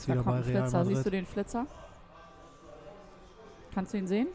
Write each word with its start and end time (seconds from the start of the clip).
ist 0.00 0.08
Da 0.08 0.12
wieder 0.14 0.22
bei 0.22 0.32
kommt 0.32 0.46
ein 0.46 0.52
Real 0.52 0.62
Flitzer. 0.62 0.84
Siehst 0.84 0.90
du 0.94 0.96
Madrid. 1.10 1.12
den 1.14 1.26
Flitzer? 1.26 1.66
Kannst 3.74 3.92
du 3.92 3.98
ihn 3.98 4.06
sehen? 4.06 4.28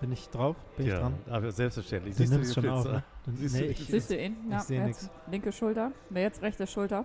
Bin 0.00 0.12
ich 0.12 0.28
drauf? 0.30 0.56
Bin 0.76 0.86
ich 0.86 0.92
ja, 0.92 1.00
dran? 1.00 1.14
aber 1.28 1.52
selbstverständlich. 1.52 2.14
Du 2.16 2.18
Siehst 2.22 2.32
nimmst 2.32 2.56
den 2.56 2.62
schon 2.64 2.72
auf, 2.72 2.82
Flitzer? 2.82 2.96
ne? 2.98 3.04
Du, 3.26 3.32
Siehst 3.32 3.54
du 3.54 3.58
nee, 3.58 3.64
den 3.66 3.72
ich, 3.72 3.86
Siehst 3.86 4.10
du 4.10 4.16
ihn? 4.18 4.36
ich 4.46 4.50
Ja, 4.52 4.60
seh 4.60 4.76
jetzt 4.78 5.10
linke 5.26 5.52
Schulter. 5.52 5.92
Wer 6.08 6.22
jetzt 6.22 6.42
rechte 6.42 6.66
Schulter? 6.66 7.04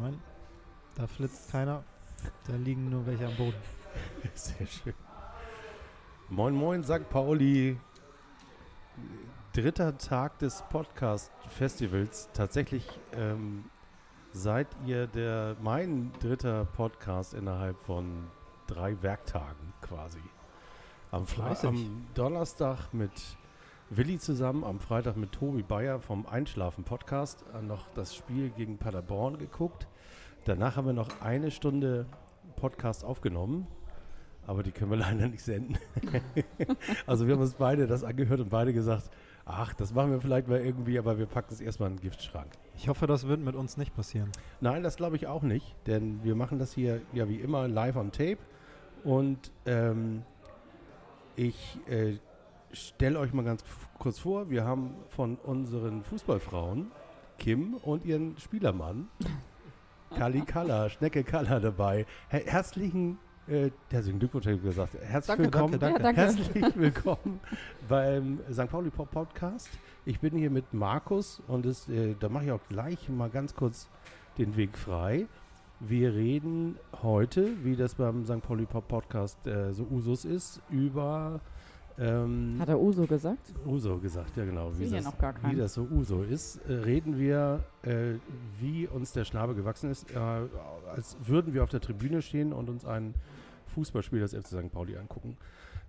Nein, 0.00 0.18
da 0.94 1.06
flitzt 1.06 1.50
keiner. 1.52 1.84
Da 2.48 2.56
liegen 2.56 2.88
nur 2.90 3.06
welche 3.06 3.26
am 3.26 3.36
Boden. 3.36 3.56
Sehr 4.34 4.66
schön. 4.66 4.94
Moin, 6.30 6.54
moin, 6.54 6.82
St. 6.82 7.08
Pauli. 7.10 7.78
Dritter 9.52 9.98
Tag 9.98 10.38
des 10.38 10.62
Podcast-Festivals. 10.70 12.28
Tatsächlich 12.32 12.86
ähm, 13.12 13.64
seid 14.32 14.68
ihr 14.86 15.06
der 15.06 15.56
mein 15.62 16.12
dritter 16.20 16.64
Podcast 16.64 17.34
innerhalb 17.34 17.76
von 17.82 18.28
drei 18.66 19.00
Werktagen 19.02 19.72
quasi. 19.82 20.20
Am, 21.10 21.26
Fleißig. 21.26 21.68
am 21.68 22.06
Donnerstag 22.14 22.92
mit 22.94 23.10
Willi 23.90 24.18
zusammen, 24.18 24.62
am 24.62 24.78
Freitag 24.78 25.16
mit 25.16 25.32
Tobi 25.32 25.62
Bayer 25.62 25.98
vom 25.98 26.26
Einschlafen-Podcast 26.26 27.44
äh, 27.58 27.62
noch 27.62 27.88
das 27.94 28.14
Spiel 28.14 28.50
gegen 28.50 28.78
Paderborn 28.78 29.38
geguckt. 29.38 29.88
Danach 30.44 30.76
haben 30.76 30.86
wir 30.86 30.92
noch 30.92 31.20
eine 31.20 31.50
Stunde 31.50 32.06
Podcast 32.54 33.04
aufgenommen, 33.04 33.66
aber 34.46 34.62
die 34.62 34.70
können 34.70 34.92
wir 34.92 34.98
leider 34.98 35.26
nicht 35.26 35.42
senden. 35.42 35.76
also 37.06 37.26
wir 37.26 37.34
haben 37.34 37.42
uns 37.42 37.54
beide 37.54 37.88
das 37.88 38.04
angehört 38.04 38.38
und 38.38 38.50
beide 38.50 38.72
gesagt, 38.72 39.10
ach, 39.50 39.74
das 39.74 39.92
machen 39.92 40.12
wir 40.12 40.20
vielleicht 40.20 40.48
mal 40.48 40.60
irgendwie, 40.60 40.98
aber 40.98 41.18
wir 41.18 41.26
packen 41.26 41.52
es 41.52 41.60
erstmal 41.60 41.90
in 41.90 41.96
den 41.96 42.02
Giftschrank. 42.02 42.50
Ich 42.76 42.88
hoffe, 42.88 43.06
das 43.06 43.26
wird 43.26 43.40
mit 43.40 43.54
uns 43.54 43.76
nicht 43.76 43.94
passieren. 43.94 44.30
Nein, 44.60 44.82
das 44.82 44.96
glaube 44.96 45.16
ich 45.16 45.26
auch 45.26 45.42
nicht, 45.42 45.76
denn 45.86 46.22
wir 46.22 46.34
machen 46.34 46.58
das 46.58 46.72
hier 46.72 47.02
ja 47.12 47.28
wie 47.28 47.36
immer 47.36 47.68
live 47.68 47.96
on 47.96 48.12
tape 48.12 48.38
und 49.04 49.50
ähm, 49.66 50.22
ich 51.36 51.78
äh, 51.88 52.16
stelle 52.72 53.18
euch 53.18 53.32
mal 53.32 53.44
ganz 53.44 53.64
kurz 53.98 54.18
vor, 54.18 54.50
wir 54.50 54.64
haben 54.64 54.94
von 55.08 55.36
unseren 55.36 56.02
Fußballfrauen 56.04 56.90
Kim 57.38 57.74
und 57.74 58.04
ihren 58.04 58.38
Spielermann 58.38 59.08
Kali 60.16 60.42
Kalla, 60.42 60.88
Schnecke 60.88 61.24
Kalla 61.24 61.60
dabei. 61.60 62.06
Her 62.28 62.42
herzlichen, 62.44 63.18
äh, 63.50 63.70
herzlichen 63.90 64.18
Glückwunsch, 64.18 64.46
hätte 64.46 64.56
ich 64.56 64.62
gesagt. 64.62 64.94
Herzlich 65.02 65.26
Danke, 65.36 65.44
willkommen. 65.44 65.78
danke, 65.78 65.98
Ja, 65.98 66.04
danke. 66.04 66.20
Herzlich 66.20 66.76
willkommen 66.76 67.40
beim 67.88 68.38
St. 68.52 68.68
Pauli 68.68 68.90
Pop 68.90 69.10
Podcast. 69.10 69.68
Ich 70.04 70.20
bin 70.20 70.36
hier 70.36 70.50
mit 70.50 70.72
Markus 70.72 71.42
und 71.48 71.66
es, 71.66 71.88
äh, 71.88 72.14
da 72.18 72.28
mache 72.28 72.44
ich 72.44 72.52
auch 72.52 72.60
gleich 72.68 73.08
mal 73.08 73.28
ganz 73.28 73.54
kurz 73.54 73.88
den 74.38 74.56
Weg 74.56 74.78
frei. 74.78 75.26
Wir 75.80 76.14
reden 76.14 76.76
heute, 77.02 77.48
wie 77.64 77.74
das 77.74 77.94
beim 77.94 78.24
St. 78.24 78.42
Pauli 78.42 78.66
Pop 78.66 78.86
Podcast 78.86 79.46
äh, 79.46 79.72
so 79.72 79.84
Usus 79.90 80.24
ist, 80.24 80.60
über 80.70 81.40
ähm, 81.98 82.56
Hat 82.58 82.68
er 82.68 82.80
Uso 82.80 83.04
gesagt? 83.06 83.52
Uso 83.66 83.98
gesagt, 83.98 84.36
ja 84.36 84.44
genau. 84.44 84.70
Wie 84.78 84.88
das, 84.88 85.04
noch 85.04 85.18
gar 85.18 85.32
keinen. 85.32 85.52
wie 85.52 85.56
das 85.60 85.74
so 85.74 85.86
Uso 85.90 86.22
ist, 86.22 86.56
äh, 86.68 86.72
reden 86.72 87.18
wir, 87.18 87.64
äh, 87.82 88.14
wie 88.58 88.86
uns 88.86 89.12
der 89.12 89.24
Schnabel 89.24 89.54
gewachsen 89.54 89.90
ist, 89.90 90.10
äh, 90.14 90.18
als 90.94 91.16
würden 91.26 91.52
wir 91.52 91.62
auf 91.62 91.68
der 91.70 91.80
Tribüne 91.80 92.22
stehen 92.22 92.52
und 92.52 92.70
uns 92.70 92.84
ein 92.84 93.14
Fußballspiel 93.74 94.20
des 94.20 94.34
FC 94.34 94.48
St. 94.48 94.72
Pauli 94.72 94.96
angucken. 94.96 95.36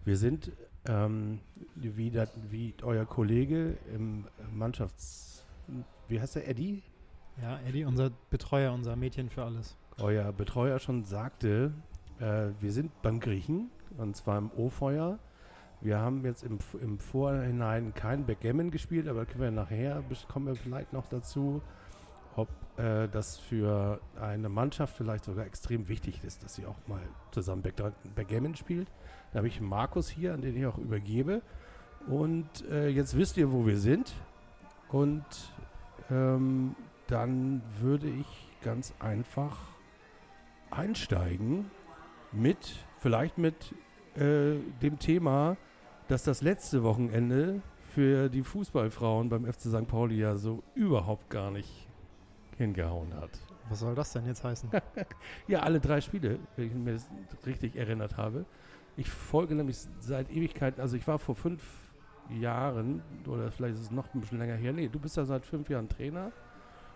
Wir 0.04 0.18
sind, 0.18 0.52
ähm, 0.86 1.40
wie, 1.76 2.10
dat, 2.10 2.32
wie 2.50 2.74
euer 2.82 3.06
Kollege 3.06 3.78
im 3.94 4.28
Mannschafts... 4.52 5.46
Wie 6.08 6.20
heißt 6.20 6.36
der, 6.36 6.48
Eddie? 6.48 6.84
Ja, 7.42 7.60
Eddie, 7.68 7.86
unser 7.86 8.12
Betreuer, 8.30 8.74
unser 8.74 8.96
Mädchen 8.96 9.30
für 9.30 9.44
alles. 9.44 9.78
euer 10.00 10.32
Betreuer 10.32 10.80
schon 10.80 11.04
sagte, 11.04 11.72
äh, 12.20 12.50
wir 12.60 12.72
sind 12.72 13.02
beim 13.02 13.20
Griechen 13.20 13.70
und 13.98 14.16
zwar 14.16 14.38
im 14.38 14.52
O-Feuer. 14.52 15.20
Wir 15.82 16.00
haben 16.00 16.24
jetzt 16.26 16.44
im, 16.44 16.60
im 16.82 17.00
Vorhinein 17.00 17.94
kein 17.94 18.26
Backgammon 18.26 18.70
gespielt, 18.70 19.08
aber 19.08 19.26
können 19.26 19.42
wir 19.42 19.52
nachher, 19.52 20.04
kommen 20.28 20.48
wir 20.48 20.56
vielleicht 20.56 20.94
noch 20.94 21.08
dazu, 21.08 21.62
ob 22.36 22.50
äh, 22.78 23.08
das 23.10 23.38
für 23.38 24.00
eine 24.20 24.50
Mannschaft 24.50 24.96
vielleicht 24.96 25.26
sogar 25.26 25.46
extrem 25.46 25.88
wichtig 25.88 26.24
ist, 26.24 26.44
dass 26.44 26.56
sie 26.56 26.66
auch 26.66 26.78
mal 26.88 27.02
zusammen 27.32 27.62
Back 27.62 27.76
Backgammon 28.16 28.56
spielt. 28.56 28.88
Da 29.32 29.38
habe 29.38 29.48
ich 29.48 29.62
Markus 29.62 30.10
hier, 30.10 30.34
an 30.34 30.42
den 30.42 30.56
ich 30.56 30.66
auch 30.66 30.78
übergebe. 30.78 31.42
Und 32.08 32.48
äh, 32.70 32.90
jetzt 32.90 33.16
wisst 33.18 33.38
ihr, 33.38 33.52
wo 33.52 33.66
wir 33.66 33.78
sind. 33.78 34.14
Und 34.90 35.24
ähm, 36.10 36.76
dann 37.08 37.62
würde 37.80 38.08
ich 38.08 38.50
ganz 38.62 38.94
einfach 39.00 39.58
einsteigen 40.70 41.70
mit, 42.32 42.86
vielleicht 43.00 43.38
mit 43.38 43.74
äh, 44.16 44.56
dem 44.82 45.00
Thema, 45.00 45.58
dass 46.08 46.24
das 46.24 46.42
letzte 46.42 46.84
Wochenende 46.84 47.62
für 47.94 48.30
die 48.30 48.44
Fußballfrauen 48.44 49.30
beim 49.30 49.46
FC 49.46 49.62
St. 49.62 49.88
Pauli 49.88 50.20
ja 50.20 50.38
so 50.38 50.64
überhaupt 50.76 51.30
gar 51.30 51.52
nicht 51.52 51.88
hingehauen 52.58 53.14
hat. 53.16 53.30
Was 53.70 53.80
soll 53.80 53.96
das 53.96 54.12
denn 54.14 54.26
jetzt 54.26 54.44
heißen? 54.44 54.70
Ja, 55.48 55.62
alle 55.62 55.80
drei 55.80 56.02
Spiele, 56.02 56.40
wenn 56.56 56.68
ich 56.68 56.74
mir 56.74 56.94
das 56.94 57.08
richtig 57.46 57.76
erinnert 57.76 58.18
habe. 58.18 58.46
Ich 58.98 59.10
folge 59.10 59.56
nämlich 59.56 59.78
seit 60.00 60.30
Ewigkeiten, 60.32 60.82
also 60.82 60.98
ich 60.98 61.08
war 61.08 61.18
vor 61.20 61.36
fünf 61.36 61.64
Jahren, 62.30 63.02
oder 63.28 63.52
vielleicht 63.52 63.76
ist 63.76 63.82
es 63.82 63.92
noch 63.92 64.14
ein 64.14 64.22
bisschen 64.22 64.40
länger 64.40 64.56
her, 64.56 64.74
nee, 64.74 64.88
du 64.90 65.00
bist 65.00 65.18
ja 65.18 65.26
seit 65.26 65.46
fünf 65.46 65.70
Jahren 65.70 65.88
Trainer, 65.90 66.32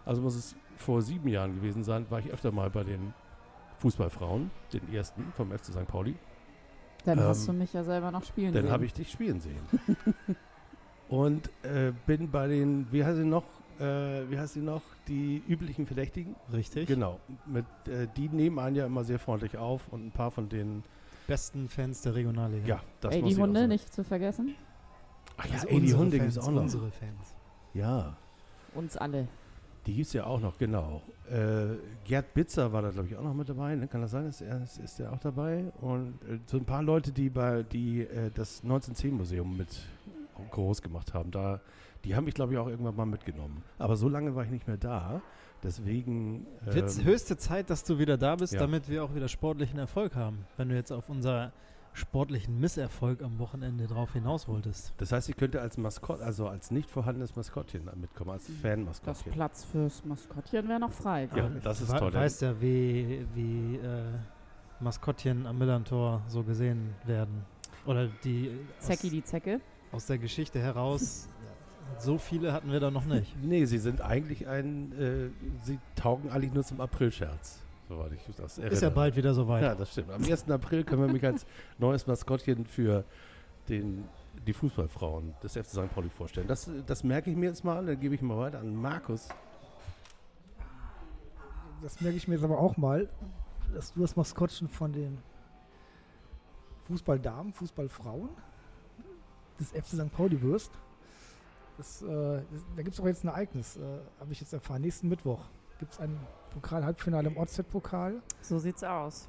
also 0.05 0.21
muss 0.21 0.35
es 0.35 0.55
vor 0.77 1.01
sieben 1.01 1.27
Jahren 1.29 1.55
gewesen 1.55 1.83
sein, 1.83 2.05
war 2.09 2.19
ich 2.19 2.31
öfter 2.31 2.51
mal 2.51 2.69
bei 2.69 2.83
den 2.83 3.13
Fußballfrauen, 3.79 4.51
den 4.73 4.93
ersten 4.93 5.23
vom 5.35 5.51
FC 5.51 5.65
St. 5.65 5.87
Pauli. 5.87 6.15
Dann 7.05 7.17
Ähm, 7.19 7.23
hast 7.25 7.47
du 7.47 7.53
mich 7.53 7.71
ja 7.73 7.83
selber 7.83 8.11
noch 8.11 8.23
spielen 8.23 8.53
Dann 8.53 8.63
sehen. 8.63 8.71
habe 8.71 8.85
ich 8.85 8.93
dich 8.93 9.11
spielen 9.11 9.39
sehen. 9.39 9.59
Und 11.09 11.49
äh, 11.63 11.91
bin 12.07 12.31
bei 12.31 12.47
den, 12.47 12.87
wie 12.91 13.03
heißt 13.05 13.17
sie 13.17 13.25
noch, 13.25 13.43
äh, 13.79 14.29
wie 14.29 14.37
heißt 14.37 14.53
sie 14.53 14.61
noch, 14.61 14.81
die 15.07 15.41
üblichen 15.47 15.85
Verdächtigen? 15.85 16.35
Richtig? 16.51 16.87
Genau. 16.87 17.19
Mit, 17.45 17.65
äh, 17.87 18.07
die 18.15 18.29
nehmen 18.29 18.59
einen 18.59 18.75
ja 18.75 18.85
immer 18.85 19.03
sehr 19.03 19.19
freundlich 19.19 19.57
auf 19.57 19.81
und 19.91 20.05
ein 20.07 20.11
paar 20.11 20.31
von 20.31 20.49
denen, 20.49 20.83
Besten 21.27 21.69
Fans 21.69 22.01
der 22.03 22.13
Regionalliga. 22.15 22.67
ja, 22.67 22.81
das 23.01 23.15
Ey, 23.15 23.21
muss 23.21 23.33
die 23.35 23.41
Hunde 23.41 23.67
nicht 23.67 23.91
zu 23.93 24.03
vergessen. 24.03 24.55
Ach 25.37 25.45
ja, 25.47 25.53
Also 25.55 25.67
ey, 25.69 25.81
die 25.81 25.93
Hunde 25.93 26.17
Fans, 26.17 26.33
gibt 26.35 26.37
es 26.43 26.47
auch 26.47 26.51
noch. 26.51 26.61
Unsere 26.61 26.91
Fans. 26.91 27.35
Ja, 27.73 28.15
Uns 28.75 28.95
alle. 28.95 29.27
die 29.87 29.93
gibt 29.95 30.07
es 30.07 30.13
ja 30.13 30.25
auch 30.25 30.39
noch, 30.39 30.57
genau. 30.57 31.01
Äh, 31.29 31.77
Gerd 32.05 32.33
Bitzer 32.35 32.71
war 32.71 32.83
da, 32.83 32.91
glaube 32.91 33.07
ich, 33.07 33.15
auch 33.17 33.23
noch 33.23 33.33
mit 33.33 33.49
dabei. 33.49 33.75
Ne? 33.75 33.87
Kann 33.87 34.01
das 34.01 34.11
sein? 34.11 34.27
Ist 34.27 34.41
er, 34.41 34.61
ist, 34.61 34.77
ist 34.77 34.99
der 34.99 35.11
auch 35.11 35.17
dabei? 35.19 35.65
Und 35.81 36.13
äh, 36.29 36.37
so 36.45 36.57
ein 36.57 36.65
paar 36.65 36.83
Leute, 36.83 37.11
die 37.11 37.29
bei 37.31 37.63
die 37.63 38.01
äh, 38.01 38.29
das 38.31 38.63
1910-Museum 38.63 39.57
mit 39.57 39.81
groß 40.51 40.81
gemacht 40.83 41.13
haben, 41.15 41.31
da, 41.31 41.59
die 42.05 42.15
haben 42.15 42.25
mich, 42.25 42.33
glaube 42.35 42.53
ich, 42.53 42.59
auch 42.59 42.67
irgendwann 42.67 42.95
mal 42.95 43.05
mitgenommen. 43.05 43.63
Aber 43.77 43.95
so 43.95 44.07
lange 44.07 44.35
war 44.35 44.43
ich 44.43 44.51
nicht 44.51 44.67
mehr 44.67 44.77
da. 44.77 45.21
Deswegen. 45.63 46.45
Wird 46.63 46.97
ähm, 46.97 47.05
höchste 47.05 47.37
Zeit, 47.37 47.69
dass 47.69 47.83
du 47.83 47.97
wieder 47.97 48.17
da 48.17 48.35
bist, 48.35 48.53
ja. 48.53 48.59
damit 48.59 48.87
wir 48.89 49.03
auch 49.03 49.15
wieder 49.15 49.27
sportlichen 49.27 49.79
Erfolg 49.79 50.15
haben. 50.15 50.45
Wenn 50.57 50.69
du 50.69 50.75
jetzt 50.75 50.91
auf 50.91 51.09
unser 51.09 51.51
sportlichen 51.95 52.59
Misserfolg 52.59 53.23
am 53.23 53.39
Wochenende 53.39 53.87
drauf 53.87 54.13
hinaus 54.13 54.47
wolltest. 54.47 54.93
Das 54.97 55.11
heißt, 55.11 55.29
ich 55.29 55.37
könnte 55.37 55.61
als 55.61 55.77
Maskott, 55.77 56.21
also 56.21 56.47
als 56.47 56.69
nicht 56.69 56.89
vorhandenes 56.89 57.35
Maskottchen 57.35 57.89
mitkommen, 57.95 58.31
als 58.31 58.47
Das 58.47 58.55
Fan-Maskottchen. 58.57 59.31
Platz 59.31 59.63
fürs 59.63 60.03
Maskottchen 60.03 60.67
wäre 60.67 60.79
noch 60.79 60.91
frei. 60.91 61.29
Ja, 61.35 61.49
das 61.63 61.81
ist 61.81 61.97
toll. 61.97 62.13
Weißt 62.13 62.41
ja, 62.41 62.61
wie, 62.61 63.25
wie 63.33 63.77
äh, 63.77 64.03
Maskottchen 64.81 65.47
am 65.47 65.57
Millantor 65.57 66.21
so 66.27 66.43
gesehen 66.43 66.93
werden. 67.05 67.45
Oder 67.85 68.07
die 68.23 68.51
Zecki 68.79 69.07
aus, 69.07 69.11
die 69.13 69.23
Zecke. 69.23 69.61
aus 69.91 70.05
der 70.05 70.17
Geschichte 70.17 70.59
heraus, 70.59 71.29
so 71.99 72.17
viele 72.17 72.53
hatten 72.53 72.71
wir 72.71 72.79
da 72.79 72.91
noch 72.91 73.05
nicht. 73.05 73.35
Nee, 73.41 73.65
sie 73.65 73.77
sind 73.77 74.01
eigentlich 74.01 74.47
ein, 74.47 74.91
äh, 74.99 75.29
sie 75.63 75.79
taugen 75.95 76.29
eigentlich 76.29 76.53
nur 76.53 76.63
zum 76.63 76.81
April-Scherz, 76.81 77.59
soweit 77.87 78.11
ich 78.13 78.21
das 78.35 78.57
erinnere. 78.57 78.73
Ist 78.73 78.81
ja 78.81 78.89
bald 78.89 79.15
wieder 79.15 79.33
soweit. 79.33 79.63
Ja, 79.63 79.75
das 79.75 79.91
stimmt. 79.91 80.11
Am 80.11 80.23
1. 80.23 80.49
April 80.49 80.83
können 80.83 81.01
wir 81.01 81.11
mich 81.11 81.25
als 81.25 81.45
neues 81.77 82.07
Maskottchen 82.07 82.65
für 82.65 83.03
den, 83.69 84.05
die 84.45 84.53
Fußballfrauen 84.53 85.33
des 85.43 85.53
FC 85.53 85.65
St. 85.65 85.93
Pauli 85.93 86.09
vorstellen. 86.09 86.47
Das, 86.47 86.69
das 86.85 87.03
merke 87.03 87.29
ich 87.29 87.35
mir 87.35 87.47
jetzt 87.47 87.63
mal, 87.63 87.85
dann 87.85 87.99
gebe 87.99 88.15
ich 88.15 88.21
mal 88.21 88.37
weiter 88.37 88.59
an 88.59 88.75
Markus. 88.75 89.29
Das 91.81 92.01
merke 92.01 92.17
ich 92.17 92.27
mir 92.27 92.35
jetzt 92.35 92.43
aber 92.43 92.59
auch 92.59 92.77
mal, 92.77 93.09
dass 93.73 93.93
du 93.93 94.01
das 94.01 94.15
Maskottchen 94.15 94.67
von 94.67 94.91
den 94.93 95.17
Fußballdamen, 96.87 97.53
Fußballfrauen 97.53 98.29
des 99.59 99.71
FC 99.71 99.99
St. 99.99 100.11
Pauli 100.11 100.41
wirst. 100.41 100.71
Das, 101.77 102.01
äh, 102.01 102.07
das, 102.51 102.65
da 102.75 102.81
gibt 102.83 102.93
es 102.95 102.99
auch 103.01 103.05
jetzt 103.05 103.23
ein 103.23 103.27
Ereignis, 103.29 103.75
äh, 103.77 103.81
habe 104.19 104.31
ich 104.31 104.39
jetzt 104.39 104.53
erfahren. 104.53 104.81
Nächsten 104.81 105.09
Mittwoch 105.09 105.41
gibt 105.79 105.91
es 105.93 105.99
ein 105.99 106.17
Pokal-Halbfinale 106.51 107.27
im 107.29 107.37
OZ-Pokal 107.37 108.21
So 108.41 108.59
sieht's 108.59 108.83
aus. 108.83 109.27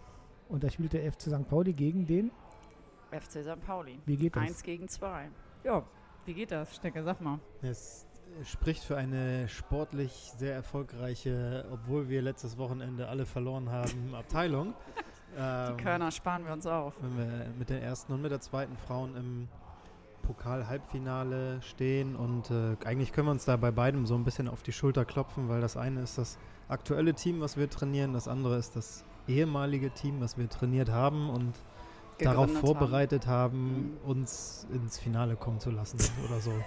und 0.49 0.63
da 0.63 0.71
spielt 0.71 0.93
der 0.93 1.11
FC 1.13 1.23
St. 1.23 1.49
Pauli 1.49 1.73
gegen 1.73 2.07
den. 2.07 2.31
FC 3.11 3.43
St. 3.43 3.61
Pauli. 3.67 3.99
Wie 4.07 4.17
geht 4.17 4.37
das? 4.37 4.43
Eins 4.43 4.63
gegen 4.63 4.89
zwei. 4.89 5.29
Ja, 5.65 5.83
wie 6.25 6.35
geht 6.35 6.51
das, 6.53 6.75
Stecke? 6.77 7.03
Sag 7.03 7.21
mal. 7.21 7.41
Es 7.63 8.07
spricht 8.45 8.83
für 8.85 8.97
eine 8.97 9.49
sportlich 9.49 10.33
sehr 10.39 10.55
erfolgreiche, 10.55 11.65
obwohl 11.73 12.09
wir 12.09 12.23
letztes 12.23 12.59
Wochenende 12.59 13.09
alle 13.09 13.27
verloren 13.27 13.71
haben, 13.71 14.15
Abteilung. 14.15 14.75
Ähm, 15.37 15.77
Die 15.77 15.83
Körner 15.83 16.11
sparen 16.13 16.45
wir 16.45 16.53
uns 16.53 16.67
auf. 16.67 16.95
wenn 17.01 17.17
wir 17.19 17.47
mit 17.59 17.71
der 17.71 17.83
ersten 17.83 18.13
und 18.13 18.23
mit 18.23 18.31
der 18.31 18.41
zweiten 18.41 18.77
Frauen 18.77 19.17
im 19.17 19.49
Pokal-Halbfinale 20.27 21.61
stehen 21.63 22.17
und 22.17 22.51
äh, 22.51 22.77
eigentlich 22.85 23.13
können 23.13 23.29
wir 23.29 23.33
uns 23.33 23.45
da 23.45 23.57
bei 23.57 23.71
beidem 23.71 24.07
so 24.07 24.15
ein 24.15 24.25
bisschen 24.25 24.49
auf 24.49 24.63
die 24.63 24.73
Schulter 24.73 25.05
klopfen, 25.05 25.49
weil 25.49 25.61
das 25.61 25.77
eine 25.77 26.01
ist 26.01 26.19
das 26.19 26.39
aktuelle 26.69 27.15
Team, 27.15 27.41
was 27.41 27.57
wir 27.57 27.71
trainieren, 27.71 28.13
das 28.13 28.27
andere 28.29 28.57
ist 28.57 28.77
das 28.77 29.05
ehemalige 29.29 29.91
Team, 29.91 30.21
was 30.21 30.37
wir 30.39 30.49
trainiert 30.49 30.91
haben 30.91 31.31
und 31.31 31.55
darauf 32.19 32.51
vorbereitet 32.59 33.27
haben, 33.27 33.99
Mhm. 34.05 34.11
uns 34.11 34.67
ins 34.73 34.99
Finale 34.99 35.37
kommen 35.37 35.61
zu 35.61 35.71
lassen 35.71 35.99
oder 36.29 36.41
so. 36.41 36.53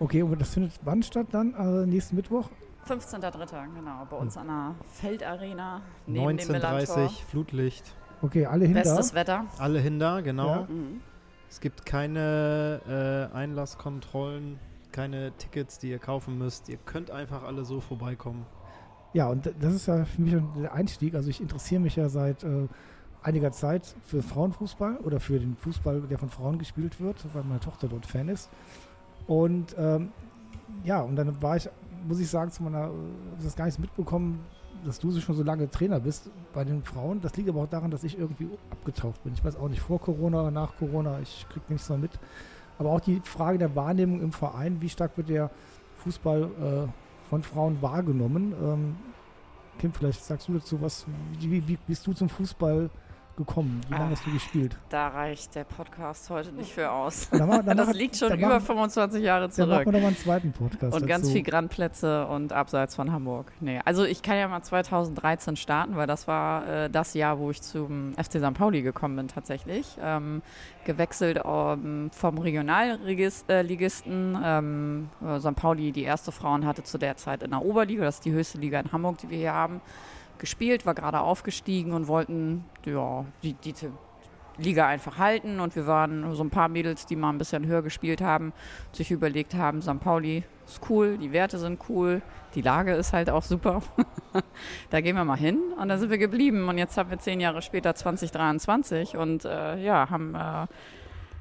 Okay, 0.00 0.22
und 0.22 0.40
das 0.40 0.50
findet 0.54 0.72
wann 0.84 1.02
statt 1.02 1.26
dann? 1.32 1.54
Also 1.56 1.84
nächsten 1.84 2.14
Mittwoch? 2.14 2.48
15.03. 2.86 3.74
genau. 3.74 4.06
Bei 4.08 4.16
uns 4.16 4.36
Hm. 4.36 4.42
an 4.42 4.46
der 4.46 4.86
Feldarena 4.92 5.80
neben 6.06 6.36
dem 6.36 6.46
Millantor. 6.48 6.96
19.30 6.96 7.24
Flutlicht, 7.24 7.94
Okay, 8.22 8.46
alle 8.46 8.64
hinter. 8.66 8.82
Bestes 8.82 9.14
Wetter. 9.14 9.44
alle 9.58 9.80
hin 9.80 9.98
da, 9.98 10.20
genau. 10.20 10.46
Ja. 10.48 10.66
Mhm. 10.68 11.00
Es 11.50 11.60
gibt 11.60 11.86
keine 11.86 13.30
äh, 13.32 13.34
Einlasskontrollen, 13.34 14.58
keine 14.92 15.32
Tickets, 15.32 15.78
die 15.78 15.90
ihr 15.90 15.98
kaufen 15.98 16.38
müsst. 16.38 16.68
Ihr 16.68 16.76
könnt 16.76 17.10
einfach 17.10 17.42
alle 17.42 17.64
so 17.64 17.80
vorbeikommen. 17.80 18.46
Ja, 19.14 19.28
und 19.28 19.52
das 19.60 19.74
ist 19.74 19.86
ja 19.86 20.04
für 20.04 20.20
mich 20.20 20.36
der 20.60 20.72
Einstieg. 20.72 21.14
Also 21.14 21.30
ich 21.30 21.40
interessiere 21.40 21.80
mich 21.80 21.96
ja 21.96 22.08
seit 22.08 22.44
äh, 22.44 22.68
einiger 23.22 23.52
Zeit 23.52 23.94
für 24.04 24.22
Frauenfußball 24.22 24.98
oder 24.98 25.20
für 25.20 25.38
den 25.38 25.56
Fußball, 25.56 26.02
der 26.02 26.18
von 26.18 26.28
Frauen 26.28 26.58
gespielt 26.58 27.00
wird, 27.00 27.16
weil 27.32 27.42
meine 27.44 27.60
Tochter 27.60 27.88
dort 27.88 28.06
Fan 28.06 28.28
ist. 28.28 28.50
Und 29.26 29.74
ähm, 29.78 30.12
ja, 30.84 31.00
und 31.00 31.16
dann 31.16 31.40
war 31.42 31.56
ich, 31.56 31.68
muss 32.06 32.20
ich 32.20 32.28
sagen, 32.28 32.50
zu 32.50 32.62
meiner, 32.62 32.86
äh, 32.86 33.32
hab 33.32 33.42
das 33.42 33.56
gar 33.56 33.66
nicht 33.66 33.78
mitbekommen, 33.78 34.44
dass 34.84 34.98
du 34.98 35.18
schon 35.20 35.34
so 35.34 35.42
lange 35.42 35.70
Trainer 35.70 36.00
bist 36.00 36.30
bei 36.52 36.64
den 36.64 36.82
Frauen. 36.82 37.20
Das 37.20 37.36
liegt 37.36 37.48
aber 37.48 37.62
auch 37.62 37.68
daran, 37.68 37.90
dass 37.90 38.04
ich 38.04 38.18
irgendwie 38.18 38.48
abgetaucht 38.70 39.22
bin. 39.24 39.32
Ich 39.34 39.44
weiß 39.44 39.56
auch 39.56 39.68
nicht, 39.68 39.80
vor 39.80 40.00
Corona, 40.00 40.50
nach 40.50 40.76
Corona, 40.76 41.20
ich 41.20 41.46
kriege 41.48 41.66
nichts 41.68 41.88
mehr 41.88 41.98
mit. 41.98 42.12
Aber 42.78 42.90
auch 42.90 43.00
die 43.00 43.20
Frage 43.24 43.58
der 43.58 43.74
Wahrnehmung 43.74 44.20
im 44.22 44.32
Verein, 44.32 44.80
wie 44.80 44.88
stark 44.88 45.16
wird 45.16 45.28
der 45.28 45.50
Fußball 45.98 46.42
äh, 46.42 47.28
von 47.28 47.42
Frauen 47.42 47.82
wahrgenommen? 47.82 48.54
Ähm, 48.62 48.96
Kim, 49.78 49.92
vielleicht 49.92 50.24
sagst 50.24 50.48
du 50.48 50.54
dazu 50.54 50.80
was. 50.80 51.06
Wie, 51.38 51.66
wie 51.66 51.78
bist 51.86 52.06
du 52.06 52.12
zum 52.12 52.28
Fußball 52.28 52.90
gekommen? 53.38 53.80
Wie 53.88 53.92
lange 53.94 54.04
Ah. 54.04 54.10
hast 54.10 54.26
du 54.26 54.32
gespielt? 54.32 54.76
Da 54.90 55.08
reicht 55.08 55.54
der 55.54 55.64
Podcast 55.64 56.28
heute 56.28 56.52
nicht 56.52 56.72
für 56.74 56.90
aus. 56.90 57.30
Dann 57.30 57.48
machen 57.48 57.64
wir- 57.66 57.74
Das 57.74 57.94
liegt 57.94 58.16
schon 58.16 58.28
dann 58.28 58.38
über 58.38 58.48
machen- 58.48 58.66
25 58.66 59.22
Jahre 59.22 59.42
Dann 59.44 59.50
zurück. 59.52 59.70
machen 59.70 59.84
wir 59.86 59.92
nochmal 59.92 60.08
einen 60.08 60.16
zweiten 60.18 60.52
Podcast. 60.52 60.94
Und 60.94 61.06
ganz 61.06 61.22
dazu. 61.22 61.32
viel 61.32 61.42
Grandplätze 61.42 62.26
und 62.26 62.52
abseits 62.52 62.94
von 62.94 63.10
Hamburg. 63.12 63.50
Nee, 63.60 63.80
also 63.86 64.04
ich 64.04 64.20
kann 64.20 64.36
ja 64.36 64.46
mal 64.48 64.62
2013 64.62 65.56
starten, 65.56 65.96
weil 65.96 66.06
das 66.06 66.28
war 66.28 66.68
äh, 66.68 66.90
das 66.90 67.14
Jahr, 67.14 67.38
wo 67.38 67.50
ich 67.50 67.62
zum 67.62 68.12
FC 68.16 68.38
St. 68.40 68.52
Pauli 68.54 68.82
gekommen 68.82 69.16
bin 69.16 69.28
tatsächlich. 69.28 69.96
Ähm, 70.02 70.42
gewechselt 70.84 71.40
ähm, 71.44 72.10
vom 72.12 72.38
Regionalligisten. 72.38 74.38
Ähm, 74.42 75.08
äh, 75.24 75.38
St. 75.40 75.54
Pauli, 75.54 75.92
die 75.92 76.02
erste 76.02 76.32
Frauen, 76.32 76.66
hatte 76.66 76.82
zu 76.82 76.98
der 76.98 77.16
Zeit 77.16 77.42
in 77.42 77.50
der 77.50 77.64
Oberliga, 77.64 78.04
das 78.04 78.16
ist 78.16 78.24
die 78.24 78.32
höchste 78.32 78.58
Liga 78.58 78.80
in 78.80 78.90
Hamburg, 78.92 79.18
die 79.18 79.30
wir 79.30 79.38
hier 79.38 79.54
haben, 79.54 79.80
gespielt, 80.38 80.86
war 80.86 80.94
gerade 80.94 81.20
aufgestiegen 81.20 81.92
und 81.92 82.08
wollten 82.08 82.64
ja, 82.84 83.24
die, 83.42 83.54
die 83.54 83.74
Liga 84.58 84.86
einfach 84.86 85.18
halten. 85.18 85.60
Und 85.60 85.74
wir 85.76 85.86
waren 85.86 86.34
so 86.34 86.42
ein 86.42 86.50
paar 86.50 86.68
Mädels, 86.68 87.06
die 87.06 87.16
mal 87.16 87.30
ein 87.30 87.38
bisschen 87.38 87.66
höher 87.66 87.82
gespielt 87.82 88.20
haben, 88.20 88.52
sich 88.92 89.10
überlegt 89.10 89.54
haben, 89.54 89.80
St. 89.82 90.00
Pauli 90.00 90.44
ist 90.66 90.80
cool, 90.90 91.16
die 91.16 91.32
Werte 91.32 91.58
sind 91.58 91.80
cool, 91.88 92.20
die 92.54 92.60
Lage 92.60 92.92
ist 92.94 93.12
halt 93.12 93.30
auch 93.30 93.42
super. 93.42 93.82
da 94.90 95.00
gehen 95.00 95.16
wir 95.16 95.24
mal 95.24 95.38
hin 95.38 95.58
und 95.80 95.88
da 95.88 95.96
sind 95.96 96.10
wir 96.10 96.18
geblieben. 96.18 96.68
Und 96.68 96.78
jetzt 96.78 96.96
haben 96.98 97.10
wir 97.10 97.18
zehn 97.18 97.40
Jahre 97.40 97.62
später 97.62 97.94
2023 97.94 99.16
und 99.16 99.44
äh, 99.44 99.82
ja, 99.82 100.10
haben 100.10 100.34
äh, 100.34 100.66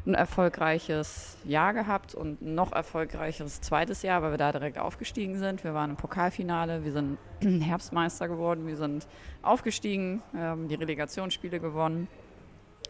ein 0.07 0.13
erfolgreiches 0.13 1.37
Jahr 1.43 1.73
gehabt 1.73 2.15
und 2.15 2.41
ein 2.41 2.55
noch 2.55 2.71
erfolgreicheres 2.71 3.61
zweites 3.61 4.01
Jahr, 4.01 4.21
weil 4.21 4.31
wir 4.31 4.37
da 4.37 4.51
direkt 4.51 4.79
aufgestiegen 4.79 5.37
sind. 5.37 5.63
Wir 5.63 5.73
waren 5.73 5.91
im 5.91 5.95
Pokalfinale, 5.97 6.83
wir 6.83 6.91
sind 6.91 7.17
Herbstmeister 7.41 8.27
geworden, 8.27 8.65
wir 8.67 8.77
sind 8.77 9.07
aufgestiegen, 9.41 10.23
ähm, 10.35 10.67
die 10.67 10.75
Relegationsspiele 10.75 11.59
gewonnen. 11.59 12.07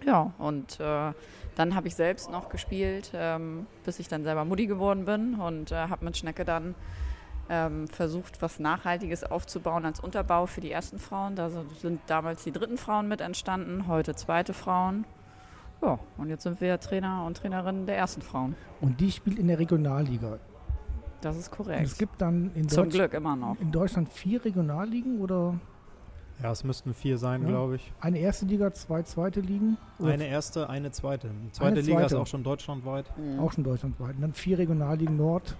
Ja, 0.06 0.32
und 0.38 0.80
äh, 0.80 1.12
dann 1.56 1.76
habe 1.76 1.88
ich 1.88 1.96
selbst 1.96 2.30
noch 2.30 2.50
gespielt, 2.50 3.12
ähm, 3.16 3.66
bis 3.84 3.98
ich 3.98 4.08
dann 4.08 4.24
selber 4.24 4.46
Mutti 4.46 4.68
geworden 4.68 5.06
bin 5.06 5.36
und 5.36 5.72
äh, 5.72 5.76
habe 5.76 6.06
mit 6.06 6.16
Schnecke 6.16 6.46
dann 6.46 6.76
ähm, 7.50 7.88
versucht, 7.88 8.42
was 8.44 8.60
Nachhaltiges 8.60 9.24
aufzubauen 9.24 9.86
als 9.86 10.00
Unterbau 10.00 10.46
für 10.46 10.62
die 10.62 10.72
ersten 10.72 11.00
Frauen. 11.00 11.36
Da 11.36 11.50
sind 11.50 12.02
damals 12.06 12.44
die 12.44 12.52
dritten 12.52 12.78
Frauen 12.78 13.08
mit 13.08 13.22
entstanden, 13.22 13.88
heute 13.88 14.14
zweite 14.14 14.54
Frauen. 14.54 15.06
Ja, 15.82 16.00
und 16.18 16.30
jetzt 16.30 16.44
sind 16.44 16.60
wir 16.60 16.80
Trainer 16.80 17.24
und 17.26 17.38
Trainerinnen 17.38 17.86
der 17.86 17.98
ersten 17.98 18.22
Frauen. 18.22 18.56
Und 18.82 19.00
die 19.00 19.12
spielt 19.12 19.38
in 19.40 19.48
der 19.48 19.60
Regionalliga. 19.60 20.40
Das 21.22 21.38
ist 21.38 21.50
Und 21.52 21.58
korrekt. 21.58 21.84
es 21.86 21.98
gibt 21.98 22.22
dann 22.22 22.52
in, 22.56 22.68
Zum 22.70 22.86
Deutsch, 22.86 22.96
Glück 22.96 23.14
immer 23.14 23.36
noch. 23.36 23.56
in 23.60 23.72
Deutschland 23.72 24.10
vier 24.12 24.44
Regionalligen 24.44 25.20
oder 25.22 25.60
Ja, 26.42 26.52
es 26.52 26.64
müssten 26.64 26.94
vier 26.94 27.18
sein, 27.18 27.42
Ja. 27.44 27.48
glaube 27.48 27.76
ich. 27.78 27.92
eine 28.02 28.20
erste 28.20 28.46
Liga, 28.46 28.72
zwei 28.74 29.02
zweite 29.04 29.40
Ligen? 29.42 29.78
Oder 30.00 30.14
Eine 30.14 30.28
erste, 30.28 30.70
eine 30.70 30.92
zweite. 30.92 31.30
Die 31.46 31.52
zweite 31.52 31.72
Eine 31.72 31.82
Liga 31.82 32.02
ist 32.02 32.10
zweite. 32.10 32.22
auch 32.22 32.28
schon 32.28 32.44
deutschlandweit. 32.44 33.06
Mhm. 33.18 33.40
Auch 33.40 33.52
schon 33.52 33.64
deutschlandweit. 33.64 34.16
Und 34.16 34.22
dann 34.22 34.34
vier 34.34 34.58
Regionalligen 34.60 35.18
Nord, 35.18 35.56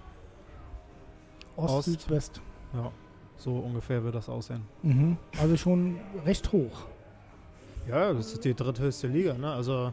Ost, 1.56 1.74
Ost. 1.74 1.84
Süd, 1.86 2.10
West. 2.10 2.40
Ja, 2.72 2.90
so 3.36 3.56
ungefähr 3.56 4.02
wird 4.04 4.14
das 4.14 4.28
aussehen. 4.28 4.62
Mhm. 4.82 5.16
Also 5.40 5.56
schon 5.56 5.96
recht 6.24 6.52
hoch. 6.52 6.86
Ja, 7.88 8.12
das 8.12 8.34
ist 8.34 8.44
die 8.44 8.54
dritthöchste 8.54 9.06
Liga. 9.06 9.34
Ne? 9.34 9.50
Also 9.50 9.92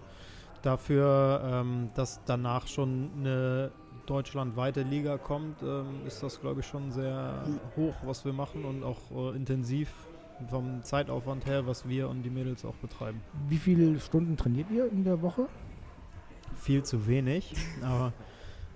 dafür, 0.61 1.41
ähm, 1.45 1.89
dass 1.95 2.19
danach 2.25 2.67
schon 2.67 3.09
eine 3.17 3.71
deutschlandweite 4.05 4.83
Liga 4.83 5.17
kommt, 5.17 5.61
ähm, 5.63 6.05
ist 6.05 6.21
das, 6.21 6.41
glaube 6.41 6.59
ich, 6.59 6.67
schon 6.67 6.91
sehr 6.91 7.45
hoch, 7.75 7.95
was 8.03 8.25
wir 8.25 8.33
machen 8.33 8.65
und 8.65 8.83
auch 8.83 8.99
äh, 9.11 9.35
intensiv 9.35 9.89
vom 10.49 10.83
Zeitaufwand 10.83 11.45
her, 11.45 11.65
was 11.65 11.87
wir 11.87 12.09
und 12.09 12.23
die 12.23 12.29
Mädels 12.29 12.65
auch 12.65 12.75
betreiben. 12.75 13.21
Wie 13.47 13.57
viele 13.57 13.99
Stunden 13.99 14.35
trainiert 14.35 14.69
ihr 14.69 14.91
in 14.91 15.03
der 15.03 15.21
Woche? 15.21 15.47
Viel 16.55 16.83
zu 16.83 17.07
wenig, 17.07 17.53
aber 17.81 18.11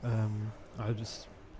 ähm, 0.04 0.52
also 0.78 1.04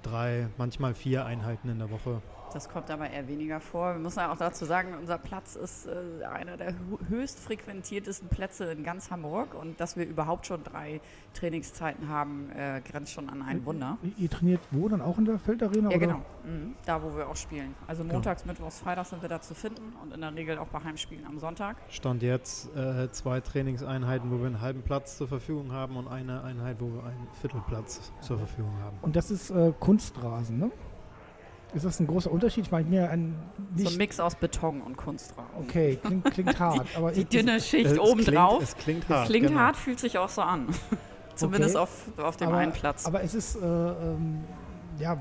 drei, 0.02 0.48
manchmal 0.58 0.94
vier 0.94 1.26
Einheiten 1.26 1.70
in 1.70 1.80
der 1.80 1.92
Woche. 1.92 2.22
Das 2.54 2.68
kommt 2.68 2.90
aber 2.90 3.10
eher 3.10 3.28
weniger 3.28 3.60
vor. 3.60 3.94
Wir 3.94 4.00
müssen 4.00 4.20
ja 4.20 4.32
auch 4.32 4.38
dazu 4.38 4.66
sagen, 4.66 4.96
unser 5.00 5.18
Platz 5.18 5.56
ist 5.56 5.86
äh, 5.86 6.26
einer 6.26 6.58
der 6.58 6.72
hö- 6.72 7.08
höchst 7.10 7.40
frequentiertesten 7.40 8.28
Plätze 8.30 8.66
in 8.72 8.84
ganz 8.84 9.12
Hamburg 9.12 9.54
und 9.54 9.80
dass 9.80 9.96
wir 9.98 10.06
überhaupt 10.08 10.48
schon 10.48 10.64
drei 10.64 11.00
Trainingszeiten 11.34 12.10
haben, 12.10 12.50
äh, 12.56 12.82
grenzt 12.82 13.14
schon 13.14 13.30
an 13.30 13.42
ein 13.44 13.64
Wunder. 13.66 13.98
Ihr- 14.18 14.30
trainiert 14.30 14.62
wo? 14.72 14.90
Dann 14.90 15.02
auch 15.02 15.18
in 15.18 15.26
der 15.26 15.38
Feldarena? 15.40 15.90
Ja, 15.92 15.98
oder? 15.98 16.00
genau. 16.00 16.22
Mhm. 16.44 16.76
Da, 16.86 17.02
wo 17.04 17.16
wir 17.16 17.28
auch 17.30 17.36
spielen. 17.36 17.76
Also 17.88 18.04
montags, 18.04 18.46
mittwochs, 18.46 18.80
freitags 18.80 19.10
sind 19.12 19.22
wir 19.22 19.30
da 19.30 19.40
zu 19.42 19.54
finden 19.54 19.94
und 20.02 20.14
in 20.14 20.22
der 20.22 20.34
Regel 20.34 20.58
auch 20.58 20.68
bei 20.68 20.84
Heimspielen 20.84 21.26
am 21.26 21.40
Sonntag. 21.40 21.78
Stand 21.90 22.24
jetzt 22.24 22.76
äh, 22.76 23.12
zwei 23.12 23.42
Trainingseinheiten, 23.42 24.32
wo 24.32 24.40
wir 24.40 24.48
einen 24.48 24.62
halben 24.62 24.82
Platz 24.82 25.18
zur 25.18 25.28
Verfügung 25.28 25.72
haben 25.72 25.98
und 25.98 26.08
eine 26.08 26.44
Einheit, 26.44 26.78
wo 26.80 26.86
wir 26.88 27.04
einen 27.04 27.28
Viertelplatz 27.42 28.12
zur 28.22 28.40
Verfügung 28.40 28.74
haben. 28.84 28.98
Und 29.02 29.16
das 29.16 29.30
ist 29.32 29.52
äh, 29.52 29.72
Kunstrasen, 29.80 30.58
ne? 30.58 30.72
Ist 31.74 31.86
das 31.86 32.00
ein 32.00 32.08
großer 32.08 32.32
Unterschied? 32.32 32.66
Ich 32.66 32.72
meine, 32.72 32.90
mir 32.90 33.10
ein 33.12 33.36
So 33.76 33.84
nicht. 33.84 33.92
ein 33.94 33.98
Mix 33.98 34.20
aus 34.20 34.36
Beton 34.36 34.82
und 34.82 34.98
Kunstrasen. 34.98 35.50
okay, 35.60 36.00
klingt, 36.04 36.26
klingt 36.32 36.60
hart. 36.60 36.88
aber 36.96 37.12
Die 37.12 37.22
ist- 37.22 37.34
dünne 37.34 37.60
Schicht 37.60 37.86
Es 37.92 38.00
obendrauf. 38.00 38.58
Klingt, 38.58 38.64
es 38.70 38.78
klingt 38.78 39.10
hart. 39.10 39.28
Klingt 39.28 39.48
genau. 39.48 39.60
hart, 39.60 39.76
fühlt 39.78 40.00
sich 40.00 40.18
auch 40.18 40.30
so 40.30 40.42
an. 40.42 40.68
Zumindest 41.36 41.76
Okay. 41.76 41.84
auf, 41.84 42.20
auf 42.26 42.38
dem 42.38 42.48
aber, 42.50 42.58
einen 42.58 42.72
Platz. 42.74 43.06
Aber 43.06 43.22
es 43.24 43.34
ist, 43.36 43.56
äh, 43.56 43.60
ähm, 43.66 44.40
ja, 45.00 45.18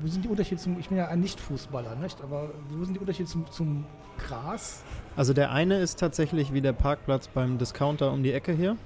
wo 0.00 0.06
sind 0.08 0.24
die 0.24 0.28
Unterschiede 0.28 0.60
zum, 0.60 0.78
ich 0.80 0.88
bin 0.88 0.96
ja 0.98 1.08
ein 1.08 1.20
Nicht-Fußballer, 1.20 1.94
nicht? 1.96 2.20
Aber 2.22 2.50
wo 2.70 2.84
sind 2.84 2.94
die 2.94 3.00
Unterschiede 3.00 3.28
zum, 3.28 3.48
zum 3.50 3.84
Gras? 4.18 4.82
Also 5.16 5.32
der 5.34 5.52
eine 5.52 5.78
ist 5.78 5.98
tatsächlich 6.00 6.52
wie 6.52 6.60
der 6.60 6.72
Parkplatz 6.72 7.28
beim 7.28 7.58
Discounter 7.58 8.10
um 8.12 8.22
die 8.22 8.32
Ecke 8.32 8.52
hier. 8.52 8.76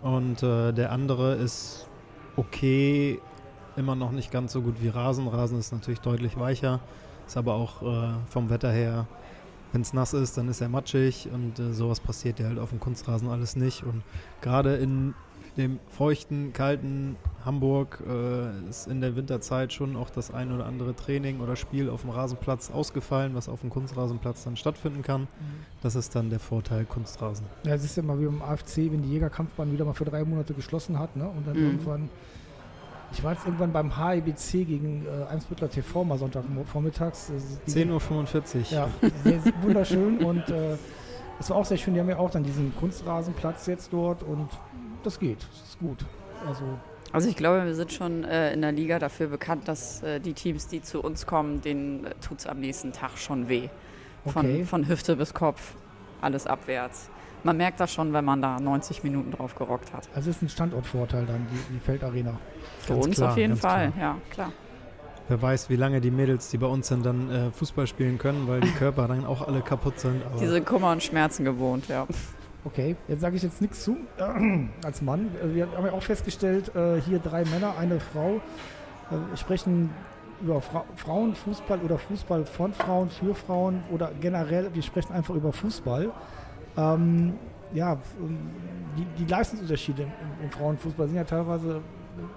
Und 0.00 0.42
äh, 0.42 0.72
der 0.72 0.90
andere 0.92 1.34
ist 1.34 1.86
okay, 2.36 3.20
immer 3.76 3.94
noch 3.94 4.12
nicht 4.12 4.30
ganz 4.30 4.52
so 4.52 4.60
gut 4.62 4.76
wie 4.80 4.88
Rasen. 4.88 5.28
Rasen 5.28 5.58
ist 5.58 5.72
natürlich 5.72 6.00
deutlich 6.00 6.38
weicher, 6.38 6.80
ist 7.26 7.36
aber 7.36 7.54
auch 7.54 7.82
äh, 7.82 8.08
vom 8.28 8.50
Wetter 8.50 8.70
her, 8.70 9.06
wenn 9.72 9.80
es 9.80 9.92
nass 9.94 10.12
ist, 10.12 10.36
dann 10.36 10.48
ist 10.48 10.60
er 10.60 10.68
matschig 10.68 11.28
und 11.32 11.58
äh, 11.58 11.72
sowas 11.72 12.00
passiert 12.00 12.38
ja 12.38 12.46
halt 12.48 12.58
auf 12.58 12.70
dem 12.70 12.80
Kunstrasen 12.80 13.28
alles 13.30 13.56
nicht. 13.56 13.82
Und 13.84 14.02
gerade 14.42 14.76
in 14.76 15.14
dem 15.56 15.78
feuchten, 15.90 16.52
kalten 16.52 17.16
Hamburg 17.44 18.02
äh, 18.08 18.68
ist 18.68 18.86
in 18.86 19.00
der 19.00 19.16
Winterzeit 19.16 19.72
schon 19.72 19.96
auch 19.96 20.08
das 20.10 20.32
ein 20.32 20.52
oder 20.52 20.66
andere 20.66 20.94
Training 20.94 21.40
oder 21.40 21.56
Spiel 21.56 21.88
auf 21.90 22.02
dem 22.02 22.10
Rasenplatz 22.10 22.70
ausgefallen, 22.70 23.34
was 23.34 23.48
auf 23.48 23.60
dem 23.60 23.70
Kunstrasenplatz 23.70 24.44
dann 24.44 24.56
stattfinden 24.56 25.02
kann. 25.02 25.26
Das 25.82 25.94
ist 25.94 26.14
dann 26.14 26.30
der 26.30 26.40
Vorteil 26.40 26.84
Kunstrasen. 26.84 27.46
Ja, 27.64 27.74
es 27.74 27.84
ist 27.84 27.96
ja 27.96 28.02
mal 28.02 28.18
wie 28.20 28.26
beim 28.26 28.42
AFC, 28.42 28.76
wenn 28.90 29.02
die 29.02 29.10
Jägerkampfbahn 29.10 29.72
wieder 29.72 29.84
mal 29.84 29.94
für 29.94 30.04
drei 30.04 30.24
Monate 30.24 30.54
geschlossen 30.54 30.98
hat, 30.98 31.16
ne? 31.16 31.28
Und 31.28 31.46
dann 31.46 31.56
Mhm. 31.58 31.64
irgendwann 31.64 32.08
Ich 33.12 33.22
war 33.22 33.32
jetzt 33.32 33.44
irgendwann 33.44 33.72
beim 33.72 33.96
HIBC 33.96 34.66
gegen 34.66 35.06
äh, 35.06 35.24
Eimsbüttler 35.30 35.70
TV 35.70 36.04
mal 36.04 36.18
Sonntagvormittags. 36.18 37.30
Äh, 37.66 37.70
10.45 37.70 38.56
Uhr. 38.56 38.62
Ja, 38.70 38.88
sehr, 39.24 39.40
sehr 39.40 39.52
wunderschön 39.62 40.18
und 40.24 40.48
äh, 40.48 40.76
es 41.38 41.50
war 41.50 41.56
auch 41.58 41.64
sehr 41.64 41.76
schön. 41.76 41.94
Die 41.94 42.00
haben 42.00 42.08
ja 42.08 42.18
auch 42.18 42.30
dann 42.30 42.42
diesen 42.44 42.74
Kunstrasenplatz 42.76 43.66
jetzt 43.66 43.92
dort 43.92 44.22
und 44.22 44.48
das 45.02 45.18
geht. 45.18 45.38
Das 45.42 45.68
ist 45.70 45.78
gut. 45.78 46.04
Also 46.46 46.62
Also 47.12 47.28
ich 47.28 47.36
glaube, 47.36 47.64
wir 47.66 47.74
sind 47.74 47.92
schon 47.92 48.24
äh, 48.24 48.52
in 48.52 48.62
der 48.62 48.72
Liga 48.72 48.98
dafür 48.98 49.26
bekannt, 49.28 49.68
dass 49.68 50.02
äh, 50.02 50.18
die 50.20 50.32
Teams, 50.32 50.68
die 50.68 50.80
zu 50.82 51.02
uns 51.02 51.26
kommen, 51.26 51.60
denen 51.60 52.04
äh, 52.06 52.14
tut 52.26 52.38
es 52.38 52.46
am 52.46 52.60
nächsten 52.60 52.92
Tag 52.92 53.18
schon 53.18 53.48
weh. 53.48 53.68
Von, 54.24 54.46
Okay. 54.46 54.64
von 54.64 54.86
Hüfte 54.88 55.16
bis 55.16 55.34
Kopf, 55.34 55.74
alles 56.20 56.46
abwärts. 56.46 57.10
Man 57.44 57.56
merkt 57.56 57.80
das 57.80 57.92
schon, 57.92 58.12
wenn 58.12 58.24
man 58.24 58.40
da 58.40 58.60
90 58.60 59.02
Minuten 59.02 59.32
drauf 59.32 59.54
gerockt 59.54 59.92
hat. 59.92 60.08
Also 60.14 60.30
ist 60.30 60.42
ein 60.42 60.48
Standortvorteil 60.48 61.26
dann, 61.26 61.46
die, 61.50 61.74
die 61.74 61.80
Feldarena. 61.80 62.38
Für 62.80 62.94
Ganz 62.94 63.06
uns 63.06 63.16
klar, 63.16 63.30
auf 63.30 63.36
jeden 63.36 63.56
Fall, 63.56 63.90
klar. 63.92 64.02
ja, 64.02 64.16
klar. 64.30 64.52
Wer 65.28 65.40
weiß, 65.40 65.70
wie 65.70 65.76
lange 65.76 66.00
die 66.00 66.10
Mädels, 66.10 66.50
die 66.50 66.58
bei 66.58 66.66
uns 66.66 66.88
sind, 66.88 67.06
dann 67.06 67.30
äh, 67.30 67.50
Fußball 67.52 67.86
spielen 67.86 68.18
können, 68.18 68.46
weil 68.48 68.60
die 68.60 68.70
Körper 68.78 69.08
dann 69.08 69.24
auch 69.24 69.46
alle 69.46 69.60
kaputt 69.60 69.98
sind. 69.98 70.24
Aber 70.24 70.38
Die 70.38 70.46
sind 70.46 70.66
Kummer 70.66 70.92
und 70.92 71.02
Schmerzen 71.02 71.44
gewohnt, 71.44 71.88
ja. 71.88 72.06
Okay, 72.64 72.94
jetzt 73.08 73.20
sage 73.20 73.34
ich 73.36 73.42
jetzt 73.42 73.60
nichts 73.60 73.82
zu 73.82 73.96
als 74.84 75.02
Mann. 75.02 75.30
Wir 75.52 75.66
haben 75.76 75.86
ja 75.86 75.92
auch 75.92 76.02
festgestellt, 76.02 76.74
äh, 76.76 77.00
hier 77.00 77.18
drei 77.18 77.44
Männer, 77.44 77.74
eine 77.78 77.98
Frau 77.98 78.40
äh, 79.10 79.36
sprechen 79.36 79.90
über 80.42 80.60
Fra 80.60 80.84
Frauenfußball 80.96 81.80
oder 81.80 81.98
Fußball 81.98 82.44
von 82.44 82.72
Frauen 82.72 83.10
für 83.10 83.34
Frauen 83.34 83.82
oder 83.90 84.10
generell, 84.20 84.72
wir 84.74 84.82
sprechen 84.82 85.12
einfach 85.12 85.34
über 85.34 85.52
Fußball. 85.52 86.10
Ähm, 86.76 87.34
ja, 87.72 87.92
ähm, 88.20 88.38
die, 88.96 89.04
die 89.22 89.30
Leistungsunterschiede 89.30 90.02
im, 90.02 90.10
im 90.44 90.50
Frauenfußball 90.50 91.06
sind 91.06 91.16
ja 91.16 91.24
teilweise 91.24 91.80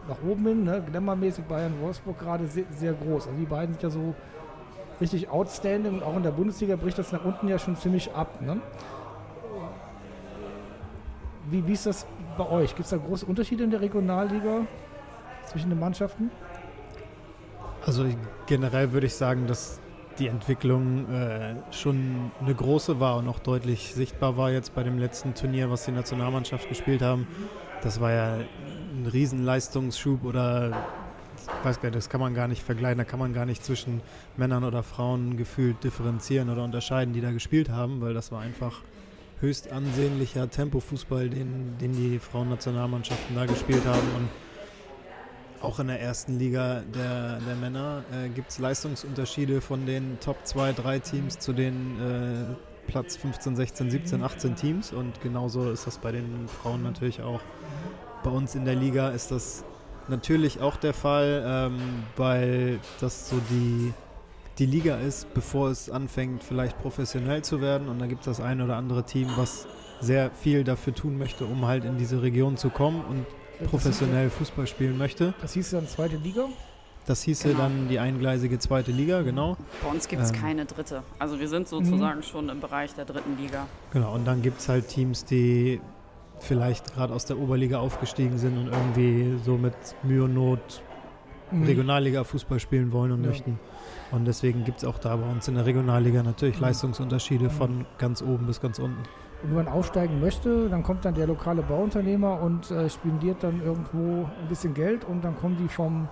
nach 0.07 0.17
oben 0.27 0.47
hin, 0.47 0.63
ne, 0.63 0.83
glamourmäßig 0.89 1.43
Bayern, 1.45 1.73
Wolfsburg 1.81 2.19
gerade 2.19 2.47
sehr, 2.47 2.65
sehr 2.69 2.93
groß. 2.93 3.27
Also 3.27 3.39
die 3.39 3.45
beiden 3.45 3.73
sind 3.73 3.83
ja 3.83 3.89
so 3.89 4.15
richtig 5.01 5.29
outstanding 5.29 5.95
und 5.95 6.03
auch 6.03 6.15
in 6.15 6.23
der 6.23 6.31
Bundesliga 6.31 6.75
bricht 6.75 6.97
das 6.97 7.11
nach 7.11 7.25
unten 7.25 7.47
ja 7.47 7.59
schon 7.59 7.75
ziemlich 7.75 8.13
ab. 8.13 8.41
Ne? 8.41 8.61
Wie, 11.49 11.65
wie 11.67 11.73
ist 11.73 11.85
das 11.85 12.05
bei 12.37 12.49
euch? 12.49 12.69
Gibt 12.69 12.85
es 12.85 12.89
da 12.89 12.97
große 12.97 13.25
Unterschiede 13.25 13.63
in 13.63 13.71
der 13.71 13.81
Regionalliga 13.81 14.61
zwischen 15.45 15.69
den 15.69 15.79
Mannschaften? 15.79 16.31
Also 17.85 18.05
generell 18.47 18.93
würde 18.93 19.07
ich 19.07 19.13
sagen, 19.13 19.45
dass 19.45 19.79
die 20.19 20.27
Entwicklung 20.27 21.09
äh, 21.11 21.55
schon 21.71 22.31
eine 22.41 22.55
große 22.55 22.99
war 22.99 23.17
und 23.17 23.27
auch 23.27 23.39
deutlich 23.39 23.93
sichtbar 23.93 24.37
war 24.37 24.51
jetzt 24.51 24.73
bei 24.75 24.83
dem 24.83 24.97
letzten 24.97 25.33
Turnier, 25.33 25.69
was 25.69 25.85
die 25.85 25.91
Nationalmannschaft 25.91 26.69
gespielt 26.69 27.01
haben. 27.01 27.27
Das 27.81 27.99
war 27.99 28.11
ja 28.11 28.35
ein 28.35 29.07
Riesenleistungsschub 29.11 30.23
oder 30.23 30.85
ich 31.37 31.65
weiß 31.65 31.81
gar 31.81 31.89
nicht, 31.89 31.97
das 31.97 32.09
kann 32.09 32.21
man 32.21 32.33
gar 32.33 32.47
nicht 32.47 32.63
vergleichen, 32.63 32.97
da 32.97 33.03
kann 33.03 33.19
man 33.19 33.33
gar 33.33 33.45
nicht 33.45 33.63
zwischen 33.63 34.01
Männern 34.37 34.63
oder 34.63 34.83
Frauen 34.83 35.37
gefühlt 35.37 35.83
differenzieren 35.83 36.49
oder 36.49 36.63
unterscheiden, 36.63 37.13
die 37.13 37.21
da 37.21 37.31
gespielt 37.31 37.69
haben, 37.69 38.01
weil 38.01 38.13
das 38.13 38.31
war 38.31 38.41
einfach 38.41 38.81
höchst 39.41 39.71
ansehnlicher 39.71 40.49
Tempofußball, 40.49 41.29
den, 41.29 41.77
den 41.79 41.93
die 41.93 42.19
Frauennationalmannschaften 42.19 43.35
da 43.35 43.45
gespielt 43.45 43.85
haben 43.85 44.07
und 44.17 44.29
auch 45.65 45.79
in 45.79 45.87
der 45.87 45.99
ersten 45.99 46.37
Liga 46.37 46.83
der, 46.93 47.39
der 47.39 47.55
Männer 47.55 48.03
äh, 48.13 48.29
gibt 48.29 48.51
es 48.51 48.59
Leistungsunterschiede 48.59 49.61
von 49.61 49.85
den 49.85 50.19
Top 50.19 50.37
2, 50.43 50.73
3 50.73 50.99
Teams 50.99 51.39
zu 51.39 51.53
den 51.53 51.99
äh, 51.99 52.55
Platz 52.87 53.17
15, 53.17 53.55
16, 53.55 53.91
17, 53.91 54.23
18 54.23 54.55
Teams. 54.55 54.93
Und 54.93 55.21
genauso 55.21 55.71
ist 55.71 55.87
das 55.87 55.97
bei 55.97 56.11
den 56.11 56.47
Frauen 56.47 56.83
natürlich 56.83 57.21
auch. 57.21 57.41
Bei 58.23 58.29
uns 58.29 58.55
in 58.55 58.65
der 58.65 58.75
Liga 58.75 59.09
ist 59.09 59.31
das 59.31 59.65
natürlich 60.07 60.61
auch 60.61 60.77
der 60.77 60.93
Fall, 60.93 61.43
ähm, 61.45 62.03
weil 62.15 62.79
das 62.99 63.29
so 63.29 63.37
die, 63.49 63.91
die 64.59 64.67
Liga 64.67 64.97
ist, 64.97 65.33
bevor 65.33 65.69
es 65.69 65.89
anfängt, 65.89 66.43
vielleicht 66.43 66.79
professionell 66.79 67.43
zu 67.43 67.59
werden. 67.59 67.89
Und 67.89 67.99
da 67.99 68.05
gibt 68.05 68.21
es 68.21 68.25
das 68.25 68.39
ein 68.39 68.61
oder 68.61 68.77
andere 68.77 69.03
Team, 69.03 69.29
was 69.35 69.67
sehr 69.99 70.29
viel 70.31 70.63
dafür 70.63 70.93
tun 70.93 71.17
möchte, 71.17 71.45
um 71.45 71.65
halt 71.65 71.85
in 71.85 71.97
diese 71.97 72.21
Region 72.21 72.57
zu 72.57 72.69
kommen 72.69 73.03
und 73.05 73.25
professionell 73.69 74.29
Fußball 74.29 74.67
spielen 74.67 74.97
möchte. 74.97 75.33
Das 75.41 75.53
hieß 75.53 75.71
dann 75.71 75.87
zweite 75.87 76.17
Liga. 76.17 76.45
Das 77.05 77.21
hieße 77.21 77.49
Genau. 77.49 77.59
dann 77.59 77.87
die 77.87 77.99
eingleisige 77.99 78.57
zweite 78.57 78.91
Liga, 78.91 79.21
genau. 79.21 79.57
Bei 79.83 79.89
uns 79.91 80.07
gibt 80.07 80.23
es 80.23 80.31
Ähm. 80.31 80.37
keine 80.41 80.65
dritte. 80.65 81.03
Also 81.19 81.39
wir 81.39 81.47
sind 81.47 81.67
sozusagen 81.67 82.23
schon 82.23 82.49
im 82.49 82.59
Bereich 82.59 82.93
der 82.95 83.05
dritten 83.05 83.37
Liga. 83.37 83.67
Genau, 83.93 84.13
und 84.15 84.25
dann 84.25 84.41
gibt 84.41 84.59
es 84.59 84.67
halt 84.69 84.87
Teams, 84.87 85.23
die 85.23 85.79
vielleicht 86.39 86.93
gerade 86.95 87.13
aus 87.13 87.25
der 87.25 87.37
Oberliga 87.37 87.77
aufgestiegen 87.79 88.37
sind 88.39 88.57
und 88.57 88.67
irgendwie 88.73 89.37
so 89.45 89.55
mit 89.57 89.75
Mühe 90.03 90.23
und 90.23 90.33
Not 90.33 90.81
Regionalliga 91.51 92.23
Fußball 92.23 92.59
spielen 92.59 92.91
wollen 92.91 93.11
und 93.11 93.23
Ja. 93.23 93.29
möchten. 93.29 93.59
Und 94.11 94.25
deswegen 94.25 94.63
gibt 94.63 94.79
es 94.79 94.85
auch 94.85 94.97
da 94.97 95.15
bei 95.15 95.29
uns 95.29 95.47
in 95.47 95.55
der 95.55 95.65
Regionalliga 95.65 96.23
natürlich 96.23 96.55
Mhm. 96.57 96.63
Leistungsunterschiede 96.63 97.49
von 97.51 97.85
ganz 97.99 98.21
oben 98.23 98.47
bis 98.47 98.59
ganz 98.59 98.79
unten. 98.79 99.03
Und 99.43 99.49
wenn 99.49 99.65
man 99.65 99.67
aufsteigen 99.67 100.19
möchte, 100.19 100.69
dann 100.69 100.81
kommt 100.83 101.05
dann 101.05 101.13
der 101.13 101.27
lokale 101.27 101.61
Bauunternehmer 101.61 102.41
und 102.41 102.71
äh, 102.71 102.89
spendiert 102.89 103.37
dann 103.43 103.61
irgendwo 103.63 104.23
ein 104.41 104.47
bisschen 104.49 104.73
Geld 104.73 105.03
und 105.05 105.23
dann 105.23 105.35
kommen 105.37 105.57
die 105.57 105.67
vom 105.67 106.07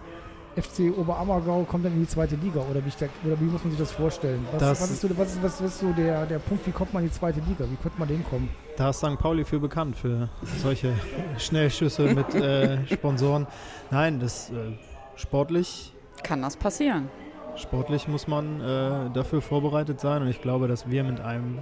FC 0.55 0.95
Oberammergau, 0.95 1.63
kommt 1.63 1.83
dann 1.83 1.93
in 1.93 2.01
die 2.01 2.07
zweite 2.07 2.35
Liga 2.35 2.59
oder 2.69 2.83
wie, 2.85 2.89
ich 2.89 2.95
da, 2.95 3.07
oder 3.25 3.39
wie 3.39 3.45
muss 3.45 3.63
man 3.63 3.71
sich 3.71 3.79
das 3.79 3.91
vorstellen? 3.91 4.45
Was, 4.51 4.59
Das- 4.59 4.81
was 4.81 4.91
ist 4.91 5.01
so, 5.01 5.09
was, 5.17 5.33
ist- 5.33 5.41
was 5.43 5.61
ist 5.61 5.79
so 5.79 5.91
der, 5.93 6.27
der 6.27 6.37
Punkt, 6.37 6.67
wie 6.67 6.71
kommt 6.71 6.93
man 6.93 7.01
in 7.01 7.09
die 7.09 7.15
zweite 7.15 7.39
Liga? 7.39 7.65
Wie 7.67 7.75
könnte 7.81 7.97
man 7.97 8.07
den 8.07 8.23
kommen? 8.23 8.49
Da 8.77 8.91
ist 8.91 8.97
St. 8.99 9.17
Pauli 9.17 9.45
für 9.45 9.59
bekannt, 9.59 9.95
für 9.95 10.29
solche 10.61 10.93
Schnellschüsse 11.39 12.03
mit 12.13 12.35
äh, 12.35 12.85
Sponsoren. 12.87 13.47
Nein, 13.89 14.19
das 14.19 14.51
äh, 14.51 14.77
sportlich 15.15 15.91
Kann 16.23 16.41
das 16.43 16.55
passieren? 16.55 17.09
Sportlich 17.55 18.07
muss 18.07 18.27
man 18.27 18.61
äh, 18.61 19.09
dafür 19.11 19.41
vorbereitet 19.41 19.99
sein 19.99 20.21
und 20.21 20.27
ich 20.27 20.41
glaube, 20.41 20.67
dass 20.67 20.87
wir 20.89 21.03
mit 21.03 21.19
einem 21.19 21.59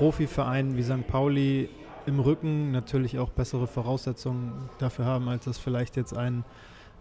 Profiverein 0.00 0.78
wie 0.78 0.82
St. 0.82 1.06
Pauli 1.06 1.68
im 2.06 2.20
Rücken 2.20 2.70
natürlich 2.70 3.18
auch 3.18 3.28
bessere 3.28 3.66
Voraussetzungen 3.66 4.50
dafür 4.78 5.04
haben, 5.04 5.28
als 5.28 5.44
das 5.44 5.58
vielleicht 5.58 5.94
jetzt 5.94 6.16
ein 6.16 6.42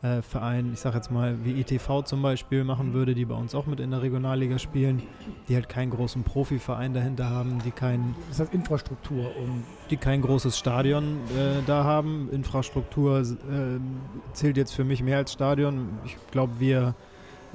äh, 0.01 0.21
Verein, 0.21 0.71
ich 0.73 0.81
sage 0.81 0.97
jetzt 0.97 1.09
mal 1.09 1.37
wie 1.45 1.61
ETV 1.61 2.01
zum 2.03 2.21
Beispiel 2.21 2.65
machen 2.65 2.93
würde, 2.93 3.15
die 3.15 3.23
bei 3.23 3.35
uns 3.35 3.55
auch 3.55 3.67
mit 3.67 3.79
in 3.79 3.91
der 3.91 4.01
Regionalliga 4.01 4.59
spielen, 4.59 5.01
die 5.47 5.55
halt 5.55 5.69
keinen 5.69 5.91
großen 5.91 6.23
Profiverein 6.23 6.93
dahinter 6.93 7.29
haben, 7.29 7.59
die 7.63 7.71
kein, 7.71 8.15
Das 8.27 8.41
heißt 8.41 8.53
Infrastruktur 8.53 9.31
und 9.37 9.63
die 9.89 9.95
kein 9.95 10.21
großes 10.21 10.59
Stadion 10.59 11.19
äh, 11.37 11.63
da 11.65 11.85
haben. 11.85 12.27
Infrastruktur 12.33 13.21
äh, 13.21 13.23
zählt 14.33 14.57
jetzt 14.57 14.73
für 14.73 14.83
mich 14.83 15.01
mehr 15.01 15.19
als 15.19 15.31
Stadion. 15.31 15.87
Ich 16.03 16.17
glaube, 16.31 16.59
wir 16.59 16.95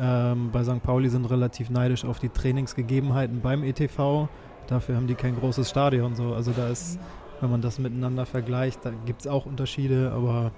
ähm, 0.01 0.49
bei 0.53 0.65
St. 0.65 0.83
Pauli 0.83 1.11
sind 1.11 1.27
relativ 1.27 1.69
neidisch 1.69 2.07
auf 2.07 2.19
die 2.19 2.31
Trainingsgegebenheiten 2.31 3.43
beim 3.43 3.63
ETV. 3.63 4.31
Dafür 4.67 4.97
haben 4.97 5.07
die 5.07 5.15
kein 5.15 5.39
großes 5.39 5.69
Stadion. 5.71 6.15
So. 6.17 6.35
Also 6.35 6.53
da 6.53 6.69
ist, 6.69 6.99
wenn 7.41 7.51
man 7.51 7.63
das 7.63 7.79
miteinander 7.79 8.27
vergleicht, 8.27 8.85
da 8.85 8.91
gibt 9.07 9.21
es 9.23 9.27
auch 9.27 9.47
Unterschiede, 9.47 10.13
aber 10.15 10.53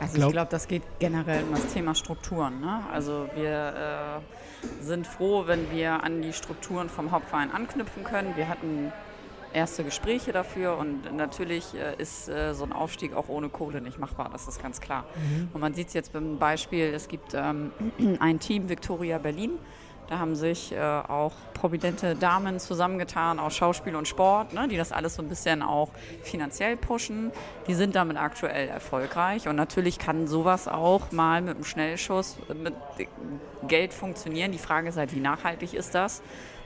Also 0.00 0.14
Glaub- 0.14 0.28
ich 0.28 0.32
glaube, 0.32 0.50
das 0.50 0.66
geht 0.68 0.82
generell 0.98 1.44
um 1.44 1.52
das 1.52 1.66
Thema 1.72 1.94
Strukturen. 1.94 2.60
Ne? 2.60 2.80
Also 2.92 3.28
wir 3.34 4.20
äh, 4.20 4.82
sind 4.82 5.06
froh, 5.06 5.44
wenn 5.46 5.70
wir 5.70 6.02
an 6.02 6.22
die 6.22 6.32
Strukturen 6.32 6.88
vom 6.88 7.10
Hauptverein 7.10 7.50
anknüpfen 7.50 8.04
können. 8.04 8.34
Wir 8.36 8.48
hatten 8.48 8.92
erste 9.52 9.82
Gespräche 9.84 10.32
dafür 10.32 10.78
und 10.78 11.14
natürlich 11.16 11.74
äh, 11.74 12.00
ist 12.00 12.28
äh, 12.28 12.54
so 12.54 12.64
ein 12.64 12.72
Aufstieg 12.72 13.14
auch 13.14 13.28
ohne 13.28 13.48
Kohle 13.48 13.80
nicht 13.80 13.98
machbar, 13.98 14.30
das 14.32 14.46
ist 14.46 14.62
ganz 14.62 14.80
klar. 14.80 15.04
Und 15.52 15.60
man 15.60 15.74
sieht 15.74 15.88
es 15.88 15.94
jetzt 15.94 16.12
beim 16.12 16.38
Beispiel, 16.38 16.92
es 16.94 17.08
gibt 17.08 17.34
ähm, 17.34 17.72
ein 18.20 18.38
Team 18.38 18.68
Victoria 18.68 19.18
Berlin. 19.18 19.52
Da 20.10 20.18
haben 20.18 20.34
sich 20.34 20.72
äh, 20.72 20.80
auch 20.80 21.30
prominente 21.54 22.16
Damen 22.16 22.58
zusammengetan 22.58 23.38
aus 23.38 23.54
Schauspiel 23.54 23.94
und 23.94 24.08
Sport, 24.08 24.52
ne, 24.52 24.66
die 24.66 24.76
das 24.76 24.90
alles 24.90 25.14
so 25.14 25.22
ein 25.22 25.28
bisschen 25.28 25.62
auch 25.62 25.90
finanziell 26.24 26.76
pushen. 26.76 27.30
Die 27.68 27.74
sind 27.74 27.94
damit 27.94 28.16
aktuell 28.16 28.68
erfolgreich 28.68 29.46
und 29.46 29.54
natürlich 29.54 30.00
kann 30.00 30.26
sowas 30.26 30.66
auch 30.66 31.12
mal 31.12 31.42
mit 31.42 31.54
einem 31.54 31.64
Schnellschuss 31.64 32.38
mit 32.60 32.74
Geld 33.68 33.94
funktionieren. 33.94 34.50
Die 34.50 34.58
Frage 34.58 34.88
ist 34.88 34.96
halt, 34.96 35.14
wie 35.14 35.20
nachhaltig 35.20 35.74
ist 35.74 35.94
das? 35.94 36.22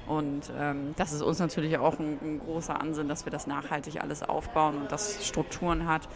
Und 0.06 0.50
ähm, 0.58 0.94
das 0.96 1.12
ist 1.12 1.20
uns 1.20 1.38
natürlich 1.38 1.76
auch 1.76 1.98
ein, 1.98 2.18
ein 2.22 2.40
großer 2.40 2.80
Ansinn, 2.80 3.08
dass 3.08 3.26
wir 3.26 3.30
das 3.30 3.46
nachhaltig 3.46 4.00
alles 4.00 4.22
aufbauen 4.22 4.78
und 4.78 4.90
das 4.90 5.26
Strukturen 5.26 5.86
hat. 5.86 6.08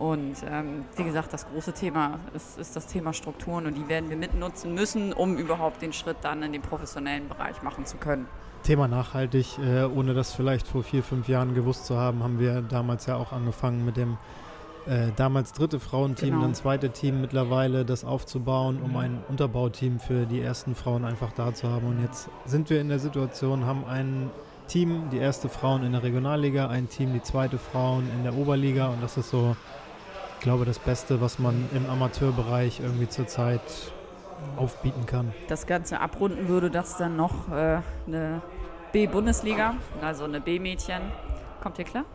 Und 0.00 0.36
ähm, 0.50 0.86
wie 0.96 1.04
gesagt, 1.04 1.30
das 1.30 1.46
große 1.46 1.74
Thema 1.74 2.18
ist, 2.34 2.58
ist 2.58 2.74
das 2.74 2.86
Thema 2.86 3.12
Strukturen 3.12 3.66
und 3.66 3.76
die 3.76 3.86
werden 3.86 4.08
wir 4.08 4.16
mitnutzen 4.16 4.74
müssen, 4.74 5.12
um 5.12 5.36
überhaupt 5.36 5.82
den 5.82 5.92
Schritt 5.92 6.16
dann 6.22 6.42
in 6.42 6.52
den 6.54 6.62
professionellen 6.62 7.28
Bereich 7.28 7.62
machen 7.62 7.84
zu 7.84 7.98
können. 7.98 8.26
Thema 8.62 8.88
nachhaltig, 8.88 9.58
äh, 9.58 9.84
ohne 9.84 10.14
das 10.14 10.32
vielleicht 10.32 10.66
vor 10.66 10.82
vier, 10.82 11.02
fünf 11.02 11.28
Jahren 11.28 11.54
gewusst 11.54 11.84
zu 11.84 11.98
haben, 11.98 12.22
haben 12.22 12.38
wir 12.40 12.62
damals 12.62 13.04
ja 13.04 13.16
auch 13.16 13.32
angefangen 13.32 13.84
mit 13.84 13.98
dem 13.98 14.16
äh, 14.86 15.08
damals 15.16 15.52
dritte 15.52 15.78
Frauenteam, 15.78 16.30
Genau. 16.30 16.42
dann 16.42 16.54
zweite 16.54 16.88
Team 16.88 17.20
mittlerweile, 17.20 17.84
das 17.84 18.02
aufzubauen, 18.02 18.80
um 18.82 18.96
ein 18.96 19.22
Unterbauteam 19.28 20.00
für 20.00 20.24
die 20.24 20.40
ersten 20.40 20.74
Frauen 20.74 21.04
einfach 21.04 21.32
da 21.32 21.52
zu 21.52 21.68
haben. 21.68 21.86
Und 21.86 22.00
jetzt 22.02 22.30
sind 22.46 22.70
wir 22.70 22.80
in 22.80 22.88
der 22.88 22.98
Situation, 23.00 23.66
haben 23.66 23.84
ein 23.84 24.30
Team, 24.66 25.10
die 25.10 25.18
erste 25.18 25.50
Frauen 25.50 25.84
in 25.84 25.92
der 25.92 26.02
Regionalliga, 26.02 26.68
ein 26.68 26.88
Team, 26.88 27.12
die 27.12 27.22
zweite 27.22 27.58
Frauen 27.58 28.08
in 28.16 28.22
der 28.22 28.34
Oberliga 28.34 28.88
und 28.88 29.02
das 29.02 29.18
ist 29.18 29.28
so 29.28 29.54
ich 30.40 30.44
glaube, 30.44 30.64
das 30.64 30.78
Beste, 30.78 31.20
was 31.20 31.38
man 31.38 31.68
im 31.74 31.84
Amateurbereich 31.90 32.80
irgendwie 32.80 33.06
zurzeit 33.06 33.60
aufbieten 34.56 35.04
kann. 35.04 35.34
Das 35.48 35.66
Ganze 35.66 36.00
abrunden 36.00 36.48
würde 36.48 36.70
das 36.70 36.96
dann 36.96 37.14
noch 37.14 37.52
äh, 37.52 37.80
eine 38.06 38.40
B-Bundesliga, 38.90 39.74
also 40.00 40.24
eine 40.24 40.40
B-Mädchen. 40.40 41.02
Kommt 41.62 41.78
ihr 41.78 41.84
klar? 41.84 42.06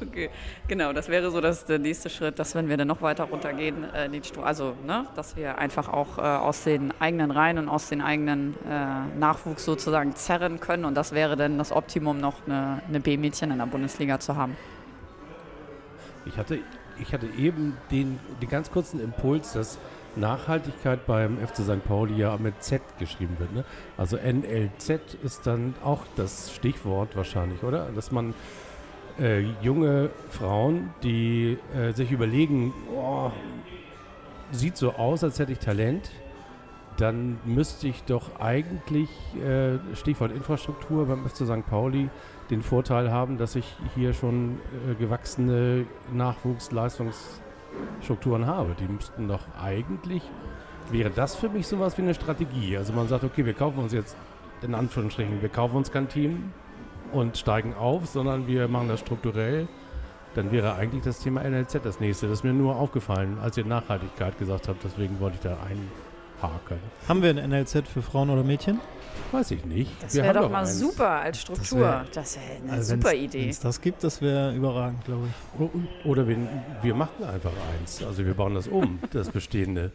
Okay, 0.00 0.30
genau, 0.68 0.92
das 0.92 1.08
wäre 1.08 1.32
so 1.32 1.40
das, 1.40 1.66
der 1.66 1.80
nächste 1.80 2.10
Schritt, 2.10 2.38
dass 2.38 2.54
wenn 2.54 2.68
wir 2.68 2.76
dann 2.76 2.86
noch 2.86 3.02
weiter 3.02 3.24
runtergehen, 3.24 3.82
äh, 3.92 4.08
also, 4.44 4.74
ne, 4.86 5.04
dass 5.16 5.34
wir 5.34 5.58
einfach 5.58 5.88
auch 5.88 6.18
äh, 6.18 6.20
aus 6.20 6.62
den 6.62 6.94
eigenen 7.00 7.32
Reihen 7.32 7.58
und 7.58 7.68
aus 7.68 7.88
den 7.88 8.02
eigenen 8.02 8.54
äh, 8.70 9.18
Nachwuchs 9.18 9.64
sozusagen 9.64 10.14
zerren 10.14 10.60
können 10.60 10.84
und 10.84 10.94
das 10.94 11.10
wäre 11.10 11.34
dann 11.34 11.58
das 11.58 11.72
Optimum, 11.72 12.20
noch 12.20 12.46
eine, 12.46 12.82
eine 12.86 13.00
B-Mädchen 13.00 13.50
in 13.50 13.58
der 13.58 13.66
Bundesliga 13.66 14.20
zu 14.20 14.36
haben. 14.36 14.56
Ich 16.28 16.36
hatte, 16.36 16.58
ich 16.98 17.12
hatte 17.12 17.26
eben 17.38 17.76
den, 17.90 18.18
den 18.40 18.48
ganz 18.48 18.70
kurzen 18.70 19.00
Impuls, 19.00 19.52
dass 19.52 19.78
Nachhaltigkeit 20.16 21.06
beim 21.06 21.38
FC 21.38 21.58
St. 21.58 21.84
Pauli 21.84 22.16
ja 22.16 22.36
mit 22.38 22.62
Z 22.62 22.82
geschrieben 22.98 23.36
wird. 23.38 23.52
Ne? 23.52 23.64
Also 23.96 24.16
NLZ 24.16 25.16
ist 25.22 25.46
dann 25.46 25.74
auch 25.84 26.02
das 26.16 26.54
Stichwort 26.54 27.16
wahrscheinlich, 27.16 27.62
oder? 27.62 27.88
Dass 27.94 28.10
man 28.10 28.34
äh, 29.18 29.44
junge 29.62 30.10
Frauen, 30.30 30.90
die 31.02 31.58
äh, 31.74 31.92
sich 31.92 32.10
überlegen, 32.10 32.72
oh, 32.94 33.30
sieht 34.52 34.76
so 34.76 34.92
aus, 34.94 35.24
als 35.24 35.38
hätte 35.38 35.52
ich 35.52 35.58
Talent, 35.58 36.10
dann 36.98 37.38
müsste 37.44 37.88
ich 37.88 38.04
doch 38.04 38.38
eigentlich, 38.40 39.10
äh, 39.36 39.78
Stichwort 39.94 40.32
Infrastruktur 40.32 41.06
beim 41.06 41.24
FC 41.24 41.46
St. 41.46 41.64
Pauli, 41.66 42.10
den 42.50 42.62
Vorteil 42.62 43.10
haben, 43.12 43.38
dass 43.38 43.54
ich 43.54 43.76
hier 43.94 44.12
schon 44.12 44.58
äh, 44.90 44.94
gewachsene 44.94 45.86
Nachwuchsleistungsstrukturen 46.12 48.46
habe. 48.46 48.74
Die 48.80 48.88
müssten 48.92 49.28
doch 49.28 49.42
eigentlich, 49.62 50.24
wäre 50.90 51.10
das 51.10 51.36
für 51.36 51.48
mich 51.48 51.68
sowas 51.68 51.96
wie 51.98 52.02
eine 52.02 52.14
Strategie. 52.14 52.76
Also 52.76 52.92
man 52.92 53.06
sagt, 53.06 53.22
okay, 53.22 53.46
wir 53.46 53.54
kaufen 53.54 53.78
uns 53.78 53.92
jetzt, 53.92 54.16
in 54.62 54.74
Anführungsstrichen, 54.74 55.40
wir 55.40 55.50
kaufen 55.50 55.76
uns 55.76 55.92
kein 55.92 56.08
Team 56.08 56.50
und 57.12 57.38
steigen 57.38 57.74
auf, 57.74 58.06
sondern 58.06 58.48
wir 58.48 58.66
machen 58.66 58.88
das 58.88 58.98
strukturell. 59.00 59.68
Dann 60.34 60.50
wäre 60.50 60.74
eigentlich 60.74 61.04
das 61.04 61.20
Thema 61.20 61.48
NLZ 61.48 61.78
das 61.84 62.00
nächste. 62.00 62.26
Das 62.26 62.40
ist 62.40 62.44
mir 62.44 62.52
nur 62.52 62.74
aufgefallen, 62.74 63.38
als 63.40 63.56
ihr 63.56 63.64
Nachhaltigkeit 63.64 64.36
gesagt 64.38 64.66
habt. 64.66 64.82
Deswegen 64.82 65.20
wollte 65.20 65.36
ich 65.36 65.42
da 65.42 65.58
einhaken. 66.42 66.78
Haben 67.08 67.22
wir 67.22 67.30
ein 67.30 67.50
NLZ 67.50 67.88
für 67.88 68.02
Frauen 68.02 68.30
oder 68.30 68.42
Mädchen? 68.42 68.80
Weiß 69.32 69.50
ich 69.50 69.64
nicht. 69.64 69.90
Das 70.02 70.14
wäre 70.14 70.32
doch 70.34 70.50
mal 70.50 70.60
eins. 70.60 70.78
super 70.78 71.08
als 71.10 71.40
Struktur. 71.40 71.80
wär- 71.80 72.04
Das 72.14 72.36
wäre 72.36 72.62
eine 72.62 72.72
Also 72.72 72.94
super 72.94 73.10
wenn's- 73.10 73.24
Idee. 73.24 73.42
Wenn 73.42 73.48
es 73.50 73.60
das 73.60 73.80
gibt, 73.80 74.02
das 74.04 74.22
wäre 74.22 74.54
überragend, 74.54 75.04
glaube 75.04 75.26
ich. 75.26 75.60
O- 75.60 76.08
Oder 76.08 76.26
wir, 76.26 76.36
wir 76.82 76.94
machen 76.94 77.24
einfach 77.24 77.52
eins. 77.78 78.02
Also 78.02 78.24
wir 78.24 78.34
bauen 78.34 78.54
das 78.54 78.68
um, 78.68 78.98
das 79.12 79.28
Bestehende. 79.30 79.92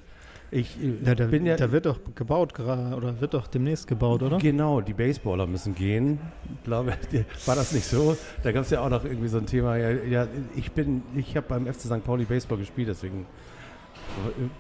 Ich 0.51 0.77
äh, 0.79 0.93
Ja, 1.03 1.15
da, 1.15 1.25
bin 1.25 1.47
ja, 1.47 1.55
da 1.55 1.71
wird 1.71 1.87
doch 1.87 1.97
gebaut 2.13 2.53
gerade 2.53 2.95
oder 2.95 3.19
wird 3.19 3.33
doch 3.33 3.47
demnächst 3.47 3.87
gebaut, 3.87 4.21
oder? 4.21 4.37
Genau, 4.37 4.81
die 4.81 4.93
Baseballer 4.93 5.47
müssen 5.47 5.73
gehen. 5.73 6.19
Glaube, 6.63 6.93
war 7.47 7.55
das 7.55 7.71
nicht 7.71 7.85
so? 7.87 8.15
Da 8.43 8.51
gab 8.51 8.63
es 8.65 8.69
ja 8.69 8.81
auch 8.81 8.89
noch 8.89 9.03
irgendwie 9.03 9.29
so 9.29 9.39
ein 9.39 9.47
Thema. 9.47 9.77
Ja, 9.77 9.89
ja 9.89 10.27
ich 10.55 10.71
bin, 10.73 11.01
ich 11.15 11.35
habe 11.35 11.47
beim 11.47 11.65
FC 11.65 11.81
St. 11.85 12.03
Pauli 12.03 12.25
Baseball 12.25 12.59
gespielt, 12.59 12.87
deswegen 12.89 13.25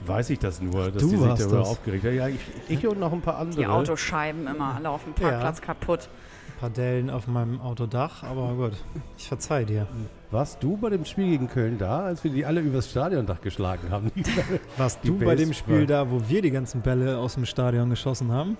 weiß 0.05 0.29
ich 0.31 0.39
das 0.39 0.61
nur, 0.61 0.91
dass 0.91 1.01
Du 1.01 1.09
die 1.09 1.17
sich 1.17 1.27
warst 1.27 1.41
darüber 1.43 1.57
das. 1.59 1.69
aufgeregt 1.69 2.05
haben. 2.05 2.15
Ja, 2.15 2.27
ich, 2.27 2.39
ich 2.69 2.87
und 2.87 2.99
noch 2.99 3.13
ein 3.13 3.21
paar 3.21 3.37
andere. 3.37 3.61
Die 3.61 3.67
Autoscheiben 3.67 4.47
immer 4.47 4.75
alle 4.75 4.89
auf 4.89 5.03
dem 5.03 5.13
Parkplatz 5.13 5.61
kaputt. 5.61 6.09
Ein 6.55 6.59
paar 6.59 6.69
Dellen 6.69 7.09
auf 7.09 7.27
meinem 7.27 7.59
Autodach, 7.61 8.23
aber 8.23 8.53
gut, 8.53 8.73
ich 9.17 9.27
verzeih 9.27 9.65
dir. 9.65 9.87
Warst 10.31 10.63
du 10.63 10.77
bei 10.77 10.89
dem 10.89 11.03
Spiel 11.05 11.27
gegen 11.29 11.47
Köln 11.49 11.77
da, 11.77 12.01
als 12.03 12.23
wir 12.23 12.31
die 12.31 12.45
alle 12.45 12.61
übers 12.61 12.89
Stadiondach 12.89 13.41
geschlagen 13.41 13.89
haben? 13.91 14.11
Warst 14.77 14.99
du 15.03 15.17
bei 15.17 15.35
dem. 15.35 15.51
Spiel 15.53 15.85
da, 15.85 16.09
wo 16.09 16.21
wir 16.27 16.41
die 16.41 16.51
ganzen 16.51 16.81
Bälle 16.81 17.17
aus 17.17 17.35
dem 17.35 17.45
Stadion 17.45 17.89
geschossen 17.89 18.31
haben? 18.31 18.57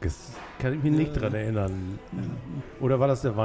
Das 0.00 0.32
kann 0.58 0.74
ich 0.74 0.82
mich 0.82 0.92
nicht 0.92 1.12
dran 1.12 1.34
erinnern. 1.34 1.98
Oder 2.80 3.00
war 3.00 3.08
das 3.08 3.22
der 3.22 3.36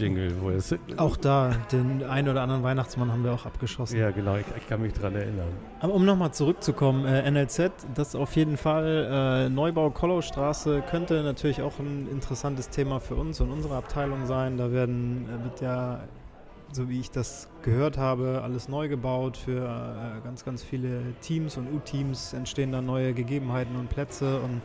Weihnachtsjingle, 0.00 0.40
wo 0.40 0.50
es. 0.50 0.74
Auch 0.96 1.16
da, 1.16 1.50
den 1.72 2.02
einen 2.04 2.28
oder 2.28 2.42
anderen 2.42 2.62
Weihnachtsmann 2.62 3.12
haben 3.12 3.24
wir 3.24 3.32
auch 3.32 3.46
abgeschossen. 3.46 3.98
Ja, 3.98 4.10
genau, 4.10 4.36
ich, 4.36 4.46
ich 4.56 4.68
kann 4.68 4.82
mich 4.82 4.92
dran 4.92 5.14
erinnern. 5.14 5.48
Aber 5.80 5.94
um 5.94 6.04
nochmal 6.04 6.32
zurückzukommen, 6.32 7.04
äh, 7.06 7.30
NLZ, 7.30 7.70
das 7.94 8.14
auf 8.14 8.36
jeden 8.36 8.56
Fall, 8.56 9.46
äh, 9.46 9.48
Neubau 9.48 9.90
Kollaustraße 9.90 10.82
könnte 10.88 11.22
natürlich 11.22 11.62
auch 11.62 11.78
ein 11.78 12.08
interessantes 12.10 12.68
Thema 12.70 13.00
für 13.00 13.14
uns 13.14 13.40
und 13.40 13.50
unsere 13.50 13.76
Abteilung 13.76 14.26
sein. 14.26 14.56
Da 14.56 14.72
werden, 14.72 15.28
äh, 15.28 15.44
wird 15.44 15.60
ja, 15.60 16.00
so 16.72 16.88
wie 16.88 17.00
ich 17.00 17.10
das 17.10 17.48
gehört 17.62 17.96
habe, 17.96 18.40
alles 18.42 18.68
neu 18.68 18.88
gebaut 18.88 19.36
für 19.36 19.64
äh, 19.64 20.24
ganz, 20.24 20.44
ganz 20.44 20.62
viele 20.62 21.00
Teams 21.20 21.56
und 21.56 21.72
U-Teams 21.72 22.32
entstehen 22.32 22.72
da 22.72 22.80
neue 22.80 23.14
Gegebenheiten 23.14 23.76
und 23.76 23.88
Plätze 23.88 24.40
und 24.40 24.60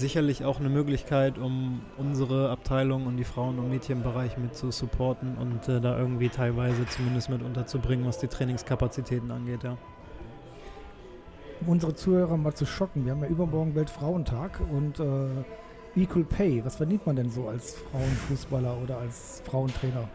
sicherlich 0.00 0.44
auch 0.44 0.58
eine 0.58 0.68
Möglichkeit, 0.68 1.38
um 1.38 1.82
unsere 1.96 2.50
Abteilung 2.50 3.06
und 3.06 3.16
die 3.16 3.24
Frauen- 3.24 3.58
und 3.58 3.70
Mädchenbereich 3.70 4.36
mit 4.38 4.56
zu 4.56 4.70
supporten 4.70 5.36
und 5.36 5.68
äh, 5.68 5.80
da 5.80 5.98
irgendwie 5.98 6.28
teilweise 6.28 6.86
zumindest 6.86 7.30
mit 7.30 7.42
unterzubringen, 7.42 8.06
was 8.06 8.18
die 8.18 8.28
Trainingskapazitäten 8.28 9.30
angeht, 9.30 9.62
ja. 9.62 9.76
Um 11.60 11.68
unsere 11.68 11.94
Zuhörer 11.94 12.36
mal 12.38 12.54
zu 12.54 12.64
schocken, 12.64 13.04
wir 13.04 13.12
haben 13.12 13.22
ja 13.22 13.28
übermorgen 13.28 13.74
Weltfrauentag 13.74 14.60
und 14.72 14.98
äh, 14.98 15.44
Equal 15.94 16.24
Pay. 16.24 16.64
Was 16.64 16.76
verdient 16.76 17.06
man 17.06 17.16
denn 17.16 17.30
so 17.30 17.48
als 17.48 17.76
Frauenfußballer 17.90 18.78
oder 18.82 18.98
als 18.98 19.42
Frauentrainer? 19.44 20.08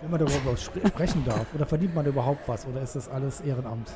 Wenn 0.00 0.10
man 0.10 0.20
darüber 0.20 0.56
sprechen 0.56 1.24
darf. 1.24 1.46
Oder 1.54 1.66
verdient 1.66 1.94
man 1.94 2.06
überhaupt 2.06 2.48
was? 2.48 2.66
Oder 2.66 2.80
ist 2.80 2.96
das 2.96 3.08
alles 3.08 3.40
Ehrenamt? 3.40 3.92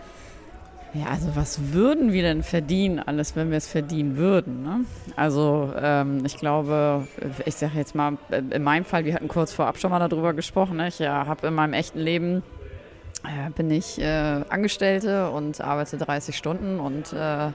Ja, 0.97 1.09
also 1.11 1.37
was 1.37 1.73
würden 1.73 2.13
wir 2.13 2.23
denn 2.23 2.43
verdienen, 2.43 3.01
alles, 3.01 3.37
wenn 3.37 3.51
wir 3.51 3.59
es 3.59 3.69
verdienen 3.69 4.17
würden? 4.17 4.63
Ne? 4.63 4.85
Also 5.15 5.73
ähm, 5.79 6.25
ich 6.25 6.39
glaube, 6.39 7.07
ich 7.45 7.55
sage 7.57 7.73
jetzt 7.77 7.95
mal, 7.95 8.17
in 8.31 8.63
meinem 8.63 8.85
Fall, 8.85 9.05
wir 9.05 9.13
hatten 9.13 9.29
kurz 9.29 9.53
vorab 9.53 9.79
schon 9.79 9.91
mal 9.91 9.99
darüber 10.09 10.33
gesprochen, 10.33 10.79
ne? 10.79 10.89
ich 10.89 11.01
äh, 11.01 11.09
habe 11.09 11.49
in 11.49 11.55
meinem 11.55 11.75
echten 11.75 11.99
Leben, 11.99 12.43
äh, 13.25 13.51
bin 13.51 13.71
ich 13.71 14.01
äh, 14.01 14.07
Angestellte 14.49 15.31
und 15.31 15.61
arbeite 15.61 15.99
30 15.99 16.35
Stunden 16.35 16.81
und 16.81 17.13
äh, 17.13 17.51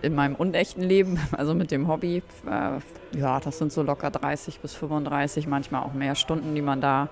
in 0.00 0.14
meinem 0.14 0.34
unechten 0.34 0.82
Leben, 0.82 1.18
also 1.32 1.54
mit 1.54 1.70
dem 1.70 1.86
Hobby, 1.86 2.22
äh, 2.46 3.18
ja, 3.18 3.40
das 3.40 3.58
sind 3.58 3.72
so 3.72 3.82
locker 3.82 4.10
30 4.10 4.60
bis 4.60 4.72
35, 4.74 5.46
manchmal 5.48 5.82
auch 5.82 5.92
mehr 5.92 6.14
Stunden, 6.14 6.54
die 6.54 6.62
man 6.62 6.80
da 6.80 7.10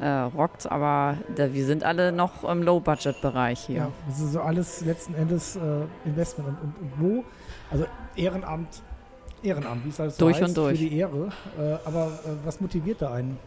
äh, 0.00 0.08
rockt, 0.08 0.70
aber 0.70 1.16
da, 1.36 1.52
wir 1.52 1.64
sind 1.66 1.84
alle 1.84 2.12
noch 2.12 2.44
im 2.44 2.62
Low-Budget-Bereich 2.62 3.60
hier. 3.60 3.90
das 4.08 4.20
ist 4.20 4.32
so 4.32 4.40
alles 4.40 4.80
letzten 4.80 5.14
Endes 5.14 5.56
äh, 5.56 5.60
Investment. 6.04 6.48
Und, 6.48 6.58
und, 6.62 6.76
und 6.80 6.92
wo? 7.00 7.24
Also 7.70 7.86
Ehrenamt, 8.16 8.82
Ehrenamt, 9.42 9.84
wie 9.84 9.90
es 9.90 10.00
alles 10.00 10.16
so 10.16 10.26
Durch 10.26 10.40
heißt, 10.40 10.48
und 10.48 10.56
durch. 10.56 10.78
für 10.78 10.88
die 10.88 10.96
Ehre. 10.98 11.28
Äh, 11.58 11.76
aber 11.84 12.06
äh, 12.06 12.30
was 12.44 12.60
motiviert 12.60 13.02
da 13.02 13.12
einen? 13.12 13.38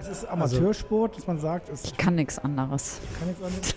Es 0.00 0.06
ist 0.08 0.24
Also 0.26 0.56
Amateursport, 0.56 1.16
dass 1.16 1.26
man 1.26 1.38
sagt, 1.38 1.68
es 1.70 1.84
Ich 1.84 1.96
kann 1.96 2.14
nichts 2.14 2.38
anderes. 2.38 3.00
kann 3.18 3.28
nichts 3.28 3.42
anderes. 3.42 3.74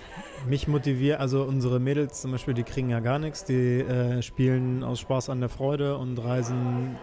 Mich 0.48 0.68
motiviert, 0.68 1.20
also 1.20 1.44
unsere 1.44 1.80
Mädels 1.80 2.22
zum 2.22 2.32
Beispiel, 2.32 2.54
die 2.54 2.64
kriegen 2.64 2.90
ja 2.90 3.00
gar 3.00 3.20
nichts. 3.20 3.44
Die 3.46 3.80
äh, 3.82 4.22
spielen 4.22 4.84
aus 4.84 5.00
Spaß 5.00 5.30
an 5.30 5.40
der 5.40 5.50
Freude 5.50 5.98
und 5.98 6.18
reisen 6.18 6.96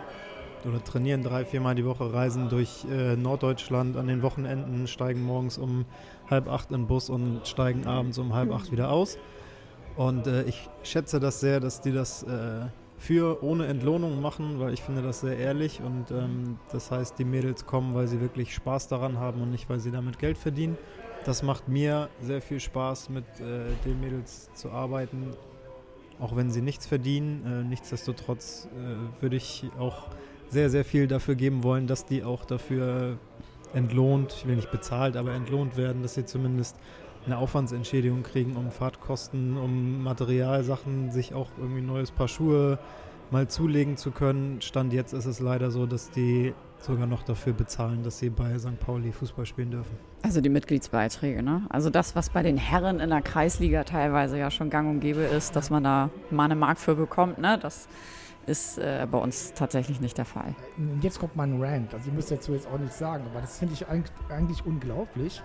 oder 0.66 0.82
trainieren 0.82 1.22
drei, 1.22 1.44
viermal 1.44 1.74
die 1.74 1.84
Woche, 1.84 2.12
reisen 2.12 2.48
durch 2.48 2.84
äh, 2.90 3.16
Norddeutschland 3.16 3.96
an 3.96 4.06
den 4.06 4.22
Wochenenden, 4.22 4.86
steigen 4.86 5.22
morgens 5.22 5.58
um 5.58 5.84
halb 6.30 6.48
acht 6.48 6.70
in 6.70 6.82
den 6.82 6.86
Bus 6.86 7.10
und 7.10 7.46
steigen 7.46 7.86
abends 7.86 8.18
um 8.18 8.34
halb 8.34 8.52
acht 8.52 8.72
wieder 8.72 8.90
aus. 8.90 9.18
Und 9.96 10.26
äh, 10.26 10.44
ich 10.44 10.68
schätze 10.82 11.20
das 11.20 11.40
sehr, 11.40 11.60
dass 11.60 11.80
die 11.80 11.92
das 11.92 12.22
äh, 12.22 12.66
für 12.98 13.42
ohne 13.42 13.66
Entlohnung 13.66 14.20
machen, 14.20 14.58
weil 14.58 14.72
ich 14.74 14.82
finde 14.82 15.02
das 15.02 15.20
sehr 15.20 15.36
ehrlich 15.36 15.80
und 15.80 16.10
ähm, 16.10 16.58
das 16.72 16.90
heißt, 16.90 17.18
die 17.18 17.24
Mädels 17.24 17.64
kommen, 17.64 17.94
weil 17.94 18.08
sie 18.08 18.20
wirklich 18.20 18.54
Spaß 18.54 18.88
daran 18.88 19.18
haben 19.18 19.40
und 19.40 19.50
nicht, 19.50 19.68
weil 19.70 19.78
sie 19.78 19.90
damit 19.90 20.18
Geld 20.18 20.36
verdienen. 20.36 20.76
Das 21.24 21.42
macht 21.42 21.68
mir 21.68 22.08
sehr 22.20 22.42
viel 22.42 22.60
Spaß, 22.60 23.10
mit 23.10 23.24
äh, 23.40 23.66
den 23.84 24.00
Mädels 24.00 24.52
zu 24.54 24.70
arbeiten, 24.70 25.30
auch 26.20 26.34
wenn 26.36 26.50
sie 26.50 26.62
nichts 26.62 26.86
verdienen. 26.86 27.44
Äh, 27.46 27.68
nichtsdestotrotz 27.68 28.68
äh, 28.72 29.22
würde 29.22 29.36
ich 29.36 29.64
auch 29.78 30.08
sehr, 30.50 30.70
sehr 30.70 30.84
viel 30.84 31.06
dafür 31.06 31.34
geben 31.34 31.62
wollen, 31.62 31.86
dass 31.86 32.04
die 32.04 32.24
auch 32.24 32.44
dafür 32.44 33.18
entlohnt, 33.74 34.34
ich 34.38 34.46
will 34.46 34.56
nicht 34.56 34.70
bezahlt, 34.70 35.16
aber 35.16 35.32
entlohnt 35.32 35.76
werden, 35.76 36.02
dass 36.02 36.14
sie 36.14 36.24
zumindest 36.24 36.76
eine 37.26 37.36
Aufwandsentschädigung 37.36 38.22
kriegen, 38.22 38.56
um 38.56 38.70
Fahrtkosten, 38.70 39.56
um 39.58 40.02
Materialsachen, 40.02 41.10
sich 41.10 41.34
auch 41.34 41.50
irgendwie 41.58 41.80
ein 41.80 41.86
neues 41.86 42.10
Paar 42.10 42.28
Schuhe 42.28 42.78
mal 43.30 43.48
zulegen 43.48 43.98
zu 43.98 44.10
können. 44.10 44.62
Stand 44.62 44.92
jetzt 44.94 45.12
ist 45.12 45.26
es 45.26 45.40
leider 45.40 45.70
so, 45.70 45.84
dass 45.84 46.10
die 46.10 46.54
sogar 46.80 47.06
noch 47.06 47.22
dafür 47.22 47.52
bezahlen, 47.52 48.02
dass 48.02 48.18
sie 48.18 48.30
bei 48.30 48.58
St. 48.58 48.78
Pauli 48.80 49.12
Fußball 49.12 49.44
spielen 49.44 49.72
dürfen. 49.72 49.96
Also 50.22 50.40
die 50.40 50.48
Mitgliedsbeiträge, 50.48 51.42
ne? 51.42 51.62
Also 51.68 51.90
das, 51.90 52.16
was 52.16 52.30
bei 52.30 52.42
den 52.42 52.56
Herren 52.56 53.00
in 53.00 53.10
der 53.10 53.20
Kreisliga 53.20 53.84
teilweise 53.84 54.38
ja 54.38 54.50
schon 54.50 54.70
gang 54.70 54.88
und 54.88 55.00
gäbe 55.00 55.20
ist, 55.20 55.56
dass 55.56 55.70
man 55.70 55.84
da 55.84 56.10
mal 56.30 56.44
eine 56.44 56.54
Mark 56.54 56.78
für 56.78 56.94
bekommt, 56.94 57.38
ne? 57.38 57.58
Das 57.60 57.88
ist 58.48 58.78
äh, 58.78 59.06
bei 59.10 59.18
uns 59.18 59.52
tatsächlich 59.54 60.00
nicht 60.00 60.18
der 60.18 60.24
Fall. 60.24 60.54
Jetzt 61.00 61.18
kommt 61.20 61.36
mein 61.36 61.62
Rant. 61.62 61.94
Also, 61.94 62.08
ich 62.08 62.14
müsste 62.14 62.36
dazu 62.36 62.52
jetzt 62.52 62.66
auch 62.66 62.78
nicht 62.78 62.92
sagen, 62.92 63.24
aber 63.30 63.40
das 63.40 63.58
finde 63.58 63.74
ich 63.74 63.86
eigentlich, 63.86 64.64
unglaublich, 64.66 65.42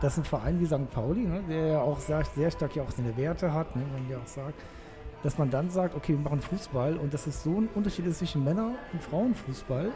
dass 0.00 0.18
ein 0.18 0.24
Verein 0.24 0.60
wie 0.60 0.66
St. 0.66 0.90
Pauli, 0.90 1.26
ne, 1.26 1.42
der 1.48 1.66
ja 1.66 1.80
auch 1.80 1.98
sagt, 1.98 2.34
sehr 2.34 2.50
stark 2.50 2.76
ja 2.76 2.82
auch 2.82 2.90
seine 2.90 3.16
Werte 3.16 3.52
hat, 3.52 3.74
ne, 3.74 3.82
man 3.92 4.18
auch 4.20 4.26
sagt, 4.26 4.60
dass 5.22 5.38
man 5.38 5.50
dann 5.50 5.70
sagt, 5.70 5.94
okay, 5.94 6.12
wir 6.12 6.18
machen 6.18 6.40
Fußball 6.40 6.96
und 6.96 7.14
dass 7.14 7.26
es 7.26 7.42
so 7.42 7.60
ein 7.60 7.68
Unterschied 7.74 8.06
ist 8.06 8.18
zwischen 8.18 8.44
Männer- 8.44 8.74
und 8.92 9.02
Frauenfußball, 9.02 9.90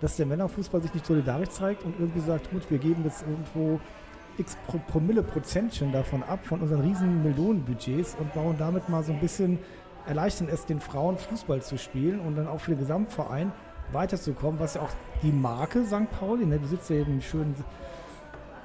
dass 0.00 0.16
der 0.16 0.26
Männerfußball 0.26 0.82
sich 0.82 0.92
nicht 0.92 1.06
solidarisch 1.06 1.50
zeigt 1.50 1.84
und 1.84 1.98
irgendwie 1.98 2.20
sagt, 2.20 2.50
gut, 2.50 2.68
wir 2.70 2.78
geben 2.78 3.02
jetzt 3.04 3.22
irgendwo 3.22 3.80
x 4.36 4.56
Pro 4.66 4.78
Promille 4.88 5.22
Prozentchen 5.22 5.92
davon 5.92 6.22
ab, 6.24 6.44
von 6.44 6.60
unseren 6.60 6.80
riesen 6.80 7.22
Millionenbudgets 7.22 8.16
und 8.18 8.34
bauen 8.34 8.56
damit 8.58 8.88
mal 8.88 9.02
so 9.04 9.12
ein 9.12 9.20
bisschen, 9.20 9.58
erleichtern 10.06 10.48
es 10.50 10.66
den 10.66 10.80
Frauen 10.80 11.16
Fußball 11.18 11.62
zu 11.62 11.78
spielen 11.78 12.20
und 12.20 12.36
dann 12.36 12.46
auch 12.46 12.60
für 12.60 12.72
den 12.72 12.80
Gesamtverein 12.80 13.52
weiterzukommen, 13.92 14.60
was 14.60 14.74
ja 14.74 14.82
auch 14.82 14.90
die 15.22 15.32
Marke 15.32 15.84
St. 15.84 16.10
Pauli, 16.18 16.46
ne, 16.46 16.58
du 16.58 16.66
sitzt 16.66 16.90
ja 16.90 16.96
eben 16.96 17.20
schön 17.20 17.54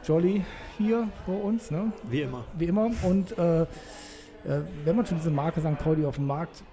Jolly 0.04 0.44
hier 0.78 1.08
vor 1.26 1.44
uns, 1.44 1.72
ne? 1.72 1.92
Wie 2.10 2.22
immer. 2.22 2.44
wie 2.58 2.66
immer. 2.66 2.90
Und 3.04 3.38
äh, 3.38 3.62
äh, 3.62 3.68
wenn 4.86 4.96
man 4.96 5.06
schon 5.06 5.18
diese 5.18 5.32
Marke 5.32 5.60
St. 5.60 5.78
Pauli 5.78 6.06
auf 6.06 6.16
dem 6.16 6.28
Markt 6.28 6.64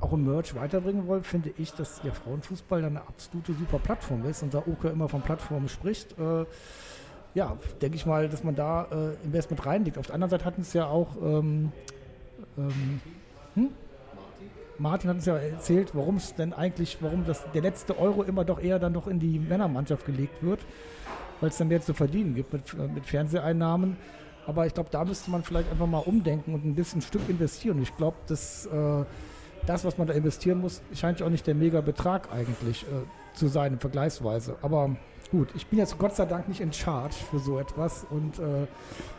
auch 0.00 0.12
im 0.12 0.26
Merch 0.26 0.54
weiterbringen 0.54 1.08
will, 1.08 1.22
finde 1.22 1.52
ich, 1.56 1.72
dass 1.72 2.02
der 2.02 2.12
Frauenfußball 2.12 2.82
dann 2.82 2.98
eine 2.98 3.06
absolute 3.06 3.54
super 3.54 3.78
Plattform 3.78 4.26
ist 4.26 4.42
und 4.42 4.52
da 4.52 4.62
Oke 4.66 4.88
immer 4.88 5.08
von 5.08 5.22
Plattformen 5.22 5.68
spricht. 5.68 6.18
Äh, 6.18 6.44
ja, 7.34 7.56
denke 7.80 7.96
ich 7.96 8.06
mal, 8.06 8.28
dass 8.28 8.44
man 8.44 8.54
da 8.54 8.84
äh, 8.90 9.24
Investment 9.24 9.64
reinlegt. 9.64 9.98
Auf 9.98 10.06
der 10.06 10.14
anderen 10.14 10.30
Seite 10.30 10.44
hatten 10.44 10.62
es 10.62 10.72
ja 10.74 10.86
auch 10.86 11.16
ähm, 11.22 11.72
ähm, 12.58 13.00
hm? 13.54 13.70
Martin 14.78 15.10
hat 15.10 15.16
uns 15.16 15.26
ja 15.26 15.36
erzählt, 15.36 15.94
warum 15.94 16.16
es 16.16 16.34
denn 16.34 16.52
eigentlich, 16.52 16.98
warum 17.00 17.24
das, 17.24 17.44
der 17.52 17.62
letzte 17.62 17.98
Euro 17.98 18.22
immer 18.22 18.44
doch 18.44 18.60
eher 18.60 18.78
dann 18.78 18.92
doch 18.92 19.06
in 19.06 19.18
die 19.18 19.38
Männermannschaft 19.38 20.06
gelegt 20.06 20.42
wird, 20.42 20.60
weil 21.40 21.50
es 21.50 21.56
dann 21.56 21.68
mehr 21.68 21.80
zu 21.80 21.94
verdienen 21.94 22.34
gibt 22.34 22.52
mit, 22.52 22.74
äh, 22.74 22.88
mit 22.88 23.06
Fernseheinnahmen. 23.06 23.96
Aber 24.46 24.66
ich 24.66 24.74
glaube, 24.74 24.90
da 24.90 25.04
müsste 25.04 25.30
man 25.30 25.42
vielleicht 25.42 25.70
einfach 25.70 25.86
mal 25.86 25.98
umdenken 25.98 26.54
und 26.54 26.64
ein 26.64 26.74
bisschen 26.74 27.02
Stück 27.02 27.28
investieren. 27.28 27.82
Ich 27.82 27.96
glaube, 27.96 28.16
dass 28.28 28.66
äh, 28.66 29.04
das, 29.66 29.84
was 29.84 29.98
man 29.98 30.06
da 30.06 30.14
investieren 30.14 30.60
muss, 30.60 30.82
scheint 30.94 31.20
ja 31.20 31.26
auch 31.26 31.30
nicht 31.30 31.46
der 31.46 31.54
Mega-Betrag 31.54 32.32
eigentlich 32.32 32.84
äh, 32.84 33.36
zu 33.36 33.48
sein, 33.48 33.78
vergleichsweise. 33.80 34.56
Aber 34.62 34.94
gut, 35.30 35.48
ich 35.54 35.66
bin 35.66 35.80
jetzt 35.80 35.98
Gott 35.98 36.14
sei 36.14 36.26
Dank 36.26 36.48
nicht 36.48 36.60
in 36.60 36.72
Charge 36.72 37.16
für 37.30 37.40
so 37.40 37.58
etwas. 37.58 38.06
Und 38.08 38.38
äh, 38.38 38.66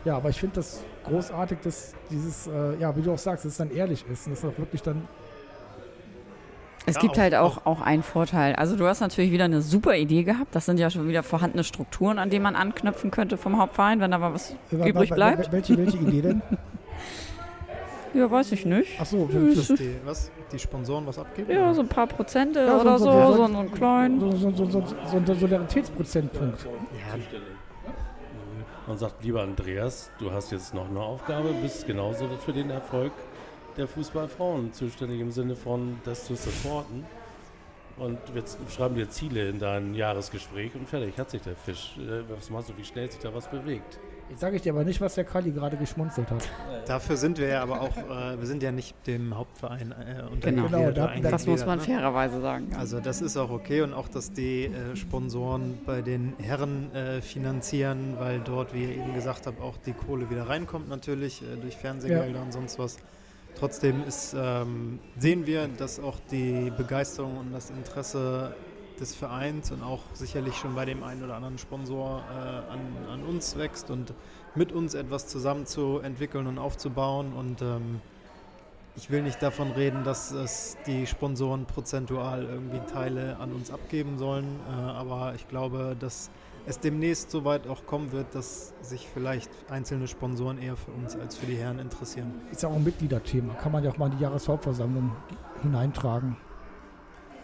ja, 0.06 0.16
aber 0.16 0.30
ich 0.30 0.40
finde 0.40 0.56
das 0.56 0.82
großartig, 1.04 1.58
dass 1.62 1.94
dieses, 2.10 2.46
äh, 2.46 2.78
ja, 2.78 2.96
wie 2.96 3.02
du 3.02 3.12
auch 3.12 3.18
sagst, 3.18 3.44
dass 3.44 3.52
es 3.52 3.58
dann 3.58 3.70
ehrlich 3.70 4.04
ist 4.10 4.26
und 4.26 4.34
dass 4.34 4.44
auch 4.44 4.56
wirklich 4.58 4.82
dann 4.82 5.06
Es 6.88 6.94
Ja, 6.96 7.00
gibt 7.02 7.14
auch- 7.14 7.18
halt 7.18 7.34
auch, 7.34 7.66
auch 7.66 7.80
einen 7.80 8.02
Vorteil. 8.02 8.54
Also 8.54 8.76
du 8.76 8.86
hast 8.86 9.00
natürlich 9.00 9.30
wieder 9.30 9.44
eine 9.44 9.60
super 9.62 9.94
Idee 9.96 10.22
gehabt. 10.22 10.54
Das 10.54 10.64
sind 10.66 10.78
ja 10.78 10.88
schon 10.90 11.06
wieder 11.08 11.22
vorhandene 11.22 11.64
Strukturen, 11.64 12.18
an 12.18 12.30
denen 12.30 12.42
man 12.42 12.56
anknüpfen 12.56 13.10
könnte 13.10 13.36
vom 13.36 13.58
Hauptverein, 13.58 14.00
wenn 14.00 14.10
da 14.10 14.18
mal 14.18 14.32
was 14.32 14.52
Äh, 14.72 14.88
übrig 14.88 14.94
wa- 14.94 15.00
wa- 15.10 15.14
bleibt. 15.14 15.52
Welche, 15.52 15.76
welche 15.76 15.98
Idee 15.98 16.22
denn? 16.22 16.42
Ja, 18.14 18.28
weiß 18.30 18.52
ich 18.52 18.64
nicht. 18.64 18.92
Ach 18.98 19.04
so, 19.04 19.26
die, 19.26 19.96
was? 20.06 20.30
Die 20.50 20.58
Sponsoren 20.58 21.06
was 21.06 21.18
abgeben? 21.18 21.52
Ja, 21.52 21.74
so 21.74 21.82
ein 21.82 21.88
paar 21.88 22.06
Prozente 22.06 22.60
Ja, 22.60 22.76
so- 22.76 22.80
oder 22.80 22.98
so- 22.98 23.04
so, 23.04 23.10
so- 23.12 23.32
so, 23.32 23.36
so 23.52 23.58
einen 23.58 23.70
kleinen. 23.72 24.18
so, 24.20 24.30
so, 24.32 24.50
so, 24.50 24.64
so, 24.70 24.84
so 25.10 25.16
ein 25.18 25.26
Solidaritätsprozentpunkt. 25.26 26.64
Ja, 26.64 27.18
Man 28.86 28.96
sagt, 28.96 29.22
lieber 29.22 29.42
Andreas, 29.42 30.10
du 30.18 30.32
hast 30.32 30.50
jetzt 30.52 30.72
noch 30.72 30.88
eine 30.88 31.00
Aufgabe, 31.00 31.50
bist 31.62 31.86
genauso 31.86 32.26
für 32.44 32.54
den 32.54 32.70
Erfolg 32.70 33.12
der 33.78 33.88
Fußballfrauen 33.88 34.72
zuständig 34.72 35.20
im 35.20 35.30
Sinne 35.30 35.56
von, 35.56 35.98
das 36.04 36.24
zu 36.26 36.34
supporten. 36.34 37.04
Und 37.96 38.18
z- 38.44 38.58
schreiben 38.70 38.94
dir 38.94 39.08
Ziele 39.10 39.48
in 39.48 39.58
dein 39.58 39.92
Jahresgespräch 39.94 40.72
und 40.76 40.88
fertig, 40.88 41.18
hat 41.18 41.30
sich 41.30 41.42
der 41.42 41.56
Fisch. 41.56 41.96
Äh, 41.98 42.22
Was 42.36 42.48
machst 42.50 42.68
du, 42.68 42.76
wie 42.76 42.84
schnell 42.84 43.10
sich 43.10 43.18
da 43.20 43.34
was 43.34 43.48
bewegt? 43.50 43.98
Jetzt 44.30 44.40
sage 44.40 44.56
ich 44.56 44.62
dir 44.62 44.72
aber 44.74 44.84
nicht, 44.84 45.00
was 45.00 45.14
der 45.14 45.24
Kali 45.24 45.50
gerade 45.50 45.76
geschmunzelt 45.78 46.30
hat. 46.30 46.46
Dafür 46.86 47.16
sind 47.16 47.38
wir 47.38 47.48
ja 47.48 47.62
aber 47.62 47.80
auch, 47.80 47.96
äh, 47.96 48.38
wir 48.38 48.46
sind 48.46 48.62
ja 48.62 48.70
nicht 48.70 48.94
dem 49.06 49.36
Hauptverein 49.36 49.90
äh, 49.92 49.94
Genau. 50.14 50.30
untergegliedert 50.30 50.70
Genau, 50.70 50.90
da- 50.92 51.04
eingegliedert, 51.06 51.32
Das 51.32 51.46
muss 51.46 51.66
man 51.66 51.78
ne? 51.78 51.84
fairerweise 51.84 52.40
sagen. 52.40 52.68
ja. 52.70 52.78
Also 52.78 53.00
das 53.00 53.20
ist 53.22 53.36
auch 53.38 53.50
okay 53.50 53.80
und 53.80 53.94
auch, 53.94 54.06
dass 54.06 54.30
die 54.32 54.66
äh, 54.66 54.94
Sponsoren 54.94 55.78
bei 55.86 56.00
den 56.02 56.34
Herren 56.40 56.94
äh, 56.94 57.20
finanzieren, 57.22 58.14
weil 58.18 58.40
dort, 58.40 58.74
wie 58.74 58.84
ihr 58.84 58.90
eben 58.90 59.14
gesagt 59.14 59.46
habt, 59.48 59.60
auch 59.60 59.76
die 59.78 59.92
Kohle 59.94 60.28
wieder 60.30 60.46
reinkommt 60.48 60.88
natürlich 60.88 61.42
äh, 61.42 61.56
durch 61.60 61.76
Fernsehgelder 61.76 62.42
und 62.42 62.52
sonst 62.52 62.78
was. 62.78 62.98
Trotzdem 63.58 64.04
ist, 64.06 64.36
ähm, 64.38 65.00
sehen 65.18 65.46
wir, 65.46 65.66
dass 65.66 65.98
auch 65.98 66.16
die 66.30 66.70
Begeisterung 66.76 67.38
und 67.38 67.52
das 67.52 67.70
Interesse 67.70 68.54
des 69.00 69.16
Vereins 69.16 69.72
und 69.72 69.82
auch 69.82 70.02
sicherlich 70.14 70.54
schon 70.54 70.76
bei 70.76 70.84
dem 70.84 71.02
einen 71.02 71.24
oder 71.24 71.34
anderen 71.34 71.58
Sponsor 71.58 72.22
äh, 72.30 72.72
an, 72.72 72.80
an 73.12 73.22
uns 73.24 73.58
wächst 73.58 73.90
und 73.90 74.14
mit 74.54 74.70
uns 74.70 74.94
etwas 74.94 75.26
zusammen 75.26 75.66
zu 75.66 75.98
entwickeln 75.98 76.46
und 76.46 76.58
aufzubauen. 76.58 77.32
Und 77.32 77.60
ähm, 77.62 78.00
ich 78.96 79.10
will 79.10 79.22
nicht 79.22 79.42
davon 79.42 79.72
reden, 79.72 80.04
dass 80.04 80.30
es 80.30 80.76
die 80.86 81.06
Sponsoren 81.08 81.66
prozentual 81.66 82.44
irgendwie 82.44 82.80
Teile 82.92 83.38
an 83.38 83.52
uns 83.52 83.72
abgeben 83.72 84.18
sollen, 84.18 84.60
äh, 84.68 84.72
aber 84.72 85.34
ich 85.34 85.48
glaube, 85.48 85.96
dass 85.98 86.30
es 86.68 86.78
demnächst 86.78 87.30
so 87.30 87.44
weit 87.44 87.66
auch 87.66 87.86
kommen 87.86 88.12
wird, 88.12 88.34
dass 88.34 88.74
sich 88.82 89.08
vielleicht 89.08 89.50
einzelne 89.70 90.06
Sponsoren 90.06 90.58
eher 90.58 90.76
für 90.76 90.90
uns 90.90 91.16
als 91.16 91.36
für 91.36 91.46
die 91.46 91.56
Herren 91.56 91.78
interessieren. 91.78 92.42
Ist 92.52 92.62
ja 92.62 92.68
auch 92.68 92.76
ein 92.76 92.84
Mitgliederthema. 92.84 93.54
Kann 93.54 93.72
man 93.72 93.82
ja 93.82 93.90
auch 93.90 93.96
mal 93.96 94.10
in 94.10 94.18
die 94.18 94.22
Jahreshauptversammlung 94.22 95.16
hineintragen. 95.62 96.36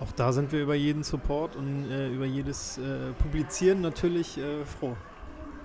Auch 0.01 0.13
da 0.13 0.33
sind 0.33 0.53
wir 0.53 0.63
über 0.63 0.75
jeden 0.75 1.03
Support 1.03 1.57
und 1.57 1.91
äh, 1.91 2.09
über 2.09 2.27
jedes 2.27 2.77
äh, 2.77 3.13
Publizieren 3.19 3.81
natürlich 3.81 4.37
äh, 4.37 4.65
froh. 4.67 4.95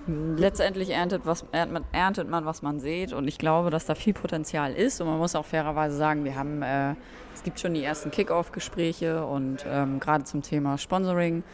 Letztendlich 0.06 0.90
erntet, 0.90 1.26
was, 1.26 1.44
erntet, 1.52 1.74
man, 1.74 1.84
erntet 1.92 2.30
man, 2.30 2.46
was 2.46 2.62
man 2.62 2.80
sieht. 2.80 3.12
Und 3.12 3.28
ich 3.28 3.36
glaube, 3.36 3.68
dass 3.68 3.84
da 3.84 3.94
viel 3.94 4.14
Potenzial 4.14 4.72
ist. 4.72 5.02
Und 5.02 5.08
man 5.08 5.18
muss 5.18 5.34
auch 5.34 5.44
fairerweise 5.44 5.96
sagen, 5.96 6.24
wir 6.24 6.34
haben, 6.34 6.62
äh, 6.62 6.94
es 7.34 7.42
gibt 7.42 7.60
schon 7.60 7.74
die 7.74 7.84
ersten 7.84 8.10
Kick-Off-Gespräche 8.10 9.26
und 9.26 9.66
ähm, 9.68 10.00
gerade 10.00 10.24
zum 10.24 10.40
Thema 10.40 10.78
Sponsoring 10.78 11.44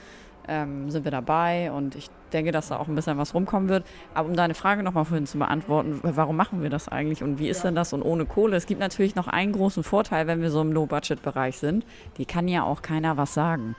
ähm, 0.48 0.90
sind 0.90 1.04
wir 1.04 1.10
dabei. 1.10 1.70
Und 1.72 1.94
ich 1.94 2.10
denke, 2.32 2.52
dass 2.52 2.68
da 2.68 2.78
auch 2.78 2.88
ein 2.88 2.94
bisschen 2.94 3.18
was 3.18 3.34
rumkommen 3.34 3.68
wird. 3.68 3.84
Aber 4.14 4.28
um 4.28 4.36
deine 4.36 4.54
Frage 4.54 4.82
nochmal 4.82 5.04
vorhin 5.04 5.26
zu 5.26 5.38
beantworten, 5.38 6.00
warum 6.02 6.36
machen 6.36 6.62
wir 6.62 6.70
das 6.70 6.88
eigentlich 6.88 7.22
und 7.22 7.38
wie 7.38 7.48
ist 7.48 7.64
denn 7.64 7.74
das 7.74 7.92
und 7.92 8.02
ohne 8.02 8.26
Kohle? 8.26 8.56
Es 8.56 8.66
gibt 8.66 8.80
natürlich 8.80 9.14
noch 9.14 9.28
einen 9.28 9.52
großen 9.52 9.82
Vorteil, 9.82 10.26
wenn 10.26 10.42
wir 10.42 10.50
so 10.50 10.60
im 10.60 10.72
Low-Budget-Bereich 10.72 11.58
sind. 11.58 11.84
Die 12.18 12.26
kann 12.26 12.48
ja 12.48 12.64
auch 12.64 12.82
keiner 12.82 13.16
was 13.16 13.34
sagen. 13.34 13.76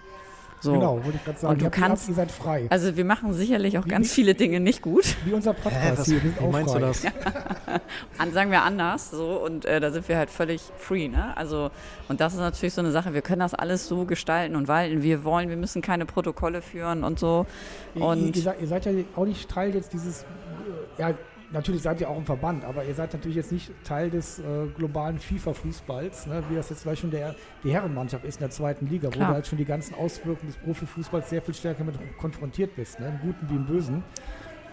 So. 0.60 0.74
Genau, 0.74 0.96
wollte 1.04 1.18
ich 1.18 1.24
gerade 1.24 1.38
sagen. 1.40 1.52
Und 1.54 1.62
du 1.62 1.66
Ihr 1.66 1.68
ihr 1.68 1.72
kannst- 1.72 2.10
Ihr 2.10 2.16
seid 2.16 2.32
frei. 2.32 2.66
Also 2.70 2.98
wir 2.98 3.06
machen 3.06 3.32
sicherlich 3.34 3.78
auch 3.78 3.86
Wie- 3.86 3.90
ganz 3.90 4.08
wie- 4.10 4.16
viele 4.16 4.34
Dinge 4.34 4.60
nicht 4.60 4.82
gut. 4.82 5.16
Wie 5.24 5.34
unser 5.34 5.54
Podcast 5.54 6.06
hier. 6.06 6.24
wie 6.24 6.34
auch 6.44 6.52
meinst 6.52 6.72
frei. 6.72 6.80
du 6.80 6.86
das? 6.88 7.04
An, 8.18 8.32
sagen 8.32 8.50
wir 8.52 8.64
anders, 8.64 9.12
so 9.12 9.44
und 9.44 9.66
äh, 9.66 9.80
da 9.80 9.92
sind 9.92 10.08
wir 10.10 10.18
halt 10.18 10.30
völlig 10.32 10.62
free, 10.78 11.08
ne? 11.10 11.36
Also 11.38 11.70
und 12.08 12.22
das 12.22 12.34
ist 12.34 12.40
natürlich 12.40 12.74
so 12.74 12.82
eine 12.82 12.92
Sache. 12.92 13.14
Wir 13.14 13.22
können 13.22 13.40
das 13.42 13.54
alles 13.54 13.88
so 13.88 14.06
gestalten 14.06 14.56
und 14.56 14.68
walten, 14.68 15.04
wir 15.04 15.24
wollen. 15.24 15.50
Wir 15.50 15.58
müssen 15.58 15.82
keine 15.82 16.06
Protokolle 16.06 16.62
führen 16.62 17.04
und 17.04 17.20
so. 17.20 17.46
Ihr, 17.94 18.02
Und- 18.04 18.36
ihr, 18.36 18.42
seid, 18.42 18.60
ihr 18.62 18.68
seid 18.68 18.86
ja 18.86 18.92
auch 19.16 19.26
nicht 19.26 19.50
Teil 19.50 19.76
jetzt 19.76 19.94
dieses, 19.94 20.24
äh, 20.24 21.02
ja, 21.02 21.14
natürlich 21.52 21.82
seid 21.82 22.02
ihr 22.02 22.10
auch 22.10 22.18
im 22.18 22.26
Verband, 22.26 22.66
aber 22.66 22.84
ihr 22.84 22.94
seid 22.94 23.14
natürlich 23.14 23.38
jetzt 23.38 23.52
nicht 23.52 23.72
Teil 23.84 24.10
des 24.10 24.40
äh, 24.40 24.44
globalen 24.76 25.20
FIFA-Fußballs, 25.20 26.28
ne, 26.28 26.44
wie 26.50 26.56
das 26.56 26.70
jetzt 26.70 26.82
vielleicht 26.84 27.02
schon 27.02 27.12
der, 27.12 27.36
die 27.64 27.72
Herrenmannschaft 27.72 28.26
ist 28.26 28.36
in 28.36 28.42
der 28.42 28.50
zweiten 28.50 28.88
Liga, 28.88 29.08
wo 29.08 29.12
Klar. 29.12 29.30
du 29.30 29.34
halt 29.36 29.48
schon 29.48 29.58
die 29.58 29.66
ganzen 29.66 29.96
Auswirkungen 29.96 30.52
des 30.52 30.58
Profifußballs 30.58 31.30
sehr 31.30 31.42
viel 31.42 31.54
stärker 31.54 31.84
mit 31.84 31.96
konfrontiert 32.18 32.76
bist, 32.76 33.00
ne, 33.00 33.08
im 33.08 33.20
Guten 33.20 33.50
wie 33.50 33.56
im 33.56 33.66
Bösen. 33.66 34.04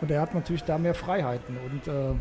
Und 0.00 0.10
er 0.10 0.20
hat 0.20 0.34
natürlich 0.34 0.64
da 0.64 0.76
mehr 0.76 0.94
Freiheiten 0.94 1.56
und 1.56 1.88
äh, 1.88 2.14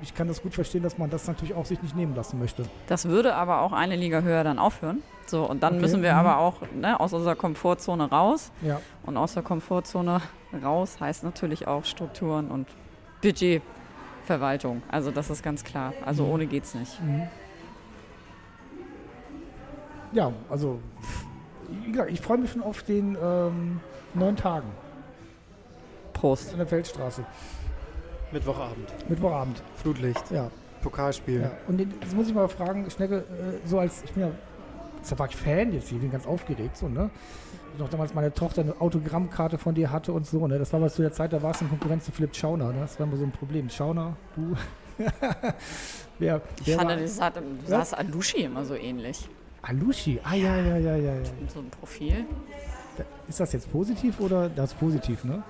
ich 0.00 0.14
kann 0.14 0.28
das 0.28 0.42
gut 0.42 0.54
verstehen, 0.54 0.82
dass 0.82 0.96
man 0.96 1.10
das 1.10 1.26
natürlich 1.26 1.54
auch 1.54 1.66
sich 1.66 1.82
nicht 1.82 1.94
nehmen 1.94 2.14
lassen 2.14 2.38
möchte. 2.38 2.64
Das 2.86 3.08
würde 3.08 3.34
aber 3.34 3.60
auch 3.60 3.72
eine 3.72 3.96
Liga 3.96 4.22
höher 4.22 4.44
dann 4.44 4.58
aufhören. 4.58 5.02
So 5.26 5.44
und 5.44 5.62
dann 5.62 5.74
Okay, 5.74 5.82
müssen 5.82 6.02
wir 6.02 6.12
mhm. 6.12 6.18
aber 6.18 6.38
auch 6.38 6.62
ne, 6.74 6.98
aus 6.98 7.12
unserer 7.12 7.36
Komfortzone 7.36 8.08
raus. 8.10 8.52
Ja, 8.62 8.80
Und 9.04 9.16
aus 9.16 9.34
der 9.34 9.42
Komfortzone 9.42 10.22
raus 10.62 11.00
heißt 11.00 11.24
natürlich 11.24 11.66
auch 11.66 11.84
Strukturen 11.84 12.48
und 12.48 12.66
Budgetverwaltung. 13.22 14.82
Also 14.90 15.10
das 15.10 15.30
ist 15.30 15.42
ganz 15.42 15.64
klar. 15.64 15.92
Also 16.04 16.24
Mhm. 16.24 16.30
ohne 16.30 16.46
geht's 16.46 16.74
nicht. 16.74 17.00
Mhm. 17.02 17.22
Ja, 20.12 20.32
also 20.48 20.80
wie 21.68 21.92
gesagt, 21.92 22.10
ich 22.10 22.20
freue 22.20 22.38
mich 22.38 22.50
schon 22.52 22.62
auf 22.62 22.82
den 22.82 23.16
ähm, 23.22 23.80
neun 24.14 24.36
Tagen 24.36 24.68
Prost. 26.14 26.52
an 26.52 26.58
der 26.58 26.66
Feldstraße. 26.66 27.24
Mittwochabend, 28.32 29.08
Mittwochabend. 29.08 29.62
Flutlicht, 29.76 30.30
Ja, 30.30 30.50
Pokalspiel. 30.82 31.42
ja. 31.42 31.50
Und 31.66 31.78
jetzt 31.80 32.14
muss 32.14 32.28
ich 32.28 32.34
mal 32.34 32.48
fragen, 32.48 32.90
Schnecke, 32.90 33.18
äh, 33.18 33.66
so 33.66 33.78
als, 33.78 34.02
ich 34.04 34.12
bin 34.12 34.22
ja, 34.24 34.30
da 35.08 35.18
war 35.18 35.28
ich 35.28 35.36
Fan 35.36 35.72
jetzt 35.72 35.88
hier, 35.88 35.98
bin 35.98 36.10
ganz 36.10 36.26
aufgeregt, 36.26 36.76
so, 36.76 36.88
ne? 36.88 37.08
Ich 37.78 37.80
noch 37.80 37.90
damals 37.90 38.12
meine 38.12 38.34
Tochter 38.34 38.62
eine 38.62 38.80
Autogrammkarte 38.80 39.56
von 39.56 39.72
dir 39.72 39.92
hatte 39.92 40.12
und 40.12 40.26
so, 40.26 40.44
ne? 40.48 40.58
Das 40.58 40.72
war 40.72 40.80
was 40.80 40.96
zu 40.96 41.02
der 41.02 41.12
Zeit, 41.12 41.32
da 41.32 41.40
war 41.40 41.52
es 41.52 41.60
in 41.60 41.68
Konkurrenz 41.68 42.06
zu 42.06 42.10
Philipp 42.10 42.34
Schauner, 42.34 42.72
ne? 42.72 42.80
Das 42.80 42.98
war 42.98 43.06
immer 43.06 43.16
so 43.16 43.22
ein 43.22 43.30
Problem. 43.30 43.70
Schauner, 43.70 44.16
du. 44.34 44.56
wer, 46.18 46.42
Ich 46.66 46.74
fand, 46.74 46.88
war, 46.88 46.96
das 46.96 47.20
hat, 47.20 47.34
saß 47.66 47.94
Alushi 47.94 48.38
immer 48.38 48.64
so 48.64 48.74
ähnlich. 48.74 49.28
Alushi, 49.62 50.18
ah 50.24 50.34
ja, 50.34 50.56
ja, 50.56 50.76
ja, 50.76 50.96
ja. 50.96 51.14
ja. 51.14 51.22
So 51.54 51.60
ein 51.60 51.70
Profil. 51.70 52.26
Ist 53.28 53.38
das 53.38 53.52
jetzt 53.52 53.70
positiv 53.70 54.18
oder 54.18 54.48
das 54.48 54.72
ist 54.72 54.80
positiv, 54.80 55.22
ne? 55.22 55.44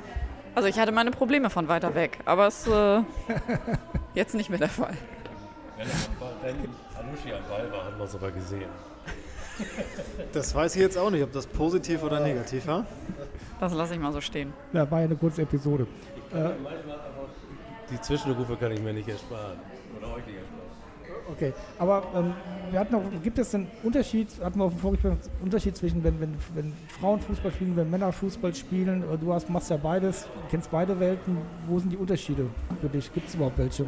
Also 0.55 0.69
ich 0.69 0.79
hatte 0.79 0.93
meine 0.93 1.13
Probleme 1.13 1.49
von 1.49 1.67
weiter 1.69 1.95
weg, 1.95 2.19
aber 2.27 2.49
es 2.49 2.67
ist 2.67 2.69
äh, 2.75 3.01
jetzt 4.15 4.35
nicht 4.35 4.51
mehr 4.51 4.59
der 4.59 4.69
Fall. 4.69 4.93
Wenn, 5.79 5.87
wenn 6.43 6.57
Anushi 6.95 7.33
am 7.33 7.49
Ball 7.49 7.73
war, 7.73 7.87
hat 7.87 7.97
man 7.97 8.07
es 8.07 8.15
aber 8.15 8.31
gesehen. 8.33 8.69
Das 10.33 10.55
weiß 10.55 10.77
ich 10.77 10.83
jetzt 10.83 10.97
auch 10.99 11.11
nicht, 11.11 11.23
ob 11.23 11.33
das 11.33 11.47
positiv 11.47 12.03
oder 12.03 12.21
negativ 12.21 12.67
war. 12.67 12.87
Das 13.61 13.73
lasse 13.75 13.95
ich 13.95 14.01
mal 14.01 14.13
so 14.13 14.21
stehen. 14.21 14.53
Ja, 14.73 14.89
war 14.91 15.01
ja 15.01 15.07
eine 15.07 15.17
kurze 15.17 15.43
Episode. 15.43 15.87
Äh, 16.33 16.51
Die 17.91 18.01
Zwischenrufe 18.01 18.57
kann 18.57 18.73
ich 18.73 18.81
mir 18.83 18.93
nicht 18.93 19.09
ersparen. 19.09 19.59
Oder 19.97 20.15
euch 20.15 20.27
nicht 20.27 20.37
ersparen. 20.37 21.29
okay, 21.33 21.53
aber 21.79 22.03
ähm, 22.15 22.35
wir 22.71 22.79
hatten 22.81 22.93
noch, 22.93 23.03
gibt 23.23 23.39
es 23.39 23.55
einen 23.55 23.67
Unterschied, 23.83 24.29
hatten 24.43 24.59
wir 24.59 24.65
auf 24.67 24.75
dem 24.75 24.81
Vorgespräch, 24.81 25.13
einen 25.13 25.21
Unterschied 25.43 25.77
zwischen, 25.77 26.05
wenn, 26.05 26.21
wenn, 26.21 26.35
wenn 26.55 26.73
Frauen 27.01 27.21
Fußball 27.21 27.51
spielen, 27.53 27.77
wenn 27.77 27.91
Männer 27.91 28.13
Fußball 28.13 28.55
spielen, 28.55 29.03
du 29.21 29.33
hast, 29.33 29.49
machst 29.49 29.71
ja 29.71 29.77
beides, 29.79 30.29
kennst 30.51 30.71
beide 30.71 31.01
Welten, 31.01 31.39
wo 31.67 31.79
sind 31.79 31.91
die 31.91 31.97
Unterschiede 31.97 32.47
für 32.81 32.89
dich? 32.89 33.13
Gibt 33.13 33.29
es 33.29 33.35
überhaupt 33.35 33.59
welche? 33.59 33.87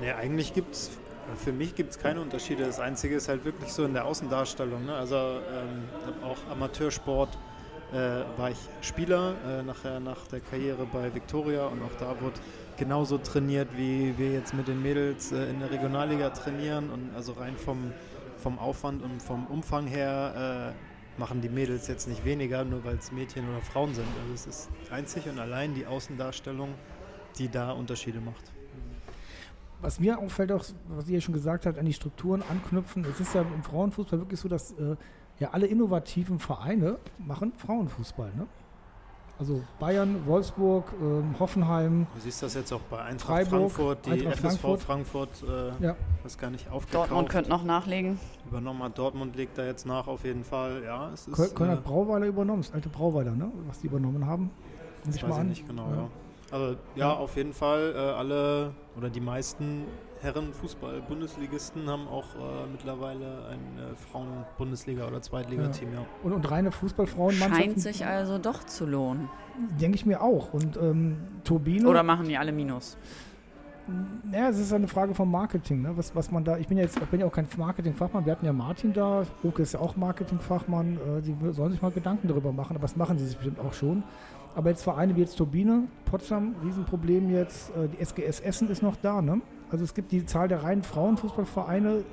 Nee, 0.00 0.12
eigentlich 0.12 0.52
gibt 0.54 0.74
es, 0.74 0.90
für 1.36 1.52
mich 1.52 1.74
gibt 1.74 1.90
es 1.90 1.98
keine 1.98 2.20
Unterschiede. 2.20 2.64
Das 2.64 2.80
Einzige 2.80 3.16
ist 3.16 3.28
halt 3.28 3.44
wirklich 3.44 3.72
so 3.72 3.84
in 3.84 3.94
der 3.94 4.04
Außendarstellung. 4.04 4.86
Ne? 4.86 4.94
Also 4.94 5.16
ähm, 5.16 5.84
auch 6.24 6.38
Amateursport 6.50 7.38
äh, 7.92 7.96
war 8.36 8.50
ich 8.50 8.58
Spieler, 8.80 9.34
äh, 9.46 9.62
nachher 9.62 10.00
nach 10.00 10.26
der 10.28 10.40
Karriere 10.40 10.86
bei 10.86 11.14
Victoria 11.14 11.66
und 11.66 11.82
auch 11.82 11.96
da 11.98 12.20
wurde 12.20 12.38
genauso 12.76 13.18
trainiert, 13.18 13.68
wie 13.76 14.16
wir 14.18 14.32
jetzt 14.32 14.54
mit 14.54 14.68
den 14.68 14.82
Mädels 14.82 15.32
äh, 15.32 15.50
in 15.50 15.60
der 15.60 15.70
Regionalliga 15.70 16.30
trainieren. 16.30 16.90
Und 16.90 17.14
also 17.14 17.32
rein 17.32 17.56
vom, 17.56 17.92
vom 18.36 18.58
Aufwand 18.58 19.02
und 19.02 19.22
vom 19.22 19.46
Umfang 19.46 19.86
her 19.86 20.74
äh, 20.74 21.20
machen 21.20 21.40
die 21.40 21.48
Mädels 21.48 21.88
jetzt 21.88 22.08
nicht 22.08 22.24
weniger, 22.24 22.64
nur 22.64 22.84
weil 22.84 22.96
es 22.96 23.10
Mädchen 23.10 23.48
oder 23.48 23.60
Frauen 23.60 23.94
sind. 23.94 24.06
Also 24.22 24.34
es 24.34 24.46
ist 24.46 24.70
einzig 24.90 25.28
und 25.28 25.38
allein 25.38 25.74
die 25.74 25.86
Außendarstellung, 25.86 26.74
die 27.38 27.48
da 27.48 27.72
Unterschiede 27.72 28.20
macht. 28.20 28.57
Was 29.80 30.00
mir 30.00 30.18
auffällt, 30.18 30.50
auch, 30.52 30.64
was 30.88 31.08
ihr 31.08 31.20
schon 31.20 31.34
gesagt 31.34 31.64
habt, 31.66 31.78
an 31.78 31.86
die 31.86 31.92
Strukturen 31.92 32.42
anknüpfen. 32.50 33.04
Es 33.04 33.20
ist 33.20 33.34
ja 33.34 33.42
im 33.42 33.62
Frauenfußball 33.62 34.18
wirklich 34.18 34.40
so, 34.40 34.48
dass 34.48 34.72
äh, 34.72 34.96
ja 35.38 35.50
alle 35.52 35.66
innovativen 35.66 36.38
Vereine 36.40 36.98
machen 37.18 37.52
Frauenfußball. 37.56 38.32
Ne? 38.36 38.46
Also 39.38 39.62
Bayern, 39.78 40.26
Wolfsburg, 40.26 40.92
ähm, 41.00 41.36
Hoffenheim. 41.38 42.08
Du 42.12 42.20
siehst 42.20 42.42
das 42.42 42.54
jetzt 42.54 42.72
auch 42.72 42.80
bei 42.90 42.98
Eintracht 43.02 43.28
Freiburg, 43.48 43.70
Frankfurt, 43.70 44.06
die 44.06 44.10
Eintracht 44.10 44.34
FSV 44.38 44.60
Frankfurt. 44.60 44.80
Frankfurt, 44.82 45.44
äh, 45.80 45.84
Ja. 45.84 45.96
das 46.24 46.36
gar 46.38 46.50
nicht 46.50 46.68
aufgekauft. 46.72 47.10
Dortmund 47.10 47.28
könnte 47.28 47.48
noch 47.50 47.62
nachlegen. 47.62 48.18
Übernommen 48.50 48.82
hat 48.82 48.98
Dortmund 48.98 49.36
legt 49.36 49.56
da 49.56 49.64
jetzt 49.64 49.86
nach 49.86 50.08
auf 50.08 50.24
jeden 50.24 50.42
Fall. 50.42 50.82
Ja, 50.84 51.10
es 51.12 51.28
ist. 51.28 51.36
Köln, 51.36 51.54
Köln 51.54 51.70
äh, 51.70 51.72
hat 51.74 51.84
Brauweiler 51.84 52.26
übernommen, 52.26 52.62
das 52.62 52.72
alte 52.74 52.88
Brauweiler, 52.88 53.30
ne? 53.30 53.52
was 53.68 53.78
die 53.78 53.86
übernommen 53.86 54.26
haben. 54.26 54.50
Ich 55.08 55.22
weiß 55.22 55.22
mal 55.22 55.30
ich 55.30 55.38
an. 55.38 55.48
nicht 55.50 55.68
genau, 55.68 55.88
Ja. 55.88 55.96
ja. 55.96 56.08
Also 56.50 56.76
ja, 56.94 57.12
auf 57.12 57.36
jeden 57.36 57.52
Fall 57.52 57.92
äh, 57.94 57.98
alle 57.98 58.72
oder 58.96 59.10
die 59.10 59.20
meisten 59.20 59.84
Herren 60.20 60.52
Fußball-Bundesligisten 60.52 61.88
haben 61.88 62.08
auch 62.08 62.34
äh, 62.34 62.66
mittlerweile 62.72 63.46
ein 63.50 63.60
äh, 63.78 63.94
Frauen-Bundesliga- 64.10 65.06
oder 65.06 65.22
Zweitligateam, 65.22 65.92
ja. 65.92 66.04
Und, 66.24 66.32
und 66.32 66.50
reine 66.50 66.72
Fußballfrauenmannschaften, 66.72 67.64
Scheint 67.64 67.80
sich 67.80 68.04
also 68.04 68.38
doch 68.38 68.64
zu 68.64 68.86
lohnen. 68.86 69.28
denke 69.80 69.96
ich 69.96 70.06
mir 70.06 70.20
auch. 70.20 70.52
Und 70.52 70.76
ähm, 70.76 71.18
Turbine, 71.44 71.86
Oder 71.86 72.02
machen 72.02 72.26
die 72.26 72.36
alle 72.36 72.52
Minus? 72.52 72.96
naja, 74.24 74.50
es 74.50 74.58
ist 74.58 74.72
eine 74.72 74.88
Frage 74.88 75.14
vom 75.14 75.30
Marketing. 75.30 75.82
Ne? 75.82 75.96
Was, 75.96 76.14
was 76.14 76.30
man 76.30 76.44
da, 76.44 76.58
ich 76.58 76.68
bin 76.68 76.76
ja 76.76 76.84
jetzt, 76.84 76.98
ich 76.98 77.04
bin 77.08 77.20
ja 77.20 77.26
auch 77.26 77.32
kein 77.32 77.46
Marketingfachmann. 77.56 78.24
Wir 78.26 78.32
hatten 78.32 78.44
ja 78.44 78.52
Martin 78.52 78.92
da, 78.92 79.24
Ruke 79.42 79.62
ist 79.62 79.72
ja 79.74 79.80
auch 79.80 79.96
Marketingfachmann. 79.96 80.98
Äh, 81.18 81.22
die 81.22 81.34
sollen 81.52 81.72
sich 81.72 81.80
mal 81.80 81.90
Gedanken 81.90 82.28
darüber 82.28 82.52
machen, 82.52 82.76
aber 82.76 82.82
das 82.82 82.96
machen 82.96 83.18
sie 83.18 83.26
sich 83.26 83.36
bestimmt 83.36 83.60
auch 83.60 83.72
schon. 83.72 84.02
Aber 84.54 84.70
jetzt 84.70 84.82
Vereine 84.82 85.14
wie 85.16 85.20
jetzt 85.20 85.36
Turbine, 85.36 85.84
Potsdam, 86.04 86.56
Riesenproblem 86.64 87.30
jetzt. 87.30 87.70
Äh, 87.70 87.88
die 87.88 88.00
SGS 88.04 88.40
Essen 88.40 88.68
ist 88.70 88.82
noch 88.82 88.96
da. 88.96 89.22
Ne? 89.22 89.40
Also 89.70 89.84
es 89.84 89.94
gibt 89.94 90.10
die 90.12 90.24
Zahl 90.26 90.48
der 90.48 90.62
reinen 90.62 90.82
Frauenfußballvereine, 90.82 92.04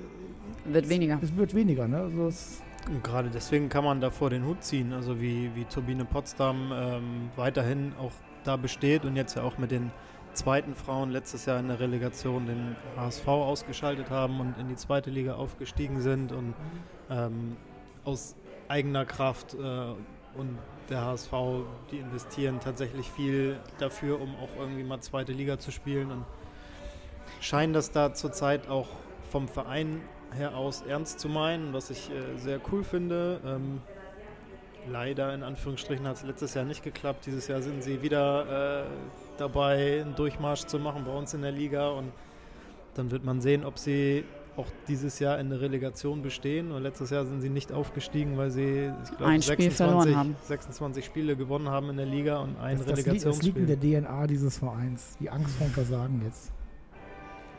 Wird 0.65 0.89
weniger. 0.89 1.19
es 1.21 1.35
wird 1.35 1.53
weniger. 1.55 1.87
Ne? 1.87 1.97
Also 1.97 2.27
es, 2.27 2.61
Und 2.87 3.03
gerade 3.03 3.29
deswegen 3.29 3.69
kann 3.69 3.83
man 3.83 4.01
davor 4.01 4.29
den 4.29 4.45
Hut 4.45 4.63
ziehen, 4.63 4.93
also 4.93 5.19
wie, 5.19 5.49
wie 5.55 5.65
Turbine 5.65 6.05
Potsdam 6.05 6.71
ähm, 6.73 7.29
weiterhin 7.35 7.93
auch 7.99 8.11
da 8.43 8.57
besteht 8.57 9.05
und 9.05 9.15
jetzt 9.15 9.35
ja 9.35 9.43
auch 9.43 9.57
mit 9.57 9.71
den 9.71 9.91
zweiten 10.33 10.75
Frauen 10.75 11.11
letztes 11.11 11.45
Jahr 11.45 11.59
in 11.59 11.69
der 11.69 11.79
Relegation 11.79 12.45
den 12.45 12.75
HSV 12.97 13.27
ausgeschaltet 13.27 14.09
haben 14.09 14.39
und 14.39 14.57
in 14.59 14.67
die 14.67 14.75
zweite 14.75 15.09
Liga 15.09 15.35
aufgestiegen 15.35 16.01
sind 16.01 16.31
und 16.31 16.53
ähm, 17.09 17.55
aus 18.03 18.35
eigener 18.67 19.05
Kraft 19.05 19.53
äh, 19.53 19.57
und 20.37 20.57
der 20.89 21.03
HSV, 21.05 21.31
die 21.91 21.97
investieren 21.97 22.59
tatsächlich 22.59 23.09
viel 23.09 23.59
dafür, 23.79 24.21
um 24.21 24.35
auch 24.35 24.49
irgendwie 24.59 24.83
mal 24.83 24.99
zweite 25.01 25.31
Liga 25.31 25.59
zu 25.59 25.71
spielen 25.71 26.11
und 26.11 26.25
scheinen 27.41 27.73
das 27.73 27.91
da 27.91 28.13
zurzeit 28.13 28.69
auch 28.69 28.87
vom 29.29 29.47
Verein 29.47 30.01
her 30.33 30.55
aus 30.55 30.81
ernst 30.81 31.19
zu 31.19 31.29
meinen, 31.29 31.73
was 31.73 31.89
ich 31.89 32.09
äh, 32.09 32.37
sehr 32.37 32.59
cool 32.71 32.83
finde. 32.83 33.39
Ähm, 33.45 33.81
leider 34.87 35.33
in 35.33 35.43
Anführungsstrichen 35.43 36.07
hat 36.07 36.17
es 36.17 36.23
letztes 36.23 36.53
Jahr 36.53 36.65
nicht 36.65 36.83
geklappt. 36.83 37.25
Dieses 37.25 37.47
Jahr 37.47 37.61
sind 37.61 37.83
sie 37.83 38.01
wieder 38.01 38.83
äh, 38.83 38.85
dabei, 39.37 40.01
einen 40.01 40.15
Durchmarsch 40.15 40.65
zu 40.65 40.79
machen 40.79 41.05
bei 41.05 41.11
uns 41.11 41.33
in 41.33 41.41
der 41.41 41.51
Liga 41.51 41.89
und 41.89 42.11
dann 42.95 43.11
wird 43.11 43.23
man 43.23 43.41
sehen, 43.41 43.65
ob 43.65 43.77
sie 43.77 44.23
auch 44.57 44.67
dieses 44.87 45.19
Jahr 45.19 45.39
in 45.39 45.49
der 45.49 45.61
Relegation 45.61 46.21
bestehen. 46.21 46.71
Und 46.71 46.83
letztes 46.83 47.09
Jahr 47.09 47.25
sind 47.25 47.41
sie 47.41 47.49
nicht 47.49 47.71
aufgestiegen, 47.71 48.37
weil 48.37 48.51
sie, 48.51 48.91
ich 49.03 49.09
glaube, 49.17 49.25
Ein 49.25 49.41
Spiel 49.41 49.71
verloren 49.71 50.15
haben. 50.15 50.35
26 50.43 51.03
Spiele 51.03 51.35
gewonnen 51.35 51.69
haben 51.69 51.89
in 51.89 51.97
der 51.97 52.05
Liga 52.05 52.39
und 52.39 52.57
ein 52.57 52.77
das, 52.77 52.85
das, 52.87 53.05
liegt, 53.05 53.25
das 53.25 53.41
liegt 53.41 53.57
in 53.57 53.65
Relegationsspiel. 53.65 54.01
der 54.01 54.01
DNA 54.01 54.27
dieses 54.27 54.57
Vereins. 54.57 55.17
Die 55.19 55.29
Angst 55.29 55.55
vorm 55.57 55.71
Versagen 55.71 56.21
jetzt. 56.23 56.51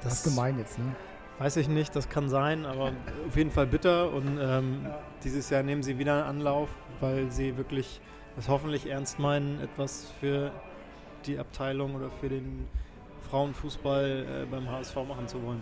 Das 0.03 0.15
ist 0.15 0.25
gemein 0.25 0.59
jetzt, 0.59 0.79
ne? 0.79 0.95
Weiß 1.39 1.57
ich 1.59 1.69
nicht, 1.69 1.95
das 1.95 2.09
kann 2.09 2.31
sein, 2.31 2.65
aber 2.65 2.93
auf 3.29 3.37
jeden 3.37 3.51
Fall 3.51 3.67
bitter. 3.67 4.13
Und 4.13 4.39
ähm, 4.41 4.87
dieses 5.23 5.51
Jahr 5.51 5.63
nehmen 5.63 5.83
sie 5.83 5.99
wieder 5.99 6.15
einen 6.15 6.39
Anlauf, 6.39 6.71
weil 7.01 7.31
sie 7.31 7.59
wirklich 7.59 8.01
es 8.39 8.49
hoffentlich 8.49 8.87
ernst 8.89 9.19
meinen, 9.19 9.61
etwas 9.61 10.13
für 10.21 10.51
die 11.27 11.39
Abteilung 11.39 11.95
oder 11.95 12.11
für 12.11 12.29
den 12.29 12.67
Frauenfußball 13.31 14.45
äh, 14.45 14.47
beim 14.47 14.71
HSV 14.71 14.97
machen 15.09 15.27
zu 15.27 15.43
wollen. 15.43 15.61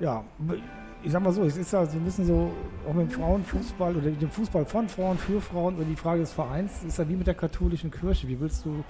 Ja, 0.00 0.24
ich 1.02 1.12
sag 1.12 1.22
mal 1.22 1.32
so, 1.32 1.44
es 1.44 1.58
ist 1.58 1.72
ja 1.72 1.84
so 1.84 1.98
ein 1.98 2.04
bisschen 2.04 2.24
so, 2.24 2.50
auch 2.88 2.94
mit 2.94 3.10
dem 3.10 3.10
Frauenfußball 3.10 3.96
oder 3.96 4.10
dem 4.10 4.30
Fußball 4.30 4.64
von 4.64 4.88
Frauen 4.88 5.18
für 5.18 5.42
Frauen 5.42 5.76
oder 5.76 5.84
die 5.84 5.96
Frage 5.96 6.20
des 6.20 6.32
Vereins 6.32 6.82
ist 6.84 6.98
ja 6.98 7.06
wie 7.06 7.16
mit 7.16 7.26
der 7.26 7.34
katholischen 7.34 7.90
Kirche. 7.90 8.26
Wie 8.26 8.40
willst 8.40 8.64
du 8.64 8.82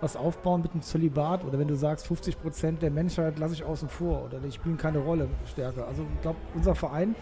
was 0.00 0.16
aufbauen 0.16 0.62
mit 0.62 0.72
dem 0.72 0.80
Zölibat 0.80 1.44
oder 1.44 1.58
wenn 1.58 1.66
du 1.66 1.74
sagst, 1.74 2.06
50 2.06 2.40
Prozent 2.40 2.82
der 2.82 2.90
Menschheit 2.90 3.38
lasse 3.38 3.54
ich 3.54 3.64
außen 3.64 3.88
vor 3.88 4.24
oder 4.24 4.38
die 4.38 4.52
spielen 4.52 4.76
keine 4.76 4.98
Rolle 4.98 5.28
stärker. 5.46 5.88
Also 5.88 6.02
ich 6.14 6.22
glaube, 6.22 6.38
unser 6.54 6.74
Verein 6.76 7.16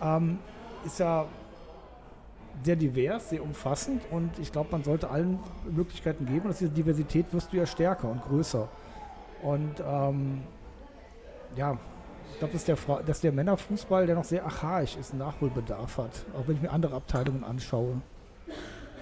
ähm, 0.00 0.38
ist 0.84 1.00
ja 1.00 1.26
sehr 2.62 2.76
divers, 2.76 3.30
sehr 3.30 3.42
umfassend 3.42 4.02
und 4.12 4.38
ich 4.38 4.52
glaube, 4.52 4.68
man 4.70 4.84
sollte 4.84 5.10
allen 5.10 5.40
Möglichkeiten 5.68 6.26
geben. 6.26 6.46
Und 6.46 6.60
diese 6.60 6.70
Diversität 6.70 7.32
wirst 7.32 7.52
du 7.52 7.56
ja 7.56 7.66
stärker 7.66 8.08
und 8.08 8.22
größer. 8.22 8.68
Und 9.42 9.82
ähm, 9.84 10.42
ja, 11.56 11.78
glaube, 12.40 12.52
dass 12.54 12.64
der, 12.64 12.76
dass 13.06 13.20
der 13.20 13.32
Männerfußball, 13.32 14.06
der 14.06 14.16
noch 14.16 14.24
sehr 14.24 14.44
archaisch 14.44 14.96
ist, 14.96 15.14
Nachholbedarf 15.14 15.98
hat. 15.98 16.24
Auch 16.34 16.48
wenn 16.48 16.56
ich 16.56 16.62
mir 16.62 16.70
andere 16.70 16.96
Abteilungen 16.96 17.44
anschaue. 17.44 18.00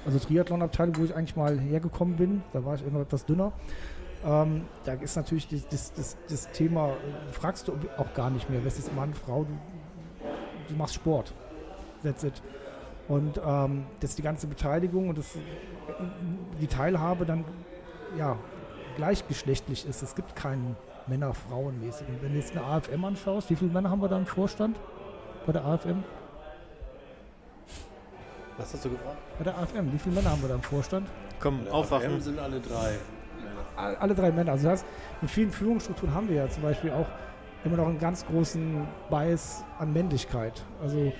Also 0.04 0.18
Triathlon-Abteilung, 0.18 0.96
wo 0.98 1.04
ich 1.04 1.14
eigentlich 1.14 1.36
mal 1.36 1.58
hergekommen 1.58 2.16
bin, 2.16 2.42
da 2.52 2.64
war 2.64 2.74
ich 2.74 2.86
immer 2.86 3.00
etwas 3.00 3.24
dünner. 3.24 3.52
Ähm, 4.24 4.66
da 4.84 4.94
ist 4.94 5.16
natürlich 5.16 5.48
das, 5.48 5.68
das, 5.68 5.92
das, 5.92 6.16
das 6.28 6.50
Thema, 6.50 6.90
äh, 6.90 7.32
fragst 7.32 7.68
du 7.68 7.74
auch 7.96 8.12
gar 8.14 8.30
nicht 8.30 8.50
mehr, 8.50 8.64
was 8.64 8.78
ist 8.78 8.94
Mann, 8.94 9.14
Frau, 9.14 9.44
du, 9.44 9.52
du 10.68 10.74
machst 10.74 10.96
Sport. 10.96 11.32
That's 12.02 12.24
it. 12.24 12.42
Und 13.06 13.40
ähm, 13.44 13.86
dass 14.00 14.16
die 14.16 14.22
ganze 14.22 14.48
Beteiligung 14.48 15.08
und 15.08 15.18
das, 15.18 15.38
die 16.60 16.66
Teilhabe 16.66 17.24
dann 17.24 17.44
ja, 18.18 18.36
gleichgeschlechtlich 18.96 19.86
ist. 19.86 20.02
Es 20.02 20.14
gibt 20.14 20.34
keinen 20.34 20.76
Männer-Frauen-mäßigen. 21.08 22.16
Wenn 22.22 22.32
du 22.32 22.38
jetzt 22.38 22.56
eine 22.56 22.64
AFM 22.64 23.04
anschaust, 23.04 23.50
wie 23.50 23.56
viele 23.56 23.70
Männer 23.72 23.90
haben 23.90 24.00
wir 24.02 24.08
da 24.08 24.18
im 24.18 24.26
Vorstand 24.26 24.76
bei 25.46 25.52
der 25.52 25.64
AFM? 25.64 26.02
Was 28.56 28.74
hast 28.74 28.84
du 28.84 28.90
gefragt? 28.90 29.16
Bei 29.38 29.44
der 29.44 29.56
AFM, 29.58 29.92
wie 29.92 29.98
viele 29.98 30.16
Männer 30.16 30.30
haben 30.30 30.42
wir 30.42 30.48
da 30.48 30.56
im 30.56 30.62
Vorstand? 30.62 31.06
Komm, 31.40 31.60
aufwachen. 31.70 32.20
sind 32.20 32.38
alle 32.38 32.60
drei. 32.60 32.98
All- 33.76 33.96
Alle 33.96 34.14
drei 34.14 34.32
Männer. 34.32 34.52
Also 34.52 34.64
das 34.68 34.80
heißt, 34.80 34.86
in 35.22 35.28
vielen 35.28 35.52
Führungsstrukturen 35.52 36.12
haben 36.12 36.28
wir 36.28 36.36
ja 36.36 36.48
zum 36.48 36.64
Beispiel 36.64 36.90
auch 36.90 37.06
immer 37.64 37.76
noch 37.76 37.86
einen 37.86 37.98
ganz 38.00 38.26
großen 38.26 38.86
Bias 39.10 39.64
an 39.78 39.92
Männlichkeit. 39.92 40.64
Also 40.82 41.12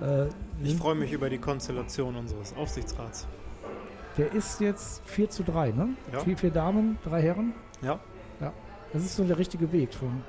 äh, 0.00 0.26
Ich 0.62 0.76
freue 0.76 0.94
mich 0.94 1.12
über 1.12 1.28
die 1.28 1.38
Konstellation 1.38 2.14
unseres 2.14 2.54
Aufsichtsrats. 2.56 3.26
der 4.16 4.32
ist 4.32 4.60
jetzt 4.60 5.02
4 5.06 5.30
zu 5.30 5.42
3, 5.42 5.72
ne? 5.72 5.88
Ja. 6.12 6.20
Vier, 6.20 6.36
vier 6.38 6.50
Damen, 6.50 6.98
drei 7.04 7.22
Herren. 7.22 7.54
Ja. 7.82 7.98
Das 8.92 9.02
ist 9.04 9.16
so 9.16 9.24
der 9.24 9.38
richtige 9.38 9.70
Weg 9.72 9.94
schon. 9.94 10.24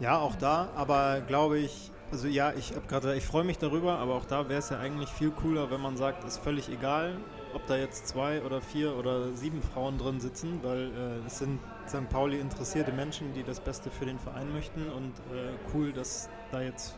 Ja, 0.00 0.18
auch 0.18 0.36
da, 0.36 0.68
aber 0.76 1.20
glaube 1.22 1.58
ich, 1.58 1.90
Also 2.10 2.26
ja, 2.28 2.52
ich 2.54 2.74
habe 2.74 2.86
gerade, 2.86 3.16
ich 3.16 3.26
freue 3.26 3.44
mich 3.44 3.58
darüber, 3.58 3.98
aber 3.98 4.14
auch 4.14 4.24
da 4.24 4.48
wäre 4.48 4.60
es 4.60 4.70
ja 4.70 4.78
eigentlich 4.78 5.10
viel 5.10 5.30
cooler, 5.30 5.70
wenn 5.70 5.80
man 5.82 5.96
sagt, 5.98 6.24
ist 6.24 6.38
völlig 6.38 6.70
egal, 6.70 7.18
ob 7.52 7.66
da 7.66 7.76
jetzt 7.76 8.08
zwei 8.08 8.40
oder 8.42 8.62
vier 8.62 8.96
oder 8.96 9.34
sieben 9.36 9.60
Frauen 9.62 9.98
drin 9.98 10.18
sitzen, 10.18 10.60
weil 10.62 10.90
äh, 10.96 11.26
es 11.26 11.38
sind 11.38 11.60
St. 11.86 12.08
Pauli 12.08 12.38
interessierte 12.40 12.92
Menschen, 12.92 13.34
die 13.34 13.42
das 13.42 13.60
Beste 13.60 13.90
für 13.90 14.06
den 14.06 14.18
Verein 14.18 14.50
möchten 14.54 14.88
und 14.90 15.12
äh, 15.34 15.52
cool, 15.74 15.92
dass 15.92 16.30
da 16.50 16.62
jetzt 16.62 16.96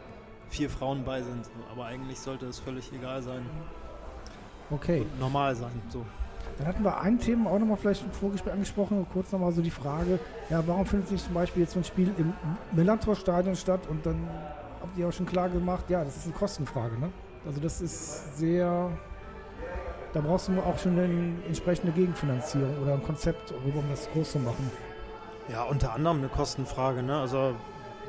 vier 0.49 0.71
Frauen 0.71 1.05
bei 1.05 1.23
sind. 1.23 1.51
Aber 1.73 1.87
eigentlich 1.87 2.21
sollte 2.21 2.47
es 2.47 2.61
völlig 2.61 2.93
egal 2.93 3.23
sein, 3.23 3.45
Okay. 4.71 5.05
normal 5.19 5.57
sein. 5.57 5.83
So. 5.89 6.07
Dann 6.59 6.67
hatten 6.67 6.85
wir 6.85 7.01
ein 7.01 7.19
Thema 7.19 7.51
auch 7.51 7.59
nochmal 7.59 7.77
vielleicht 7.77 8.05
im 8.05 8.13
Vorgespräch 8.13 8.53
angesprochen, 8.53 9.07
kurz 9.13 9.33
nochmal 9.33 9.53
so 9.53 9.63
die 9.63 9.71
Frage, 9.71 10.19
ja, 10.51 10.63
warum 10.67 10.85
findet 10.85 11.09
sich 11.09 11.25
zum 11.25 11.35
Beispiel 11.35 11.63
jetzt 11.63 11.73
so 11.73 11.81
ein 11.81 11.85
Spiel 11.85 12.13
im 12.19 12.33
Millantor-Stadion 12.73 13.57
statt 13.57 13.81
und 13.89 14.05
dann 14.05 14.29
habt 14.81 14.99
ihr 14.99 15.09
auch 15.09 15.13
schon 15.13 15.27
klar 15.27 15.49
gemacht, 15.49 15.85
ja, 15.89 16.05
das 16.05 16.17
ist 16.17 16.25
eine 16.25 16.35
Kostenfrage, 16.35 16.99
ne? 16.99 17.11
Also 17.47 17.61
das 17.61 17.81
ist 17.81 18.37
sehr, 18.37 18.91
da 20.13 20.21
brauchst 20.21 20.49
du 20.49 20.61
auch 20.61 20.79
schon 20.79 20.99
eine 20.99 21.35
entsprechende 21.47 21.93
Gegenfinanzierung 21.93 22.79
oder 22.83 22.95
ein 22.95 23.03
Konzept, 23.03 23.53
um 23.53 23.85
das 23.89 24.11
groß 24.13 24.33
zu 24.33 24.39
machen. 24.39 24.71
Ja, 25.49 25.63
unter 25.65 25.95
anderem 25.95 26.19
eine 26.19 26.29
Kostenfrage. 26.29 27.03
Ne? 27.03 27.19
Also 27.19 27.55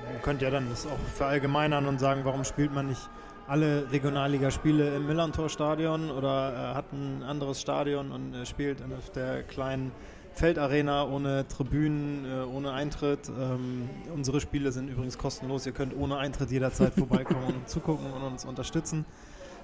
man 0.05 0.21
könnte 0.21 0.45
ja 0.45 0.51
dann 0.51 0.69
das 0.69 0.85
auch 0.85 0.99
verallgemeinern 1.15 1.87
und 1.87 1.99
sagen, 1.99 2.21
warum 2.23 2.43
spielt 2.43 2.73
man 2.73 2.87
nicht 2.87 3.09
alle 3.47 3.91
Regionalligaspiele 3.91 4.95
im 4.95 5.07
Millantor-Stadion 5.07 6.11
oder 6.11 6.53
äh, 6.53 6.75
hat 6.75 6.91
ein 6.93 7.23
anderes 7.23 7.59
Stadion 7.61 8.11
und 8.11 8.33
äh, 8.33 8.45
spielt 8.45 8.81
auf 8.81 9.09
der 9.09 9.43
kleinen 9.43 9.91
Feldarena 10.33 11.05
ohne 11.05 11.47
Tribünen, 11.47 12.25
äh, 12.25 12.43
ohne 12.45 12.71
Eintritt. 12.71 13.29
Ähm, 13.29 13.89
unsere 14.13 14.39
Spiele 14.41 14.71
sind 14.71 14.87
übrigens 14.87 15.17
kostenlos. 15.17 15.65
Ihr 15.65 15.73
könnt 15.73 15.95
ohne 15.95 16.17
Eintritt 16.17 16.51
jederzeit 16.51 16.93
vorbeikommen 16.93 17.43
und 17.45 17.69
zugucken 17.69 18.11
und 18.11 18.23
uns 18.23 18.45
unterstützen. 18.45 19.05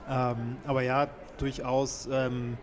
Ähm, 0.10 0.58
aber 0.66 0.82
ja, 0.82 1.08
durchaus. 1.38 2.08
Ähm, 2.12 2.58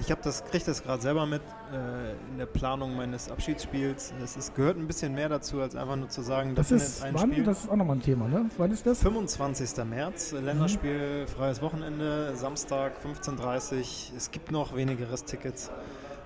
ich 0.00 0.10
habe 0.10 0.20
das, 0.22 0.44
kriege 0.44 0.64
das 0.64 0.82
gerade 0.82 1.02
selber 1.02 1.26
mit 1.26 1.42
äh, 1.72 2.12
in 2.30 2.38
der 2.38 2.46
Planung 2.46 2.96
meines 2.96 3.30
Abschiedsspiels. 3.30 4.12
Es 4.22 4.36
ist, 4.36 4.54
gehört 4.54 4.76
ein 4.78 4.86
bisschen 4.86 5.14
mehr 5.14 5.28
dazu, 5.28 5.60
als 5.60 5.76
einfach 5.76 5.96
nur 5.96 6.08
zu 6.08 6.22
sagen, 6.22 6.54
Das 6.54 6.68
findet 6.68 6.86
ist, 6.86 7.02
ein 7.02 7.14
wann? 7.14 7.30
Spiel. 7.32 7.44
Das 7.44 7.64
ist 7.64 7.70
auch 7.70 7.76
nochmal 7.76 7.96
ein 7.96 8.02
Thema, 8.02 8.28
ne? 8.28 8.46
Wann 8.58 8.70
ist 8.70 8.86
das? 8.86 9.00
25. 9.02 9.84
März, 9.84 10.32
äh, 10.32 10.40
Länderspiel, 10.40 11.26
freies 11.26 11.60
Wochenende, 11.62 12.34
Samstag 12.34 12.92
15.30 13.04 13.76
Uhr. 13.76 14.16
Es 14.16 14.30
gibt 14.30 14.50
noch 14.50 14.74
wenigeres 14.74 15.24
Tickets. 15.24 15.70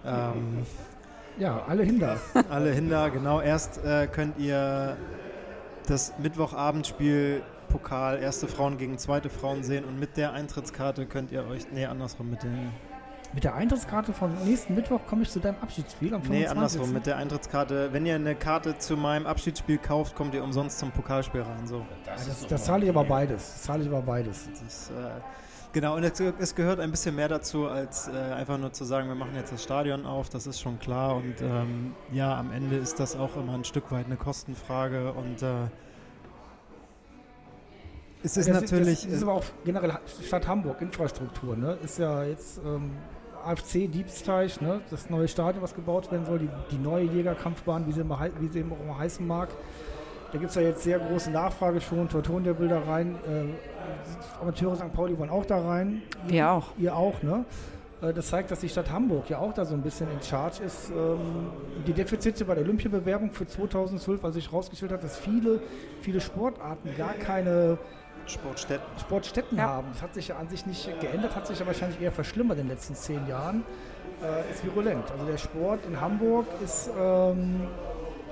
Ähm, 0.05 0.65
Ja, 1.39 1.65
alle 1.67 1.83
hinter. 1.83 2.19
alle 2.51 2.71
Hinder, 2.73 3.11
genau. 3.11 3.41
Erst 3.41 3.85
äh, 3.85 4.07
könnt 4.07 4.39
ihr 4.39 4.97
das 5.89 6.13
Mittwochabendspiel 6.19 7.43
Pokal 7.69 8.19
erste 8.21 8.47
Frauen 8.47 8.79
gegen 8.79 8.99
zweite 8.99 9.29
Frauen 9.31 9.65
sehen 9.65 9.85
und 9.85 9.99
mit 9.99 10.17
der 10.17 10.33
Eintrittskarte 10.33 11.07
könnt 11.07 11.33
ihr 11.33 11.45
euch, 11.47 11.67
nee, 11.73 11.87
andersrum, 11.87 12.31
mit 12.31 12.43
den, 12.45 12.71
Mit 13.35 13.43
der 13.43 13.57
Eintrittskarte 13.57 14.13
vom 14.13 14.33
nächsten 14.45 14.77
Mittwoch 14.77 15.01
komme 15.09 15.23
ich 15.23 15.31
zu 15.31 15.41
deinem 15.41 15.57
Abschiedsspiel 15.61 16.15
am 16.15 16.23
25. 16.23 16.31
nee, 16.31 16.47
andersrum, 16.47 16.93
mit 16.93 17.05
der 17.05 17.17
Eintrittskarte, 17.17 17.93
wenn 17.93 18.07
ihr 18.07 18.15
eine 18.15 18.37
Karte 18.37 18.79
zu 18.79 18.97
meinem 18.97 19.27
Abschiedsspiel 19.27 19.79
kauft, 19.79 20.15
kommt 20.15 20.35
ihr 20.35 20.45
umsonst 20.45 20.79
zum 20.79 20.93
Pokalspiel 20.93 21.43
rein, 21.43 21.67
so. 21.67 21.79
Ja, 22.07 22.13
das, 22.15 22.47
das 22.47 22.65
zahle 22.65 22.85
ich 22.85 22.91
aber 22.91 23.03
beides. 23.03 23.55
Das 23.55 23.63
zahle 23.63 23.83
ich 23.83 23.89
aber 23.89 24.03
beides. 24.03 24.49
Das 24.49 24.63
ist, 24.63 24.91
äh, 24.91 25.21
genau, 25.73 25.97
und 25.97 26.05
es, 26.05 26.21
es 26.21 26.55
gehört 26.55 26.79
ein 26.79 26.93
bisschen 26.93 27.17
mehr 27.17 27.27
dazu, 27.27 27.67
als 27.67 28.07
äh, 28.07 28.13
einfach 28.13 28.57
nur 28.57 28.73
zu 28.73 28.85
sagen, 28.85 29.09
wir 29.09 29.17
machen 29.17 29.35
jetzt 29.35 29.53
das 29.53 29.65
Stadion 29.65 30.07
auf, 30.07 30.29
das 30.29 30.47
ist 30.47 30.61
schon 30.61 30.79
klar. 30.79 31.17
Und 31.17 31.41
ähm, 31.43 31.93
ja, 32.13 32.39
am 32.39 32.53
Ende 32.53 32.77
ist 32.77 33.01
das 33.01 33.17
auch 33.17 33.37
immer 33.37 33.55
ein 33.55 33.65
Stück 33.65 33.91
weit 33.91 34.07
eine 34.07 34.17
Kostenfrage. 34.17 35.13
Und 35.13 35.43
äh, 35.43 35.67
es 38.23 38.37
ist 38.37 38.49
das, 38.49 38.61
natürlich. 38.61 39.03
Das 39.03 39.13
ist 39.13 39.23
aber 39.25 39.33
auch 39.33 39.45
generell 39.65 39.99
Stadt 40.25 40.47
Hamburg, 40.47 40.81
Infrastruktur. 40.81 41.57
Ne? 41.57 41.77
Ist 41.83 41.99
ja 41.99 42.23
jetzt 42.23 42.61
ähm, 42.65 42.93
AFC 43.47 43.91
Diebsteich, 43.91 44.61
ne? 44.61 44.81
das 44.91 45.11
neue 45.11 45.29
Stadion, 45.29 45.63
was 45.63 45.75
gebaut 45.75 46.11
werden 46.11 46.25
soll, 46.27 46.39
die, 46.39 46.49
die 46.71 46.79
neue 46.79 47.05
Jägerkampfbahn, 47.05 47.87
wie 47.87 47.93
sie, 47.93 48.01
immer, 48.01 48.19
wie 48.41 48.49
sie 48.49 48.61
immer 48.61 48.77
auch 48.77 48.81
immer 48.85 48.99
heißen 48.99 49.27
mag. 49.27 49.49
Da 50.33 50.39
gibt 50.39 50.51
es 50.51 50.57
ja 50.57 50.63
jetzt 50.63 50.83
sehr 50.83 50.99
große 50.99 51.31
Nachfrage 51.31 51.81
schon. 51.81 52.09
Tortonia 52.09 52.59
will 52.59 52.67
da 52.69 52.81
rein. 52.81 53.15
Äh, 53.29 54.41
Amateure 54.43 54.75
St. 54.75 54.93
Pauli 54.93 55.17
wollen 55.17 55.31
auch 55.31 55.45
da 55.47 55.65
rein. 55.65 56.03
Wir 56.27 56.51
auch. 56.51 56.73
Ihr 56.77 56.97
auch, 56.97 57.23
ne? 57.23 57.45
Äh, 58.03 58.13
Das 58.13 58.27
zeigt, 58.29 58.51
dass 58.51 58.59
die 58.59 58.69
Stadt 58.69 58.91
Hamburg 58.91 59.31
ja 59.31 59.39
auch 59.39 59.53
da 59.53 59.65
so 59.65 59.75
ein 59.75 59.83
bisschen 59.83 60.11
in 60.11 60.21
Charge 60.21 60.65
ist. 60.65 60.91
Ähm, 60.91 61.19
Die 61.87 61.93
Defizite 61.93 62.45
bei 62.45 62.55
der 62.57 62.65
Olympiabewerbung 62.65 63.31
für 63.31 63.47
2012, 63.47 64.23
weil 64.25 64.33
sich 64.33 64.51
herausgestellt 64.51 64.91
hat, 64.91 65.05
dass 65.05 65.17
viele, 65.17 65.61
viele 66.01 66.21
Sportarten 66.21 66.89
gar 66.99 67.15
keine 67.15 67.79
Sportstätten. 68.27 68.87
Sportstätten 69.01 69.59
Ja. 69.59 69.65
haben. 69.65 69.89
Das 69.93 70.03
hat 70.03 70.15
sich 70.15 70.29
ja 70.29 70.37
an 70.37 70.49
sich 70.49 70.67
nicht 70.67 71.01
geändert, 71.01 71.35
hat 71.37 71.47
sich 71.47 71.59
ja 71.59 71.67
wahrscheinlich 71.67 72.01
eher 72.01 72.13
verschlimmert 72.13 72.59
in 72.59 72.65
den 72.67 72.71
letzten 72.75 72.95
zehn 72.95 73.27
Jahren. 73.27 73.65
Äh, 74.23 74.51
ist 74.53 74.65
virulent. 74.65 75.11
Also 75.11 75.27
der 75.27 75.37
Sport 75.39 75.85
in 75.87 76.01
Hamburg 76.01 76.47
ist, 76.63 76.89
ähm, 76.99 77.67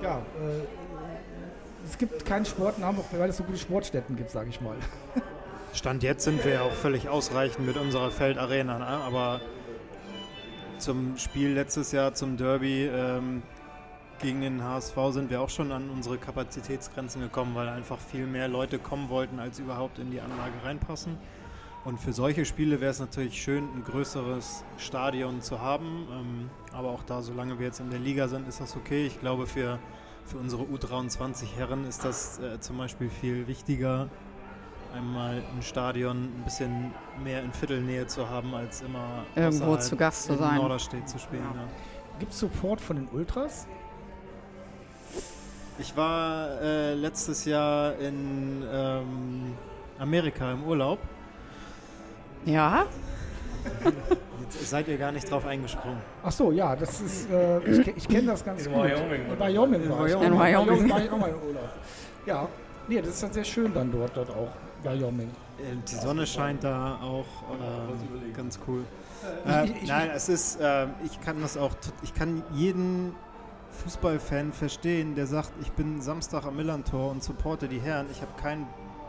ja, 0.01 0.17
äh, 0.17 1.85
es 1.85 1.97
gibt 1.97 2.25
keinen 2.25 2.45
Sport 2.45 2.77
in 2.77 2.85
Hamburg, 2.85 3.05
weil 3.11 3.29
es 3.29 3.37
so 3.37 3.43
gute 3.43 3.57
Sportstätten 3.59 4.15
gibt, 4.15 4.31
sage 4.31 4.49
ich 4.49 4.61
mal. 4.61 4.75
Stand 5.73 6.03
jetzt 6.03 6.23
sind 6.23 6.43
wir 6.45 6.53
ja 6.53 6.61
auch 6.61 6.71
völlig 6.71 7.09
ausreichend 7.09 7.65
mit 7.65 7.77
unserer 7.77 8.11
Feldarena, 8.11 8.79
ne? 8.79 8.85
aber 8.85 9.41
zum 10.77 11.17
Spiel 11.17 11.53
letztes 11.53 11.91
Jahr, 11.91 12.13
zum 12.13 12.37
Derby 12.37 12.85
ähm, 12.85 13.41
gegen 14.23 14.41
den 14.41 14.63
HSV 14.63 14.95
sind 15.09 15.29
wir 15.29 15.41
auch 15.41 15.49
schon 15.49 15.71
an 15.71 15.89
unsere 15.89 16.17
Kapazitätsgrenzen 16.17 17.21
gekommen, 17.21 17.53
weil 17.55 17.67
einfach 17.67 17.99
viel 17.99 18.25
mehr 18.25 18.47
Leute 18.47 18.79
kommen 18.79 19.09
wollten, 19.09 19.39
als 19.39 19.59
überhaupt 19.59 19.99
in 19.99 20.09
die 20.11 20.21
Anlage 20.21 20.53
reinpassen. 20.63 21.17
Und 21.83 21.99
für 21.99 22.13
solche 22.13 22.45
Spiele 22.45 22.79
wäre 22.79 22.91
es 22.91 23.01
natürlich 23.01 23.41
schön, 23.41 23.65
ein 23.75 23.83
größeres 23.83 24.63
Stadion 24.77 25.41
zu 25.41 25.59
haben. 25.59 26.07
Ähm, 26.09 26.49
aber 26.71 26.89
auch 26.89 27.03
da, 27.03 27.21
solange 27.21 27.59
wir 27.59 27.67
jetzt 27.67 27.81
in 27.81 27.89
der 27.89 27.99
Liga 27.99 28.29
sind, 28.29 28.47
ist 28.47 28.61
das 28.61 28.77
okay. 28.77 29.05
Ich 29.05 29.19
glaube, 29.19 29.45
für, 29.45 29.77
für 30.25 30.37
unsere 30.37 30.63
U23 30.63 31.43
Herren 31.57 31.83
ist 31.83 32.05
das 32.05 32.39
äh, 32.39 32.61
zum 32.61 32.77
Beispiel 32.77 33.09
viel 33.09 33.47
wichtiger, 33.47 34.07
einmal 34.95 35.41
ein 35.53 35.61
Stadion 35.61 36.23
ein 36.23 36.43
bisschen 36.45 36.93
mehr 37.21 37.43
in 37.43 37.51
Viertelnähe 37.51 38.07
zu 38.07 38.29
haben, 38.29 38.55
als 38.55 38.81
immer 38.81 39.25
Irgendwo 39.35 39.75
zu 39.75 39.97
Gast 39.97 40.23
zu 40.23 40.33
in 40.33 40.39
sein. 40.39 40.55
Norderstedt 40.55 41.09
zu 41.09 41.19
spielen. 41.19 41.43
Ja. 41.53 41.61
Ja. 41.61 41.67
Gibt 42.19 42.31
es 42.31 42.39
Support 42.39 42.79
von 42.79 42.95
den 42.95 43.09
Ultras? 43.09 43.67
Ich 45.79 45.95
war 45.97 46.61
äh, 46.61 46.93
letztes 46.93 47.45
Jahr 47.45 47.97
in 47.97 48.63
ähm, 48.71 49.53
Amerika 49.99 50.51
im 50.51 50.63
Urlaub. 50.63 50.99
Ja, 52.45 52.85
Jetzt 54.41 54.69
seid 54.69 54.87
ihr 54.87 54.97
gar 54.97 55.11
nicht 55.11 55.29
drauf 55.29 55.45
eingesprungen. 55.45 55.97
Ach 56.23 56.31
so, 56.31 56.51
ja, 56.51 56.75
das 56.75 57.01
ist, 57.01 57.29
äh, 57.31 57.59
ich, 57.61 57.87
ich 57.95 58.07
kenne 58.07 58.27
das 58.27 58.43
ganz 58.43 58.65
In 58.65 58.73
gut. 58.73 58.83
Wyoming, 58.83 59.25
In? 59.31 59.39
Wyoming 59.39 59.89
war 59.89 60.05
ich. 60.07 60.13
In 60.13 60.19
Wyoming. 60.21 60.33
In 60.33 60.39
Wyoming 60.39 60.89
war 60.89 61.03
ich 61.03 61.11
auch 61.11 61.17
mal 61.17 61.29
im 61.29 61.47
Urlaub. 61.47 61.69
Ja, 62.25 62.47
nee, 62.87 62.99
das 63.01 63.09
ist 63.09 63.23
dann 63.23 63.33
sehr 63.33 63.43
schön 63.43 63.73
dann 63.73 63.91
dort, 63.91 64.15
dort 64.15 64.29
auch, 64.31 64.49
Wyoming. 64.83 65.29
Äh, 65.59 65.75
Die 65.89 65.95
Sonne 65.95 66.27
scheint 66.27 66.63
da 66.63 66.99
auch 67.01 67.25
ähm, 67.51 68.33
ganz 68.35 68.59
cool. 68.67 68.83
Äh, 69.45 69.67
nein, 69.85 70.09
es 70.13 70.29
ist, 70.29 70.59
ähm, 70.61 70.89
ich 71.05 71.19
kann 71.21 71.41
das 71.41 71.57
auch, 71.57 71.71
ich 72.03 72.13
kann 72.13 72.43
jeden 72.53 73.15
Fußballfan 73.73 74.53
verstehen, 74.53 75.15
der 75.15 75.27
sagt, 75.27 75.51
ich 75.61 75.71
bin 75.71 76.01
Samstag 76.01 76.45
am 76.45 76.55
Millantor 76.55 77.11
und 77.11 77.23
supporte 77.23 77.67
die 77.67 77.79
Herren. 77.79 78.07
Ich 78.11 78.21
habe 78.21 78.31
keinen 78.41 78.67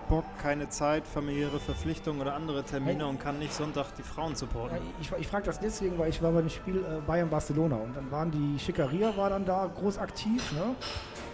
Bock, 0.09 0.25
keine 0.43 0.69
Zeit, 0.69 1.07
familiäre 1.07 1.59
Verpflichtungen 1.59 2.21
oder 2.21 2.35
andere 2.35 2.63
Termine 2.63 3.07
und 3.07 3.21
kann 3.21 3.39
nicht 3.39 3.55
Sonntag 3.55 3.93
die 3.97 4.03
Frauen 4.03 4.35
supporten. 4.35 4.77
ich 5.01 5.11
ich 5.19 5.27
frage 5.27 5.47
das 5.47 5.61
deswegen, 5.61 5.99
weil 5.99 6.11
ich 6.11 6.23
war 6.23 6.33
bei 6.33 6.41
dem 6.41 6.51
Spiel 6.51 6.79
äh, 6.79 7.01
Bayern-Barcelona 7.07 7.77
und 7.77 7.97
dann 7.97 8.11
waren 8.11 8.31
die 8.31 8.59
Schickeria 8.59 9.17
war 9.17 9.31
dann 9.31 9.45
da 9.45 9.67
groß 9.67 9.99
aktiv 9.99 10.53
ne? 10.53 10.75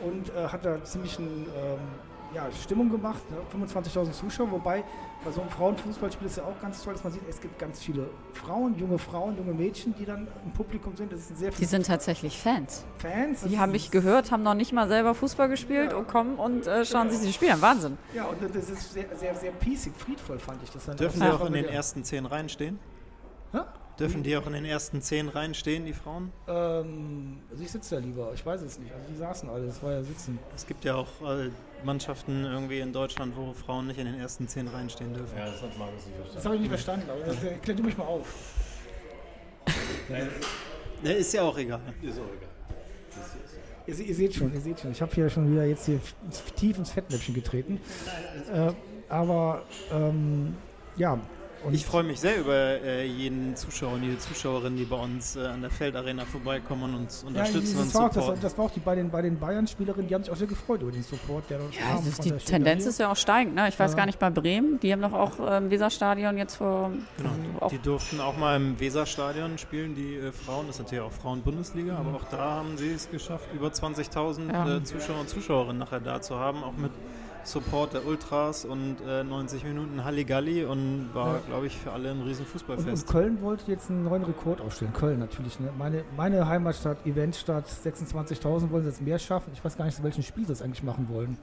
und 0.08 0.30
äh, 0.30 0.48
hat 0.48 0.64
da 0.64 0.82
ziemlich 0.84 1.18
ein, 1.18 1.46
ähm, 1.56 1.78
ja, 2.34 2.46
Stimmung 2.52 2.90
gemacht, 2.90 3.22
ne? 3.30 3.36
25.000 3.66 4.12
Zuschauer, 4.12 4.50
wobei 4.50 4.84
bei 5.24 5.30
so 5.30 5.40
einem 5.40 5.50
Frauenfußballspiel 5.50 6.26
ist 6.26 6.36
ja 6.38 6.44
auch 6.44 6.60
ganz 6.62 6.82
toll, 6.82 6.94
dass 6.94 7.04
man 7.04 7.12
sieht, 7.12 7.22
es 7.28 7.40
gibt 7.40 7.58
ganz 7.58 7.82
viele 7.82 8.08
Frauen, 8.32 8.78
junge 8.78 8.98
Frauen, 8.98 9.36
junge 9.36 9.52
Mädchen, 9.52 9.94
die 9.98 10.04
dann 10.04 10.28
im 10.44 10.52
Publikum 10.52 10.96
sind. 10.96 11.12
Das 11.12 11.26
sind 11.28 11.38
sehr 11.38 11.50
die 11.50 11.64
sind 11.64 11.86
tatsächlich 11.86 12.38
Fans. 12.40 12.84
Fans. 12.98 13.42
Die 13.42 13.58
haben 13.58 13.70
ist- 13.70 13.72
mich 13.84 13.90
gehört, 13.90 14.30
haben 14.32 14.42
noch 14.42 14.54
nicht 14.54 14.72
mal 14.72 14.88
selber 14.88 15.14
Fußball 15.14 15.48
gespielt 15.48 15.90
Ja. 15.92 15.98
und 15.98 16.06
kommen 16.08 16.36
und 16.36 16.66
äh, 16.66 16.84
schauen 16.84 17.10
sich 17.10 17.20
die 17.20 17.32
Spiele 17.32 17.54
an. 17.54 17.60
Wahnsinn. 17.62 17.98
Ja, 18.14 18.24
und 18.24 18.38
das 18.42 18.70
ist 18.70 18.92
sehr, 18.92 19.04
sehr, 19.16 19.34
sehr 19.34 19.50
peacig, 19.52 19.92
friedvoll 19.96 20.38
fand 20.38 20.62
ich 20.62 20.70
das 20.70 20.86
dann. 20.86 20.96
Dürfen 20.96 21.20
war 21.20 21.34
auch 21.34 21.46
in 21.46 21.52
den 21.52 21.66
ersten 21.66 22.04
zehn 22.04 22.24
Reihen 22.26 22.48
stehen? 22.48 22.78
Hä? 23.52 23.58
Dürfen 24.01 24.22
die 24.22 24.34
auch 24.34 24.46
in 24.46 24.55
den 24.55 24.64
ersten 24.64 25.03
zehn 25.03 25.28
Reihen 25.28 25.53
stehen, 25.53 25.84
die 25.84 25.92
Frauen? 25.92 26.32
Ähm, 26.48 27.40
also 27.51 27.62
ich 27.62 27.70
sitze 27.70 27.96
ja 27.96 28.01
lieber, 28.01 28.32
ich 28.34 28.44
weiß 28.44 28.62
es 28.62 28.78
nicht. 28.78 28.90
Also 28.94 29.07
die 29.12 29.16
saßen 29.18 29.51
alle, 29.51 29.66
das 29.66 29.82
war 29.82 29.92
ja 29.92 30.03
sitzen. 30.03 30.38
Es 30.57 30.66
gibt 30.66 30.86
ja 30.86 30.94
auch 30.94 31.20
äh, 31.20 31.51
Mannschaften 31.84 32.44
irgendwie 32.44 32.80
in 32.80 32.94
Deutschland, 32.94 33.36
wo 33.36 33.53
Frauen 33.53 33.88
nicht 33.88 33.98
in 33.98 34.07
den 34.07 34.18
ersten 34.18 34.48
zehn 34.48 34.68
Reihen 34.68 34.88
stehen 34.88 35.12
dürfen. 35.12 35.36
Ja, 35.36 35.44
das 35.51 35.61
hat 35.61 35.78
Markus 35.78 36.07
nicht 36.07 36.16
verstanden. 36.16 36.34
Das 36.34 36.44
habe 36.46 36.55
ich 36.55 36.61
nicht 36.62 36.70
verstanden, 36.70 37.11
aber 37.11 37.20
das, 37.20 37.44
äh, 37.44 37.57
klär 37.57 37.76
du 37.76 37.82
mich 37.82 37.96
mal 37.96 38.05
auf. 38.05 38.26
Ja, 41.03 41.12
ist 41.12 41.32
ja 41.32 41.42
auch 41.42 41.57
egal. 41.57 41.80
Ist 42.03 42.18
auch 42.18 42.24
egal. 42.24 42.48
Ihr, 43.86 44.07
ihr 44.07 44.14
seht 44.14 44.34
schon, 44.34 44.53
ihr 44.53 44.61
seht 44.61 44.80
schon. 44.80 44.92
Ich 44.92 45.01
habe 45.01 45.14
hier 45.14 45.30
schon 45.30 45.51
wieder 45.51 45.64
jetzt 45.64 45.86
hier 45.86 45.98
tief 46.57 46.76
ins 46.76 46.90
Fettnäpfchen 46.90 47.34
getreten. 47.34 47.80
Äh, 48.53 48.72
aber 49.09 49.62
ähm, 49.90 50.57
ja, 50.96 51.18
und 51.64 51.74
Ich 51.74 51.84
freue 51.84 52.02
mich 52.02 52.20
sehr 52.20 52.38
über 52.38 52.54
äh, 52.54 53.06
jeden 53.06 53.54
Zuschauer 53.56 53.92
und 53.94 54.02
jede 54.02 54.18
Zuschauerin, 54.18 54.76
die 54.76 54.84
bei 54.84 54.96
uns 54.96 55.36
äh, 55.36 55.40
an 55.46 55.61
der 55.61 55.70
Feldarena 55.70 56.24
vorbeikommen 56.24 56.82
und 56.94 56.94
uns 57.00 57.22
ja, 57.22 57.28
unterstützen 57.28 57.76
das, 57.76 57.86
und 57.86 57.94
war 57.94 58.02
auch, 58.02 58.06
das, 58.08 58.14
supporten. 58.24 58.42
das 58.42 58.58
war 58.58 58.64
auch 58.66 58.70
die, 58.70 58.80
bei 58.80 58.94
den, 58.94 59.11
bei 59.11 59.22
den 59.22 59.38
Bayern-Spielerinnen, 59.38 60.08
die 60.08 60.14
haben 60.14 60.22
sich 60.24 60.32
auch 60.32 60.36
sehr 60.36 60.46
gefreut 60.46 60.82
über 60.82 60.92
den 60.92 61.02
Support, 61.02 61.50
der 61.50 61.58
Ja, 61.58 61.96
das 61.96 62.06
ist 62.06 62.24
die 62.24 62.30
der 62.30 62.38
Tendenz 62.38 62.86
ist 62.86 62.98
ja 62.98 63.11
auch 63.12 63.16
steigend. 63.16 63.54
Ne? 63.54 63.68
Ich 63.68 63.78
weiß 63.78 63.92
Ja. 63.92 63.96
gar 63.96 64.06
nicht 64.06 64.18
bei 64.18 64.30
Bremen, 64.30 64.80
die 64.80 64.92
haben 64.92 65.02
doch 65.02 65.12
auch 65.12 65.38
äh, 65.40 65.58
im 65.58 65.70
Weserstadion 65.70 66.38
jetzt 66.38 66.56
vor. 66.56 66.90
Genau. 67.16 67.30
auch, 67.61 67.68
Die 67.70 67.78
durften 67.78 68.20
auch 68.20 68.36
mal 68.36 68.56
im 68.56 68.78
Weserstadion 68.80 69.58
spielen, 69.58 69.94
die 69.94 70.16
äh, 70.16 70.32
Frauen. 70.32 70.66
Das 70.66 70.76
ist 70.76 70.82
natürlich 70.84 71.04
auch 71.04 71.12
Frauen-Bundesliga, 71.12 71.96
aber 71.96 72.14
auch 72.14 72.24
da 72.30 72.38
haben 72.56 72.76
sie 72.76 72.90
es 72.92 73.11
geschafft, 73.11 73.46
über 73.54 73.68
20.000 73.68 74.52
Ja. 74.52 74.76
äh, 74.76 74.82
Zuschauer 74.84 75.20
und 75.20 75.28
Zuschauerinnen 75.28 75.78
nachher 75.78 76.00
da 76.00 76.20
zu 76.20 76.36
haben, 76.36 76.62
auch 76.64 76.76
mit 76.76 76.92
Support 77.45 77.95
der 77.95 78.07
Ultras 78.07 78.64
und 78.64 78.97
äh, 79.07 79.24
90 79.24 79.64
Minuten 79.64 80.05
Halligalli 80.05 80.64
und 80.64 81.11
war, 81.14 81.36
Ja. 81.36 81.41
glaube 81.47 81.66
ich, 81.66 81.76
für 81.78 81.91
alle 81.93 82.11
ein 82.11 82.20
riesen 82.22 82.41
Und, 82.43 82.47
und 82.47 82.53
Fußballfest. 82.53 83.09
Köln 83.09 83.41
wollte 83.41 83.70
jetzt 83.70 83.91
einen 83.91 84.05
neuen 84.05 84.22
Rekord 84.24 84.61
aufstellen. 84.61 84.93
Köln 84.93 85.18
natürlich. 85.18 85.59
Ne? 85.59 85.70
Meine, 85.78 86.05
meine 86.16 86.47
Heimatstadt, 86.47 87.05
Eventstadt, 87.07 87.66
26.000 87.66 88.70
wollen 88.70 88.82
sie 88.84 88.91
jetzt 88.91 89.03
mehr 89.03 89.18
schaffen. 89.18 89.51
Ich 89.55 89.64
weiß 89.64 89.76
gar 89.76 89.84
nicht, 89.86 89.97
zu 89.97 90.03
welchem 90.03 90.22
Spiel 90.22 90.45
sie 90.45 90.53
das 90.53 90.62
eigentlich 90.62 90.82
machen 90.82 91.09
wollen. 91.11 91.38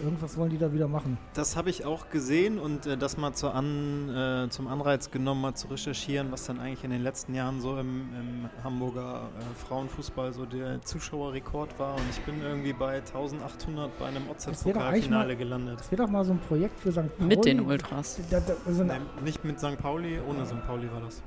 Irgendwas 0.00 0.36
wollen 0.36 0.50
die 0.50 0.58
da 0.58 0.72
wieder 0.72 0.88
machen. 0.88 1.18
Das 1.34 1.56
habe 1.56 1.70
ich 1.70 1.84
auch 1.84 2.08
gesehen 2.10 2.58
und 2.58 2.86
äh, 2.86 2.96
das 2.96 3.16
mal 3.16 3.32
zu 3.32 3.50
an, 3.50 4.08
äh, 4.08 4.48
zum 4.50 4.68
Anreiz 4.68 5.10
genommen, 5.10 5.40
mal 5.42 5.54
zu 5.54 5.68
recherchieren, 5.68 6.32
was 6.32 6.46
dann 6.46 6.58
eigentlich 6.58 6.84
in 6.84 6.90
den 6.90 7.02
letzten 7.02 7.34
Jahren 7.34 7.60
so 7.60 7.78
im, 7.78 8.08
im 8.18 8.64
Hamburger 8.64 9.28
äh, 9.38 9.66
Frauenfußball 9.66 10.32
so 10.32 10.46
der 10.46 10.80
Zuschauerrekord 10.82 11.78
war. 11.78 11.94
Und 11.94 12.04
ich 12.10 12.20
bin 12.22 12.40
irgendwie 12.42 12.72
bei 12.72 12.96
1800 12.96 13.98
bei 13.98 14.06
einem 14.06 14.28
OZ-Pokalfinale 14.30 15.36
gelandet. 15.36 15.80
Das 15.80 15.90
wäre 15.90 16.02
doch 16.02 16.10
mal 16.10 16.24
so 16.24 16.32
ein 16.32 16.40
Projekt 16.40 16.78
für 16.78 16.92
St. 16.92 17.16
Pauli. 17.18 17.36
mit 17.36 17.44
den 17.44 17.60
Ultras. 17.60 18.20
Da, 18.30 18.40
da, 18.40 18.54
also 18.66 18.82
eine, 18.82 18.92
Nee, 18.92 19.22
nicht 19.24 19.44
mit 19.44 19.58
St. 19.58 19.78
Pauli, 19.78 20.18
ohne 20.28 20.46
St. 20.46 20.66
Pauli 20.66 20.90
war 20.92 21.00
das. 21.00 21.22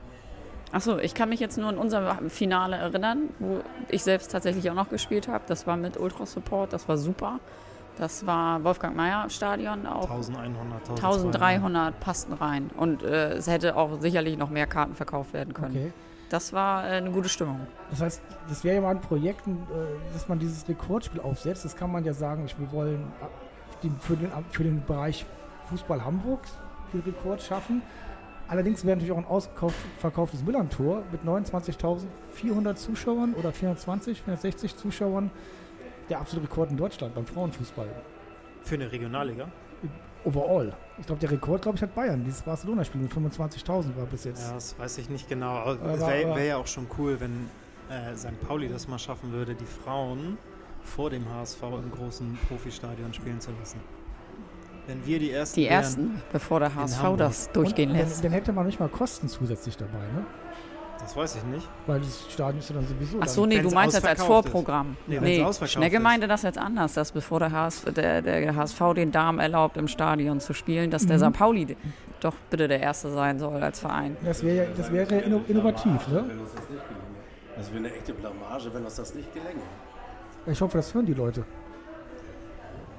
Achso, 0.72 0.98
ich 0.98 1.14
kann 1.14 1.30
mich 1.30 1.40
jetzt 1.40 1.58
nur 1.58 1.70
an 1.70 1.78
unser 1.78 2.18
Finale 2.30 2.76
erinnern, 2.76 3.30
wo 3.40 3.62
ich 3.90 4.04
selbst 4.04 4.32
tatsächlich 4.32 4.70
auch 4.70 4.76
noch 4.76 4.90
gespielt 4.90 5.28
habe. 5.28 5.44
Das 5.48 5.68
war 5.68 5.78
mit 5.78 5.98
Ultra 5.98 6.26
Support, 6.26 6.74
das 6.74 6.88
war 6.90 6.98
super. 6.98 7.40
Das 7.98 8.26
war 8.26 8.64
Wolfgang 8.64 8.96
Mayer 8.96 9.30
Stadion, 9.30 9.86
auch 9.86 10.10
1100, 10.10 10.90
1300 10.90 12.00
passten 12.00 12.34
rein. 12.34 12.70
Und 12.78 13.04
äh, 13.04 13.34
es 13.34 13.48
hätte 13.48 13.76
auch 13.78 14.02
sicherlich 14.02 14.38
noch 14.38 14.50
mehr 14.50 14.68
Karten 14.68 14.96
verkauft 14.96 15.34
werden 15.34 15.54
können. 15.54 15.76
okay. 15.76 15.94
Das 16.30 16.54
war 16.54 16.86
äh, 16.86 16.98
eine 16.98 17.12
gute 17.12 17.30
Stimmung. 17.30 17.62
Das 17.92 18.02
heißt, 18.02 18.22
das 18.50 18.64
wäre 18.64 18.76
ja 18.76 18.82
mal 18.82 18.96
ein 18.96 19.02
Projekt, 19.02 19.48
äh, 19.48 19.52
dass 20.12 20.28
man 20.28 20.40
dieses 20.40 20.68
Rekordspiel 20.68 21.22
aufsetzt. 21.22 21.64
Das 21.66 21.76
kann 21.76 21.92
man 21.92 22.04
ja 22.04 22.14
sagen, 22.14 22.48
wir 22.58 22.72
wollen 22.72 23.12
äh, 23.84 23.90
für, 24.00 24.16
den, 24.16 24.32
für 24.50 24.64
den 24.64 24.84
Bereich 24.86 25.26
Fußball 25.70 26.04
Hamburg 26.04 26.42
den 26.94 27.02
Rekord 27.02 27.42
schaffen. 27.42 27.82
Allerdings 28.48 28.86
wäre 28.86 28.96
natürlich 28.96 29.12
auch 29.12 29.18
ein 29.18 29.26
ausverkauftes 29.26 30.44
Millantor 30.44 31.04
mit 31.12 31.24
29.400 31.24 32.76
Zuschauern 32.76 33.34
oder 33.34 33.52
420, 33.52 34.22
460 34.22 34.78
Zuschauern 34.78 35.32
der 36.10 36.20
absolute 36.20 36.48
Rekord 36.50 36.72
in 36.72 36.78
Deutschland 36.78 37.16
beim 37.16 37.26
Frauenfußball. 37.26 37.88
Für 38.64 38.76
eine 38.76 38.92
Regionalliga? 38.92 39.48
Overall. 40.24 40.74
Ich 40.98 41.06
glaube, 41.06 41.20
der 41.22 41.32
Rekord, 41.32 41.62
glaube 41.62 41.76
ich, 41.78 41.84
hat 41.84 41.94
Bayern. 41.94 42.24
Dieses 42.24 42.42
Barcelona-Spiel 42.42 43.02
mit 43.02 43.12
25.000 43.12 43.96
war 43.96 44.06
bis 44.10 44.24
jetzt. 44.24 44.48
Ja, 44.48 44.54
das 44.56 44.78
weiß 44.80 44.98
ich 44.98 45.10
nicht 45.10 45.30
genau. 45.30 45.52
Aber 45.52 45.94
es 45.94 46.00
wäre 46.02 46.36
wär 46.36 46.44
ja 46.46 46.58
auch 46.58 46.66
schon 46.68 46.88
cool, 46.98 47.20
wenn 47.20 47.50
äh, 47.90 48.16
St. 48.16 48.40
Pauli 48.48 48.68
das 48.68 48.88
mal 48.88 48.98
schaffen 48.98 49.32
würde, 49.32 49.54
die 49.54 49.66
Frauen 49.66 50.38
vor 50.82 51.10
dem 51.12 51.30
HSV 51.32 51.62
im 51.64 51.92
großen 51.92 52.38
Profistadion 52.48 53.14
spielen 53.14 53.40
zu 53.40 53.52
lassen. 53.60 53.80
Wenn 54.88 55.06
wir 55.06 55.20
die 55.20 55.32
ersten 55.32 55.60
Die 55.60 55.66
wären- 55.66 55.74
ersten, 55.74 56.22
bevor 56.32 56.60
der 56.60 56.74
HSV 56.74 57.02
das 57.18 57.52
durchgehen 57.52 57.90
Und 57.92 57.98
dann, 57.98 58.08
lässt. 58.08 58.24
dann 58.24 58.32
hätte 58.32 58.52
man 58.54 58.66
nicht 58.68 58.80
mal 58.80 58.90
Kosten 58.90 59.28
zusätzlich 59.28 59.78
dabei, 59.78 60.00
ne? 60.16 60.26
Das 61.06 61.16
weiß 61.16 61.36
ich 61.36 61.44
nicht. 61.44 61.68
Weil 61.86 62.00
das 62.00 62.26
Stadion 62.32 62.58
ist 62.60 62.70
ja 62.70 62.76
dann 62.76 62.88
sowieso. 62.88 63.18
Ach 63.22 63.28
so, 63.28 63.42
dann, 63.42 63.50
nee, 63.50 63.62
du 63.62 63.70
meinst 63.70 63.96
jetzt 63.96 64.08
als 64.08 64.20
ausverkauft 64.22 64.46
ist. 64.48 64.52
Vorprogramm. 64.52 64.98
Nee, 65.06 65.20
Nee, 65.20 65.44
ausverkauft 65.44 65.74
Schnegge 65.74 66.00
meinte 66.00 66.28
das 66.28 66.42
jetzt 66.42 66.58
anders, 66.58 66.96
dass 66.96 67.12
bevor 67.12 67.40
der 67.40 67.52
HSV, 67.52 67.94
der, 67.94 68.24
der 68.24 68.56
HSV 68.56 68.80
den 68.96 69.12
Damen 69.12 69.38
erlaubt, 69.40 69.78
im 69.78 69.88
Stadion 69.88 70.40
zu 70.40 70.54
spielen, 70.54 70.90
dass 70.90 71.06
der 71.06 71.18
Mhm. 71.20 71.34
St. 71.34 71.38
Pauli 71.38 71.78
doch 72.22 72.34
bitte 72.50 72.68
der 72.68 72.80
Erste 72.80 73.12
sein 73.12 73.38
soll 73.38 73.62
als 73.62 73.80
Verein. 73.80 74.18
Das 74.26 74.42
wäre 74.44 74.68
das 74.76 74.92
wäre 74.92 75.14
inno, 75.20 75.42
innovativ, 75.48 76.08
ne? 76.08 76.26
Wenn 76.28 76.40
uns 76.40 76.52
das 76.56 76.70
nicht 76.70 76.88
gelänge. 76.88 77.06
Das 77.56 77.68
wäre 77.70 77.78
eine 77.86 77.94
echte 77.94 78.14
Blamage, 78.16 78.74
wenn 78.74 78.84
uns 78.84 78.96
das 78.96 79.14
nicht 79.14 79.32
gelänge. 79.32 79.62
Ich 80.48 80.60
hoffe, 80.60 80.78
das 80.78 80.92
hören 80.92 81.06
die 81.06 81.14
Leute. 81.14 81.46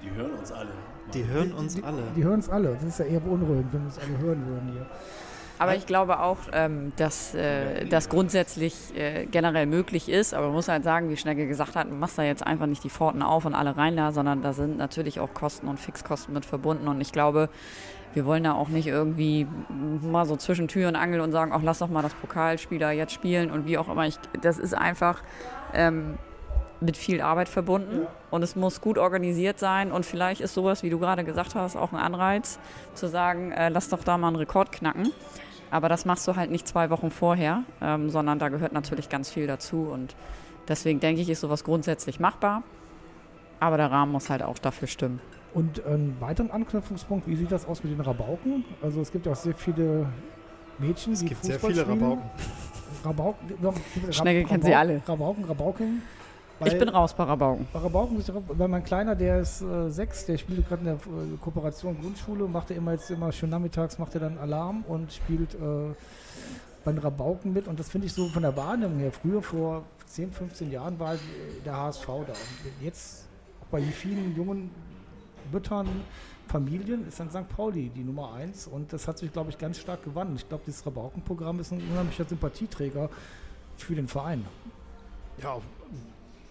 Die 0.02 0.10
hören 0.14 0.32
uns 0.38 0.52
alle. 0.52 0.70
Die 1.12 1.26
hören 1.26 1.52
uns 1.54 1.74
die, 1.74 1.82
alle. 1.82 2.02
Die 2.14 2.22
hören 2.24 2.38
es 2.40 2.48
alle. 2.48 2.74
Das 2.74 2.84
ist 2.84 2.98
ja 3.00 3.04
eher 3.06 3.20
beunruhigend, 3.20 3.72
wenn 3.72 3.84
uns 3.84 3.98
alle 3.98 4.18
hören 4.18 4.46
würden 4.46 4.70
hier. 4.72 4.86
Aber 5.58 5.74
ich 5.74 5.86
glaube 5.86 6.20
auch, 6.20 6.38
ähm, 6.52 6.92
dass 6.96 7.34
äh, 7.34 7.86
das 7.86 8.08
grundsätzlich 8.08 8.74
äh, 8.96 9.26
generell 9.26 9.66
möglich 9.66 10.08
ist. 10.08 10.34
Aber 10.34 10.46
man 10.46 10.54
muss 10.54 10.68
halt 10.68 10.84
sagen, 10.84 11.10
wie 11.10 11.16
Schnegge 11.16 11.46
gesagt 11.46 11.76
hat, 11.76 11.88
man 11.88 11.98
macht 11.98 12.18
da 12.18 12.22
jetzt 12.22 12.46
einfach 12.46 12.66
nicht 12.66 12.84
die 12.84 12.90
Pforten 12.90 13.22
auf 13.22 13.44
und 13.44 13.54
alle 13.54 13.76
rein 13.76 13.96
da, 13.96 14.12
sondern 14.12 14.42
da 14.42 14.52
sind 14.52 14.76
natürlich 14.76 15.20
auch 15.20 15.32
Kosten 15.34 15.68
und 15.68 15.80
Fixkosten 15.80 16.34
mit 16.34 16.44
verbunden. 16.44 16.88
Und 16.88 17.00
ich 17.00 17.12
glaube, 17.12 17.48
wir 18.14 18.24
wollen 18.24 18.44
da 18.44 18.54
auch 18.54 18.68
nicht 18.68 18.86
irgendwie 18.86 19.46
mal 19.68 20.24
so 20.26 20.36
zwischen 20.36 20.68
Tür 20.68 20.88
und 20.88 20.96
Angel 20.96 21.20
und 21.20 21.32
sagen, 21.32 21.52
ach, 21.54 21.62
lass 21.62 21.80
doch 21.80 21.88
mal 21.88 22.02
das 22.02 22.14
Pokalspiel 22.14 22.78
da 22.78 22.90
jetzt 22.90 23.12
spielen 23.12 23.50
und 23.50 23.66
wie 23.66 23.78
auch 23.78 23.88
immer. 23.88 24.06
Ich, 24.06 24.18
das 24.40 24.58
ist 24.58 24.74
einfach 24.74 25.22
ähm, 25.74 26.18
mit 26.80 26.96
viel 26.96 27.20
Arbeit 27.20 27.48
verbunden 27.48 28.06
und 28.30 28.42
es 28.42 28.54
muss 28.56 28.80
gut 28.80 28.98
organisiert 28.98 29.58
sein. 29.58 29.92
Und 29.92 30.04
vielleicht 30.04 30.40
ist 30.40 30.54
sowas, 30.54 30.82
wie 30.82 30.90
du 30.90 30.98
gerade 30.98 31.24
gesagt 31.24 31.54
hast, 31.54 31.76
auch 31.76 31.92
ein 31.92 31.98
Anreiz, 31.98 32.58
zu 32.94 33.06
sagen, 33.08 33.52
äh, 33.52 33.68
lass 33.70 33.88
doch 33.88 34.04
da 34.04 34.18
mal 34.18 34.28
einen 34.28 34.36
Rekord 34.36 34.72
knacken. 34.72 35.10
Aber 35.70 35.88
das 35.88 36.04
machst 36.04 36.28
du 36.28 36.36
halt 36.36 36.50
nicht 36.50 36.68
zwei 36.68 36.90
Wochen 36.90 37.10
vorher, 37.10 37.62
ähm, 37.80 38.10
sondern 38.10 38.38
da 38.38 38.48
gehört 38.50 38.72
natürlich 38.72 39.08
ganz 39.08 39.30
viel 39.30 39.46
dazu. 39.46 39.88
Und 39.92 40.14
deswegen 40.68 41.00
denke 41.00 41.20
ich, 41.22 41.28
ist 41.30 41.40
sowas 41.40 41.64
grundsätzlich 41.64 42.20
machbar. 42.20 42.62
Aber 43.58 43.76
der 43.78 43.90
Rahmen 43.90 44.12
muss 44.12 44.28
halt 44.30 44.42
auch 44.42 44.58
dafür 44.58 44.86
stimmen. 44.86 45.20
Und 45.54 45.84
einen 45.86 46.14
weiteren 46.20 46.50
Anknüpfungspunkt, 46.50 47.26
wie 47.26 47.34
sieht 47.36 47.50
das 47.50 47.66
aus 47.66 47.82
mit 47.82 47.92
den 47.94 48.00
Rabauken? 48.02 48.64
Also 48.82 49.00
es 49.00 49.10
gibt 49.10 49.24
ja 49.24 49.32
auch 49.32 49.36
sehr 49.36 49.54
viele 49.54 50.06
Mädchen, 50.78 51.14
Es 51.14 51.20
die 51.20 51.26
gibt 51.26 51.42
sehr 51.42 51.54
Fußball 51.58 51.72
viele 51.72 51.84
spielen. 51.84 52.02
Rabauken. 52.02 52.30
Rabauken. 53.04 53.54
Rab- 53.64 54.14
Schnegge 54.14 54.44
kennt 54.44 54.64
sie 54.64 54.70
Rabauken- 54.72 54.78
alle. 54.78 55.02
Rabauken, 55.08 55.44
Rabauken. 55.44 56.02
Ich 56.58 56.72
Weil- 56.72 56.78
bin 56.78 56.88
raus 56.88 57.12
bei 57.12 57.24
Rabauken. 57.24 57.66
Bei 57.72 57.80
Rabauken 57.80 58.18
ist 58.18 58.32
weil 58.34 58.68
mein 58.68 58.82
Kleiner, 58.82 59.14
der 59.14 59.40
ist 59.40 59.60
äh, 59.60 59.90
sechs, 59.90 60.24
der 60.24 60.38
spielt 60.38 60.66
gerade 60.66 60.80
in 60.80 60.86
der 60.86 60.94
äh, 60.94 61.36
Kooperation 61.42 62.00
Grundschule, 62.00 62.48
macht 62.48 62.70
er 62.70 62.76
immer 62.78 62.92
jetzt 62.92 63.10
immer 63.10 63.30
schön 63.30 63.50
nachmittags, 63.50 63.98
macht 63.98 64.14
er 64.14 64.20
dann 64.20 64.38
Alarm 64.38 64.82
und 64.88 65.12
spielt 65.12 65.54
äh, 65.54 65.58
bei 66.84 66.92
den 66.92 66.98
Rabauken 66.98 67.52
mit. 67.52 67.68
Und 67.68 67.78
das 67.78 67.90
finde 67.90 68.06
ich 68.06 68.14
so 68.14 68.26
von 68.28 68.42
der 68.42 68.56
Wahrnehmung 68.56 68.98
her. 68.98 69.12
Früher, 69.12 69.42
vor 69.42 69.82
10, 70.06 70.32
15 70.32 70.70
Jahren, 70.70 70.98
war 70.98 71.14
äh, 71.14 71.18
der 71.64 71.76
HSV 71.76 72.06
da. 72.06 72.12
Und 72.14 72.36
jetzt, 72.80 73.26
auch 73.60 73.66
bei 73.66 73.82
vielen 73.82 74.34
jungen 74.34 74.70
Müttern, 75.52 75.88
Familien, 76.48 77.06
ist 77.06 77.20
dann 77.20 77.28
St. 77.28 77.48
Pauli 77.48 77.90
die 77.90 78.04
Nummer 78.04 78.32
eins. 78.32 78.66
Und 78.66 78.92
das 78.94 79.06
hat 79.06 79.18
sich, 79.18 79.30
glaube 79.30 79.50
ich, 79.50 79.58
ganz 79.58 79.78
stark 79.78 80.04
gewandelt. 80.04 80.40
Ich 80.40 80.48
glaube, 80.48 80.62
dieses 80.66 80.86
Rabaukenprogramm 80.86 81.60
ist 81.60 81.72
ein 81.72 81.82
unheimlicher 81.90 82.24
Sympathieträger 82.24 83.10
für 83.76 83.94
den 83.94 84.08
Verein. 84.08 84.44
Ja, 85.42 85.58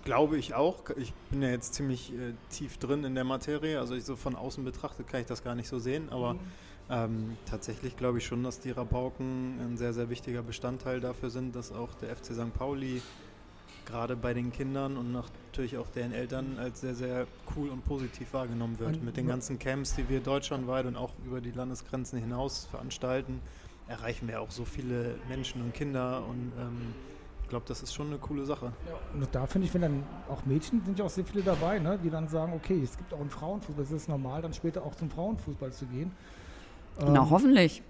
glaube 0.05 0.37
ich 0.37 0.53
auch. 0.53 0.89
Ich 0.95 1.13
bin 1.29 1.41
ja 1.41 1.49
jetzt 1.49 1.73
ziemlich 1.73 2.13
äh, 2.13 2.33
tief 2.49 2.77
drin 2.77 3.03
in 3.03 3.15
der 3.15 3.23
Materie. 3.25 3.79
Also 3.79 3.95
ich 3.95 4.05
so 4.05 4.15
von 4.15 4.35
außen 4.35 4.63
betrachtet 4.63 5.07
kann 5.07 5.19
ich 5.19 5.27
das 5.27 5.43
gar 5.43 5.55
nicht 5.55 5.67
so 5.67 5.79
sehen. 5.79 6.07
Aber 6.11 6.37
ähm, 6.89 7.35
tatsächlich 7.45 7.97
glaube 7.97 8.19
ich 8.19 8.25
schon, 8.25 8.43
dass 8.43 8.59
die 8.61 8.71
Rabauken 8.71 9.59
ein 9.59 9.77
sehr, 9.77 9.93
sehr 9.93 10.09
wichtiger 10.09 10.43
Bestandteil 10.43 11.01
dafür 11.01 11.29
sind, 11.29 11.55
dass 11.55 11.71
auch 11.73 11.93
der 11.95 12.15
FC 12.15 12.27
St. 12.33 12.53
Pauli 12.53 13.01
gerade 13.85 14.15
bei 14.15 14.33
den 14.33 14.51
Kindern 14.51 14.97
und 14.97 15.11
natürlich 15.11 15.77
auch 15.77 15.87
deren 15.89 16.11
Eltern 16.11 16.57
als 16.59 16.81
sehr, 16.81 16.95
sehr 16.95 17.27
cool 17.55 17.69
und 17.69 17.83
positiv 17.85 18.33
wahrgenommen 18.33 18.79
wird. 18.79 18.95
Und- 18.97 19.05
Mit 19.05 19.17
den 19.17 19.27
ganzen 19.27 19.59
Camps, 19.59 19.95
die 19.95 20.07
wir 20.09 20.21
deutschlandweit 20.21 20.85
und 20.85 20.95
auch 20.95 21.11
über 21.25 21.41
die 21.41 21.51
Landesgrenzen 21.51 22.19
hinaus 22.19 22.65
veranstalten, 22.71 23.41
erreichen 23.87 24.27
wir 24.27 24.41
auch 24.41 24.49
so 24.49 24.65
viele 24.65 25.15
Menschen 25.29 25.61
und 25.61 25.73
Kinder 25.75 26.23
und 26.27 26.51
ähm, 26.59 26.93
glaube, 27.55 27.67
das 27.67 27.81
ist 27.81 27.93
schon 27.93 28.07
eine 28.07 28.17
coole 28.17 28.45
Sache. 28.45 28.73
Und 29.13 29.33
da 29.33 29.45
finde 29.47 29.67
ich, 29.67 29.73
wenn 29.73 29.81
dann 29.81 30.03
auch 30.29 30.45
Mädchen 30.45 30.83
sind 30.83 30.99
ja 30.99 31.05
auch 31.05 31.09
sehr 31.09 31.23
viele 31.23 31.41
dabei, 31.41 31.79
ne, 31.79 31.97
die 32.03 32.09
dann 32.09 32.27
sagen, 32.27 32.51
okay, 32.53 32.81
es 32.83 32.97
gibt 32.97 33.13
auch 33.13 33.21
einen 33.21 33.29
Frauenfußball, 33.29 33.85
es 33.85 33.91
ist 33.91 34.09
normal, 34.09 34.41
dann 34.41 34.53
später 34.53 34.83
auch 34.83 34.93
zum 34.95 35.09
Frauenfußball 35.09 35.71
zu 35.71 35.85
gehen. 35.85 36.11
Na, 36.99 37.21
Ähm, 37.21 37.29
hoffentlich. 37.29 37.81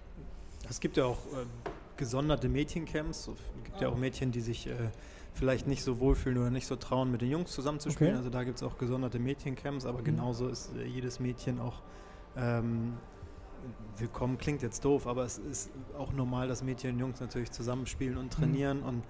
Es 0.69 0.79
gibt 0.79 0.97
ja 0.97 1.05
auch 1.05 1.17
ähm, 1.33 1.47
gesonderte 1.97 2.47
Mädchencamps. 2.47 3.27
Es 3.27 3.63
gibt 3.63 3.81
ja 3.81 3.89
auch 3.89 3.97
Mädchen, 3.97 4.31
die 4.31 4.41
sich 4.41 4.67
äh, 4.67 4.75
vielleicht 5.33 5.65
nicht 5.65 5.83
so 5.83 5.99
wohlfühlen 5.99 6.37
oder 6.37 6.51
nicht 6.51 6.67
so 6.67 6.75
trauen, 6.75 7.11
mit 7.11 7.21
den 7.21 7.31
Jungs 7.31 7.51
zusammenzuspielen. 7.51 8.13
Okay. 8.13 8.17
Also 8.17 8.29
da 8.29 8.43
gibt 8.43 8.57
es 8.57 8.63
auch 8.63 8.77
gesonderte 8.77 9.17
Mädchencamps, 9.17 9.87
aber 9.87 9.99
Mhm. 9.99 10.05
genauso 10.05 10.47
ist 10.47 10.75
äh, 10.75 10.85
jedes 10.85 11.19
Mädchen 11.19 11.59
auch 11.59 11.81
ähm, 12.37 12.93
willkommen. 13.97 14.37
Klingt 14.37 14.61
jetzt 14.61 14.85
doof, 14.85 15.07
aber 15.07 15.23
es 15.23 15.39
ist 15.39 15.71
auch 15.97 16.13
normal, 16.13 16.47
dass 16.47 16.61
Mädchen 16.61 16.93
und 16.93 16.99
Jungs 16.99 17.19
natürlich 17.19 17.49
zusammenspielen 17.51 18.17
und 18.17 18.31
trainieren 18.31 18.83
und 18.83 19.03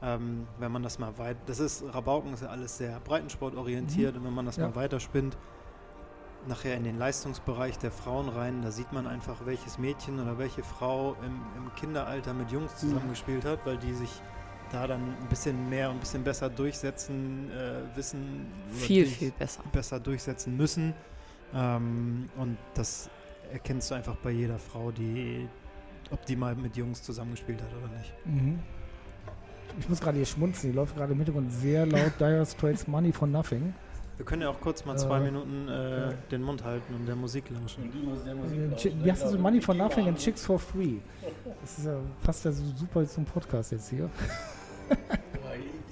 Ähm, 0.00 0.46
wenn 0.58 0.70
man 0.70 0.82
das 0.84 0.98
mal 1.00 1.16
weit, 1.18 1.36
das 1.46 1.58
ist, 1.58 1.82
Rabauken 1.92 2.32
ist 2.34 2.42
ja 2.42 2.48
alles 2.48 2.78
sehr 2.78 3.00
breitensportorientiert 3.00 4.16
und 4.16 4.24
wenn 4.24 4.32
man 4.34 4.46
das 4.46 4.56
Ja. 4.56 4.68
mal 4.68 4.76
weiterspinnt, 4.76 5.36
nachher 6.46 6.76
in 6.76 6.84
den 6.84 6.98
Leistungsbereich 6.98 7.78
der 7.78 7.90
Frauen 7.90 8.28
rein, 8.28 8.62
da 8.62 8.70
sieht 8.70 8.92
man 8.92 9.06
einfach, 9.08 9.44
welches 9.44 9.76
Mädchen 9.76 10.20
oder 10.20 10.38
welche 10.38 10.62
Frau 10.62 11.16
im, 11.24 11.40
im 11.64 11.74
Kinderalter 11.74 12.32
mit 12.32 12.50
Jungs 12.52 12.76
zusammengespielt 12.76 13.44
hat, 13.44 13.66
weil 13.66 13.76
die 13.78 13.92
sich 13.92 14.22
da 14.70 14.86
dann 14.86 15.00
ein 15.20 15.26
bisschen 15.28 15.68
mehr 15.68 15.88
und 15.90 15.96
ein 15.96 16.00
bisschen 16.00 16.22
besser 16.22 16.48
durchsetzen, 16.48 17.50
äh, 17.50 17.96
wissen, 17.96 18.46
Viel, 18.70 19.06
viel 19.06 19.30
besser. 19.32 19.62
besser 19.72 19.98
durchsetzen 19.98 20.56
müssen. 20.56 20.94
Ähm, 21.54 22.28
und 22.36 22.56
das 22.74 23.10
erkennst 23.50 23.90
du 23.90 23.94
einfach 23.96 24.14
bei 24.16 24.30
jeder 24.30 24.58
Frau, 24.58 24.90
die, 24.92 25.48
ob 26.10 26.24
die 26.26 26.36
mal 26.36 26.54
mit 26.54 26.76
Jungs 26.76 27.02
zusammengespielt 27.02 27.60
hat 27.62 27.70
oder 27.74 27.88
nicht. 27.98 28.14
Mhm. 28.26 28.58
Ich 29.78 29.88
muss 29.88 30.00
gerade 30.00 30.16
hier 30.16 30.26
schmunzeln. 30.26 30.72
Hier 30.72 30.80
läuft 30.80 30.96
gerade 30.96 31.12
im 31.12 31.18
Hintergrund 31.18 31.52
sehr 31.52 31.86
laut 31.86 32.12
Dire 32.18 32.44
Straits 32.44 32.86
Money 32.86 33.12
for 33.12 33.28
Nothing. 33.28 33.74
Wir 34.16 34.24
können 34.24 34.42
ja 34.42 34.48
auch 34.50 34.60
kurz 34.60 34.84
mal 34.84 34.98
zwei 34.98 35.18
Äh, 35.18 35.20
Minuten 35.30 35.68
äh, 35.68 36.00
ja. 36.00 36.12
den 36.32 36.42
Mund 36.42 36.64
halten 36.64 36.92
und 36.94 37.06
der 37.06 37.14
Musik 37.14 37.44
lauschen. 37.50 37.84
Äh, 38.26 39.04
Wie 39.04 39.10
heißt 39.10 39.22
das? 39.22 39.30
so? 39.30 39.38
Money 39.38 39.60
for 39.60 39.74
Nothing 39.76 40.08
and 40.08 40.18
Chicks 40.18 40.44
for 40.44 40.58
Free. 40.58 40.96
Das 41.60 41.78
ist 41.78 41.84
ja, 41.86 41.96
passt 42.24 42.44
ja 42.44 42.50
so 42.50 42.64
super 42.74 43.06
zum 43.06 43.24
Podcast 43.24 43.70
jetzt 43.70 43.88
hier. 43.90 44.10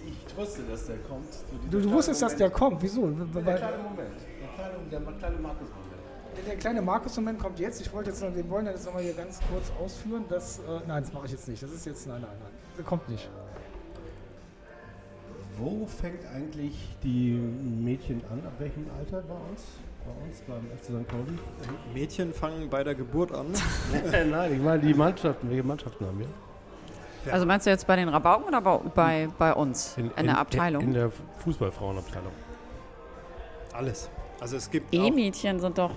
Ich 0.05 0.37
wusste, 0.37 0.63
dass 0.65 0.87
der 0.87 0.97
kommt. 0.99 1.29
Du, 1.71 1.81
du 1.81 1.93
wusstest, 1.93 2.21
dass 2.23 2.35
der 2.37 2.51
kommt. 2.51 2.83
Wieso? 2.83 3.03
Moment. 3.03 3.35
Der 3.35 3.43
kleine, 3.43 3.69
der 4.91 5.01
kleine 5.01 5.39
Markus 5.39 5.69
Der 6.47 6.57
kleine 6.57 6.83
Markus-Moment 6.83 7.39
kommt 7.39 7.59
jetzt. 7.61 7.81
Ich 7.81 7.93
wollte 7.93 8.11
jetzt 8.11 8.23
noch, 8.23 8.33
den 8.33 8.49
wollen 8.51 8.65
wir 8.67 8.73
jetzt 8.73 8.85
nochmal 8.87 9.03
hier 9.03 9.15
ganz 9.15 9.41
kurz 9.51 9.71
ausführen. 9.81 10.25
Das, 10.29 10.59
äh, 10.59 10.63
nein, 10.87 11.03
das 11.05 11.13
mache 11.13 11.27
ich 11.27 11.33
jetzt 11.33 11.47
nicht. 11.49 11.63
Das 11.63 11.71
ist 11.71 11.87
jetzt, 11.87 12.07
nein, 12.09 12.21
nein, 12.23 12.31
nein. 12.41 12.51
Der 12.77 12.85
kommt 12.85 13.09
nicht. 13.09 13.31
Wo 15.59 15.87
fängt 15.87 16.21
eigentlich 16.35 16.75
die 17.03 17.31
Mädchen 17.33 18.21
an? 18.31 18.43
Ab 18.47 18.53
welchem 18.59 18.87
Alter 18.99 19.23
bei 19.23 19.35
uns? 19.35 19.63
Bei 20.05 20.27
uns 20.27 20.41
beim 20.47 20.67
FC 20.79 20.85
St. 20.85 21.09
Pauli? 21.09 21.39
Mädchen 21.95 22.33
fangen 22.35 22.69
bei 22.69 22.85
der 22.85 22.95
Geburt 22.95 23.33
an. 23.33 23.47
Nein, 24.31 24.53
ich 24.53 24.61
meine 24.61 24.81
die 24.81 24.93
Mannschaften. 24.93 25.49
Welche 25.49 25.63
Mannschaften 25.63 26.07
haben 26.07 26.19
wir? 26.19 26.27
Ja. 27.25 27.33
Also 27.33 27.47
meinst 27.47 27.67
du 27.67 27.71
jetzt 27.71 27.87
bei 27.87 27.97
den 27.97 28.09
Rabauken 28.09 28.47
oder 28.49 28.61
bei, 28.61 29.29
bei, 29.39 29.53
uns 29.55 29.97
in, 29.97 30.11
der 30.27 30.39
Abteilung? 30.39 30.83
In, 30.83 30.93
der 30.93 31.11
Fußballfrauenabteilung. 31.39 32.33
Alles. 33.73 34.11
Also 34.41 34.57
es 34.57 34.71
gibt 34.71 34.95
E-Mädchen 34.95 35.59
sind 35.59 35.79
doch 35.79 35.93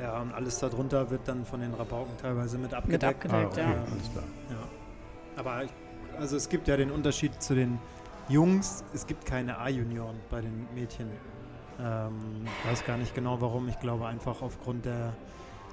ja, 0.00 0.18
und 0.20 0.32
alles 0.32 0.58
darunter 0.58 1.10
wird 1.10 1.20
dann 1.26 1.44
von 1.44 1.60
den 1.60 1.74
Rabauken 1.74 2.16
teilweise 2.16 2.56
mit 2.56 2.70
mit 2.70 2.74
abgedeckt. 2.74 3.04
abgedeckt, 3.04 3.34
Ah, 3.34 3.46
okay, 3.46 3.60
ja. 3.60 3.92
alles 3.92 4.12
klar. 4.12 4.24
Ja. 4.48 4.56
Aber 5.36 5.64
ich, 5.64 5.70
also 6.18 6.36
es 6.36 6.48
gibt 6.48 6.68
ja 6.68 6.76
den 6.76 6.90
Unterschied 6.90 7.42
zu 7.42 7.54
den 7.54 7.78
Jungs. 8.30 8.84
Es 8.94 9.06
gibt 9.06 9.26
keine 9.26 9.58
A-Junioren 9.58 10.16
bei 10.30 10.40
den 10.40 10.68
Mädchen. 10.72 11.08
Ähm, 11.80 12.46
weiß 12.68 12.84
gar 12.84 12.96
nicht 12.96 13.14
genau 13.14 13.40
warum. 13.40 13.68
Ich 13.68 13.80
glaube 13.80 14.06
einfach 14.06 14.40
aufgrund 14.40 14.84
der 14.84 15.14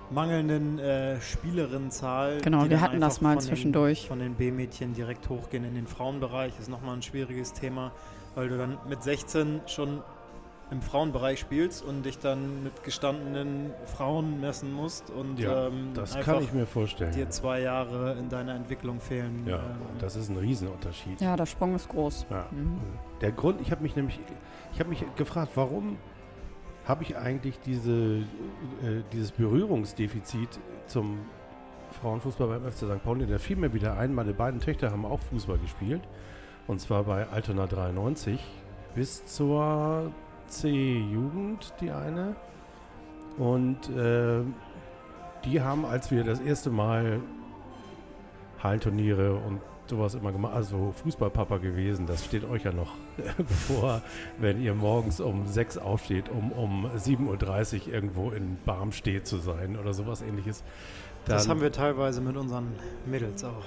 mangelnden 0.09 0.79
äh, 0.79 1.21
Spielerinnenzahl. 1.21 2.41
Genau, 2.41 2.67
wir 2.67 2.81
hatten 2.81 2.99
das 2.99 3.21
mal 3.21 3.39
zwischendurch. 3.39 4.01
Den, 4.01 4.07
von 4.07 4.19
den 4.19 4.33
B-Mädchen 4.35 4.93
direkt 4.93 5.29
hochgehen 5.29 5.65
in 5.65 5.75
den 5.75 5.85
Frauenbereich 5.85 6.53
ist 6.59 6.69
nochmal 6.69 6.95
ein 6.95 7.03
schwieriges 7.03 7.53
Thema, 7.53 7.91
weil 8.33 8.49
du 8.49 8.57
dann 8.57 8.77
mit 8.89 9.03
16 9.03 9.61
schon 9.67 10.01
im 10.69 10.81
Frauenbereich 10.81 11.39
spielst 11.39 11.83
und 11.83 12.03
dich 12.03 12.19
dann 12.19 12.63
mit 12.63 12.83
gestandenen 12.83 13.71
Frauen 13.85 14.41
messen 14.41 14.73
musst 14.73 15.09
und 15.09 15.39
Ja, 15.39 15.67
ähm, 15.67 15.91
Das 15.93 16.19
kann 16.19 16.43
ich 16.43 16.51
mir 16.51 16.65
vorstellen. 16.65 17.13
dir 17.13 17.29
zwei 17.29 17.61
Jahre 17.61 18.13
in 18.19 18.27
deiner 18.29 18.53
Entwicklung 18.55 18.99
fehlen. 18.99 19.43
Ja, 19.45 19.57
ähm, 19.57 19.77
das 19.99 20.15
ist 20.17 20.29
ein 20.29 20.37
Riesenunterschied. 20.37 21.21
Ja, 21.21 21.37
der 21.37 21.45
Sprung 21.45 21.73
ist 21.75 21.87
groß. 21.87 22.25
Ja. 22.29 22.47
Mhm. 22.51 22.79
Der 23.21 23.31
Grund, 23.31 23.61
ich 23.61 23.71
habe 23.71 23.81
mich 23.81 23.95
nämlich, 23.95 24.19
ich 24.73 24.79
habe 24.79 24.89
mich 24.89 25.03
gefragt, 25.15 25.51
warum 25.55 25.97
habe 26.85 27.03
ich 27.03 27.15
eigentlich 27.17 27.59
diese, 27.65 27.91
äh, 28.81 29.03
dieses 29.13 29.31
Berührungsdefizit 29.31 30.59
zum 30.87 31.19
Frauenfußball 32.01 32.47
beim 32.59 32.69
FC 32.71 32.79
St. 32.79 33.03
Pauli? 33.03 33.25
Da 33.25 33.37
fiel 33.37 33.55
mir 33.55 33.73
wieder 33.73 33.97
ein, 33.97 34.13
meine 34.13 34.33
beiden 34.33 34.59
Töchter 34.59 34.91
haben 34.91 35.05
auch 35.05 35.19
Fußball 35.21 35.57
gespielt. 35.59 36.01
Und 36.67 36.81
zwar 36.81 37.03
bei 37.05 37.27
Altona 37.29 37.67
93 37.67 38.41
bis 38.95 39.25
zur 39.25 40.11
C-Jugend, 40.47 41.73
die 41.81 41.91
eine. 41.91 42.35
Und 43.37 43.89
äh, 43.89 44.41
die 45.45 45.61
haben, 45.61 45.85
als 45.85 46.11
wir 46.11 46.23
das 46.23 46.39
erste 46.39 46.69
Mal 46.69 47.21
Hallenturniere 48.61 49.35
und 49.35 49.61
sowas 49.89 50.15
immer 50.15 50.31
gemacht, 50.31 50.53
also 50.53 50.93
Fußballpapa 51.03 51.57
gewesen, 51.57 52.07
das 52.07 52.25
steht 52.25 52.43
euch 52.43 52.63
ja 52.63 52.71
noch 52.71 52.93
bevor, 53.37 54.01
wenn 54.37 54.61
ihr 54.61 54.73
morgens 54.73 55.19
um 55.19 55.47
6 55.47 55.77
aufsteht, 55.77 56.29
um 56.29 56.51
um 56.51 56.85
7.30 56.87 57.87
Uhr 57.87 57.93
irgendwo 57.93 58.31
in 58.31 58.57
Barmstedt 58.65 59.27
zu 59.27 59.37
sein 59.37 59.77
oder 59.77 59.93
sowas 59.93 60.21
ähnliches. 60.21 60.63
das 61.25 61.47
haben 61.47 61.61
wir 61.61 61.71
teilweise 61.71 62.21
mit 62.21 62.35
unseren 62.35 62.73
Mädels 63.05 63.43
auch. 63.43 63.63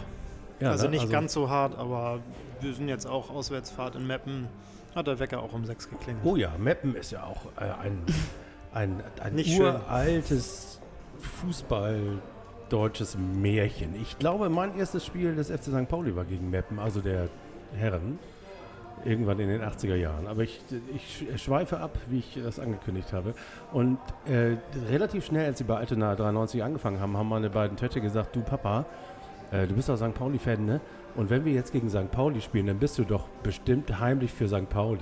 ja, 0.61 0.71
also 0.71 0.87
ne? 0.87 0.93
nicht 0.93 1.11
ganz 1.11 1.33
so 1.33 1.49
hart, 1.49 1.79
aber 1.79 2.21
wir 2.61 2.75
sind 2.75 2.89
jetzt 2.89 3.07
auch 3.07 3.31
Auswärtsfahrt 3.31 3.95
in 3.95 4.07
Meppen. 4.07 4.49
Hat 4.95 5.07
der 5.07 5.19
Wecker 5.19 5.41
auch 5.43 5.53
um 5.53 5.65
sechs 5.65 5.89
geklingelt. 5.89 6.25
Oh 6.27 6.37
ja, 6.37 6.51
Meppen 6.59 6.95
ist 6.97 7.13
ja 7.13 7.25
auch 7.25 7.47
äh, 7.61 7.65
ein, 7.83 8.03
ein, 8.73 9.01
ein 9.23 9.35
Nicht 9.35 9.59
uraltes 9.61 10.81
Fußball 11.41 12.19
deutsches 12.69 13.17
Märchen. 13.17 13.95
Ich 14.01 14.19
glaube, 14.19 14.49
mein 14.49 14.77
erstes 14.79 15.05
Spiel 15.05 15.35
des 15.35 15.49
FC 15.51 15.65
St. 15.65 15.89
Pauli 15.89 16.15
war 16.15 16.25
gegen 16.25 16.51
Meppen, 16.51 16.79
also 16.79 17.01
der 17.01 17.29
Herren. 17.77 18.19
Irgendwann 19.05 19.39
in 19.41 19.49
den 19.49 19.63
80er 19.63 19.95
Jahren. 19.95 20.27
Aber 20.27 20.43
ich, 20.43 20.61
ich 20.95 21.27
sch- 21.33 21.39
schweife 21.39 21.81
ab, 21.81 21.97
wie 22.09 22.19
ich 22.19 22.39
das 22.45 22.59
angekündigt 22.61 23.15
habe. 23.15 23.33
Und 23.73 23.97
äh, 24.27 24.57
relativ 24.91 25.25
schnell, 25.25 25.47
als 25.47 25.57
sie 25.59 25.65
bei 25.65 25.77
Altena 25.79 26.15
93 26.15 26.63
angefangen 26.63 27.01
haben, 27.01 27.17
haben 27.17 27.29
meine 27.31 27.49
beiden 27.49 27.79
Töchter 27.79 28.01
gesagt, 28.01 28.37
du 28.37 28.43
Papa, 28.43 28.85
äh, 29.53 29.67
du 29.67 29.75
bist 29.75 29.89
doch 29.89 29.97
St. 29.97 30.15
Pauli-Fan, 30.15 30.65
ne? 30.65 30.81
Und 31.17 31.29
wenn 31.31 31.45
wir 31.45 31.53
jetzt 31.53 31.73
gegen 31.73 31.89
St. 31.91 32.11
Pauli 32.11 32.41
spielen, 32.41 32.67
dann 32.67 32.79
bist 32.79 32.97
du 32.99 33.05
doch 33.05 33.29
bestimmt 33.43 33.99
heimlich 34.01 34.33
für 34.33 34.49
St. 34.49 34.69
Pauli. 34.69 35.01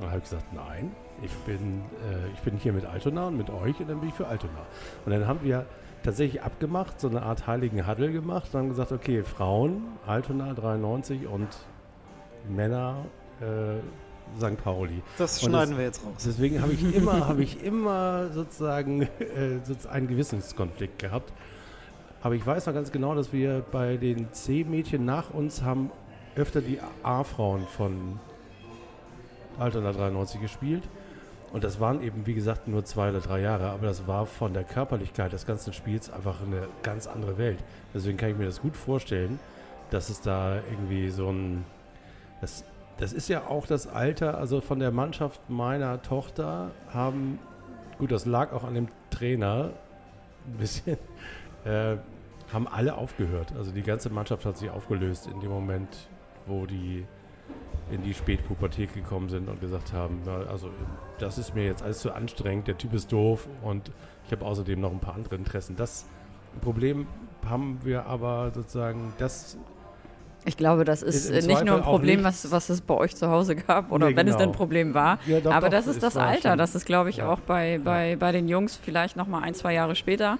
Da 0.00 0.06
habe 0.08 0.18
ich 0.18 0.24
gesagt, 0.24 0.52
nein, 0.52 0.92
ich 1.22 1.32
bin, 1.44 1.82
äh, 2.08 2.32
ich 2.34 2.40
bin 2.40 2.56
hier 2.56 2.72
mit 2.72 2.86
Altona 2.86 3.26
und 3.26 3.36
mit 3.36 3.50
euch 3.50 3.78
und 3.80 3.88
dann 3.90 3.98
bin 4.00 4.08
ich 4.10 4.14
für 4.14 4.26
Altona. 4.28 4.66
Und 5.04 5.12
dann 5.12 5.26
haben 5.26 5.40
wir 5.42 5.66
tatsächlich 6.04 6.42
abgemacht, 6.42 7.00
so 7.00 7.08
eine 7.08 7.22
Art 7.22 7.46
heiligen 7.46 7.86
Huddle 7.86 8.12
gemacht 8.12 8.54
und 8.54 8.60
haben 8.60 8.68
gesagt, 8.68 8.92
okay, 8.92 9.22
Frauen, 9.24 9.82
Altona 10.06 10.54
93 10.54 11.26
und 11.26 11.48
Männer, 12.48 13.04
äh, 13.40 13.80
St. 14.38 14.56
Pauli. 14.62 15.02
Das 15.18 15.40
schneiden 15.42 15.70
das- 15.70 15.78
wir 15.78 15.84
jetzt 15.84 16.04
raus. 16.04 16.12
Deswegen 16.24 16.62
habe 16.62 16.72
ich 16.72 16.94
immer, 16.94 17.26
habe 17.28 17.42
ich 17.42 17.62
immer 17.64 18.28
sozusagen 18.32 19.02
äh, 19.02 19.08
sozusagen 19.64 19.94
einen 19.96 20.08
Gewissenskonflikt 20.08 20.98
gehabt. 21.00 21.32
Aber 22.22 22.34
ich 22.34 22.46
weiß 22.46 22.66
noch 22.66 22.74
ganz 22.74 22.92
genau, 22.92 23.14
dass 23.14 23.32
wir 23.32 23.64
bei 23.72 23.96
den 23.96 24.32
C-Mädchen 24.32 25.04
nach 25.04 25.30
uns 25.30 25.62
haben 25.62 25.90
öfter 26.36 26.60
die 26.60 26.78
A-Frauen 27.02 27.66
von 27.66 28.18
Altona 29.58 29.92
93 29.92 30.40
gespielt. 30.40 30.82
Und 31.52 31.64
das 31.64 31.80
waren 31.80 32.02
eben, 32.02 32.26
wie 32.26 32.34
gesagt, 32.34 32.68
nur 32.68 32.84
zwei 32.84 33.10
oder 33.10 33.20
drei 33.20 33.40
Jahre. 33.40 33.70
Aber 33.70 33.86
das 33.86 34.06
war 34.06 34.26
von 34.26 34.54
der 34.54 34.64
Körperlichkeit 34.64 35.32
des 35.32 35.46
ganzen 35.46 35.72
Spiels 35.72 36.10
einfach 36.10 36.42
eine 36.42 36.68
ganz 36.82 37.06
andere 37.06 37.38
Welt. 37.38 37.58
Deswegen 37.92 38.16
kann 38.16 38.30
ich 38.30 38.36
mir 38.36 38.44
das 38.44 38.60
gut 38.60 38.76
vorstellen, 38.76 39.40
dass 39.90 40.10
es 40.10 40.20
da 40.20 40.56
irgendwie 40.70 41.10
so 41.10 41.30
ein. 41.30 41.64
Das, 42.40 42.64
das 42.98 43.12
ist 43.12 43.28
ja 43.28 43.46
auch 43.48 43.66
das 43.66 43.86
Alter, 43.86 44.38
also 44.38 44.60
von 44.60 44.78
der 44.78 44.92
Mannschaft 44.92 45.40
meiner 45.48 46.02
Tochter 46.02 46.70
haben, 46.90 47.38
gut, 47.98 48.12
das 48.12 48.26
lag 48.26 48.52
auch 48.52 48.62
an 48.62 48.74
dem 48.74 48.88
Trainer 49.10 49.70
ein 50.46 50.58
bisschen, 50.58 50.98
äh, 51.64 51.96
haben 52.52 52.66
alle 52.68 52.96
aufgehört. 52.96 53.52
Also 53.56 53.70
die 53.70 53.82
ganze 53.82 54.10
Mannschaft 54.10 54.44
hat 54.44 54.56
sich 54.58 54.70
aufgelöst 54.70 55.28
in 55.32 55.40
dem 55.40 55.50
Moment, 55.50 56.08
wo 56.46 56.66
die 56.66 57.06
in 57.90 58.02
die 58.02 58.14
Spätpubertät 58.14 58.94
gekommen 58.94 59.28
sind 59.28 59.48
und 59.48 59.60
gesagt 59.60 59.92
haben, 59.92 60.20
ja, 60.26 60.48
also 60.50 60.70
das 61.18 61.38
ist 61.38 61.54
mir 61.54 61.64
jetzt 61.64 61.82
alles 61.82 61.98
zu 61.98 62.12
anstrengend, 62.12 62.68
der 62.68 62.78
Typ 62.78 62.94
ist 62.94 63.10
doof 63.12 63.46
und 63.62 63.90
ich 64.26 64.32
habe 64.32 64.44
außerdem 64.44 64.80
noch 64.80 64.92
ein 64.92 65.00
paar 65.00 65.14
andere 65.14 65.34
Interessen. 65.36 65.74
Das 65.76 66.06
Problem 66.60 67.06
haben 67.48 67.80
wir 67.82 68.06
aber 68.06 68.52
sozusagen, 68.54 69.12
das 69.18 69.56
Ich 70.44 70.56
glaube, 70.56 70.84
das 70.84 71.02
Ist 71.02 71.28
ist 71.30 71.46
nicht 71.48 71.64
nur 71.64 71.76
ein 71.76 71.82
Problem, 71.82 72.22
was, 72.24 72.50
was 72.52 72.68
es 72.70 72.80
bei 72.80 72.94
euch 72.94 73.14
zu 73.16 73.28
Hause 73.28 73.56
gab 73.56 73.90
oder 73.92 74.08
Nee, 74.10 74.16
wenn 74.16 74.28
es 74.28 74.36
denn 74.36 74.44
ein 74.44 74.48
genau. 74.52 74.56
Problem 74.58 74.94
war. 74.94 75.18
Ja, 75.26 75.40
doch, 75.40 75.52
Aber 75.52 75.68
doch, 75.68 75.76
das 75.76 75.86
ist 75.88 76.02
das 76.02 76.16
Alter. 76.16 76.50
schon- 76.50 76.58
Das 76.58 76.74
ist, 76.74 76.86
glaube 76.86 77.10
ich, 77.10 77.16
Ja. 77.18 77.28
auch 77.28 77.40
bei, 77.40 77.78
bei, 77.84 78.16
bei 78.16 78.30
den 78.32 78.48
Jungs 78.48 78.76
vielleicht 78.76 79.16
noch 79.16 79.26
mal 79.26 79.42
ein, 79.42 79.54
zwei 79.54 79.74
Jahre 79.74 79.94
später. 79.96 80.38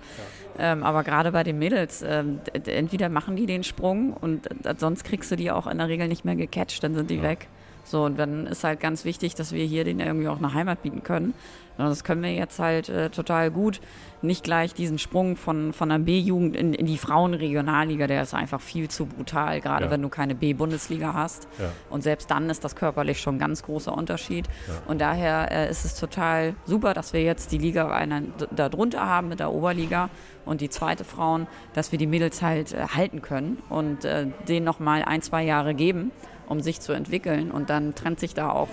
Ähm, 0.63 0.83
aber 0.83 1.05
gerade 1.05 1.33
bei 1.33 1.43
den 1.43 1.59
Mädels, 1.59 2.05
ähm, 2.07 2.41
entweder 2.67 3.09
machen 3.09 3.35
die 3.35 3.47
den 3.47 3.65
Sprung 3.65 4.13
und 4.13 4.47
äh, 4.67 4.75
sonst 4.77 5.05
kriegst 5.05 5.31
du 5.31 5.37
die 5.37 5.51
auch 5.51 5.67
in 5.67 5.79
der 5.79 5.89
Regel 5.89 6.07
nicht 6.07 6.27
mehr 6.27 6.37
gecatcht, 6.37 6.85
dann 6.85 6.95
sind 6.95 7.09
die 7.09 7.17
Ja. 7.17 7.23
weg. 7.23 7.49
So, 7.91 8.05
und 8.05 8.19
dann 8.21 8.47
ist 8.47 8.63
halt 8.63 8.79
ganz 8.79 9.05
wichtig, 9.05 9.35
dass 9.35 9.53
wir 9.53 9.65
hier 9.65 9.83
denen 9.83 9.99
irgendwie 9.99 10.29
auch 10.29 10.39
eine 10.39 10.55
Heimat 10.55 10.83
bieten 10.83 11.03
können. 11.03 11.35
Und 11.77 11.87
das 11.87 12.05
können 12.05 12.23
wir 12.23 12.33
jetzt 12.33 12.59
halt 12.61 12.89
äh, 12.89 13.09
total 13.11 13.51
gut. 13.51 13.81
Nicht 14.23 14.45
gleich 14.45 14.75
diesen 14.75 14.99
Sprung 14.99 15.35
von, 15.35 15.73
von 15.73 15.89
der 15.89 15.99
B-Jugend 15.99 16.55
in, 16.55 16.73
in 16.75 16.87
die 16.87 16.99
Frauenregionalliga, 16.99 18.07
der 18.07 18.23
ist 18.23 18.35
einfach 18.35 18.61
viel 18.61 18.89
zu 18.89 19.07
brutal, 19.07 19.61
gerade 19.61 19.87
Ja. 19.87 19.91
wenn 19.91 20.03
du 20.03 20.09
keine 20.09 20.35
B-Bundesliga 20.35 21.15
hast. 21.15 21.49
Ja. 21.59 21.73
Und 21.89 22.03
selbst 22.03 22.31
dann 22.31 22.49
ist 22.51 22.63
das 22.65 22.77
körperlich 22.77 23.21
schon 23.21 23.37
ein 23.37 23.39
ganz 23.39 23.63
großer 23.63 23.97
Unterschied. 23.97 24.47
Ja. 24.69 24.75
Und 24.87 25.01
daher 25.01 25.51
äh, 25.51 25.71
ist 25.71 25.85
es 25.85 25.95
total 25.99 26.55
super, 26.67 26.93
dass 26.95 27.13
wir 27.13 27.23
jetzt 27.23 27.51
die 27.51 27.59
Liga 27.59 27.91
einer, 27.91 28.23
da 28.55 28.69
drunter 28.69 29.05
haben 29.07 29.29
mit 29.29 29.41
der 29.41 29.53
Oberliga 29.53 30.11
und 30.45 30.61
die 30.61 30.69
zweite 30.69 31.05
Frauen, 31.05 31.47
dass 31.73 31.91
wir 31.93 31.99
die 31.99 32.07
Mädels 32.07 32.43
halt 32.43 32.73
äh, 32.73 32.87
halten 32.95 33.23
können 33.23 33.59
und 33.69 34.05
äh, 34.05 34.27
denen 34.47 34.65
nochmal 34.65 35.03
ein, 35.03 35.23
zwei 35.23 35.43
Jahre 35.45 35.75
geben, 35.75 36.13
um 36.51 36.61
sich 36.61 36.81
zu 36.81 36.93
entwickeln. 36.93 37.51
Und 37.51 37.71
dann 37.71 37.95
trennt 37.95 38.21
sich 38.21 38.35
da 38.35 38.51
auch 38.51 38.69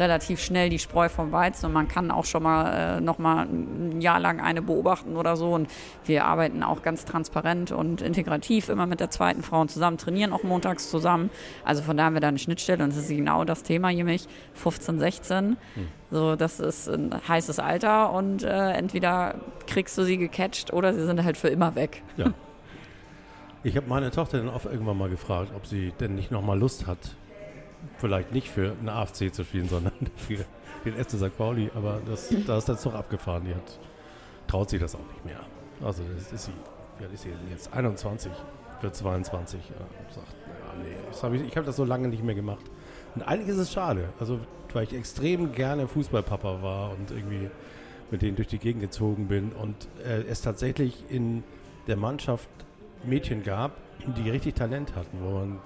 relativ 0.00 0.40
schnell 0.40 0.70
die 0.70 0.78
Spreu 0.78 1.08
vom 1.08 1.30
Weizen 1.30 1.66
und 1.66 1.72
man 1.72 1.86
kann 1.86 2.10
auch 2.10 2.24
schon 2.24 2.42
mal 2.42 2.98
äh, 2.98 3.00
noch 3.00 3.18
mal 3.18 3.44
ein 3.44 4.00
Jahr 4.00 4.18
lang 4.18 4.40
eine 4.40 4.62
beobachten 4.62 5.16
oder 5.16 5.36
so 5.36 5.52
und 5.52 5.68
wir 6.06 6.24
arbeiten 6.24 6.62
auch 6.62 6.82
ganz 6.82 7.04
transparent 7.04 7.70
und 7.70 8.00
integrativ 8.00 8.70
immer 8.70 8.86
mit 8.86 8.98
der 8.98 9.10
zweiten 9.10 9.42
Frauen 9.42 9.68
zusammen, 9.68 9.98
trainieren 9.98 10.32
auch 10.32 10.42
montags 10.42 10.90
zusammen. 10.90 11.30
Also 11.64 11.82
von 11.82 11.96
da 11.98 12.04
haben 12.04 12.14
wir 12.14 12.20
da 12.20 12.28
eine 12.28 12.38
Schnittstelle 12.38 12.82
und 12.82 12.90
das 12.90 12.98
ist 12.98 13.08
genau 13.10 13.44
das 13.44 13.62
Thema 13.62 13.88
hier 13.88 14.04
mich 14.04 14.26
15, 14.54 14.98
16. 14.98 15.56
So, 16.10 16.34
das 16.34 16.58
ist 16.58 16.88
ein 16.88 17.14
heißes 17.28 17.58
Alter 17.58 18.12
und 18.12 18.42
äh, 18.42 18.72
entweder 18.72 19.34
kriegst 19.66 19.96
du 19.98 20.04
sie 20.04 20.16
gecatcht 20.16 20.72
oder 20.72 20.94
sie 20.94 21.04
sind 21.04 21.22
halt 21.22 21.36
für 21.36 21.48
immer 21.48 21.74
weg. 21.74 22.02
Ich 23.62 23.76
habe 23.76 23.86
meine 23.88 24.10
Tochter 24.10 24.38
dann 24.38 24.48
auch 24.48 24.64
irgendwann 24.64 24.96
mal 24.96 25.10
gefragt, 25.10 25.52
ob 25.54 25.66
sie 25.66 25.92
denn 26.00 26.14
nicht 26.14 26.30
nochmal 26.30 26.58
Lust 26.58 26.86
hat, 26.86 27.14
vielleicht 27.98 28.32
nicht 28.32 28.48
für 28.48 28.72
einen 28.72 28.88
AFC 28.88 29.32
zu 29.32 29.44
spielen, 29.44 29.68
sondern 29.68 29.92
für 30.16 30.44
den 30.84 30.94
FC 30.94 31.10
St. 31.12 31.36
Pauli. 31.36 31.70
Aber 31.74 32.00
das, 32.06 32.32
da 32.46 32.58
ist 32.58 32.68
der 32.68 32.76
Zug 32.76 32.94
abgefahren. 32.94 33.44
Die 33.44 33.54
hat, 33.54 33.78
traut 34.46 34.70
sich 34.70 34.80
das 34.80 34.94
auch 34.94 35.06
nicht 35.12 35.24
mehr. 35.24 35.40
Also 35.82 36.02
das 36.14 36.32
ist 36.32 36.44
sie, 36.46 36.52
alt 37.02 37.12
ist 37.12 37.22
sie 37.22 37.30
jetzt? 37.50 37.72
21, 37.72 38.32
wird 38.80 38.94
22. 38.94 39.60
Ja, 39.60 39.76
sagt, 40.14 40.26
naja, 40.46 40.82
nee, 40.82 40.96
das 41.08 41.22
hab 41.22 41.32
ich, 41.32 41.42
ich 41.42 41.56
habe 41.56 41.66
das 41.66 41.76
so 41.76 41.84
lange 41.84 42.08
nicht 42.08 42.22
mehr 42.22 42.34
gemacht. 42.34 42.64
Und 43.14 43.22
eigentlich 43.22 43.48
ist 43.48 43.58
es 43.58 43.72
schade. 43.72 44.10
Also 44.18 44.40
weil 44.74 44.84
ich 44.84 44.94
extrem 44.94 45.52
gerne 45.52 45.88
Fußballpapa 45.88 46.62
war 46.62 46.92
und 46.92 47.10
irgendwie 47.10 47.50
mit 48.10 48.22
denen 48.22 48.36
durch 48.36 48.48
die 48.48 48.58
Gegend 48.58 48.82
gezogen 48.82 49.28
bin 49.28 49.52
und 49.52 49.88
äh, 50.04 50.22
es 50.28 50.42
tatsächlich 50.42 51.04
in 51.08 51.44
der 51.86 51.96
Mannschaft 51.96 52.48
Mädchen 53.04 53.42
gab, 53.42 53.72
die 54.16 54.30
richtig 54.30 54.54
Talent 54.54 54.94
hatten, 54.94 55.18
wo 55.22 55.30
man 55.30 55.58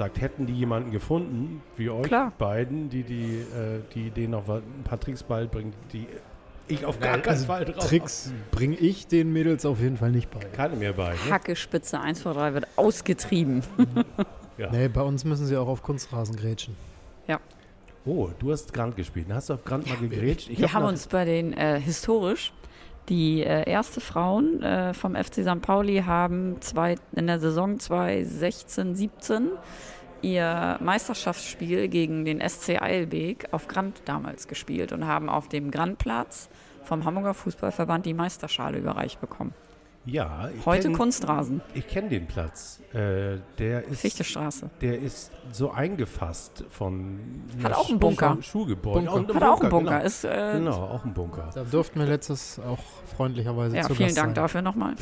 sagt, 0.00 0.20
hätten 0.20 0.46
die 0.46 0.54
jemanden 0.54 0.90
gefunden, 0.92 1.62
wie 1.76 1.90
euch 1.90 2.04
Klar. 2.04 2.32
beiden, 2.38 2.88
die, 2.88 3.02
die, 3.02 3.36
äh, 3.40 3.80
die 3.94 4.10
denen 4.10 4.30
noch 4.30 4.48
was- 4.48 4.62
ein 4.62 4.82
paar 4.82 4.98
Tricks 4.98 5.22
beibringen, 5.22 5.74
die 5.92 6.06
ich 6.68 6.86
auf 6.86 6.98
gar 7.00 7.18
keinen 7.18 7.28
Also 7.32 7.44
Fall 7.46 7.64
drauf 7.66 7.86
Tricks 7.86 8.32
bringe 8.50 8.76
ich 8.76 9.06
den 9.08 9.30
Mädels 9.32 9.66
auf 9.66 9.78
jeden 9.80 9.98
Fall 9.98 10.10
nicht 10.10 10.30
bei. 10.30 10.38
keine 10.40 10.76
mehr 10.76 10.94
bei. 10.94 11.10
Ne? 11.10 11.18
Hacke 11.30 11.54
Spitze 11.54 12.00
1 12.00 12.22
vor 12.22 12.32
3 12.34 12.54
wird 12.54 12.66
ausgetrieben. 12.76 13.62
Ja. 14.58 14.70
Nee, 14.70 14.88
bei 14.88 15.00
uns 15.00 15.24
müssen 15.24 15.46
sie 15.46 15.56
auch 15.56 15.68
auf 15.68 15.82
Kunstrasen 15.82 16.36
grätschen. 16.36 16.76
Oh, 18.06 18.28
du 18.38 18.50
hast 18.52 18.72
Grand 18.72 18.96
gespielt. 18.96 19.26
Hast 19.30 19.48
du 19.50 19.54
auf 19.54 19.64
Grand 19.64 19.86
mal 19.86 19.96
gegrätscht? 19.96 20.48
Ich 20.50 20.58
wir 20.58 20.66
hab 20.68 20.74
haben 20.82 20.84
uns 20.86 21.06
bei 21.06 21.24
den 21.26 21.52
äh, 21.52 21.78
historisch 21.80 22.52
die 23.10 23.42
äh, 23.42 23.68
erste 23.68 24.00
Frauen 24.00 24.62
äh, 24.62 24.94
vom 24.94 25.14
FC 25.14 25.42
St. 25.42 25.60
Pauli 25.60 26.04
haben 26.06 26.60
zwei, 26.60 26.94
in 27.12 27.26
der 27.26 27.40
Saison 27.40 27.78
2016, 27.78 28.94
17 28.94 29.50
ihr 30.22 30.78
Meisterschaftsspiel 30.80 31.88
gegen 31.88 32.24
den 32.24 32.46
SC 32.46 32.80
Eilbeek 32.80 33.48
auf 33.52 33.68
Grand 33.68 34.02
damals 34.04 34.48
gespielt 34.48 34.92
und 34.92 35.06
haben 35.06 35.28
auf 35.28 35.48
dem 35.48 35.70
Grandplatz 35.70 36.48
vom 36.82 37.04
Hamburger 37.04 37.34
Fußballverband 37.34 38.06
die 38.06 38.14
Meisterschale 38.14 38.78
überreicht 38.78 39.20
bekommen. 39.20 39.54
Ja, 40.06 40.48
ich 40.56 40.64
Heute 40.64 40.88
kenn- 40.88 40.96
Kunstrasen, 40.96 41.60
Ich 41.74 41.86
kenne 41.86 42.08
den 42.08 42.26
Platz. 42.26 42.80
Äh, 42.94 43.36
der 43.58 43.84
ist 43.84 44.00
Fichtestraße. 44.00 44.70
Der 44.80 44.98
ist 44.98 45.30
so 45.52 45.70
eingefasst 45.72 46.64
von 46.70 47.20
Hat 47.62 47.74
auch 47.74 47.90
einen 47.90 47.98
Bunker. 47.98 48.36
Schu- 48.36 48.42
Schuhgebäude. 48.42 49.00
Bunker. 49.06 49.14
Und 49.14 49.34
Hat 49.34 49.42
auch 49.42 49.60
einen 49.60 49.68
Bunker. 49.70 49.90
Genau, 49.98 50.06
Ist, 50.06 50.24
äh, 50.24 50.52
genau 50.54 50.72
auch 50.84 51.04
ein 51.04 51.12
Bunker. 51.12 51.50
Da 51.54 51.64
durften 51.64 51.98
wir 52.00 52.06
letztes 52.06 52.58
auch 52.60 52.78
freundlicherweise 53.14 53.76
Ja, 53.76 53.82
zu 53.82 53.94
vielen 53.94 54.08
Gast 54.08 54.18
Dank 54.18 54.28
sein. 54.28 54.34
dafür 54.36 54.62
nochmal. 54.62 54.94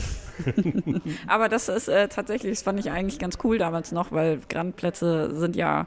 Aber 1.28 1.48
das 1.48 1.68
ist 1.68 1.88
äh, 1.88 2.08
tatsächlich, 2.08 2.52
das 2.52 2.62
fand 2.62 2.80
ich 2.80 2.90
eigentlich 2.90 3.18
ganz 3.20 3.38
cool 3.44 3.56
damals 3.58 3.92
noch, 3.92 4.10
weil 4.12 4.40
Grandplätze 4.48 5.34
sind 5.38 5.54
ja 5.56 5.86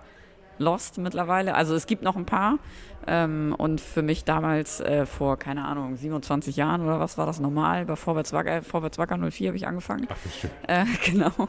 lost 0.57 0.97
mittlerweile. 0.99 1.55
Also 1.55 1.75
es 1.75 1.85
gibt 1.85 2.03
noch 2.03 2.15
ein 2.15 2.25
paar. 2.25 2.59
Ähm, 3.07 3.55
und 3.57 3.81
für 3.81 4.01
mich 4.01 4.25
damals 4.25 4.79
äh, 4.79 5.05
vor, 5.05 5.37
keine 5.37 5.65
Ahnung, 5.65 5.95
27 5.95 6.55
Jahren 6.55 6.81
oder 6.81 6.99
was 6.99 7.17
war 7.17 7.25
das 7.25 7.39
normal? 7.39 7.85
Bei 7.85 7.95
Vorwärts 7.95 8.31
Wacker, 8.33 8.61
Vorwärts 8.61 8.97
Wacker 8.97 9.17
04 9.17 9.47
habe 9.49 9.57
ich 9.57 9.67
angefangen. 9.67 10.07
Ach, 10.09 10.15
wie 10.23 10.29
schön. 10.29 10.49
Äh, 10.67 10.85
genau. 11.11 11.47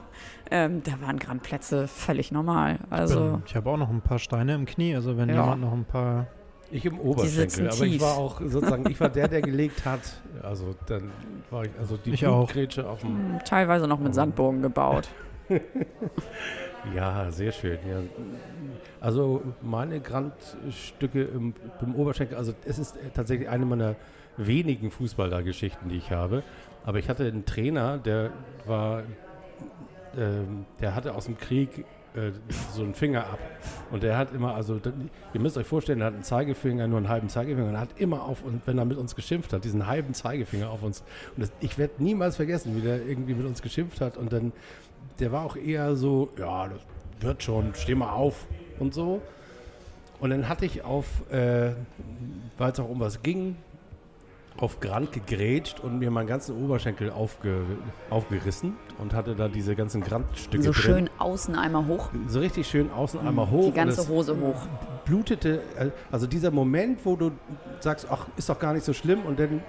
Ähm, 0.51 0.83
da 0.83 0.93
waren 1.07 1.19
Grandplätze 1.19 1.87
völlig 1.89 2.33
normal. 2.33 2.79
Also 2.91 3.21
Bin- 3.21 3.43
Ich 3.47 3.55
habe 3.57 3.71
auch 3.71 3.77
noch 3.77 3.91
ein 3.91 4.01
paar 4.01 4.19
Steine 4.19 4.55
im 4.55 4.65
Knie, 4.67 4.95
also 4.95 5.17
wenn 5.17 5.29
Ja. 5.29 5.37
jemand 5.43 5.61
noch 5.63 5.73
ein 5.73 5.85
paar. 5.85 6.27
Ich 6.71 6.87
im 6.87 6.99
Oberschenkel, 6.99 7.69
aber 7.69 7.85
ich 7.85 8.01
war 8.01 8.17
auch 8.17 8.41
sozusagen, 8.41 8.89
ich 8.91 8.99
war 8.99 9.11
der, 9.11 9.29
der 9.29 9.43
gelegt 9.43 9.85
hat. 9.85 10.01
Also 10.43 10.75
dann 10.87 11.11
war 11.51 11.65
ich, 11.65 11.71
also 11.79 11.99
die 11.99 12.13
Ich 12.15 12.27
auch. 12.27 12.47
Blutgrätsche 12.47 12.89
auf 12.89 13.01
dem, 13.03 13.35
mh, 13.35 13.39
teilweise 13.41 13.87
noch 13.87 13.99
mit 14.01 14.15
Sandbogen 14.15 14.63
gebaut. 14.63 15.07
ja, 16.95 17.31
sehr 17.31 17.53
schön. 17.53 17.79
Ja. 17.89 18.03
Also 19.01 19.43
meine 19.61 20.01
Grandstücke 20.01 21.23
im, 21.23 21.55
im 21.81 21.95
Oberschenkel, 21.95 22.37
also 22.37 22.55
es 22.65 22.79
ist 22.79 22.97
tatsächlich 23.15 23.49
eine 23.49 23.67
meiner 23.67 23.97
wenigen 24.37 24.91
Fußballergeschichten, 24.91 25.89
die 25.89 25.97
ich 25.97 26.11
habe. 26.11 26.43
Aber 26.85 26.99
ich 26.99 27.09
hatte 27.09 27.25
einen 27.25 27.45
Trainer, 27.45 27.99
der 27.99 28.31
war, 28.67 29.03
ähm, 30.17 30.67
der 30.81 30.95
hatte 30.95 31.15
aus 31.15 31.27
dem 31.27 31.39
Krieg 31.39 31.85
äh, 32.15 32.33
so 32.75 32.83
einen 32.83 32.95
Finger 32.95 33.27
ab. 33.27 33.39
Und 33.91 34.03
der 34.03 34.19
hat 34.19 34.35
immer, 34.35 34.55
also 34.55 34.81
ihr 35.33 35.41
müsst 35.41 35.57
euch 35.57 35.67
vorstellen, 35.67 36.01
er 36.01 36.09
hat 36.09 36.15
einen 36.15 36.25
Zeigefinger, 36.25 36.87
nur 36.87 36.99
einen 36.99 37.09
halben 37.09 37.29
Zeigefinger. 37.29 37.69
Und 37.69 37.75
er 37.75 37.81
hat 37.81 37.99
immer 37.99 38.23
auf, 38.23 38.43
und 38.43 38.61
wenn 38.67 38.77
er 38.79 38.85
mit 38.85 38.99
uns 38.99 39.15
geschimpft 39.15 39.53
hat, 39.53 39.65
diesen 39.65 39.87
halben 39.87 40.13
Zeigefinger 40.13 40.71
auf 40.71 40.83
uns. 40.83 41.03
Und 41.37 41.43
das, 41.43 41.53
ich 41.61 41.79
werde 41.79 42.03
niemals 42.03 42.37
vergessen, 42.37 42.77
wie 42.77 42.83
der 42.83 43.07
irgendwie 43.07 43.35
mit 43.35 43.47
uns 43.47 43.63
geschimpft 43.63 44.01
hat. 44.01 44.17
Und 44.17 44.33
dann, 44.33 44.53
der 45.21 45.33
war 45.33 45.45
auch 45.45 45.57
eher 45.57 45.95
so, 45.97 46.29
ja, 46.39 46.69
das 46.69 46.81
wird 47.21 47.43
schon, 47.43 47.75
steh 47.75 47.95
mal 47.95 48.11
auf 48.13 48.47
und 48.79 48.95
so. 48.95 49.21
Und 50.21 50.31
dann 50.31 50.49
hatte 50.49 50.65
ich 50.67 50.85
auf, 50.85 51.07
äh, 51.31 51.73
weil 52.59 52.73
es 52.73 52.81
auch 52.81 52.89
um 52.89 53.01
was 53.01 53.23
ging, 53.23 53.57
auf 54.59 54.81
Grand 54.81 55.13
gegrätscht 55.13 55.81
und 55.81 55.99
mir 55.99 56.11
meinen 56.11 56.27
ganzen 56.27 56.63
Oberschenkel 56.63 57.11
aufge, 57.11 57.63
aufgerissen 58.11 58.75
und 58.99 59.15
hatte 59.15 59.35
da 59.35 59.49
diese 59.49 59.75
ganzen 59.75 60.03
Grandstücke 60.03 60.63
So 60.65 60.73
drin. 60.73 60.83
schön 60.83 61.11
außen 61.19 61.57
einmal 61.57 61.87
hoch, 61.87 62.11
So 62.27 62.41
richtig 62.41 62.67
schön 62.69 62.91
außen 62.91 63.19
einmal 63.21 63.51
hoch. 63.51 63.65
die 63.67 63.73
ganze 63.73 64.07
Hose 64.09 64.39
hoch. 64.39 64.67
blutete, 65.07 65.63
äh, 65.79 65.91
also 66.13 66.27
dieser 66.27 66.51
Moment, 66.51 67.01
wo 67.05 67.17
du 67.17 67.33
sagst, 67.81 68.07
ach, 68.11 68.27
ist 68.37 68.49
doch 68.49 68.59
gar 68.59 68.75
nicht 68.75 68.85
so 68.85 68.93
schlimm 68.93 69.23
und 69.25 69.41
dann 69.41 69.63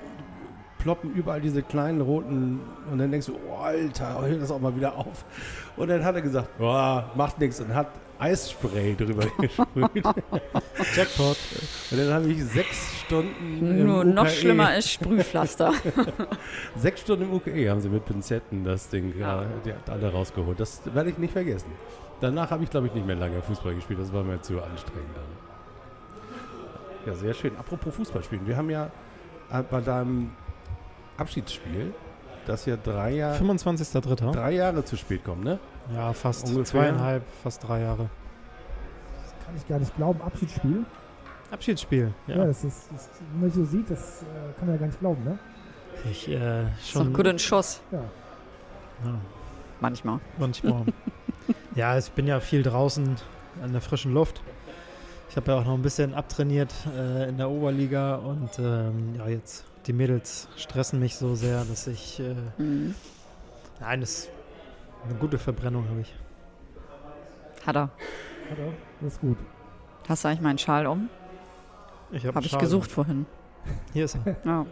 ploppen 0.84 1.13
überall 1.15 1.39
diese 1.39 1.63
kleinen 1.63 2.01
roten 2.01 2.59
und 2.91 2.97
dann 2.97 3.09
denkst 3.09 3.27
du, 3.27 3.39
oh, 3.49 3.55
Alter, 3.55 4.21
hör 4.21 4.38
das 4.38 4.51
auch 4.51 4.59
mal 4.59 4.75
wieder 4.75 4.97
auf. 4.97 5.23
Und 5.77 5.88
dann 5.88 6.03
hat 6.03 6.15
er 6.15 6.21
gesagt, 6.21 6.49
oh, 6.59 7.01
macht 7.15 7.39
nichts 7.39 7.61
und 7.61 7.73
hat 7.73 7.88
Eisspray 8.19 8.93
drüber 8.95 9.25
gesprüht. 9.39 10.03
Jackpot. 10.93 11.38
Und 11.89 11.97
dann 11.97 12.13
habe 12.13 12.27
ich 12.29 12.43
sechs 12.43 12.99
Stunden 12.99 13.86
Nur 13.86 14.03
noch 14.03 14.23
UKE 14.23 14.31
schlimmer 14.31 14.75
ist 14.75 14.91
Sprühpflaster. 14.91 15.73
Sechs 16.75 17.01
Stunden 17.01 17.23
im 17.23 17.34
UKE 17.34 17.69
haben 17.69 17.79
sie 17.79 17.89
mit 17.89 18.05
Pinzetten 18.05 18.63
das 18.63 18.89
Ding 18.89 19.13
Ja. 19.17 19.43
ja. 19.43 19.47
die 19.65 19.73
hat 19.73 19.89
alle 19.89 20.11
rausgeholt. 20.11 20.59
Das 20.59 20.81
werde 20.93 21.09
ich 21.09 21.17
nicht 21.17 21.31
vergessen. 21.31 21.71
Danach 22.19 22.51
habe 22.51 22.63
ich, 22.63 22.69
glaube 22.69 22.88
ich, 22.88 22.93
nicht 22.93 23.07
mehr 23.07 23.15
lange 23.15 23.41
Fußball 23.41 23.73
gespielt. 23.73 23.99
Das 23.99 24.13
war 24.13 24.23
mir 24.23 24.41
zu 24.41 24.61
anstrengend 24.61 25.15
dann. 25.15 25.23
Ja, 27.05 27.15
sehr 27.15 27.34
schön. 27.34 27.55
Apropos 27.57 27.95
Fußballspielen. 27.95 28.47
Wir 28.47 28.57
haben 28.57 28.69
ja 28.69 28.91
bei 29.69 29.81
deinem 29.81 30.31
Abschiedsspiel, 31.18 31.93
das 32.45 32.66
ja 32.66 32.76
drei, 32.78 33.11
Jahr, 33.11 33.36
25.03. 33.36 34.32
drei 34.32 34.51
Jahre 34.51 34.84
zu 34.84 34.97
spät 34.97 35.24
kommt, 35.24 35.43
ne? 35.43 35.59
Ja, 35.93 36.14
fast 36.14 36.45
Ungefähr. 36.45 36.66
zweieinhalb, 36.66 37.24
fast 37.43 37.68
drei 37.68 37.82
Jahre. 37.82 38.09
Das 39.24 39.45
kann 39.45 39.55
ich 39.57 39.68
gar 39.68 39.80
nicht 39.80 39.95
glauben. 39.95 40.22
Abschiedsspiel. 40.22 40.86
Abschiedsspiel. 41.51 42.14
Ja, 42.28 42.38
Ja. 42.38 42.45
das 42.45 42.64
ist, 42.64 42.89
das, 42.91 43.09
wenn 43.32 43.41
man 43.41 43.51
so 43.51 43.64
sieht, 43.66 43.89
das 43.89 44.24
äh, 44.24 44.26
kann 44.57 44.68
man 44.68 44.76
ja 44.76 44.80
gar 44.80 44.88
nicht 44.88 44.99
glauben, 44.99 45.24
ne? 45.24 45.38
Ich 46.09 46.28
äh, 46.28 46.64
Ist 46.64 46.95
doch 46.95 47.03
schon. 47.03 47.14
gut 47.14 47.28
in 47.28 47.38
Schuss, 47.39 47.82
Ja. 47.91 47.99
Ja, 49.05 49.14
manchmal. 49.80 50.20
manchmal. 50.39 50.86
ja, 51.76 51.97
ich 51.97 52.11
bin 52.11 52.26
ja 52.28 52.39
viel 52.39 52.64
draußen 52.64 53.16
an 53.61 53.72
der 53.72 53.82
frischen 53.82 54.14
Luft. 54.14 54.41
Ich 55.30 55.36
habe 55.38 55.51
ja 55.51 55.59
auch 55.59 55.66
noch 55.66 55.74
ein 55.74 55.82
bisschen 55.82 56.14
abtrainiert 56.14 56.74
äh, 56.97 57.28
in 57.30 57.38
der 57.38 57.49
Oberliga 57.49 58.16
und 58.16 58.57
ähm, 58.59 59.16
ja, 59.18 59.28
jetzt 59.28 59.66
die 59.88 59.93
Mädels 59.93 60.47
stressen 60.57 60.99
mich 60.99 61.15
so 61.15 61.36
sehr, 61.36 61.63
dass 61.65 61.88
ich. 61.88 62.19
Äh, 62.19 62.36
Mhm. 62.57 62.95
nein, 63.79 64.01
das 64.01 64.29
eine 65.05 65.15
gute 65.15 65.38
Verbrennung 65.38 65.88
habe 65.89 66.01
ich. 66.01 66.13
Hat 67.65 67.75
er. 67.75 67.81
Hat 68.49 68.57
er. 68.59 68.73
Das 69.01 69.13
ist 69.13 69.21
gut. 69.21 69.38
Hast 70.07 70.23
du 70.23 70.27
eigentlich 70.29 70.41
meinen 70.41 70.57
Schal 70.57 70.88
um? 70.88 71.09
Ich 72.11 72.25
habe 72.25 72.36
Habe 72.36 72.45
ich 72.45 72.57
gesucht 72.57 72.91
vorhin. 72.91 73.25
Hier 73.93 74.05
ist 74.05 74.17
er. 74.25 74.36
Ja. 74.45 74.65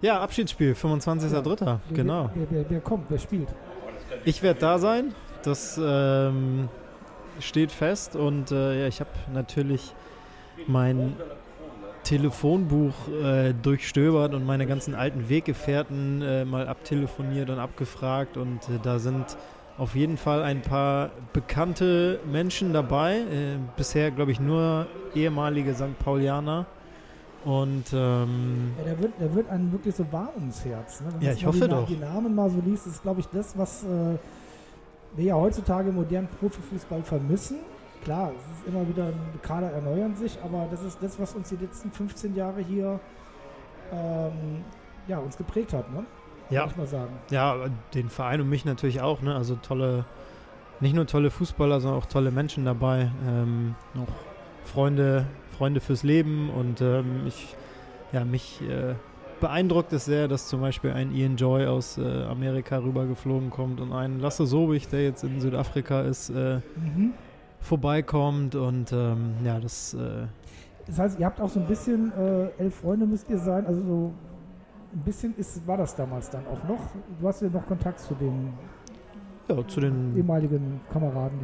Ja, 0.00 0.20
Abschiedsspiel, 0.20 0.74
25.03. 0.74 1.78
Genau. 1.94 2.28
Wer, 2.34 2.46
wer, 2.50 2.70
wer 2.70 2.80
kommt, 2.80 3.06
wer 3.08 3.18
spielt? 3.18 3.48
Ich 4.26 4.42
werde 4.42 4.60
da 4.60 4.78
sein. 4.78 5.14
Das 5.42 5.80
ähm, 5.82 6.68
steht 7.40 7.72
fest. 7.72 8.14
Und 8.14 8.50
äh, 8.50 8.82
ja, 8.82 8.86
ich 8.86 9.00
habe 9.00 9.08
natürlich 9.32 9.94
mein 10.66 11.16
Telefonbuch 12.04 12.94
äh, 13.22 13.52
durchstöbert 13.52 14.34
und 14.34 14.46
meine 14.46 14.66
ganzen 14.66 14.94
alten 14.94 15.28
Weggefährten 15.28 16.22
äh, 16.22 16.44
mal 16.44 16.68
abtelefoniert 16.68 17.50
und 17.50 17.58
abgefragt. 17.58 18.36
Und 18.36 18.60
äh, 18.68 18.78
da 18.82 18.98
sind 18.98 19.36
auf 19.76 19.96
jeden 19.96 20.16
Fall 20.16 20.42
ein 20.42 20.62
paar 20.62 21.10
bekannte 21.32 22.20
Menschen 22.30 22.72
dabei. 22.72 23.16
Äh, 23.16 23.56
bisher, 23.76 24.10
glaube 24.12 24.30
ich, 24.30 24.38
nur 24.38 24.86
ehemalige 25.14 25.74
St. 25.74 25.98
Paulianer. 25.98 26.66
Und 27.44 27.84
ähm, 27.92 28.72
Ja, 28.78 28.84
der, 28.84 28.98
wird, 29.00 29.12
der 29.20 29.34
wird 29.34 29.50
einem 29.50 29.72
wirklich 29.72 29.94
so 29.94 30.06
warm 30.10 30.30
ums 30.36 30.64
Herz. 30.64 31.00
Ne? 31.00 31.08
Wenn 31.12 31.20
Ja, 31.22 31.28
man 31.30 31.36
ich 31.36 31.46
hoffe 31.46 31.60
die, 31.60 31.68
doch. 31.68 31.86
die 31.86 31.96
Namen 31.96 32.34
mal 32.34 32.48
so 32.48 32.60
liest, 32.64 32.86
ist, 32.86 33.02
glaube 33.02 33.20
ich, 33.20 33.26
das, 33.26 33.56
was 33.58 33.82
äh, 33.84 33.86
wir 35.16 35.24
ja 35.24 35.34
heutzutage 35.34 35.90
im 35.90 35.96
modernen 35.96 36.28
Profifußball 36.40 37.02
vermissen. 37.02 37.58
Klar, 38.04 38.32
es 38.36 38.58
ist 38.58 38.68
immer 38.68 38.86
wieder, 38.86 39.12
die 39.34 39.38
Kader 39.38 39.70
erneuern 39.70 40.14
sich, 40.14 40.38
aber 40.44 40.66
das 40.70 40.82
ist 40.82 41.02
das, 41.02 41.18
was 41.18 41.34
uns 41.34 41.48
die 41.48 41.56
letzten 41.56 41.90
15 41.90 42.34
Jahre 42.36 42.60
hier 42.60 43.00
ähm, 43.92 44.62
ja, 45.08 45.18
uns 45.18 45.36
geprägt 45.36 45.72
hat, 45.72 45.90
ne? 45.92 46.04
ja, 46.50 46.62
Muss 46.64 46.72
ich 46.72 46.76
mal 46.78 46.86
sagen. 46.86 47.12
Ja, 47.30 47.56
den 47.94 48.10
Verein 48.10 48.40
und 48.40 48.48
mich 48.48 48.64
natürlich 48.64 49.00
auch, 49.00 49.22
ne? 49.22 49.34
Also 49.34 49.56
tolle, 49.56 50.04
nicht 50.80 50.94
nur 50.94 51.06
tolle 51.06 51.30
Fußballer, 51.30 51.80
sondern 51.80 52.00
auch 52.00 52.06
tolle 52.06 52.30
Menschen 52.30 52.64
dabei. 52.66 53.10
Ähm, 53.26 53.74
noch 53.94 54.08
Freunde, 54.64 55.26
Freunde 55.56 55.80
fürs 55.80 56.02
Leben 56.02 56.50
und 56.50 56.80
ähm, 56.82 57.26
ich, 57.26 57.56
ja, 58.12 58.24
mich 58.24 58.60
äh, 58.62 58.94
beeindruckt 59.40 59.92
es 59.92 60.04
sehr, 60.04 60.28
dass 60.28 60.48
zum 60.48 60.60
Beispiel 60.60 60.92
ein 60.92 61.14
Ian 61.14 61.36
Joy 61.36 61.66
aus 61.66 61.98
äh, 61.98 62.24
Amerika 62.24 62.78
rübergeflogen 62.78 63.50
kommt 63.50 63.80
und 63.80 63.92
ein 63.92 64.20
Lasse 64.20 64.46
Sobich, 64.46 64.88
der 64.88 65.04
jetzt 65.04 65.24
in 65.24 65.40
Südafrika 65.40 66.02
ist, 66.02 66.30
äh, 66.30 66.60
Mhm. 66.76 67.14
Vorbeikommt 67.64 68.54
und 68.54 68.92
ähm, 68.92 69.34
ja, 69.44 69.58
das 69.58 69.94
äh, 69.94 70.26
Das 70.86 70.98
heißt, 70.98 71.18
ihr 71.18 71.26
habt 71.26 71.40
auch 71.40 71.48
so 71.48 71.60
ein 71.60 71.66
bisschen, 71.66 72.12
äh, 72.12 72.62
elf 72.62 72.76
Freunde 72.76 73.06
müsst 73.06 73.28
ihr 73.30 73.38
sein, 73.38 73.66
also 73.66 73.80
so 73.82 74.12
ein 74.94 75.00
bisschen 75.04 75.34
ist, 75.36 75.66
war 75.66 75.76
das 75.76 75.96
damals 75.96 76.30
dann 76.30 76.46
auch 76.46 76.68
noch. 76.68 76.80
Du 77.20 77.26
hast 77.26 77.42
ja 77.42 77.48
noch 77.48 77.66
Kontakt 77.66 77.98
zu 78.00 78.14
den 78.14 78.52
ja, 79.48 79.66
zu 79.66 79.80
den 79.80 80.16
ehemaligen 80.16 80.80
Kameraden, 80.92 81.38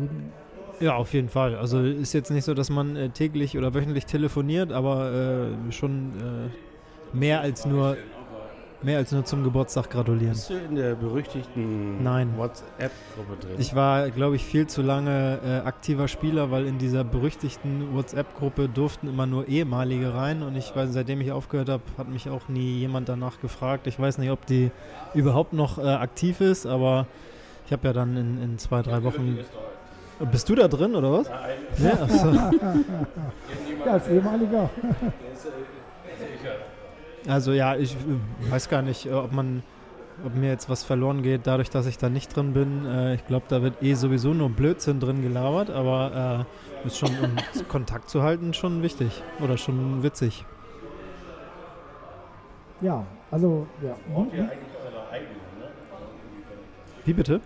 die 0.81 0.85
Ja, 0.85 0.97
auf 0.97 1.13
jeden 1.13 1.29
Fall. 1.29 1.57
Also 1.57 1.81
ist 1.81 2.13
jetzt 2.13 2.31
nicht 2.31 2.45
so, 2.45 2.55
dass 2.55 2.71
man 2.71 2.97
äh, 2.97 3.11
täglich 3.11 3.59
oder 3.59 3.75
wöchentlich 3.75 4.07
telefoniert, 4.07 4.73
aber 4.73 5.13
äh, 5.69 5.73
schon 5.73 6.13
äh, 6.19 7.17
mehr 7.17 7.41
als 7.41 7.67
nur 7.67 7.97
mehr 8.83 8.99
als 8.99 9.13
nur 9.13 9.25
zum 9.25 9.45
Geburtstag 9.45 9.91
gratulieren. 9.91 10.33
Bist 10.33 10.51
du 10.51 10.55
in 10.55 10.75
der 10.75 10.95
berüchtigten 10.95 12.03
Nein. 12.03 12.35
WhatsApp-Gruppe 12.37 13.37
drin? 13.41 13.57
Ich 13.59 13.75
war, 13.75 14.11
glaube 14.11 14.37
ich, 14.37 14.45
viel 14.45 14.67
zu 14.67 14.83
lange 14.83 15.39
äh, 15.45 15.67
aktiver 15.67 16.09
Spieler, 16.09 16.51
weil 16.51 16.67
in 16.67 16.79
dieser 16.79 17.05
berüchtigten 17.05 17.95
WhatsApp-Gruppe 17.95 18.69
durften 18.69 19.09
immer 19.09 19.27
nur 19.27 19.49
ehemalige 19.49 20.15
rein 20.15 20.43
und 20.43 20.57
ich 20.57 20.75
weiß, 20.75 20.91
seitdem 20.93 21.21
ich 21.21 21.33
aufgehört 21.33 21.69
habe, 21.69 21.83
hat 21.99 22.09
mich 22.09 22.29
auch 22.29 22.49
nie 22.49 22.79
jemand 22.79 23.09
danach 23.09 23.41
gefragt. 23.41 23.87
Ich 23.87 23.99
weiß 23.99 24.19
nicht, 24.19 24.31
ob 24.31 24.47
die 24.47 24.71
überhaupt 25.15 25.53
noch 25.53 25.79
äh, 25.79 25.83
aktiv 25.83 26.41
ist, 26.41 26.67
aber 26.67 27.07
ich 27.67 27.73
habe 27.73 27.87
ja 27.87 27.93
dann 27.93 28.17
in, 28.17 28.43
in 28.43 28.59
zwei, 28.59 28.83
drei 28.83 29.03
Wochen. 29.05 29.39
Bist 30.33 30.49
du 30.49 30.55
da 30.55 30.69
drin 30.69 30.95
oder 30.95 31.13
was? 31.13 31.29
Ja, 31.79 31.93
ach 32.03 32.11
so. 32.11 32.31
ja, 33.87 33.93
als 33.93 34.09
ehemaliger. 34.09 34.69
Also 37.29 37.53
ja, 37.53 37.77
ich 37.77 37.95
äh, 37.95 38.51
weiß 38.51 38.69
gar 38.69 38.83
nicht, 38.83 39.07
äh, 39.07 39.13
ob 39.13 39.33
man, 39.33 39.63
ob 40.25 40.35
mir 40.35 40.49
jetzt 40.49 40.69
was 40.71 40.85
verloren 40.85 41.23
geht, 41.23 41.47
dadurch, 41.47 41.71
dass 41.71 41.87
ich 41.87 41.99
da 41.99 42.09
nicht 42.09 42.35
drin 42.35 42.53
bin. 42.55 42.87
Äh, 42.87 43.15
ich 43.15 43.27
glaube, 43.27 43.47
da 43.49 43.63
wird 43.63 43.83
eh 43.83 43.95
sowieso 43.95 44.33
nur 44.33 44.51
Blödsinn 44.51 45.01
drin 45.01 45.23
gelabert, 45.23 45.71
aber 45.71 46.47
äh, 46.83 46.87
ist 46.87 46.99
schon, 46.99 47.11
um 47.11 47.37
Kontakt 47.69 48.09
zu 48.09 48.23
halten, 48.23 48.55
schon 48.55 48.83
wichtig 48.83 49.23
oder 49.41 49.57
schon 49.57 50.03
witzig. 50.03 50.45
Ja, 52.81 53.05
also, 53.31 53.67
ja. 53.83 53.95
Wie, 54.07 54.39
wie, 54.39 54.49
Wie 57.05 57.13
bitte? 57.13 57.41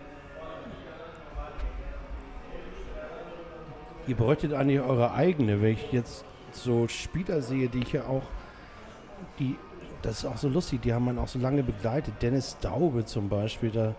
Ihr 4.06 4.16
bräuchtet 4.16 4.52
eigentlich 4.52 4.80
eure 4.80 5.12
eigene, 5.14 5.62
wenn 5.62 5.72
ich 5.72 5.90
jetzt 5.90 6.24
so 6.52 6.88
Spieler 6.88 7.40
sehe, 7.40 7.68
die 7.68 7.80
ich 7.80 7.92
ja 7.92 8.02
auch, 8.02 8.22
die, 9.38 9.56
das 10.02 10.18
ist 10.18 10.24
auch 10.26 10.36
so 10.36 10.48
lustig, 10.48 10.82
die 10.82 10.92
haben 10.92 11.04
man 11.04 11.18
auch 11.18 11.28
so 11.28 11.38
lange 11.38 11.62
begleitet. 11.62 12.14
Dennis 12.20 12.56
Daube 12.60 13.04
zum 13.04 13.28
Beispiel, 13.28 13.70
da, 13.70 13.94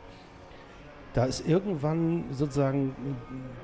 da 1.13 1.25
ist 1.25 1.47
irgendwann 1.47 2.25
sozusagen 2.31 2.95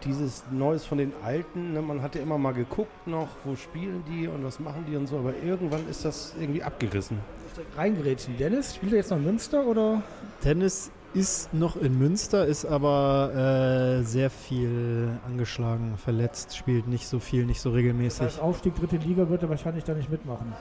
dieses 0.06 0.44
Neues 0.52 0.86
von 0.86 0.98
den 0.98 1.14
Alten, 1.24 1.74
ne, 1.74 1.82
man 1.82 2.02
hatte 2.02 2.20
immer 2.20 2.38
mal 2.38 2.54
geguckt 2.54 3.08
noch, 3.08 3.28
wo 3.44 3.56
spielen 3.56 4.04
die 4.10 4.28
und 4.28 4.44
was 4.44 4.60
machen 4.60 4.86
die 4.90 4.96
und 4.96 5.08
so, 5.08 5.18
aber 5.18 5.34
irgendwann 5.44 5.88
ist 5.90 6.06
das 6.06 6.34
irgendwie 6.40 6.64
abgerissen. 6.64 7.20
reingerätschen. 7.76 8.38
Dennis, 8.38 8.76
spielt 8.76 8.94
er 8.94 9.00
jetzt 9.00 9.12
noch 9.12 9.18
in 9.18 9.26
Münster 9.26 9.66
oder? 9.66 10.02
Dennis 10.44 10.92
ist 11.14 11.54
noch 11.54 11.76
in 11.76 12.00
Münster, 12.00 12.46
ist 12.46 12.64
aber 12.66 14.00
äh, 14.00 14.04
sehr 14.04 14.30
viel 14.30 15.10
angeschlagen, 15.28 15.98
verletzt, 15.98 16.56
spielt 16.56 16.88
nicht 16.88 17.06
so 17.08 17.20
viel, 17.20 17.46
nicht 17.46 17.60
so 17.60 17.70
Das 17.70 17.78
regelmäßig. 17.78 18.22
heißt, 18.22 18.40
Aufstieg 18.40 18.76
dritte 18.76 18.96
Liga 18.96 19.28
wird 19.28 19.44
er 19.44 19.50
wahrscheinlich 19.50 19.84
da 19.84 19.94
nicht 19.94 20.10
mitmachen. 20.10 20.54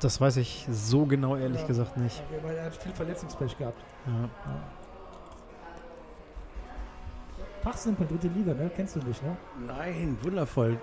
Das 0.00 0.20
weiß 0.20 0.38
ich 0.38 0.66
so 0.70 1.04
genau 1.04 1.36
ehrlich 1.36 1.60
Ja. 1.60 1.66
gesagt 1.66 1.96
nicht. 1.98 2.22
Weil 2.42 2.56
er 2.56 2.64
hat 2.66 2.76
viel 2.76 2.92
Verletzungspech 2.92 3.56
gehabt. 3.58 3.80
Ja. 4.06 4.28
Fachsimpel, 7.62 8.06
dritte 8.06 8.28
Liga, 8.28 8.54
ne? 8.54 8.70
Kennst 8.74 8.96
du 8.96 9.00
nicht, 9.00 9.22
ne? 9.22 9.36
Nein, 9.66 10.16
wundervoll. 10.22 10.78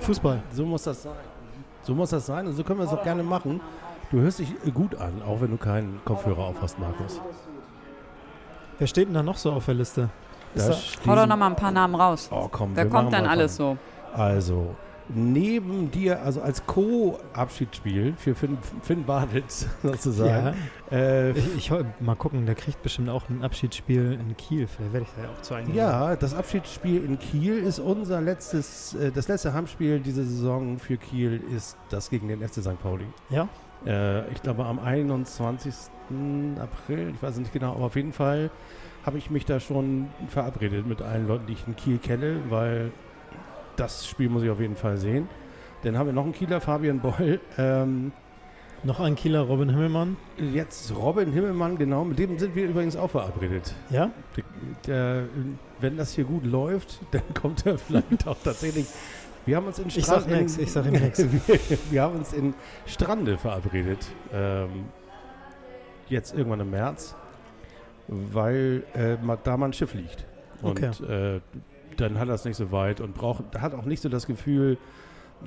Fußball. 0.00 0.42
So 0.52 0.64
muss 0.64 0.84
das 0.84 1.02
sein. 1.02 1.12
So 1.82 1.94
muss 1.94 2.10
das 2.10 2.24
sein 2.24 2.46
und 2.46 2.54
so 2.54 2.64
können 2.64 2.78
wir 2.78 2.86
es 2.86 2.92
auch 2.92 3.02
gerne 3.02 3.22
machen. 3.22 3.60
Du 4.10 4.20
hörst 4.20 4.38
dich 4.38 4.54
gut 4.72 4.94
an, 4.94 5.22
auch 5.26 5.40
wenn 5.42 5.50
du 5.50 5.58
keinen 5.58 6.00
Kopfhörer 6.04 6.38
auf 6.44 6.62
hast, 6.62 6.78
Markus. 6.78 7.20
Wer 8.78 8.86
steht 8.86 9.08
denn 9.08 9.14
da 9.14 9.22
noch 9.22 9.36
so 9.36 9.52
auf 9.52 9.66
der 9.66 9.74
Liste? 9.74 10.08
Da 10.54 10.70
Hau 11.06 11.14
doch 11.16 11.26
noch 11.26 11.36
mal 11.36 11.48
ein 11.48 11.56
paar 11.56 11.72
Namen 11.72 11.94
raus. 11.94 12.28
Oh, 12.32 12.48
komm, 12.50 12.74
Wer 12.74 12.88
kommt 12.88 13.12
dann 13.12 13.26
alles 13.26 13.56
so? 13.56 13.76
Also, 14.14 14.74
neben 15.08 15.90
dir, 15.90 16.22
also 16.22 16.40
als 16.40 16.64
Co-Abschiedsspiel 16.66 18.14
für 18.16 18.34
Finn, 18.34 18.58
Finn 18.82 19.04
Bartels 19.04 19.66
sozusagen. 19.82 20.56
Äh, 20.90 21.30
Ich, 21.32 21.56
ich 21.56 21.70
mal 22.00 22.14
gucken, 22.16 22.46
der 22.46 22.54
kriegt 22.54 22.82
bestimmt 22.82 23.08
auch 23.08 23.28
ein 23.28 23.42
Abschiedsspiel 23.42 24.12
in 24.12 24.36
Kiel. 24.36 24.66
Vielleicht 24.66 24.92
werde 24.92 25.06
ich 25.06 25.12
da 25.16 25.22
ja 25.24 25.28
auch 25.30 25.42
zu 25.42 25.54
eingeladen. 25.54 25.76
ja, 25.76 26.16
das 26.16 26.34
Abschiedsspiel 26.34 27.04
in 27.04 27.18
Kiel 27.18 27.58
ist 27.58 27.78
unser 27.78 28.20
letztes, 28.20 28.94
äh, 28.94 29.10
das 29.12 29.28
letzte 29.28 29.52
Heimspiel 29.52 30.00
diese 30.00 30.24
Saison 30.24 30.78
für 30.78 30.96
Kiel 30.96 31.42
ist 31.54 31.76
das 31.90 32.10
gegen 32.10 32.28
den 32.28 32.40
FC 32.46 32.62
St. 32.62 32.80
Pauli. 32.82 33.06
Ja? 33.30 33.48
Äh, 33.86 34.30
ich 34.30 34.42
glaube 34.42 34.64
am 34.64 34.78
21. 34.78 35.74
April, 36.60 37.12
ich 37.14 37.22
weiß 37.22 37.32
es 37.34 37.38
nicht 37.38 37.52
genau, 37.52 37.72
aber 37.74 37.86
auf 37.86 37.96
jeden 37.96 38.12
Fall 38.12 38.50
habe 39.06 39.18
ich 39.18 39.30
mich 39.30 39.44
da 39.44 39.60
schon 39.60 40.08
verabredet 40.28 40.86
mit 40.86 41.02
allen 41.02 41.26
Leuten, 41.28 41.46
die 41.46 41.54
ich 41.54 41.66
in 41.66 41.76
Kiel 41.76 41.98
kenne, 41.98 42.40
weil 42.48 42.90
das 43.76 44.06
Spiel 44.06 44.28
muss 44.28 44.42
ich 44.42 44.50
auf 44.50 44.60
jeden 44.60 44.76
Fall 44.76 44.96
sehen. 44.96 45.28
Dann 45.82 45.98
haben 45.98 46.06
wir 46.06 46.12
noch 46.12 46.24
einen 46.24 46.32
Kieler, 46.32 46.60
Fabian 46.60 47.00
Boll. 47.00 47.40
Ähm, 47.58 48.12
Noch 48.84 49.00
ein 49.00 49.14
Kieler 49.16 49.40
Robin 49.42 49.68
Himmelmann. 49.70 50.16
jetzt 50.52 50.94
Robin 50.96 51.32
Himmelmann, 51.32 51.76
genau, 51.78 52.04
mit 52.04 52.18
dem 52.18 52.38
sind 52.38 52.54
wir 52.54 52.66
übrigens 52.66 52.96
auch 52.96 53.10
verabredet. 53.10 53.74
Ja? 53.90 54.10
Der, 54.86 55.24
wenn 55.80 55.96
das 55.96 56.12
hier 56.12 56.24
gut 56.24 56.44
läuft, 56.44 57.00
dann 57.10 57.22
kommt 57.34 57.66
er 57.66 57.78
vielleicht 57.78 58.26
auch 58.26 58.36
tatsächlich. 58.42 58.86
Wir 59.46 59.56
haben 59.56 59.66
uns 59.66 59.78
in 59.78 59.88
Ich 59.88 60.06
sag 60.06 60.26
nix, 60.26 60.56
ich 60.56 60.72
sag 60.72 60.86
ihm 60.86 60.92
nix. 60.92 61.22
wir 61.90 62.02
haben 62.02 62.16
uns 62.16 62.32
in 62.32 62.54
Strande 62.86 63.36
verabredet. 63.36 64.06
Ähm, 64.32 64.86
jetzt 66.08 66.34
irgendwann 66.34 66.60
im 66.60 66.70
März, 66.70 67.14
weil 68.08 68.84
äh, 68.94 69.16
da 69.44 69.56
mal 69.58 69.66
ein 69.66 69.72
Schiff 69.74 69.92
liegt. 69.92 70.24
Und 70.62 70.82
Okay. 70.82 71.36
äh, 71.36 71.40
dann 71.96 72.18
hat 72.18 72.28
er 72.28 72.34
es 72.34 72.44
nicht 72.44 72.56
so 72.56 72.72
weit 72.72 73.00
und 73.00 73.14
braucht, 73.14 73.58
hat 73.60 73.74
auch 73.74 73.84
nicht 73.84 74.00
so 74.02 74.08
das 74.08 74.26
Gefühl, 74.26 74.78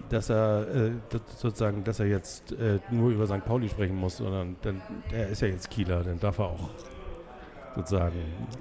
dass 0.10 0.30
er 0.30 0.68
äh, 0.68 0.92
sozusagen, 1.38 1.84
dass 1.84 2.00
er 2.00 2.08
jetzt 2.08 2.52
äh, 2.54 2.80
nur 2.92 3.12
über 3.12 3.26
St. 3.26 3.44
Pauli 3.46 3.70
sprechen 3.70 3.96
muss, 3.96 4.18
sondern 4.18 4.56
dann, 4.62 4.82
er 5.12 5.30
ist 5.30 5.42
ja 5.42 5.48
jetzt 5.48 5.70
Kieler, 5.70 6.04
dann 6.04 6.20
darf 6.20 6.38
er 6.40 6.46
auch 6.46 6.70
sozusagen 7.76 8.16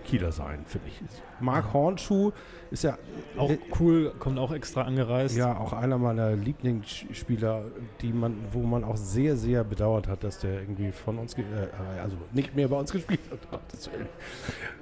Kieler 0.05 0.31
sein, 0.31 0.64
finde 0.66 0.89
ich. 0.89 1.01
Marc 1.41 1.72
Hornschuh 1.72 2.33
ist 2.70 2.85
ja 2.85 2.99
Auch 3.39 3.51
äh, 3.51 3.59
cool, 3.81 4.12
kommt 4.18 4.39
auch 4.39 4.53
extra 4.53 4.83
angereist. 4.83 5.37
ja, 5.37 5.57
auch 5.57 5.72
einer 5.72 5.97
meiner 5.97 6.33
Lieblingsspieler, 6.37 7.64
die 8.03 8.12
man, 8.12 8.37
wo 8.53 8.61
man 8.61 8.85
auch 8.85 8.97
sehr, 8.97 9.37
sehr 9.37 9.64
bedauert 9.64 10.07
hat, 10.07 10.22
dass 10.22 10.41
der 10.41 10.61
irgendwie 10.61 10.93
von 10.93 11.18
uns, 11.18 11.35
äh, 11.35 11.43
also 12.03 12.16
nicht 12.33 12.55
mehr 12.55 12.68
bei 12.68 12.77
uns 12.77 12.93
gespielt 12.93 13.20
hat. 13.51 13.61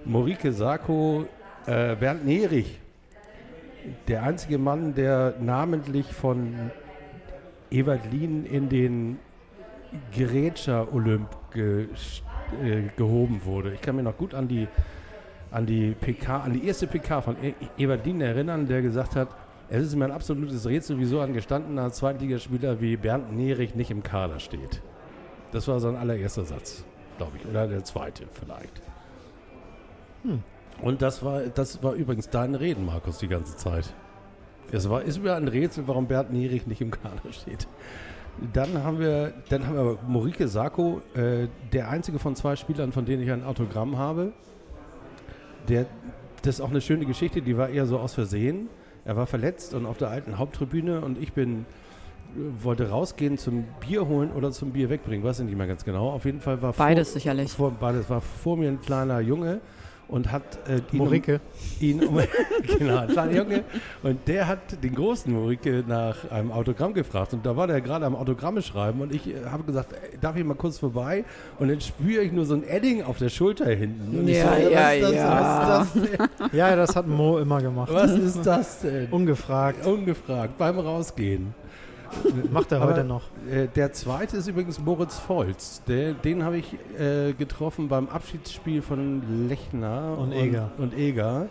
Morike 0.05 0.53
Sarko, 0.53 1.26
äh, 1.66 1.95
Bernd 1.95 2.26
Nerich. 2.26 2.80
Der 4.09 4.22
einzige 4.22 4.59
Mann, 4.59 4.95
der 4.95 5.35
namentlich 5.41 6.07
von 6.07 6.70
Ewald 7.70 8.11
Lien 8.11 8.47
in 8.47 8.68
den 8.68 9.18
Gerätscher-Olymp 10.16 11.28
ge, 11.53 11.87
äh, 12.62 12.82
gehoben 12.97 13.43
wurde. 13.45 13.74
Ich 13.74 13.80
kann 13.80 13.97
mir 13.97 14.03
noch 14.03 14.16
gut 14.16 14.35
an 14.35 14.49
die, 14.49 14.68
an 15.51 15.66
die 15.66 15.93
PK, 15.93 16.43
an 16.43 16.53
die 16.53 16.66
erste 16.66 16.87
PK 16.87 17.20
von 17.20 17.37
e 17.43 17.55
Ewald 17.78 18.05
Lien 18.05 18.20
erinnern, 18.20 18.66
der 18.66 18.82
gesagt 18.82 19.16
hat, 19.16 19.28
es 19.68 19.87
ist 19.87 19.97
mir 19.97 20.05
ein 20.05 20.12
absolutes 20.12 20.66
Rätsel, 20.66 20.99
wieso 20.99 21.20
ein 21.20 21.32
gestandener 21.32 21.91
Zweitligaspieler 21.91 22.80
wie 22.80 22.97
Bernd 22.97 23.32
Nierich 23.32 23.74
nicht 23.74 23.91
im 23.91 24.03
Kader 24.03 24.39
steht. 24.39 24.82
Das 25.53 25.68
war 25.68 25.80
sein 25.80 25.97
allererster 25.97 26.45
Satz, 26.45 26.85
glaube 27.16 27.39
ich. 27.39 27.47
Oder 27.47 27.66
der 27.66 27.85
zweite 27.85 28.24
vielleicht. 28.32 28.82
Hm. 30.22 30.43
Und 30.83 31.03
das 31.03 31.22
war, 31.22 31.43
das 31.43 31.83
war 31.83 31.95
übrigens 31.95 32.29
dein 32.29 32.55
Reden, 32.55 32.87
Markus, 32.87 33.18
die 33.18 33.29
ganze 33.29 33.57
Zeit. 33.57 33.93
Es 34.72 34.89
war, 34.89 35.03
ist 35.03 35.22
mir 35.22 35.35
ein 35.35 35.49
Rätsel, 35.49 35.87
warum 35.87 36.07
Bernd 36.07 36.33
Nierich 36.33 36.66
nicht 36.66 36.81
im 36.81 36.91
Kader 36.91 37.33
steht. 37.33 37.68
Dann 38.53 38.83
haben 38.83 38.99
wir, 38.99 39.33
dann 39.49 39.66
haben 39.66 39.77
wir 39.77 39.99
Morike 40.07 40.49
Sako, 40.49 41.01
äh, 41.14 41.47
der 41.72 41.89
einzige 41.89 42.18
von 42.18 42.35
zwei 42.35 42.57
Spielern, 42.57 42.91
von 42.93 43.05
denen 43.05 43.22
ich 43.22 43.31
ein 43.31 43.45
Autogramm 43.45 43.97
habe. 43.97 44.33
Der, 45.68 45.87
das 46.43 46.57
ist 46.57 46.61
auch 46.61 46.70
eine 46.70 46.81
schöne 46.81 47.07
Geschichte, 47.07 47.41
die 47.43 47.57
war 47.57 47.68
eher 47.68 47.87
so 47.87 47.99
aus 47.99 48.14
Versehen. 48.14 48.68
Er 49.05 49.16
war 49.16 49.27
verletzt 49.27 49.75
und 49.75 49.87
auf 49.87 49.99
der 49.99 50.09
alten 50.09 50.39
Haupttribüne 50.39 51.01
und 51.03 51.18
ich 51.18 51.33
bin 51.33 51.66
wollte 52.62 52.91
rausgehen 52.91 53.39
zum 53.39 53.64
Bier 53.81 54.09
holen 54.09 54.33
oder 54.33 54.51
zum 54.51 54.72
Bier 54.72 54.91
wegbringen, 54.91 55.25
weiß 55.25 55.41
ich 55.41 55.47
nicht 55.47 55.57
mehr 55.57 55.66
ganz 55.66 55.85
genau. 55.85 56.11
Auf 56.11 56.25
jeden 56.25 56.41
Fall 56.41 56.61
war 56.62 56.72
Beides 56.72 57.11
vor, 57.11 57.20
sicherlich. 57.20 57.53
Vor, 57.53 57.70
beides 57.70 58.11
war 58.11 58.20
vor 58.20 58.57
mir 58.57 58.68
ein 58.68 58.81
kleiner 58.81 59.20
Junge 59.20 59.61
und 60.14 60.30
hat 60.30 60.42
äh, 60.68 60.76
ihn, 60.76 61.00
um, 61.00 61.06
Morike. 61.06 61.40
ihn 61.80 62.04
um, 62.04 62.20
genau, 62.78 62.98
ein 62.98 63.08
kleiner 63.08 63.32
Junge 63.32 63.64
und 64.04 64.28
der 64.28 64.46
hat 64.46 64.80
den 64.84 64.94
großen 64.94 65.32
Morike 65.32 65.82
nach 65.88 66.30
einem 66.30 66.52
Autogramm 66.52 66.94
gefragt 66.94 67.32
und 67.32 67.44
da 67.44 67.56
war 67.56 67.66
der 67.66 67.80
gerade 67.80 68.06
am 68.06 68.14
Autogramme 68.14 68.62
schreiben 68.62 69.00
und 69.00 69.12
ich 69.12 69.28
äh, 69.28 69.46
habe 69.46 69.64
gesagt, 69.64 69.92
ey, 69.92 70.16
darf 70.20 70.36
ich 70.36 70.44
mal 70.44 70.54
kurz 70.54 70.78
vorbei 70.78 71.24
und 71.58 71.66
dann 71.66 71.80
spüre 71.80 72.22
ich 72.22 72.30
nur 72.30 72.46
so 72.46 72.54
ein 72.54 72.62
Edding 72.62 73.02
auf 73.02 73.18
der 73.18 73.28
Schulter 73.28 73.66
hinten 73.66 74.16
und 74.16 74.28
ich 74.28 74.36
Ja, 74.36 74.54
so, 74.54 74.70
ja, 74.70 74.78
was 74.78 74.94
ist 74.94 75.02
das, 75.02 75.14
ja. 75.14 75.68
was 75.68 75.96
ist 75.96 76.18
das? 76.38 76.52
Ja, 76.52 76.76
das 76.76 76.94
hat 76.94 77.08
Mo 77.08 77.38
immer 77.38 77.60
gemacht. 77.60 77.92
Was 77.92 78.12
ist 78.12 78.46
das 78.46 78.80
denn? 78.82 79.08
Ungefragt. 79.10 79.84
Ungefragt, 79.84 80.56
beim 80.58 80.78
Rausgehen. 80.78 81.54
Macht 82.50 82.72
er 82.72 82.80
heute 82.80 83.04
noch. 83.04 83.22
Äh, 83.50 83.68
der 83.68 83.92
zweite 83.92 84.36
ist 84.36 84.48
übrigens 84.48 84.80
Moritz 84.80 85.18
Volz. 85.18 85.82
Der, 85.86 86.12
den 86.14 86.44
habe 86.44 86.58
ich 86.58 86.76
äh, 86.98 87.32
getroffen 87.32 87.88
beim 87.88 88.08
Abschiedsspiel 88.08 88.82
von 88.82 89.48
Lechner 89.48 90.16
Und 90.18 90.32
Eger. 90.32 90.70
Und, 90.78 90.96
Eger. 90.96 91.48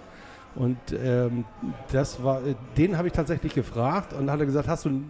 Und 0.56 0.78
ähm, 0.94 1.46
das 1.92 2.24
war, 2.24 2.46
äh, 2.46 2.56
den 2.78 2.98
habe 2.98 3.08
ich 3.08 3.14
tatsächlich 3.14 3.54
gefragt 3.54 4.14
und 4.14 4.30
hat 4.30 4.40
er 4.40 4.46
gesagt, 4.46 4.68
hast 4.68 4.86
du 4.86 5.02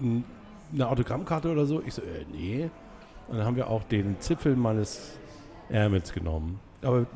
eine 0.00 0.88
Autogrammkarte 0.88 1.50
oder 1.50 1.66
so? 1.66 1.82
Ich 1.84 1.94
so, 1.94 2.02
äh, 2.02 2.24
nee. 2.32 2.70
Und 3.28 3.38
dann 3.38 3.46
haben 3.46 3.56
wir 3.56 3.68
auch 3.68 3.82
den 3.84 4.20
Zipfel 4.20 4.56
meines 4.56 5.18
Ärmels 5.68 6.12
genommen. 6.12 6.60
Aber 6.82 7.06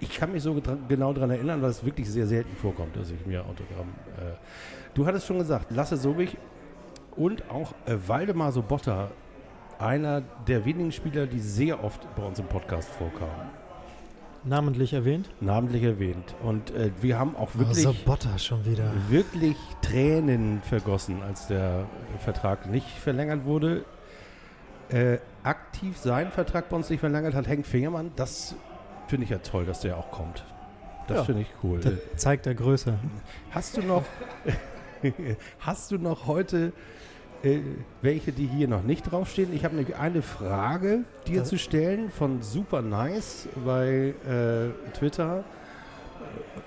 ich 0.00 0.14
kann 0.14 0.32
mich 0.32 0.42
so 0.42 0.60
genau 0.88 1.12
daran 1.12 1.30
erinnern, 1.30 1.60
dass 1.60 1.78
es 1.78 1.84
wirklich 1.84 2.08
sehr 2.10 2.26
selten 2.26 2.54
vorkommt, 2.56 2.96
dass 2.96 3.10
ich 3.10 3.26
mir 3.26 3.40
Autogramm. 3.40 3.88
Äh, 4.18 4.34
du 4.94 5.06
hattest 5.06 5.26
schon 5.26 5.38
gesagt, 5.38 5.70
Lasse 5.70 5.96
Sobich 5.96 6.36
und 7.16 7.50
auch 7.50 7.72
äh, 7.86 7.96
Waldemar 8.06 8.52
Sobotta, 8.52 9.10
einer 9.78 10.20
der 10.46 10.64
wenigen 10.64 10.92
Spieler, 10.92 11.26
die 11.26 11.40
sehr 11.40 11.82
oft 11.82 12.00
bei 12.14 12.22
uns 12.22 12.38
im 12.38 12.46
Podcast 12.46 12.88
vorkamen, 12.90 13.50
Namentlich 14.44 14.92
erwähnt. 14.92 15.30
namentlich 15.40 15.84
erwähnt. 15.84 16.34
Und 16.42 16.72
äh, 16.72 16.90
wir 17.00 17.16
haben 17.18 17.36
auch 17.36 17.50
wirklich, 17.54 17.86
oh, 17.86 17.92
Sobotta 17.92 18.38
schon 18.38 18.64
wieder. 18.66 18.90
wirklich 19.08 19.56
Tränen 19.82 20.60
vergossen, 20.62 21.22
als 21.22 21.46
der 21.46 21.86
Vertrag 22.18 22.68
nicht 22.68 22.88
verlängert 22.88 23.44
wurde. 23.44 23.84
Äh, 24.88 25.18
aktiv 25.44 25.96
seinen 25.96 26.32
Vertrag 26.32 26.68
bei 26.68 26.76
uns 26.76 26.90
nicht 26.90 27.00
verlängert 27.00 27.34
hat 27.34 27.46
Henk 27.46 27.66
Fingermann. 27.66 28.10
Das 28.16 28.56
finde 29.06 29.24
ich 29.24 29.30
ja 29.30 29.38
toll, 29.38 29.64
dass 29.64 29.80
der 29.80 29.96
auch 29.96 30.10
kommt. 30.10 30.44
Das 31.06 31.18
Ja. 31.18 31.24
finde 31.24 31.42
ich 31.42 31.48
cool. 31.62 31.80
Das 31.80 31.92
zeigt 32.16 32.46
der 32.46 32.54
Größe. 32.56 32.94
Hast 33.52 33.76
du 33.76 33.82
noch, 33.82 34.02
hast 35.60 35.90
du 35.90 35.98
noch 35.98 36.26
heute 36.26 36.72
äh, 37.42 37.58
welche, 38.02 38.30
die 38.32 38.46
hier 38.46 38.68
noch 38.68 38.82
nicht 38.82 39.10
draufstehen? 39.10 39.52
Ich 39.52 39.64
habe 39.64 39.74
nämlich 39.74 39.96
eine 39.96 40.22
Frage 40.22 41.00
dir 41.26 41.38
Ja. 41.38 41.44
zu 41.44 41.58
stellen 41.58 42.10
von 42.10 42.40
Super 42.42 42.82
Nice 42.82 43.48
bei 43.64 44.14
äh, 44.28 44.90
Twitter, 44.96 45.42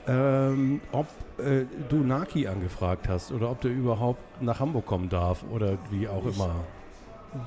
ähm, 0.08 0.82
ob 0.92 1.08
äh, 1.38 1.64
du 1.90 1.98
Naki 1.98 2.48
angefragt 2.48 3.08
hast 3.08 3.32
oder 3.32 3.50
ob 3.52 3.62
der 3.62 3.72
überhaupt 3.72 4.20
nach 4.42 4.60
Hamburg 4.60 4.86
kommen 4.86 5.10
darf 5.10 5.44
oder 5.52 5.78
wie 5.92 6.08
auch 6.08 6.26
Ich- 6.26 6.36
immer. 6.36 6.56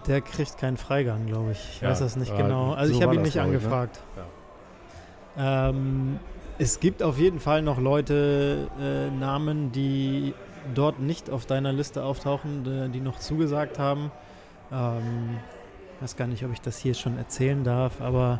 Der 0.06 0.20
kriegt 0.20 0.58
keinen 0.58 0.76
Freigang, 0.76 1.26
glaube 1.26 1.52
ich. 1.52 1.68
Ich 1.76 1.80
Ja, 1.80 1.90
weiß 1.90 2.00
das 2.00 2.16
nicht 2.16 2.30
ja, 2.30 2.36
genau. 2.42 2.72
Also 2.74 2.92
so 2.92 2.98
ich 2.98 3.02
habe 3.02 3.14
ihn 3.14 3.20
das, 3.20 3.24
nicht 3.26 3.32
glaub 3.34 3.46
ich, 3.46 3.52
ne? 3.52 3.56
angefragt. 3.58 4.00
Ähm, 5.38 6.18
es 6.58 6.80
gibt 6.80 7.02
auf 7.02 7.18
jeden 7.18 7.40
Fall 7.40 7.62
noch 7.62 7.78
Leute, 7.78 8.68
äh, 8.80 9.10
Namen, 9.10 9.70
die 9.72 10.34
dort 10.74 11.00
nicht 11.00 11.30
auf 11.30 11.46
deiner 11.46 11.72
Liste 11.72 12.02
auftauchen, 12.04 12.66
äh, 12.66 12.88
die 12.88 13.00
noch 13.00 13.18
zugesagt 13.18 13.78
haben. 13.78 14.10
Ähm, 14.72 15.38
ich 15.96 16.02
weiß 16.02 16.16
gar 16.16 16.26
nicht, 16.26 16.44
ob 16.44 16.52
ich 16.52 16.60
das 16.60 16.78
hier 16.78 16.94
schon 16.94 17.16
erzählen 17.18 17.64
darf, 17.64 18.00
aber 18.00 18.38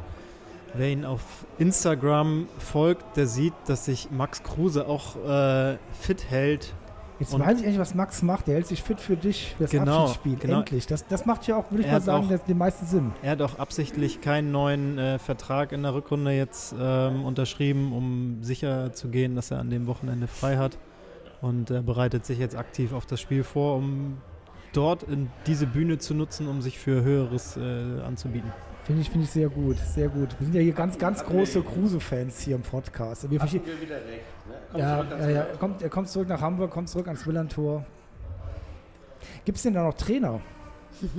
wer 0.75 0.91
ihn 0.91 1.05
auf 1.05 1.23
Instagram 1.59 2.47
folgt, 2.59 3.17
der 3.17 3.27
sieht, 3.27 3.55
dass 3.67 3.85
sich 3.87 4.11
Max 4.11 4.43
Kruse 4.43 4.87
auch 4.87 5.17
äh, 5.25 5.77
fit 6.01 6.31
hält. 6.31 6.75
Jetzt 7.21 7.35
Und- 7.35 7.41
weiß 7.41 7.59
ich 7.59 7.65
endlich, 7.65 7.81
was 7.81 7.97
Max 7.97 8.23
macht. 8.23 8.47
Der 8.47 8.55
hält 8.55 8.69
sich 8.69 8.81
fit 8.81 9.01
für 9.01 9.17
dich, 9.17 9.55
für 9.57 9.65
das 9.65 9.73
Genau, 9.73 10.03
Abschiedsspiel. 10.03 10.37
genau. 10.37 10.59
Endlich. 10.61 10.87
Das, 10.87 11.05
das 11.05 11.27
macht 11.27 11.49
ja 11.49 11.57
auch, 11.57 11.69
würde 11.71 11.81
ich 11.83 11.89
Er 11.89 11.95
mal 11.95 12.01
sagen, 12.01 12.33
auch- 12.33 12.39
den 12.47 12.59
meisten 12.59 12.87
Sinn. 12.87 13.11
Er 13.23 13.33
hat 13.33 13.43
auch 13.43 13.59
absichtlich 13.59 14.21
keinen 14.21 14.53
neuen 14.53 14.99
äh, 14.99 15.19
Vertrag 15.19 15.73
in 15.73 15.83
der 15.83 15.95
Rückrunde 15.95 16.31
jetzt 16.31 16.77
ähm, 16.79 17.25
unterschrieben, 17.25 17.93
um 17.93 18.39
sicher 18.45 18.93
zu 18.93 19.09
gehen, 19.09 19.35
dass 19.35 19.51
er 19.51 19.59
an 19.59 19.69
dem 19.71 19.89
Wochenende 19.89 20.29
frei 20.29 20.59
hat. 20.59 20.79
Und 21.41 21.71
er 21.71 21.83
bereitet 21.83 22.27
sich 22.27 22.39
jetzt 22.39 22.57
aktiv 22.57 22.93
auf 22.93 23.07
das 23.07 23.21
Spiel 23.21 23.45
vor, 23.45 23.77
um 23.77 24.19
dort 24.73 25.05
in 25.05 25.31
diese 25.47 25.67
Bühne 25.67 25.99
zu 25.99 26.15
nutzen, 26.15 26.49
um 26.49 26.61
sich 26.63 26.79
für 26.79 27.03
Höheres 27.03 27.57
äh, 27.57 27.61
anzubieten. 28.03 28.53
Finde 28.85 29.03
ich, 29.03 29.11
finde 29.11 29.25
ich 29.25 29.31
sehr 29.31 29.49
gut, 29.49 29.77
sehr 29.79 30.09
gut. 30.09 30.35
Wir 30.39 30.47
sind 30.47 30.55
ja 30.55 30.61
hier 30.63 30.73
ganz, 30.73 30.99
ganz 30.99 31.25
große 31.25 31.63
Kruse-Fans 31.63 32.41
hier 32.41 32.57
im 32.57 32.63
Podcast. 32.63 33.31
Wir 33.31 33.39
verstehen- 33.39 33.63
wieder 33.81 33.97
recht. 33.97 34.25
ja, 34.75 35.05
ja, 35.05 35.29
ja. 35.29 35.41
Er, 35.43 35.57
kommt, 35.59 35.83
er 35.83 35.91
kommt 35.91 36.09
zurück 36.09 36.29
nach 36.29 36.41
Hamburg, 36.41 36.71
kommt 36.71 36.89
zurück 36.89 37.07
ans 37.07 37.25
Millantor. 37.27 37.85
Gibt 39.45 39.57
es 39.57 39.63
denn 39.63 39.75
da 39.75 39.83
noch 39.85 39.95
Trainer? 39.95 40.41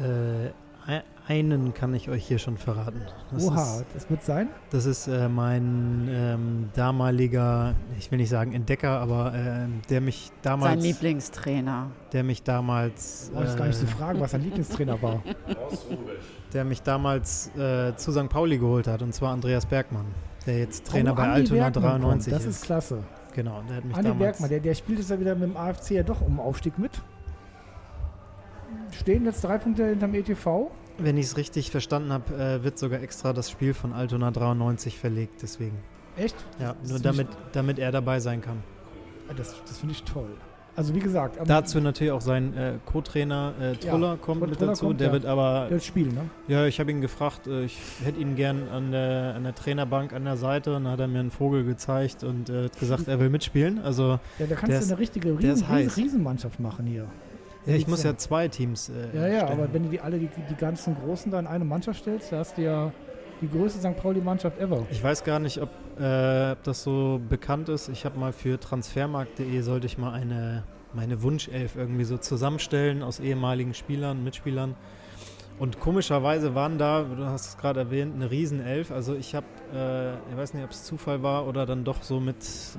Äh, 0.00 1.00
einen 1.30 1.72
kann 1.74 1.94
ich 1.94 2.10
euch 2.10 2.26
hier 2.26 2.38
schon 2.38 2.56
verraten. 2.58 3.02
Das 3.32 3.44
Oha, 3.46 3.62
Ist, 3.76 3.84
das 3.94 4.10
wird 4.10 4.22
sein. 4.24 4.48
das 4.70 4.84
ist 4.84 5.06
äh, 5.06 5.28
mein 5.28 6.08
ähm, 6.10 6.68
damaliger, 6.74 7.74
ich 7.98 8.10
will 8.10 8.18
nicht 8.18 8.28
sagen 8.30 8.52
Entdecker, 8.52 8.98
aber 9.00 9.32
ähm, 9.34 9.80
der 9.88 10.00
mich 10.00 10.26
Sein 10.26 10.32
damals, 10.42 10.82
Lieblingstrainer. 10.82 11.86
der 12.12 12.24
mich 12.24 12.42
damals, 12.42 13.30
Wollte 13.32 13.52
ich 13.52 13.56
gar 13.56 13.66
nicht 13.68 13.76
so 13.78 13.84
äh, 13.86 13.88
fragen, 13.88 14.20
was 14.20 14.32
sein 14.32 14.42
Lieblingstrainer 14.42 15.00
war. 15.00 15.22
der 16.52 16.64
mich 16.64 16.82
damals 16.82 17.48
äh, 17.56 17.94
zu 17.94 18.10
St. 18.10 18.28
Pauli 18.28 18.58
geholt 18.58 18.88
hat, 18.88 19.00
und 19.02 19.14
zwar 19.14 19.32
Andreas 19.32 19.66
Bergmann, 19.66 20.06
der 20.46 20.58
jetzt 20.58 20.86
Trainer 20.88 21.12
Oh, 21.12 21.14
bei 21.14 21.22
Andi 21.28 21.40
Altona 21.60 21.70
Bergmann 21.70 21.82
kommt. 22.02 22.26
93 22.26 22.32
Das 22.32 22.44
ist. 22.44 22.56
ist 22.56 22.62
klasse. 22.64 23.04
Genau, 23.36 23.62
der 23.68 23.76
hat 23.76 23.84
mich 23.84 23.94
Andi 23.96 24.08
damals. 24.08 24.18
Bergmann, 24.38 24.50
der, 24.50 24.60
der 24.60 24.74
spielt 24.74 24.98
jetzt 24.98 25.10
ja 25.10 25.20
wieder 25.20 25.34
mit 25.36 25.44
dem 25.50 25.56
AFC 25.56 25.92
ja 25.92 26.02
doch 26.02 26.20
um 26.22 26.40
Aufstieg 26.40 26.76
mit. 26.78 27.00
Stehen 28.90 29.24
jetzt 29.24 29.44
drei 29.44 29.58
Punkte 29.58 29.86
hinterm 29.86 30.12
ETV. 30.14 30.70
Wenn 31.02 31.16
ich 31.16 31.26
es 31.26 31.36
richtig 31.36 31.70
verstanden 31.70 32.12
habe, 32.12 32.34
äh, 32.34 32.64
wird 32.64 32.78
sogar 32.78 33.00
extra 33.02 33.32
das 33.32 33.50
Spiel 33.50 33.74
von 33.74 33.92
Altona 33.92 34.30
93 34.30 34.98
verlegt, 34.98 35.42
deswegen. 35.42 35.78
Echt? 36.16 36.36
Ja, 36.58 36.74
Das 36.82 36.90
nur 36.90 37.00
damit, 37.00 37.28
damit 37.52 37.78
er 37.78 37.92
dabei 37.92 38.20
sein 38.20 38.40
kann. 38.40 38.62
Ah, 39.28 39.32
Das, 39.36 39.54
das 39.66 39.78
finde 39.78 39.94
ich 39.94 40.02
toll. 40.04 40.28
Also 40.76 40.94
wie 40.94 41.00
gesagt, 41.00 41.36
Dazu 41.46 41.80
natürlich 41.80 42.12
auch 42.12 42.20
sein 42.20 42.56
äh, 42.56 42.74
Co-Trainer 42.86 43.52
äh, 43.60 43.76
Truller 43.76 44.16
kommt 44.16 44.48
mit 44.48 44.62
dazu. 44.62 44.86
kommt, 44.86 45.00
der 45.00 45.08
ja. 45.08 45.12
wird 45.12 45.26
aber, 45.26 45.66
das 45.68 45.84
Spiel, 45.84 46.06
ne? 46.06 46.30
ja, 46.46 46.64
ich 46.64 46.78
habe 46.78 46.90
ihn 46.92 47.00
gefragt, 47.00 47.48
äh, 47.48 47.64
ich 47.64 47.76
hätte 48.04 48.20
ihn 48.20 48.36
gern 48.36 48.68
an 48.68 48.92
der, 48.92 49.34
an 49.36 49.42
der 49.42 49.54
Trainerbank 49.54 50.12
an 50.12 50.24
der 50.24 50.36
Seite 50.36 50.76
und 50.76 50.84
dann 50.84 50.92
hat 50.92 51.00
er 51.00 51.08
mir 51.08 51.18
einen 51.20 51.32
Vogel 51.32 51.64
gezeigt 51.64 52.22
und 52.22 52.48
äh, 52.48 52.64
hat 52.64 52.78
gesagt, 52.78 53.08
er 53.08 53.18
will 53.18 53.30
mitspielen. 53.30 53.80
Also 53.80 54.20
Ja, 54.38 54.46
da 54.46 54.54
kannst 54.54 54.68
Der 54.70 54.80
du 54.80 54.86
eine 54.86 54.98
richtige 54.98 55.34
der 55.34 55.50
Riesen, 55.50 55.68
heiß. 55.68 55.96
Riesenmannschaft 55.96 56.60
machen 56.60 56.86
hier. 56.86 57.06
Ja, 57.66 57.74
ich 57.74 57.86
muss 57.86 58.02
ja. 58.02 58.10
ja 58.10 58.16
zwei 58.16 58.48
Teams. 58.48 58.88
Äh, 58.88 59.16
Ja, 59.16 59.26
ja, 59.26 59.40
stellen. 59.40 59.52
aber 59.52 59.72
wenn 59.72 59.82
du 59.84 59.88
die 59.88 60.00
alle 60.00 60.18
die, 60.18 60.28
die 60.48 60.56
ganzen 60.56 60.96
Großen 60.96 61.30
da 61.30 61.38
in 61.38 61.46
eine 61.46 61.64
Mannschaft 61.64 62.00
stellst, 62.00 62.32
da 62.32 62.38
hast 62.38 62.56
du 62.56 62.62
ja 62.62 62.92
die 63.40 63.48
größte 63.48 63.80
St. 63.80 63.96
Pauli-Mannschaft 63.96 64.58
ever. 64.58 64.86
Ich 64.90 65.02
weiß 65.02 65.24
gar 65.24 65.38
nicht, 65.38 65.60
ob, 65.62 65.70
äh, 65.98 66.52
ob 66.52 66.62
das 66.62 66.82
so 66.82 67.20
bekannt 67.28 67.68
ist. 67.68 67.88
Ich 67.88 68.04
habe 68.04 68.18
mal 68.18 68.32
für 68.32 68.60
transfermarkt.de 68.60 69.60
sollte 69.62 69.86
ich 69.86 69.98
mal 69.98 70.12
eine 70.12 70.64
meine 70.94 71.22
Wunschelf 71.22 71.76
irgendwie 71.76 72.04
so 72.04 72.18
zusammenstellen 72.18 73.02
aus 73.02 73.20
ehemaligen 73.20 73.74
Spielern, 73.74 74.24
Mitspielern. 74.24 74.74
Und 75.58 75.78
komischerweise 75.78 76.54
waren 76.54 76.78
da, 76.78 77.02
du 77.02 77.26
hast 77.26 77.48
es 77.48 77.58
gerade 77.58 77.80
erwähnt, 77.80 78.14
eine 78.14 78.30
Riesenelf. 78.30 78.90
Also 78.90 79.14
ich 79.14 79.34
habe, 79.34 79.46
äh, 79.74 80.14
ich 80.30 80.36
weiß 80.36 80.54
nicht, 80.54 80.64
ob 80.64 80.70
es 80.70 80.84
Zufall 80.84 81.22
war 81.22 81.46
oder 81.46 81.66
dann 81.66 81.84
doch 81.84 82.02
so 82.02 82.18
mit 82.18 82.36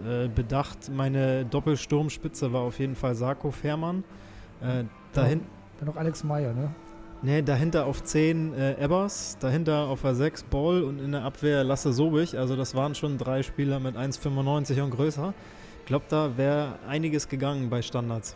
äh, 0.07 0.27
Bedacht, 0.27 0.89
meine 0.89 1.45
Doppelsturmspitze 1.45 2.51
war 2.53 2.61
auf 2.61 2.79
jeden 2.79 2.95
Fall 2.95 3.13
Sarko 3.13 3.51
Fährmann. 3.51 4.03
Äh, 4.61 4.85
dahin, 5.13 5.41
Dann 5.79 5.87
noch 5.87 5.95
Alex 5.95 6.23
Meyer, 6.23 6.53
ne? 6.53 6.73
nee, 7.21 7.41
dahinter 7.41 7.85
auf 7.85 8.03
10 8.03 8.53
äh, 8.53 8.73
Ebbers, 8.83 9.37
dahinter 9.39 9.87
auf 9.87 10.01
der 10.01 10.15
6 10.15 10.43
Boll 10.43 10.83
und 10.83 10.99
in 10.99 11.11
der 11.11 11.23
Abwehr 11.23 11.63
Lasse 11.63 11.93
Sobich. 11.93 12.37
Also 12.37 12.55
das 12.55 12.75
waren 12.75 12.95
schon 12.95 13.17
drei 13.17 13.43
Spieler 13.43 13.79
mit 13.79 13.95
1,95 13.95 14.81
und 14.81 14.91
größer. 14.91 15.33
Ich 15.79 15.85
glaube, 15.85 16.05
da 16.09 16.37
wäre 16.37 16.79
einiges 16.87 17.27
gegangen 17.27 17.69
bei 17.69 17.81
Standards. 17.81 18.35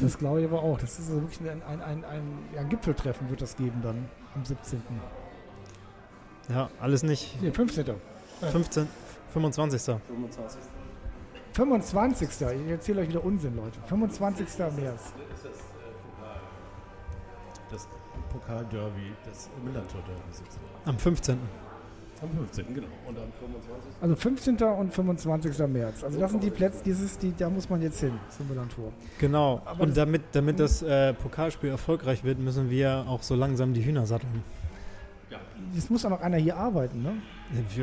Das 0.00 0.18
glaube 0.18 0.40
ich 0.40 0.46
aber 0.46 0.62
auch. 0.62 0.78
Das 0.78 0.98
ist 0.98 1.08
also 1.08 1.22
wirklich 1.22 1.40
ein, 1.50 1.62
ein, 1.62 1.80
ein, 1.80 2.04
ein, 2.04 2.22
ja, 2.54 2.60
ein 2.60 2.68
Gipfeltreffen 2.68 3.28
wird 3.30 3.40
das 3.40 3.56
geben 3.56 3.80
dann 3.82 4.06
am 4.34 4.44
17. 4.44 4.82
Ja, 6.50 6.70
alles 6.80 7.02
nicht. 7.02 7.40
Nee, 7.42 7.50
15. 7.50 7.86
15, 8.40 8.86
25. 9.32 9.96
25. 11.52 12.28
Ich 12.64 12.70
erzähle 12.70 13.00
euch 13.00 13.08
wieder 13.08 13.24
Unsinn, 13.24 13.56
Leute. 13.56 13.78
25. 13.86 14.46
März. 14.76 15.12
Das 17.70 17.86
Pokal-Derby, 18.32 19.12
das 19.28 19.48
Millantor-Derby 19.64 20.20
17. 20.32 20.60
Am 20.86 20.98
15. 20.98 21.38
Am 22.20 22.30
15. 22.30 22.74
genau. 22.74 22.86
Und 23.06 23.16
am 23.16 23.30
25. 23.38 23.92
Also 24.00 24.16
15. 24.16 24.56
und 24.56 24.92
25. 24.94 25.58
März. 25.68 26.02
Also 26.02 26.18
das 26.18 26.30
sind 26.32 26.42
die 26.42 26.50
Plätze, 26.50 26.82
dieses, 26.84 27.16
die, 27.18 27.32
da 27.36 27.48
muss 27.48 27.68
man 27.70 27.80
jetzt 27.82 28.00
hin 28.00 28.12
zum 28.36 28.48
Millantor. 28.48 28.92
Genau. 29.18 29.62
Aber 29.64 29.82
und 29.82 29.90
das- 29.90 29.96
damit, 29.96 30.22
damit 30.32 30.58
das 30.58 30.82
äh, 30.82 31.14
Pokalspiel 31.14 31.70
erfolgreich 31.70 32.24
wird, 32.24 32.38
müssen 32.40 32.70
wir 32.70 33.04
auch 33.08 33.22
so 33.22 33.34
langsam 33.36 33.72
die 33.74 33.84
Hühner 33.84 34.06
satteln. 34.06 34.42
Es 35.76 35.90
muss 35.90 36.04
auch 36.06 36.10
noch 36.10 36.22
einer 36.22 36.38
hier 36.38 36.56
arbeiten, 36.56 37.02
ne? 37.02 37.12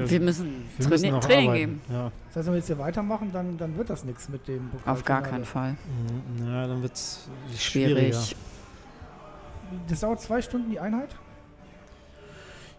Wir 0.08 0.20
müssen 0.20 0.66
wir 0.80 1.12
noch 1.12 1.20
Training 1.20 1.50
arbeiten. 1.50 1.54
geben. 1.54 1.82
Ja. 1.90 2.12
Das 2.30 2.38
heißt, 2.38 2.48
wenn 2.48 2.54
wir 2.54 2.58
jetzt 2.58 2.68
hier 2.68 2.80
weitermachen, 2.80 3.30
dann, 3.32 3.58
dann 3.58 3.78
wird 3.78 3.90
das 3.92 4.04
nichts 4.04 4.28
mit 4.28 4.48
dem 4.48 4.70
Pokal. 4.70 4.94
Auf 4.94 5.04
gar 5.06 5.22
keinen 5.22 5.46
Fall. 5.46 5.72
Mhm, 6.40 6.48
Ja, 6.48 6.68
dann 6.68 6.82
wird 6.82 6.94
es 6.94 7.30
schwieriger. 7.56 8.00
Schwierig. 8.00 8.36
Das 9.88 10.00
dauert 10.02 10.22
zwei 10.22 10.42
Stunden 10.42 10.70
die 10.72 10.80
Einheit? 10.80 11.16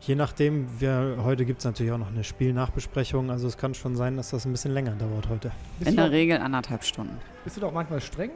Je 0.01 0.15
nachdem, 0.15 0.69
wir, 0.79 1.17
heute 1.25 1.45
gibt 1.45 1.61
es 1.61 1.65
natürlich 1.65 1.91
auch 1.91 1.99
noch 1.99 2.09
eine 2.09 2.23
Spielnachbesprechung. 2.23 3.31
Also 3.31 3.49
es 3.49 3.57
kann 3.57 3.75
schon 3.75 3.97
sein, 3.97 4.17
dass 4.17 4.31
das 4.31 4.45
ein 4.45 4.53
bisschen 4.53 4.73
länger 4.73 4.93
dauert 4.93 5.29
heute. 5.29 5.51
Bist, 5.79 5.91
In 5.91 5.97
der 5.97 6.11
Regel 6.11 6.39
anderthalb 6.39 6.85
Stunden. 6.85 7.17
bist 7.45 7.57
du 7.57 7.61
doch 7.61 7.73
manchmal 7.73 8.01
streng 8.01 8.31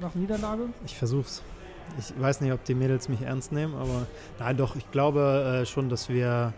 nach 0.00 0.14
Niederlage? 0.14 0.62
Ich 0.84 0.96
versuch's. 0.96 1.42
Ich 1.98 2.12
weiß 2.18 2.40
nicht, 2.40 2.52
ob 2.52 2.64
die 2.64 2.74
Mädels 2.74 3.08
mich 3.08 3.20
ernst 3.20 3.52
nehmen, 3.52 3.74
aber 3.74 4.06
nein, 4.40 4.56
doch, 4.56 4.74
ich 4.74 4.90
glaube 4.90 5.60
äh, 5.62 5.66
schon, 5.66 5.88
dass 5.90 6.08
wir, 6.08 6.54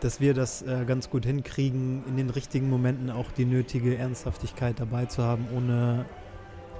dass 0.00 0.18
wir 0.20 0.32
das 0.32 0.62
äh, 0.62 0.84
ganz 0.86 1.10
gut 1.10 1.26
hinkriegen, 1.26 2.02
in 2.08 2.16
den 2.16 2.30
richtigen 2.30 2.70
Momenten 2.70 3.10
auch 3.10 3.30
die 3.30 3.44
nötige 3.44 3.96
Ernsthaftigkeit 3.98 4.80
dabei 4.80 5.04
zu 5.04 5.22
haben, 5.22 5.46
ohne 5.54 6.06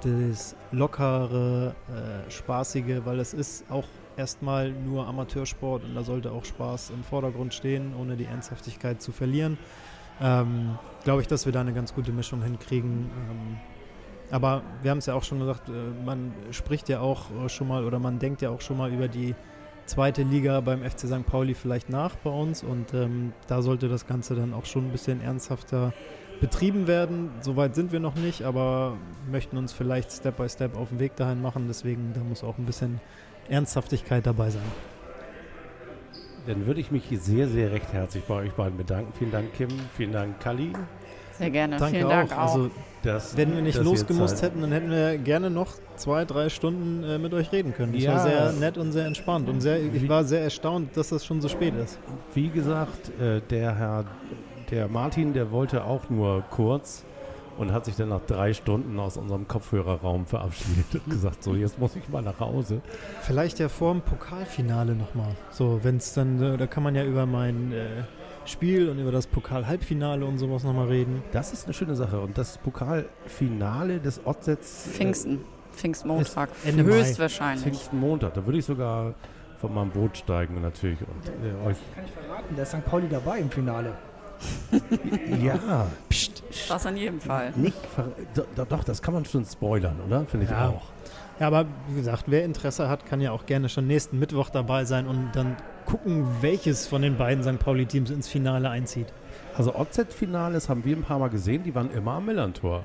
das 0.05 0.57
lockere, 0.73 1.75
äh, 1.89 2.31
spaßige, 2.31 3.05
weil 3.05 3.21
es 3.21 3.35
ist 3.35 3.71
auch 3.71 3.87
erstmal 4.17 4.71
nur 4.71 5.07
Amateursport 5.07 5.85
und 5.85 5.95
da 5.95 6.03
sollte 6.03 6.33
auch 6.33 6.45
Spaß 6.45 6.91
im 6.91 7.05
Vordergrund 7.05 7.55
stehen, 7.55 7.95
ohne 7.99 8.17
die 8.17 8.25
Ernsthaftigkeit 8.25 9.01
zu 9.01 9.13
verlieren. 9.13 9.59
Ähm, 10.21 10.79
glaube 11.05 11.23
ich, 11.23 11.29
dass 11.29 11.47
wir 11.47 11.53
da 11.53 11.61
eine 11.61 11.73
ganz 11.73 11.95
gute 11.95 12.13
Mischung 12.13 12.43
hinkriegen. 12.43 13.11
Ähm, 13.31 13.57
aber 14.31 14.63
wir 14.83 14.91
haben 14.91 14.99
es 14.99 15.07
ja 15.07 15.15
auch 15.15 15.23
schon 15.23 15.39
gesagt, 15.39 15.69
äh, 15.69 15.73
man 16.05 16.33
spricht 16.51 16.89
ja 16.89 17.01
auch 17.01 17.31
äh, 17.45 17.49
schon 17.49 17.69
mal 17.69 17.85
oder 17.85 17.99
man 17.99 18.19
denkt 18.19 18.43
ja 18.43 18.51
auch 18.51 18.61
schon 18.61 18.77
mal 18.77 18.93
über 18.93 19.09
die 19.09 19.35
zweite 19.87 20.23
Liga 20.23 20.61
beim 20.61 20.83
FC 20.83 21.07
St. 21.07 21.25
Pauli 21.25 21.55
vielleicht 21.55 21.89
nach 21.89 22.15
bei 22.17 22.31
uns 22.31 22.63
und 22.63 22.93
ähm, 22.93 23.33
da 23.47 23.63
sollte 23.63 23.89
das 23.89 24.07
Ganze 24.07 24.35
dann 24.35 24.53
auch 24.53 24.67
schon 24.67 24.87
ein 24.87 24.93
bisschen 24.93 25.23
ernsthafter 25.23 25.95
betrieben 26.41 26.87
werden. 26.87 27.31
Soweit 27.41 27.75
sind 27.75 27.93
wir 27.93 28.01
noch 28.01 28.15
nicht, 28.15 28.43
aber 28.43 28.97
möchten 29.31 29.57
uns 29.57 29.73
vielleicht 29.73 30.13
Step 30.13 30.37
by 30.37 30.49
Step 30.49 30.77
auf 30.77 30.89
den 30.91 30.99
Weg 31.01 31.17
dahin 31.17 31.43
machen. 31.43 31.65
Deswegen, 31.69 32.13
da 32.15 32.21
muss 32.21 32.43
auch 32.45 32.59
ein 32.59 32.65
bisschen 32.65 33.01
Ernsthaftigkeit 33.49 34.27
dabei 34.27 34.51
sein. 34.51 34.63
Dann 36.47 36.67
würde 36.67 36.81
ich 36.81 36.91
mich 36.91 37.05
sehr, 37.21 37.47
sehr 37.49 37.73
recht 37.73 37.93
herzlich 37.93 38.25
bei 38.25 38.35
euch 38.35 38.53
beiden 38.53 38.79
bedanken. 38.79 39.13
Vielen 39.19 39.31
Dank, 39.33 39.53
Kim. 39.55 39.69
Vielen 39.97 40.13
Dank, 40.13 40.41
Kali. 40.41 40.73
Sehr 41.33 41.51
gerne. 41.51 41.77
Danke 41.77 41.97
Vielen 41.99 42.07
auch. 42.07 42.11
Dank 42.11 42.33
auch. 42.33 42.39
Also, 42.39 42.71
dass- 43.03 43.37
wenn 43.37 43.55
wir 43.55 43.63
nicht 43.63 43.79
losgemusst 43.83 44.41
hätten, 44.43 44.61
dann 44.63 44.73
hätten 44.73 44.91
wir 44.91 45.19
gerne 45.19 45.51
noch 45.51 45.69
zwei, 45.97 46.25
drei 46.25 46.49
Stunden 46.49 47.05
äh, 47.05 47.19
mit 47.19 47.35
euch 47.35 47.53
reden 47.53 47.75
können. 47.75 47.93
Das 47.93 48.03
Ja. 48.03 48.15
war 48.15 48.21
sehr 48.23 48.53
nett 48.53 48.79
und 48.79 48.93
sehr 48.93 49.07
entspannt. 49.07 49.49
Und 49.49 49.61
sehr, 49.61 49.81
ich 49.83 50.09
war 50.09 50.25
sehr 50.25 50.41
erstaunt, 50.43 50.97
dass 50.97 51.11
das 51.11 51.25
schon 51.25 51.41
so 51.41 51.49
spät 51.49 51.75
ist. 51.75 51.99
Wie 52.35 52.49
gesagt, 52.49 53.11
äh, 53.21 53.41
der 53.51 53.77
Herr, 53.77 54.05
der 54.71 54.89
Martin, 54.89 55.33
der 55.33 55.51
wollte 55.51 55.85
auch 55.85 56.11
nur 56.11 56.43
kurz 56.51 57.05
und 57.59 57.73
hat 57.73 57.85
sich 57.85 57.97
dann 57.97 58.11
nach 58.11 58.21
drei 58.21 58.53
Stunden 58.55 58.99
aus 59.01 59.17
unserem 59.17 59.49
Kopfhörerraum 59.49 60.27
verabschiedet 60.27 60.87
und 60.95 61.11
gesagt, 61.11 61.43
so 61.43 61.55
jetzt 61.55 61.79
muss 61.79 61.97
ich 61.97 62.09
mal 62.09 62.23
nach 62.23 62.39
Hause. 62.41 62.81
Vielleicht 63.23 63.59
ja 63.59 63.69
vor 63.69 63.93
dem 63.93 64.03
Pokalfinale 64.03 64.95
nochmal. 64.95 65.35
So, 65.51 65.81
wenn 65.83 65.97
es 65.97 66.15
dann, 66.15 66.41
äh, 66.41 66.57
da 66.57 66.67
kann 66.67 66.83
man 66.83 66.95
ja 66.95 67.05
über 67.05 67.27
mein 67.27 67.73
äh, 67.73 67.87
Spiel 68.45 68.89
und 68.89 68.99
über 68.99 69.11
das 69.11 69.27
Pokal-Halbfinale 69.27 70.25
und 70.25 70.39
sowas 70.39 70.63
nochmal 70.63 70.87
reden. 70.87 71.23
Das 71.33 71.53
ist 71.53 71.65
eine 71.65 71.75
schöne 71.75 71.97
Sache. 71.97 72.21
Und 72.21 72.39
das 72.39 72.59
Pokalfinale 72.59 73.99
des 73.99 74.25
Otsets 74.25 74.87
äh, 74.87 74.91
Pfingsten. 74.91 75.41
Pfingstmontag. 75.73 76.51
Ist 76.51 76.67
Ende 76.67 76.85
Mai. 76.85 76.99
Höchstwahrscheinlich. 76.99 77.63
Pfingstmontag. 77.63 78.35
Da 78.35 78.47
würde 78.47 78.59
ich 78.59 78.65
sogar 78.65 79.15
von 79.61 79.75
meinem 79.75 79.91
Boot 79.91 80.17
steigen 80.17 80.61
natürlich 80.61 81.01
und 81.01 81.29
äh, 81.29 81.69
euch. 81.69 81.77
Kann 81.95 82.05
ich 82.05 82.13
verraten, 82.13 82.55
da 82.57 82.63
ist 82.63 82.71
St. 82.71 82.85
Pauli 82.85 83.09
dabei 83.09 83.39
im 83.39 83.51
Finale. 83.51 83.93
Ja, 85.43 85.87
Das 86.69 86.85
in 86.85 86.97
jedem 86.97 87.21
Fall. 87.21 87.53
nicht 87.57 87.77
ver 87.95 88.09
do, 88.35 88.43
do, 88.55 88.65
doch, 88.65 88.85
das 88.85 89.03
kann 89.03 89.15
man 89.15 89.25
schon 89.25 89.45
spoilern, 89.45 89.97
oder? 90.07 90.25
Finde 90.27 90.47
ich 90.47 90.53
Ja. 90.53 90.69
auch. 90.69 90.83
Ja, 91.41 91.47
aber 91.47 91.67
wie 91.89 91.97
gesagt, 91.97 92.25
wer 92.27 92.45
Interesse 92.45 92.89
hat, 92.89 93.07
kann 93.07 93.21
ja 93.21 93.31
auch 93.31 93.47
gerne 93.47 93.69
schon 93.69 93.87
nächsten 93.87 94.19
Mittwoch 94.19 94.51
dabei 94.51 94.85
sein 94.85 95.07
und 95.07 95.31
dann 95.35 95.57
gucken, 95.87 96.27
welches 96.41 96.87
von 96.89 97.01
den 97.03 97.17
beiden 97.17 97.45
St. 97.45 97.61
Pauli-Teams 97.61 98.11
ins 98.11 98.27
Finale 98.29 98.69
einzieht. 98.71 99.07
Also 99.57 99.75
OZ-Finales 99.75 100.69
haben 100.69 100.85
wir 100.85 100.97
ein 100.97 101.03
paar 101.05 101.19
Mal 101.21 101.31
gesehen, 101.31 101.63
die 101.63 101.75
waren 101.75 101.91
immer 101.93 102.13
am 102.15 102.27
Millantor, 102.27 102.85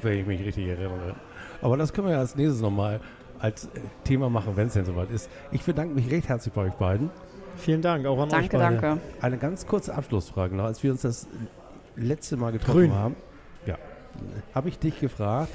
wenn 0.00 0.18
ich 0.20 0.26
mich 0.26 0.44
richtig 0.44 0.68
erinnere. 0.68 1.16
Aber 1.60 1.76
das 1.76 1.92
können 1.92 2.06
wir 2.06 2.14
ja 2.14 2.20
als 2.20 2.36
nächstes 2.36 2.60
nochmal 2.60 3.00
als 3.40 3.64
äh, 3.64 3.68
Thema 4.04 4.30
machen, 4.30 4.52
wenn 4.54 4.68
es 4.68 4.74
denn 4.74 4.84
soweit 4.84 5.10
ist. 5.10 5.28
Ich 5.50 5.62
bedanke 5.64 5.92
mich 5.94 6.08
recht 6.10 6.28
herzlich 6.28 6.54
bei 6.54 6.62
euch 6.62 6.72
beiden. 6.74 7.10
Vielen 7.56 7.82
Dank, 7.82 8.06
auch 8.06 8.18
an 8.18 8.24
euch 8.24 8.30
Danke, 8.48 8.58
beide. 8.58 8.80
danke. 8.80 9.02
Eine 9.20 9.38
ganz 9.38 9.66
kurze 9.66 9.94
Abschlussfrage 9.94 10.54
noch. 10.56 10.64
Als 10.64 10.82
wir 10.82 10.92
uns 10.92 11.02
das 11.02 11.28
letzte 11.96 12.36
Mal 12.36 12.52
getroffen 12.52 12.78
Grün. 12.78 12.92
haben, 12.94 13.16
ja, 13.66 13.76
habe 14.54 14.68
ich 14.68 14.78
dich 14.78 14.98
gefragt, 15.00 15.52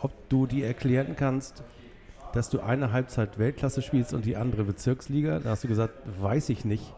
ob 0.00 0.12
du 0.28 0.46
dir 0.46 0.66
erklären 0.66 1.16
kannst, 1.16 1.62
dass 2.32 2.50
du 2.50 2.60
eine 2.60 2.92
Halbzeit 2.92 3.38
Weltklasse 3.38 3.82
spielst 3.82 4.12
und 4.12 4.24
die 4.24 4.36
andere 4.36 4.64
Bezirksliga. 4.64 5.38
Da 5.40 5.50
hast 5.50 5.64
du 5.64 5.68
gesagt, 5.68 5.94
weiß 6.20 6.48
ich 6.50 6.64
nicht. 6.64 6.94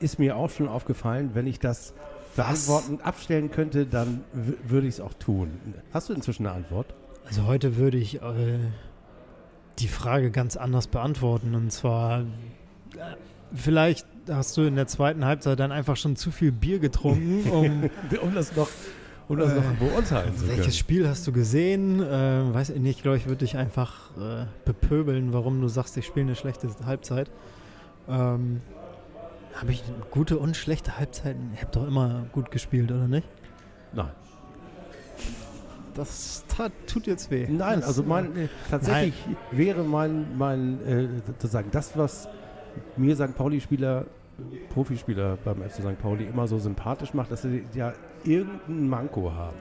Ist 0.00 0.18
mir 0.18 0.36
auch 0.36 0.50
schon 0.50 0.68
aufgefallen, 0.68 1.30
wenn 1.34 1.46
ich 1.46 1.58
das 1.58 1.94
beantworten, 2.36 3.00
abstellen 3.00 3.50
könnte, 3.50 3.86
dann 3.86 4.24
würde 4.32 4.86
ich 4.86 4.94
es 4.94 5.00
auch 5.00 5.14
tun. 5.14 5.58
Hast 5.92 6.08
du 6.08 6.12
inzwischen 6.12 6.46
eine 6.46 6.56
Antwort? 6.56 6.94
Also 7.26 7.46
heute 7.46 7.76
würde 7.76 7.96
ich 7.96 8.22
äh, 8.22 8.58
die 9.78 9.88
Frage 9.88 10.30
ganz 10.30 10.56
anders 10.56 10.86
beantworten. 10.86 11.54
Und 11.54 11.72
zwar, 11.72 12.20
äh, 12.20 12.24
vielleicht 13.54 14.06
hast 14.28 14.56
du 14.56 14.62
in 14.62 14.76
der 14.76 14.86
zweiten 14.86 15.24
Halbzeit 15.24 15.58
dann 15.60 15.72
einfach 15.72 15.96
schon 15.96 16.16
zu 16.16 16.30
viel 16.30 16.52
Bier 16.52 16.78
getrunken, 16.78 17.48
um 17.50 17.90
um 18.20 18.34
das 18.34 18.54
noch, 18.56 18.68
um 19.28 19.38
das 19.38 19.52
Äh, 19.52 19.56
noch 19.56 19.62
beurteilen 19.78 20.34
zu 20.36 20.44
können. 20.44 20.56
welches 20.58 20.76
Spiel 20.78 21.08
hast 21.08 21.26
du 21.26 21.32
gesehen? 21.32 22.02
Äh, 22.02 22.52
weiß 22.54 22.70
ich 22.70 22.80
nicht, 22.80 22.96
ich 22.98 23.02
glaube, 23.02 23.18
ich 23.18 23.26
würde 23.26 23.38
dich 23.44 23.56
einfach 23.56 24.10
äh, 24.16 24.46
bepöbeln, 24.64 25.32
warum 25.32 25.60
du 25.60 25.68
sagst, 25.68 25.96
ich 25.96 26.06
spiele 26.06 26.26
eine 26.26 26.34
schlechte 26.36 26.68
Halbzeit. 26.84 27.30
Ähm, 28.08 28.60
habe 29.54 29.72
ich 29.72 29.82
gute 30.10 30.38
und 30.38 30.56
schlechte 30.56 30.98
Halbzeiten? 30.98 31.50
Ich 31.54 31.62
habe 31.62 31.72
doch 31.72 31.86
immer 31.86 32.26
gut 32.32 32.50
gespielt, 32.50 32.90
oder 32.92 33.08
nicht? 33.08 33.26
Nein. 33.92 34.10
Das 35.94 36.44
tat, 36.48 36.72
tut 36.86 37.06
jetzt 37.06 37.30
weh. 37.30 37.46
Nein, 37.48 37.80
Das, 37.80 37.88
also 37.88 38.02
äh, 38.02 38.06
mein, 38.06 38.36
äh, 38.36 38.48
tatsächlich 38.70 39.14
wäre 39.50 39.82
mein, 39.82 40.36
mein 40.36 40.86
äh, 40.86 41.08
sozusagen 41.26 41.70
das, 41.70 41.96
was 41.96 42.28
mir 42.96 43.14
St. 43.16 43.36
Pauli-Spieler, 43.36 44.04
Profispieler 44.70 45.38
beim 45.44 45.62
FC 45.62 45.76
St. 45.82 46.00
Pauli 46.00 46.24
immer 46.24 46.46
so 46.46 46.58
sympathisch 46.58 47.14
macht, 47.14 47.30
dass 47.32 47.42
sie 47.42 47.64
ja 47.74 47.92
irgendein 48.24 48.88
Manko 48.88 49.32
haben. 49.32 49.56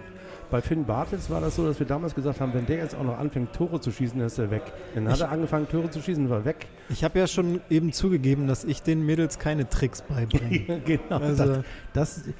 Bei 0.51 0.61
Finn 0.61 0.85
Bartels 0.85 1.29
war 1.29 1.41
das 1.41 1.55
so, 1.55 1.65
dass 1.65 1.79
wir 1.79 1.87
damals 1.87 2.13
gesagt 2.13 2.39
haben, 2.39 2.53
wenn 2.53 2.65
der 2.67 2.77
jetzt 2.77 2.95
auch 2.95 3.03
noch 3.03 3.17
anfängt, 3.17 3.53
Tore 3.53 3.79
zu 3.81 3.91
schießen, 3.91 4.17
dann 4.19 4.27
ist 4.27 4.37
er 4.37 4.51
weg. 4.51 4.61
Dann 4.93 5.07
hat 5.07 5.15
Ich- 5.15 5.21
er 5.21 5.31
angefangen, 5.31 5.67
Tore 5.67 5.89
zu 5.89 6.01
schießen, 6.01 6.29
war 6.29 6.45
weg. 6.45 6.67
Ich 6.89 7.03
habe 7.03 7.17
ja 7.17 7.25
schon 7.25 7.61
eben 7.69 7.91
zugegeben, 7.93 8.47
dass 8.47 8.63
ich 8.63 8.83
den 8.83 9.05
Mädels 9.05 9.39
keine 9.39 9.67
Tricks 9.67 10.01
beibringe. 10.03 10.81
genau. 10.85 11.17
Also, 11.17 11.63
das, 11.93 12.27
Äh, 12.27 12.33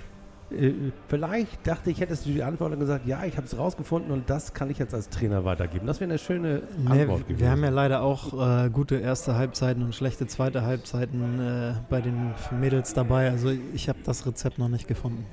vielleicht 1.08 1.66
dachte 1.68 1.92
ich, 1.92 2.00
hättest 2.00 2.26
du 2.26 2.30
die 2.32 2.44
Antwort 2.44 2.74
und 2.74 2.80
gesagt, 2.80 3.06
ja, 3.06 3.24
ich 3.26 3.38
habe 3.38 3.46
es 3.48 3.58
rausgefunden 3.58 4.12
und 4.12 4.30
das 4.30 4.54
kann 4.54 4.70
ich 4.70 4.78
jetzt 4.78 4.94
als 4.94 5.10
Trainer 5.10 5.46
weitergeben. 5.46 5.86
Das 5.88 6.00
wäre 6.00 6.10
eine 6.10 6.20
schöne 6.20 6.64
Nee, 6.78 7.02
Antwort 7.02 7.28
gewesen. 7.28 7.40
wir 7.40 7.50
haben 7.52 7.64
ja 7.64 7.70
leider 7.70 8.02
auch 8.02 8.66
äh, 8.66 8.70
gute 8.70 8.96
erste 8.96 9.36
Halbzeiten 9.36 9.84
und 9.84 9.94
schlechte 9.96 10.28
zweite 10.28 10.64
Halbzeiten 10.64 11.40
äh, 11.40 11.74
bei 11.90 12.02
den 12.02 12.32
Mädels 12.60 12.94
dabei. 12.94 13.30
Also 13.30 13.52
ich 13.74 13.90
habe 13.90 14.00
das 14.04 14.26
Rezept 14.26 14.58
noch 14.60 14.70
nicht 14.70 14.88
gefunden. 14.88 15.26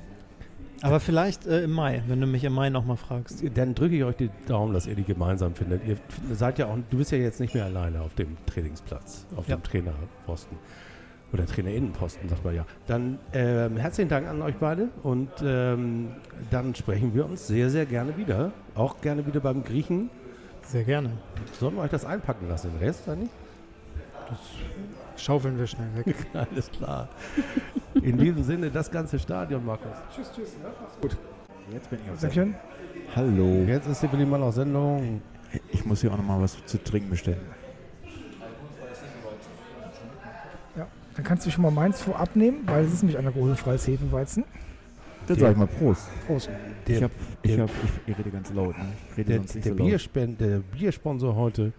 Aber 0.81 0.99
vielleicht 0.99 1.47
äh, 1.47 1.63
im 1.63 1.71
Mai, 1.71 2.03
wenn 2.07 2.19
du 2.19 2.27
mich 2.27 2.43
im 2.43 2.51
Mai 2.53 2.69
nochmal 2.69 2.97
fragst. 2.97 3.41
Dann 3.55 3.73
drücke 3.73 3.95
ich 3.95 4.03
euch 4.03 4.17
die 4.17 4.29
Daumen, 4.47 4.73
dass 4.73 4.85
ihr 4.85 4.95
die 4.95 5.05
gemeinsam 5.05 5.55
findet. 5.55 5.87
Ihr 5.87 5.95
seid 6.33 6.59
ja 6.59 6.65
auch, 6.67 6.77
du 6.89 6.97
bist 6.97 7.11
ja 7.13 7.17
jetzt 7.19 7.39
nicht 7.39 7.53
mehr 7.53 7.63
alleine 7.63 8.01
auf 8.01 8.13
dem 8.15 8.35
Trainingsplatz, 8.47 9.25
auf 9.37 9.47
Ja. 9.47 9.55
dem 9.55 9.63
Trainerposten. 9.63 10.57
Oder 11.33 11.47
Trainerinnenposten, 11.47 12.29
sagt 12.29 12.45
man 12.45 12.55
ja. 12.55 12.65
Dann 12.85 13.17
ähm, 13.33 13.77
herzlichen 13.77 14.09
Dank 14.09 14.27
an 14.27 14.41
euch 14.43 14.55
beide 14.55 14.89
und 15.01 15.31
ähm, 15.43 16.09
dann 16.51 16.75
sprechen 16.75 17.15
wir 17.15 17.25
uns 17.25 17.47
sehr, 17.47 17.71
sehr 17.71 17.87
gerne 17.87 18.15
wieder. 18.17 18.51
Auch 18.75 19.01
gerne 19.01 19.25
wieder 19.25 19.39
beim 19.39 19.63
Griechen. 19.63 20.11
Sehr 20.61 20.83
gerne. 20.83 21.09
Sollen 21.59 21.75
wir 21.75 21.81
euch 21.81 21.91
das 21.91 22.05
einpacken 22.05 22.47
lassen, 22.47 22.71
den 22.71 22.85
Rest 22.85 23.09
eigentlich? 23.09 23.29
Schaufeln 25.17 25.57
wir 25.57 25.67
schnell 25.67 25.87
weg. 25.95 26.15
Alles 26.33 26.71
klar. 26.71 27.09
In 27.95 28.17
diesem 28.17 28.43
Sinne, 28.43 28.69
das 28.69 28.89
ganze 28.91 29.19
Stadion, 29.19 29.65
Markus. 29.65 29.91
Tschüss, 30.15 30.31
tschüss. 30.31 30.55
Ja, 30.61 30.69
mach's 30.81 30.97
gut. 31.01 31.17
Jetzt 31.71 31.89
bin 31.89 31.99
ich 32.03 32.11
auf 32.11 32.19
Sendung. 32.19 32.55
Hallo. 33.15 33.63
Jetzt 33.67 33.87
ist 33.87 34.03
der 34.03 34.11
Willi 34.11 34.25
mal 34.25 34.41
auf 34.43 34.53
Sendung. 34.53 35.21
Ich 35.71 35.85
muss 35.85 36.01
hier 36.01 36.11
auch 36.11 36.17
noch 36.17 36.25
mal 36.25 36.41
was 36.41 36.63
zu 36.65 36.83
trinken 36.83 37.09
bestellen. 37.09 37.41
Ja, 40.75 40.87
dann 41.15 41.23
kannst 41.23 41.45
du 41.45 41.51
schon 41.51 41.61
mal 41.61 41.71
meins 41.71 42.01
vorab 42.01 42.35
nehmen, 42.35 42.61
weil 42.65 42.85
es 42.85 42.93
ist 42.93 43.03
nämlich 43.03 43.17
ein 43.17 43.25
alkoholfreies 43.25 43.87
Hefeweizen. 43.87 44.43
Dann 45.27 45.37
sag 45.39 45.51
ich 45.51 45.57
mal 45.57 45.67
Prost. 45.67 46.09
Prost. 46.27 46.49
Der, 46.87 46.97
ich, 46.97 47.03
hab, 47.03 47.11
ich, 47.43 47.51
der- 47.55 47.63
hab, 47.63 47.69
ich, 47.69 48.11
ich 48.11 48.17
rede 48.17 48.29
ganz 48.29 48.51
laut. 48.53 48.77
Ne? 48.77 48.85
Ich 49.11 49.17
rede 49.17 49.29
der, 49.29 49.37
sonst 49.37 49.55
nicht 49.55 49.65
der, 49.65 49.73
so 49.73 50.19
laut. 50.19 50.39
Der 50.41 50.59
Biersponsor 50.59 51.35
heute 51.35 51.71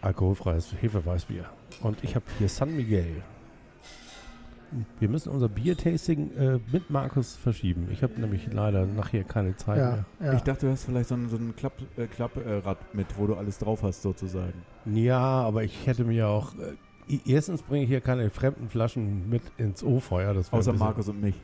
alkoholfreies 0.00 0.74
Hefeweißbier. 0.80 1.44
Und 1.82 2.02
ich 2.04 2.14
habe 2.14 2.24
hier 2.38 2.48
San 2.48 2.74
Miguel. 2.76 3.22
Wir 4.98 5.08
müssen 5.08 5.30
unser 5.30 5.48
Biertasting 5.48 6.30
äh, 6.36 6.58
mit 6.72 6.90
Markus 6.90 7.36
verschieben. 7.36 7.88
Ich 7.92 8.02
habe 8.02 8.20
nämlich 8.20 8.52
leider 8.52 8.84
nachher 8.84 9.24
keine 9.24 9.56
Zeit 9.56 9.78
Ja, 9.78 9.90
mehr. 9.90 10.04
ja. 10.20 10.32
Ich 10.34 10.42
dachte, 10.42 10.66
du 10.66 10.72
hast 10.72 10.84
vielleicht 10.84 11.08
so 11.08 11.14
ein, 11.14 11.28
so 11.28 11.36
ein 11.36 11.54
Klapp, 11.56 11.74
äh, 11.96 12.06
Klapprad 12.06 12.78
mit, 12.94 13.06
wo 13.16 13.26
du 13.26 13.34
alles 13.34 13.58
drauf 13.58 13.82
hast, 13.82 14.02
sozusagen. 14.02 14.54
Ja, 14.84 15.18
aber 15.20 15.62
ich 15.64 15.86
hätte 15.86 16.04
mir 16.04 16.28
auch. 16.28 16.52
Erstens 17.24 17.62
bringe 17.62 17.84
ich 17.84 17.88
hier 17.88 18.00
keine 18.00 18.30
fremden 18.30 18.68
Flaschen 18.68 19.28
mit 19.28 19.42
ins 19.56 19.82
O-Feuer. 19.84 20.34
Außer 20.50 20.72
Markus 20.72 21.08
und 21.08 21.20
mich. 21.20 21.34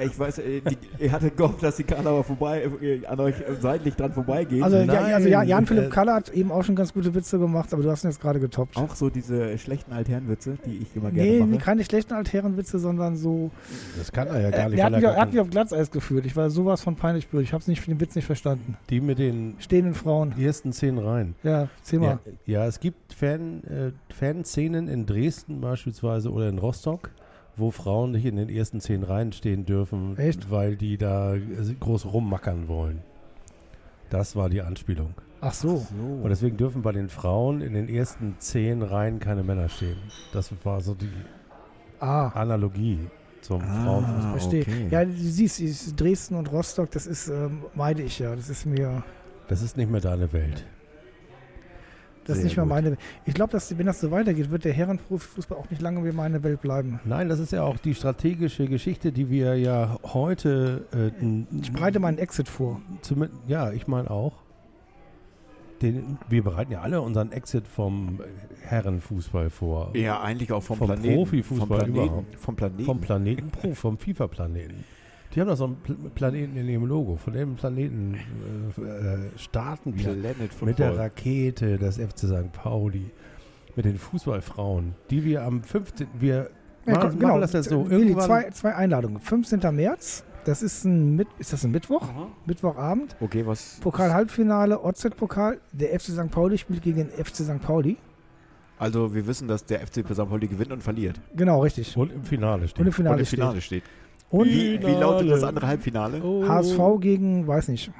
Ich 0.00 0.18
weiß, 0.18 0.38
äh, 0.38 0.60
die, 0.60 0.76
ich 0.98 1.12
hatte 1.12 1.30
gehofft, 1.30 1.62
dass 1.62 1.76
die 1.76 1.84
Karlauer 1.84 2.24
vorbei, 2.24 2.68
äh, 2.80 3.06
an 3.06 3.20
euch 3.20 3.34
äh, 3.40 3.54
seitlich 3.60 3.94
dran 3.94 4.12
vorbeigeht. 4.12 4.62
Also, 4.62 4.78
ja, 4.78 4.92
also 4.92 5.28
Jan-Philipp 5.28 5.84
äh, 5.86 5.88
Kaller 5.88 6.14
hat 6.14 6.30
eben 6.30 6.50
auch 6.50 6.62
schon 6.64 6.76
ganz 6.76 6.92
gute 6.92 7.14
Witze 7.14 7.38
gemacht, 7.38 7.72
aber 7.72 7.82
du 7.82 7.90
hast 7.90 8.04
ihn 8.04 8.10
jetzt 8.10 8.20
gerade 8.20 8.40
getoppt. 8.40 8.76
auch 8.76 8.94
so 8.94 9.10
diese 9.10 9.56
schlechten 9.58 9.92
Altherrenwitze, 9.92 10.58
die 10.64 10.78
ich 10.78 10.96
immer 10.96 11.10
nee, 11.10 11.22
gerne 11.24 11.46
nee, 11.46 11.54
mache. 11.54 11.64
keine 11.64 11.84
schlechten 11.84 12.14
Altherrenwitze, 12.14 12.78
sondern 12.78 13.16
so. 13.16 13.50
Das 13.98 14.10
kann 14.12 14.28
er 14.28 14.40
ja 14.40 14.50
gar 14.50 14.68
nicht. 14.68 14.78
er, 14.78 14.86
hat 14.86 14.92
mich, 14.92 15.02
er 15.04 15.16
hat 15.16 15.32
mich 15.32 15.40
auf 15.40 15.50
Glatzeis 15.50 15.90
geführt. 15.90 16.26
Ich 16.26 16.36
war 16.36 16.50
sowas 16.50 16.82
von 16.82 16.96
peinlich 16.96 17.28
blöd. 17.28 17.42
Ich 17.42 17.52
habe 17.52 17.62
nicht, 17.66 17.86
den 17.86 18.00
Witz 18.00 18.14
nicht 18.14 18.26
verstanden. 18.26 18.76
die 18.90 19.00
mit 19.00 19.18
den 19.18 19.54
Stehenden 19.58 19.94
Frauen. 19.94 20.34
ersten 20.40 20.72
zehn 20.72 20.98
Reihen. 20.98 21.34
Ja, 21.42 21.68
erzähl 21.78 22.02
Ja, 22.02 22.06
mal. 22.06 22.18
ja, 22.46 22.66
es 22.66 22.80
gibt 22.80 23.12
Fan, 23.12 23.62
äh, 23.64 23.92
Fanszenen 24.12 24.88
in 24.88 25.06
Dresden 25.06 25.60
beispielsweise 25.60 26.30
oder 26.30 26.48
in 26.48 26.58
Rostock, 26.58 27.10
wo 27.56 27.70
Frauen 27.70 28.12
nicht 28.12 28.24
in 28.26 28.36
den 28.36 28.48
ersten 28.48 28.80
zehn 28.80 29.02
Reihen 29.02 29.32
stehen 29.32 29.64
dürfen, 29.66 30.16
Echt? 30.18 30.50
weil 30.50 30.76
die 30.76 30.96
da 30.98 31.34
äh, 31.34 31.40
groß 31.78 32.06
rummackern 32.12 32.68
wollen. 32.68 33.00
Das 34.10 34.36
war 34.36 34.48
die 34.48 34.62
Anspielung. 34.62 35.14
Ach 35.40 35.52
so. 35.52 35.86
Und 36.22 36.28
deswegen 36.30 36.56
dürfen 36.56 36.82
bei 36.82 36.92
den 36.92 37.08
Frauen 37.08 37.60
in 37.60 37.74
den 37.74 37.88
ersten 37.88 38.36
zehn 38.38 38.82
Reihen 38.82 39.18
keine 39.18 39.42
Männer 39.42 39.68
stehen. 39.68 39.96
Das 40.32 40.50
war 40.64 40.80
so 40.80 40.94
die 40.94 41.08
Ah, 42.00 42.28
Analogie 42.28 42.98
zum 43.40 43.60
Ah. 43.62 43.84
Frauenfußball. 43.84 44.30
verstehe. 44.32 44.62
okay. 44.62 44.88
Ja, 44.90 45.04
du 45.04 45.12
siehst, 45.12 46.00
Dresden 46.00 46.34
und 46.36 46.50
Rostock, 46.50 46.90
das 46.92 47.06
ist, 47.06 47.28
ähm, 47.28 47.62
meide 47.74 48.02
ich 48.02 48.18
ja. 48.18 48.34
Das 48.34 48.48
ist 48.48 48.64
mir, 48.66 49.02
Das 49.48 49.60
ist 49.62 49.76
nicht 49.76 49.90
mehr 49.90 50.00
deine 50.00 50.32
Welt. 50.32 50.64
Das 52.26 52.38
ist 52.38 52.44
nicht 52.44 52.56
mehr 52.56 52.64
gut. 52.66 52.70
meine. 52.74 52.96
Ich 53.24 53.34
glaube, 53.34 53.52
dass 53.52 53.76
wenn 53.78 53.86
das 53.86 54.00
so 54.00 54.10
weitergeht, 54.10 54.50
wird 54.50 54.64
der 54.64 54.72
Herrenprofifußball 54.72 55.58
auch 55.58 55.70
nicht 55.70 55.82
lange 55.82 56.00
mehr 56.00 56.12
meine 56.12 56.42
Welt 56.42 56.60
bleiben. 56.60 57.00
Nein, 57.04 57.28
das 57.28 57.38
ist 57.38 57.52
ja 57.52 57.62
auch 57.62 57.78
die 57.78 57.94
strategische 57.94 58.66
Geschichte, 58.66 59.12
die 59.12 59.30
wir 59.30 59.56
ja 59.56 59.98
heute. 60.04 60.86
Äh, 60.92 61.34
Ich 61.60 61.72
bereite 61.72 61.98
meinen 62.00 62.18
Exit 62.18 62.48
vor. 62.48 62.80
Zumindest, 63.02 63.40
ja, 63.46 63.70
ich 63.72 63.86
meine 63.86 64.10
auch. 64.10 64.34
Den, 65.82 66.18
wir 66.28 66.42
bereiten 66.44 66.72
ja 66.72 66.80
alle 66.82 67.00
unseren 67.02 67.32
Exit 67.32 67.66
vom 67.66 68.20
Herrenfußball 68.62 69.50
vor. 69.50 69.90
Ja, 69.94 70.20
eigentlich 70.22 70.52
auch 70.52 70.62
vom, 70.62 70.78
Vom 70.78 70.86
Planeten. 70.86 71.14
Profifußball 71.16 71.66
vom 71.66 71.76
Planeten. 71.76 71.96
überhaupt. 72.06 72.36
Vom 72.36 72.56
Planeten. 72.56 72.84
Vom 72.84 73.00
Planeten 73.00 73.50
vom 73.74 73.98
FIFA-Planeten. 73.98 74.84
Die 75.34 75.40
haben 75.40 75.48
doch 75.48 75.56
so 75.56 75.64
einen 75.64 75.76
Pl 75.76 75.96
Planeten 76.14 76.56
in 76.56 76.68
ihrem 76.68 76.86
Logo. 76.86 77.16
Von 77.16 77.32
dem 77.32 77.56
Planeten 77.56 78.14
äh, 78.78 78.80
äh, 78.82 79.18
starten 79.36 79.96
wir 79.98 80.04
Planet 80.12 80.62
mit 80.62 80.78
der. 80.78 80.96
Rakete 80.96 81.76
des 81.78 81.96
FC 81.98 82.18
St. 82.28 82.52
Pauli. 82.52 83.10
Mit 83.76 83.86
den 83.86 83.98
Fußballfrauen, 83.98 84.94
die 85.10 85.24
wir 85.24 85.42
am 85.42 85.62
15. 85.64 86.06
Wir 86.20 86.48
Ja, 86.86 86.92
machen, 86.92 87.00
komm, 87.10 87.18
genau. 87.18 87.28
machen 87.30 87.40
das 87.40 87.52
jetzt 87.54 87.70
so. 87.70 87.86
Irgendwann, 87.90 88.24
zwei, 88.24 88.50
zwei 88.50 88.74
Einladungen. 88.76 89.18
15. 89.20 89.58
März, 89.74 90.22
das 90.44 90.62
ist 90.62 90.84
ein, 90.84 91.16
Mit 91.16 91.26
ist 91.40 91.52
das 91.52 91.64
ein 91.64 91.72
Mittwoch? 91.72 92.08
Mittwochabend. 92.46 93.16
Okay, 93.20 93.44
was? 93.44 93.80
Pokal-Halbfinale, 93.80 94.80
OZ-Pokal. 94.84 95.58
Der 95.72 95.88
FC 95.98 96.12
St. 96.12 96.30
Pauli 96.30 96.56
spielt 96.58 96.82
gegen 96.82 96.98
den 96.98 97.08
FC 97.08 97.36
St. 97.38 97.60
Pauli. 97.60 97.96
Also 98.78 99.12
wir 99.14 99.26
wissen, 99.26 99.48
dass 99.48 99.64
der 99.64 99.80
FC 99.84 100.04
St. 100.08 100.16
Pauli 100.28 100.46
gewinnt 100.46 100.70
und 100.70 100.82
verliert. 100.82 101.20
Genau, 101.34 101.60
richtig. 101.62 101.96
und 101.96 102.12
im 102.12 102.24
Finale 102.24 102.68
steht. 102.68 102.78
Und 102.78 102.84
im 102.84 102.88
Und 102.88 102.92
Finale, 102.92 103.20
im 103.20 103.26
Finale 103.26 103.60
steht. 103.60 103.82
steht. 103.82 104.03
Und 104.30 104.48
Wie, 104.48 104.80
wie 104.80 104.92
lautet 104.92 105.30
das 105.30 105.44
andere 105.44 105.66
Halbfinale? 105.66 106.22
Oh. 106.22 106.46
HSV 106.46 106.78
gegen, 107.00 107.46
weiß 107.46 107.68
nicht. 107.68 107.90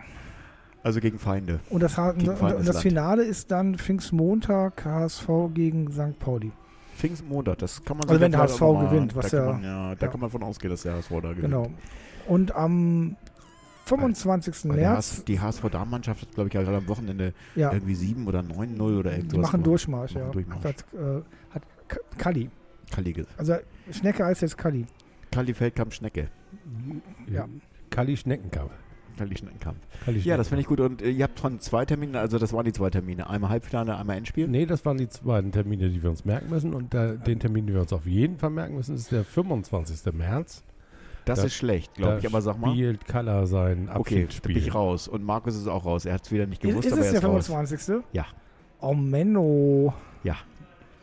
Also 0.83 1.01
gegen 1.01 1.19
Feinde. 1.19 1.61
Und 1.71 1.83
das, 1.83 1.97
Ha- 1.97 2.13
Gegen 2.13 2.31
und, 2.31 2.69
das 2.69 2.83
Finale 2.83 3.23
ist 3.25 3.51
dann 3.51 3.77
Pfingstmontag, 3.79 4.85
HSV 4.85 5.27
gegen 5.55 5.91
St. 5.93 6.19
Pauli. 6.19 6.53
Pfingstmontag, 6.97 7.59
das 7.59 7.83
kann 7.85 7.97
man 7.97 8.09
Also 8.09 8.21
wenn 8.21 8.33
ja 8.33 8.39
der 8.39 8.49
HSV 8.49 8.61
gewinnt, 8.61 9.17
was 9.17 9.31
da 9.31 9.37
ja- 9.39 9.53
man, 9.53 9.63
ja, 9.65 9.95
da 9.95 10.07
ja. 10.07 10.13
kann 10.13 10.21
man 10.21 10.31
von 10.31 10.43
ausgehen, 10.43 10.71
dass 10.71 10.83
der 10.83 10.95
HSV 10.95 11.11
da 11.11 11.19
gewinnt. 11.21 11.43
Genau. 11.43 11.71
Und 12.27 12.55
am 12.55 13.17
25. 13.87 14.69
Weil 14.71 14.77
März, 14.77 15.25
die 15.25 15.41
HSV-Damenmannschaft 15.41 16.23
hat, 16.23 16.33
glaube 16.35 16.49
ich, 16.49 16.53
gerade 16.55 16.77
am 16.77 16.89
Wochenende 16.89 17.33
ja, 17.55 17.73
irgendwie 17.73 17.95
7 17.95 18.27
oder 18.27 18.41
9-0 18.41 18.81
oder 18.99 19.11
die 19.11 19.17
irgendwas. 19.19 19.33
machen 19.41 19.51
gemacht. 19.63 19.67
Durchmarsch, 19.67 20.13
ja. 20.15 20.21
Machen 20.21 20.33
Durchmarsch. 20.33 20.65
Hat, 20.65 20.85
äh, 20.95 21.55
hat 21.55 21.63
Kalli. 22.19 22.51
Kalli, 22.91 23.25
Also 23.37 23.57
Schnecke 23.91 24.25
heißt 24.25 24.43
jetzt 24.43 24.57
Kalli. 24.57 24.87
Kalli 25.35 25.55
Feldkamp 25.55 25.93
Schnecke. 25.93 26.29
Ja. 27.31 27.49
Kali 27.91 28.17
Schneckenkampf. 28.17 28.73
Kalli 29.17 29.37
Schneckenkamp. 29.37 29.77
Kali 30.05 30.19
Ja, 30.21 30.37
das 30.37 30.49
finde 30.49 30.63
ich 30.63 30.67
gut. 30.67 30.81
Und 30.81 31.01
äh, 31.03 31.11
ihr 31.11 31.25
habt 31.25 31.39
von 31.39 31.61
zwei 31.61 31.85
Terminen, 31.85 32.17
also 32.17 32.39
das 32.39 32.53
waren 32.53 32.65
die 32.65 32.73
zwei 32.73 32.91
Termine. 32.91 33.29
Einmal 33.31 33.51
Halbfinale, 33.51 33.97
einmal 33.97 34.17
Endspiel. 34.17 34.49
Nee, 34.49 34.67
das 34.67 34.85
waren 34.85 34.97
die 34.99 35.09
beiden 35.23 35.53
Termine, 35.53 35.89
die 35.89 36.03
wir 36.03 36.11
uns 36.11 36.25
merken 36.25 36.51
müssen. 36.51 36.75
Und 36.75 36.93
der, 36.93 37.15
den 37.17 37.39
Termin, 37.39 37.67
den 37.67 37.75
wir 37.75 37.83
uns 37.83 37.93
auf 37.93 38.07
jeden 38.07 38.39
Fall 38.39 38.51
merken 38.51 38.75
müssen, 38.77 38.95
ist 38.97 39.13
der 39.13 39.25
25. 39.25 40.13
März. 40.13 40.65
Das 41.25 41.39
Da- 41.41 41.47
ist 41.47 41.55
schlecht, 41.55 41.95
glaube 41.95 42.19
ich. 42.19 42.27
Aber 42.27 42.43
sag 42.43 42.59
mal. 42.59 42.73
Spielt 42.73 43.07
Kalla 43.07 43.47
sein 43.47 43.83
Okay, 43.83 43.87
da 43.89 43.93
bin 43.93 44.01
Abschiedsspiel. 44.01 44.57
ich 44.59 44.75
raus. 44.75 45.07
Und 45.09 45.25
Markus 45.25 45.57
ist 45.57 45.69
auch 45.69 45.85
raus. 45.85 46.05
Er 46.05 46.15
hat 46.15 46.25
es 46.27 46.33
wieder 46.33 46.47
nicht 46.47 46.63
Ist, 46.65 46.71
gewusst, 46.71 46.87
ist 46.89 46.93
aber 46.93 47.01
es 47.03 47.07
er 47.15 47.21
der 47.21 47.31
ist 47.31 47.37
raus. 47.37 47.47
25.? 47.47 48.05
Ja. 48.13 48.27
Oh 48.81 48.95
Menno. 48.95 49.95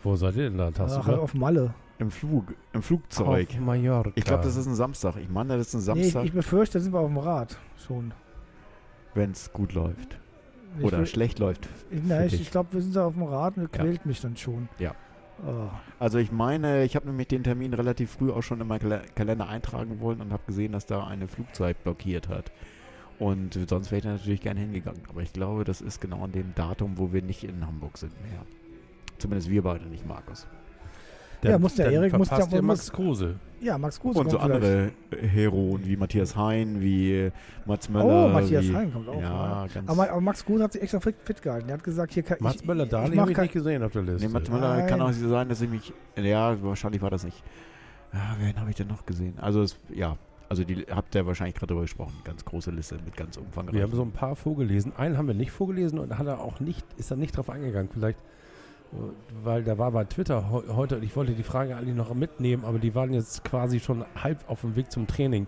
Wo 0.03 0.15
seid 0.15 0.35
ihr 0.35 0.49
denn 0.49 0.57
da? 0.57 0.71
Hast 0.79 0.97
Ach, 0.97 1.05
du 1.05 1.15
auf 1.21 1.33
Malle. 1.35 1.73
Im 2.01 2.09
Flug, 2.09 2.55
im 2.73 2.81
Flugzeug. 2.81 3.49
Auf 3.51 3.59
Mallorca. 3.59 4.11
Ich 4.15 4.25
glaube, 4.25 4.43
das 4.43 4.55
ist 4.55 4.65
ein 4.65 4.73
Samstag. 4.73 5.17
Ich 5.17 5.29
meine, 5.29 5.55
das 5.57 5.71
ist 5.73 5.87
ein 5.87 5.93
Nee, 5.95 6.01
ich, 6.01 6.11
Samstag, 6.13 6.25
ich 6.25 6.33
befürchte, 6.33 6.79
da 6.79 6.83
sind 6.83 6.93
wir 6.93 6.99
auf 6.99 7.07
dem 7.07 7.17
Rad 7.19 7.57
schon. 7.85 8.11
wenn 9.13 9.31
es 9.31 9.53
gut 9.53 9.73
läuft. 9.73 10.17
Ich 10.79 10.83
Oder 10.85 10.99
will- 10.99 11.05
schlecht 11.05 11.37
läuft. 11.37 11.67
Für 11.67 12.25
ich, 12.25 12.41
ich 12.41 12.49
glaube, 12.49 12.73
wir 12.73 12.81
sind 12.81 12.95
da 12.95 13.05
auf 13.05 13.13
dem 13.13 13.23
Rad 13.23 13.57
und 13.57 13.63
das 13.71 13.77
Ja. 13.77 13.83
quält 13.83 14.05
mich 14.07 14.19
dann 14.21 14.35
schon. 14.35 14.67
Ja. 14.79 14.95
Oh. 15.45 15.67
Also 15.99 16.17
ich 16.17 16.31
meine, 16.31 16.83
ich 16.85 16.95
habe 16.95 17.05
nämlich 17.07 17.27
den 17.27 17.43
Termin 17.43 17.73
relativ 17.73 18.11
früh 18.11 18.31
auch 18.31 18.41
schon 18.41 18.61
in 18.61 18.67
meinen 18.67 18.79
Kal 18.79 19.01
Kalender 19.15 19.47
eintragen 19.47 19.99
wollen 19.99 20.21
und 20.21 20.31
habe 20.33 20.43
gesehen, 20.47 20.71
dass 20.71 20.85
da 20.87 21.05
eine 21.05 21.27
Flugzeit 21.27 21.83
blockiert 21.83 22.29
hat. 22.29 22.51
Und 23.19 23.59
sonst 23.69 23.91
wäre 23.91 23.97
ich 23.97 24.03
da 24.05 24.11
natürlich 24.13 24.41
gerne 24.41 24.59
hingegangen. 24.61 25.01
Aber 25.09 25.21
ich 25.21 25.33
glaube, 25.33 25.65
das 25.65 25.81
ist 25.81 26.01
genau 26.01 26.23
an 26.23 26.31
dem 26.31 26.55
Datum, 26.55 26.97
wo 26.97 27.13
wir 27.13 27.21
nicht 27.21 27.43
in 27.43 27.65
Hamburg 27.67 27.97
sind 27.99 28.13
mehr. 28.23 28.41
Zumindest 29.19 29.49
wir 29.51 29.61
beide 29.61 29.85
nicht, 29.85 30.07
Markus. 30.07 30.47
Ja, 31.43 31.57
muss 31.59 31.75
der 31.75 31.85
dann 31.85 31.93
Erik- 31.95 32.17
muss 32.17 32.29
der- 32.29 32.45
muss- 32.47 32.61
Max 32.61 32.91
Kruse. 32.91 33.35
Ja, 33.61 33.77
Max 33.77 33.99
Kruse 33.99 34.19
Und 34.19 34.29
so 34.31 34.37
andere 34.39 34.91
Heroen 35.11 35.85
wie 35.85 35.95
Matthias 35.97 36.35
Hein, 36.35 36.77
wie 36.79 37.31
Mats 37.65 37.89
Möller. 37.89 38.25
Oh, 38.25 38.27
Matthias 38.29 38.65
wie, 38.65 38.75
Hein 38.75 38.91
kommt 38.93 39.07
auch. 39.09 39.15
Ja, 39.21 39.65
Ja. 39.65 39.67
ganz. 39.73 39.89
Aber, 39.89 40.09
aber 40.11 40.21
Max 40.21 40.45
Kruse 40.45 40.63
hat 40.63 40.73
sich 40.73 40.81
extra 40.81 40.99
fit, 40.99 41.15
fit 41.23 41.41
gehalten. 41.41 41.69
Er 41.69 41.73
hat 41.75 41.83
gesagt, 41.83 42.13
hier 42.13 42.23
kann 42.23 42.37
Mats 42.41 42.57
ich, 42.61 42.65
Möller-Dahli 42.65 43.15
mach 43.15 43.21
habe 43.23 43.31
ich 43.31 43.35
kein- 43.35 43.43
nicht 43.45 43.53
gesehen 43.53 43.83
auf 43.83 43.91
der 43.91 44.01
Liste. 44.03 44.25
nee, 44.27 44.33
Mats 44.33 44.49
Möller 44.49 44.77
Nein. 44.77 44.87
kann 44.87 45.01
auch 45.01 45.11
so 45.11 45.29
sein, 45.29 45.49
dass 45.49 45.61
ich 45.61 45.69
mich. 45.69 45.93
Ja, 46.15 46.61
wahrscheinlich 46.63 47.01
war 47.01 47.09
das 47.11 47.23
nicht. 47.23 47.43
Ja, 48.13 48.35
wen 48.39 48.59
habe 48.59 48.69
ich 48.69 48.75
denn 48.75 48.87
noch 48.87 49.05
gesehen? 49.05 49.35
Also, 49.39 49.61
es, 49.61 49.77
ja, 49.93 50.17
also 50.49 50.63
die 50.63 50.85
habt 50.93 51.15
ihr 51.15 51.25
wahrscheinlich 51.25 51.55
gerade 51.55 51.67
darüber 51.67 51.83
gesprochen. 51.83 52.13
Ganz 52.23 52.43
große 52.43 52.71
Liste 52.71 52.97
mit 53.05 53.15
ganz 53.15 53.37
umfangreich. 53.37 53.75
Wir 53.75 53.83
haben 53.83 53.95
so 53.95 54.01
ein 54.01 54.11
paar 54.11 54.35
vorgelesen. 54.35 54.91
Einen 54.97 55.17
haben 55.17 55.27
wir 55.27 55.33
nicht 55.35 55.51
vorgelesen 55.51 55.97
und 55.99 56.17
hat 56.17 56.27
er 56.27 56.41
auch 56.41 56.59
nicht, 56.59 56.85
ist 56.97 57.09
er 57.11 57.17
nicht 57.17 57.37
drauf 57.37 57.49
eingegangen. 57.49 57.89
Vielleicht, 57.93 58.17
weil 59.43 59.63
da 59.63 59.77
war 59.77 59.91
bei 59.91 60.03
Twitter 60.03 60.49
heu- 60.51 60.63
heute, 60.75 60.97
und 60.97 61.03
ich 61.03 61.15
wollte 61.15 61.33
die 61.33 61.43
Frage 61.43 61.75
eigentlich 61.75 61.95
noch 61.95 62.13
mitnehmen, 62.13 62.65
aber 62.65 62.79
die 62.79 62.93
waren 62.95 63.13
jetzt 63.13 63.43
quasi 63.43 63.79
schon 63.79 64.03
halb 64.21 64.43
auf 64.49 64.61
dem 64.61 64.75
Weg 64.75 64.91
zum 64.91 65.07
Training. 65.07 65.47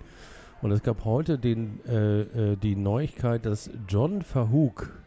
Und 0.62 0.72
es 0.72 0.82
gab 0.82 1.04
heute 1.04 1.38
den, 1.38 1.82
äh, 1.86 2.22
äh, 2.22 2.56
die 2.56 2.76
Neuigkeit, 2.78 3.46
dass 3.46 3.70
John 3.90 4.22
Verhoek 4.22 4.98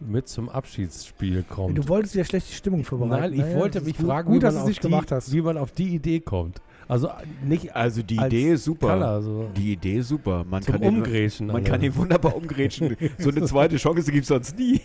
mit 0.00 0.28
zum 0.28 0.48
Abschiedsspiel 0.48 1.44
kommt. 1.48 1.76
Du 1.78 1.86
wolltest 1.88 2.14
ja 2.14 2.24
schlecht 2.24 2.48
die 2.50 2.54
Stimmung 2.54 2.82
vorbereiten. 2.82 3.22
Nein, 3.22 3.32
ich 3.34 3.38
Naja, 3.40 3.58
wollte 3.60 3.80
mich 3.82 3.96
gut, 3.96 4.06
fragen, 4.06 4.32
gut, 4.32 4.42
wie, 4.42 4.46
man 4.46 4.66
die, 4.66 4.80
gemacht 4.80 5.12
hast. 5.12 5.32
wie 5.32 5.42
man 5.42 5.58
auf 5.58 5.72
die 5.72 5.94
Idee 5.94 6.20
kommt. 6.20 6.60
Also 6.88 7.08
äh, 7.08 7.12
nicht 7.44 7.76
Also 7.76 8.02
die 8.02 8.18
als 8.18 8.32
Idee 8.32 8.52
ist 8.52 8.64
super. 8.64 8.94
Color, 8.94 9.22
so 9.22 9.48
Die 9.56 9.72
Idee 9.74 9.98
ist 9.98 10.08
super. 10.08 10.44
Man 10.48 10.62
zum 10.62 10.72
kann 10.74 10.82
ihn, 10.82 10.88
Umgrätschen. 10.96 11.46
man 11.46 11.56
also. 11.56 11.70
kann 11.70 11.82
ihn 11.82 11.94
wunderbar 11.94 12.34
umgrätschen. 12.34 12.96
so 13.18 13.30
eine 13.30 13.42
zweite 13.44 13.76
Chance 13.76 14.10
gibt 14.10 14.22
es 14.22 14.28
sonst 14.28 14.58
nie. 14.58 14.80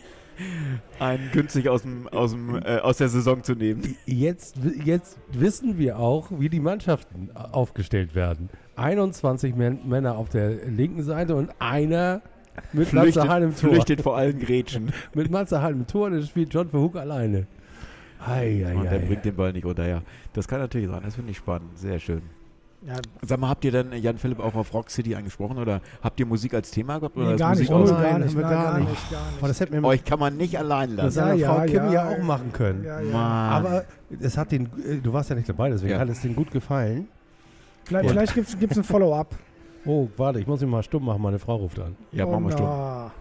Einen 1.00 1.32
günstig 1.32 1.70
aus, 1.70 1.82
dem, 1.84 2.08
aus, 2.10 2.32
dem, 2.32 2.56
äh, 2.56 2.78
aus 2.80 2.98
der 2.98 3.10
Saison 3.10 3.44
zu 3.44 3.54
nehmen. 3.54 3.96
Jetzt, 4.06 4.58
jetzt 4.86 5.18
wissen 5.32 5.78
wir 5.78 6.00
auch, 6.00 6.28
wie 6.38 6.50
die 6.50 6.60
Mannschaften 6.60 7.30
aufgestellt 7.36 8.16
werden. 8.16 8.50
21 8.76 9.56
Män- 9.56 9.84
Männer 9.86 10.18
auf 10.18 10.30
der 10.30 10.50
linken 10.68 11.04
Seite 11.04 11.36
und 11.36 11.50
einer 11.60 12.22
mit 12.74 12.92
Matze 12.94 13.28
Hahn 13.28 13.44
im 13.44 13.56
Tor. 13.56 13.70
flüchtet 13.72 14.02
vor 14.02 14.18
allen 14.18 14.40
Grätschen. 14.40 14.92
Mit 15.14 15.30
Matze 15.30 15.62
Hahn 15.62 15.74
im 15.74 15.88
Tor 15.88 16.10
das 16.10 16.28
spielt 16.28 16.54
John 16.54 16.70
Verhoek 16.70 16.96
alleine. 16.96 17.46
Ei, 18.20 18.66
ei, 18.68 18.76
Und 18.76 18.84
der 18.86 18.94
ei, 18.94 19.00
bringt 19.06 19.26
den 19.26 19.36
Ball 19.36 19.54
nicht 19.54 19.64
runter. 19.66 19.88
Ja, 19.88 20.02
das 20.34 20.48
kann 20.48 20.60
natürlich 20.60 20.88
sein. 20.88 21.02
Das 21.04 21.14
finde 21.16 21.32
ich 21.32 21.38
spannend. 21.38 21.78
Sehr 21.78 22.00
schön. 22.00 22.22
Ja, 22.88 22.94
Sag 23.22 23.40
mal, 23.42 23.50
habt 23.50 23.66
ihr 23.66 23.72
denn 23.74 23.92
Jan 24.02 24.18
Philipp 24.18 24.40
auch 24.40 24.56
auf 24.56 24.74
Rock 24.74 24.90
City 24.90 25.14
angesprochen 25.14 25.58
oder 25.58 25.82
habt 26.02 26.18
ihr 26.22 26.26
Musik 26.26 26.54
als 26.54 26.72
Thema 26.72 27.00
gehabt? 27.00 27.18
Oder 27.18 27.26
nee, 27.28 27.34
ist 27.34 27.40
gar 27.40 27.50
nicht, 27.56 27.70
Musik 27.70 27.76
Oh 27.76 27.96
aus- 27.96 28.02
nein, 28.02 28.22
nicht, 28.22 28.34
nein, 28.34 28.42
gar 28.44 28.52
gar 28.64 28.80
nicht. 28.80 28.90
nicht, 28.90 29.12
gar 29.12 29.26
nicht. 29.28 29.38
Aber 29.40 29.48
das 29.50 29.60
hätte 29.60 29.76
mir 29.82 29.88
Euch 29.88 30.06
kann 30.06 30.20
man 30.20 30.38
nicht 30.38 30.58
allein 30.58 30.90
das 30.96 30.98
lassen. 30.98 31.12
seiner 31.16 31.34
Ja, 31.34 31.50
Frau 31.54 31.60
ja, 31.60 31.66
Kim 31.66 31.76
ja, 31.76 31.92
ja, 31.92 32.10
auch 32.10 32.24
machen 32.24 32.54
können. 32.54 32.84
Ja, 32.86 33.02
ja. 33.02 33.12
Mann. 33.12 33.66
Aber 33.66 33.84
es 34.22 34.38
hat 34.38 34.54
den, 34.54 34.70
du 35.04 35.12
warst 35.12 35.30
ja 35.30 35.36
nicht 35.36 35.50
dabei, 35.50 35.70
deswegen 35.70 35.92
Ja. 35.94 36.00
hat 36.00 36.08
es 36.08 36.22
denen 36.22 36.36
gut 36.36 36.50
gefallen. 36.52 37.10
Vielleicht, 37.84 38.10
vielleicht 38.10 38.36
gibt 38.60 38.72
es 38.72 38.78
ein 38.78 38.84
Follow-up. 38.84 39.36
Oh, 39.90 40.10
warte, 40.18 40.40
ich 40.40 40.48
muss 40.48 40.60
mich 40.60 40.70
mal 40.70 40.84
stumm 40.84 41.06
machen, 41.06 41.22
meine 41.22 41.40
Frau 41.40 41.56
ruft 41.56 41.80
an. 41.80 41.96
ja, 42.12 42.26
Oh, 42.26 42.32
machen 42.32 42.44
wir 42.46 42.52
stumm. 42.52 43.12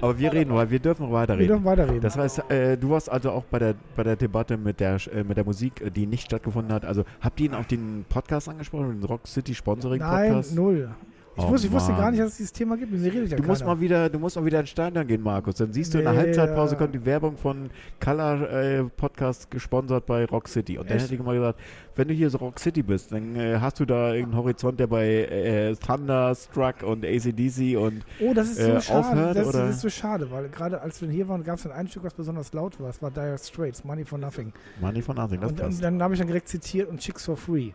Aber 0.00 0.18
wir 0.18 0.32
reden, 0.32 0.52
weil 0.54 0.70
wir 0.70 0.78
dürfen 0.80 1.02
noch 1.04 1.10
Wir 1.10 1.16
weiterreden. 1.18 1.48
dürfen 1.48 1.64
weiterreden. 1.64 2.00
Das 2.00 2.16
heißt, 2.16 2.50
äh, 2.50 2.76
du 2.76 2.90
warst 2.90 3.10
also 3.10 3.30
auch 3.30 3.44
bei 3.44 3.58
der, 3.58 3.74
bei 3.94 4.02
der 4.02 4.16
Debatte 4.16 4.56
mit 4.56 4.80
der, 4.80 4.96
äh, 5.14 5.22
mit 5.22 5.36
der 5.36 5.44
Musik, 5.44 5.80
äh, 5.80 5.90
die 5.90 6.06
nicht 6.06 6.24
stattgefunden 6.24 6.72
hat. 6.72 6.84
Also 6.84 7.04
habt 7.20 7.38
ihr 7.40 7.46
ihn 7.50 7.54
auf 7.54 7.66
den 7.66 8.04
Podcast 8.08 8.48
angesprochen, 8.48 9.00
den 9.00 9.04
Rock 9.04 9.26
City 9.28 9.54
Sponsoring 9.54 10.00
Nein, 10.00 10.30
Podcast? 10.30 10.54
null. 10.54 10.90
Ich, 11.34 11.42
Oh, 11.42 11.48
wusste, 11.48 11.66
ich 11.66 11.72
wusste 11.72 11.92
gar 11.92 12.10
nicht, 12.10 12.20
dass 12.20 12.32
es 12.32 12.36
dieses 12.36 12.52
Thema 12.52 12.76
gibt. 12.76 12.92
Ja 12.92 13.36
Du 13.36 13.42
musst 13.44 13.64
mal 13.64 13.80
wieder, 13.80 14.10
du 14.10 14.18
musst 14.18 14.36
mal 14.36 14.44
wieder 14.44 14.60
ins 14.60 14.68
Stadion 14.68 15.06
gehen, 15.06 15.22
Markus. 15.22 15.54
Dann 15.54 15.72
siehst 15.72 15.94
du 15.94 15.98
in 15.98 16.04
der 16.04 16.12
Nee, 16.12 16.18
Halbzeitpause 16.18 16.76
kommt 16.76 16.94
die 16.94 17.04
Werbung 17.06 17.38
von 17.38 17.70
Color 18.00 18.50
äh, 18.50 18.84
Podcast 18.84 19.50
gesponsert 19.50 20.04
bei 20.04 20.26
Rock 20.26 20.46
City. 20.46 20.76
Und 20.76 20.90
dann 20.90 20.98
hätte 20.98 21.14
ich 21.14 21.20
immer 21.20 21.32
gesagt, 21.32 21.58
wenn 21.96 22.08
du 22.08 22.14
hier 22.14 22.28
so 22.28 22.36
Rock 22.36 22.58
City 22.58 22.82
bist, 22.82 23.12
dann 23.12 23.34
äh, 23.36 23.56
hast 23.58 23.80
du 23.80 23.86
da 23.86 24.12
irgendeinen 24.12 24.42
Horizont, 24.42 24.78
der 24.78 24.86
bei 24.88 25.06
äh, 25.06 25.74
Thunderstruck 25.76 26.82
und 26.82 27.04
ACDC 27.04 27.78
und 27.78 28.04
Oh, 28.20 28.34
das 28.34 28.50
ist 28.50 28.58
so 28.58 28.62
äh, 28.70 28.80
schade. 28.82 28.98
aufhört, 29.00 29.36
das, 29.36 29.50
das 29.52 29.70
ist 29.70 29.80
so 29.80 29.88
schade, 29.88 30.30
weil 30.30 30.48
gerade 30.50 30.82
als 30.82 31.00
wir 31.00 31.08
hier 31.08 31.28
waren, 31.28 31.42
gab 31.44 31.56
es 31.58 31.66
ein 31.66 31.88
Stück, 31.88 32.04
was 32.04 32.12
besonders 32.14 32.52
laut 32.52 32.78
war. 32.78 32.88
Das 32.88 33.00
war 33.00 33.10
Dire 33.10 33.38
Straits, 33.38 33.84
Money 33.84 34.04
for 34.04 34.18
Nothing. 34.18 34.52
Money 34.82 35.00
for 35.00 35.14
Nothing, 35.14 35.40
das 35.40 35.50
und, 35.50 35.56
passt. 35.60 35.76
und 35.76 35.82
dann 35.82 36.02
habe 36.02 36.12
ich 36.12 36.18
dann 36.20 36.26
direkt 36.28 36.48
zitiert 36.48 36.88
und 36.90 37.00
Chicks 37.00 37.24
for 37.24 37.36
Free. 37.38 37.70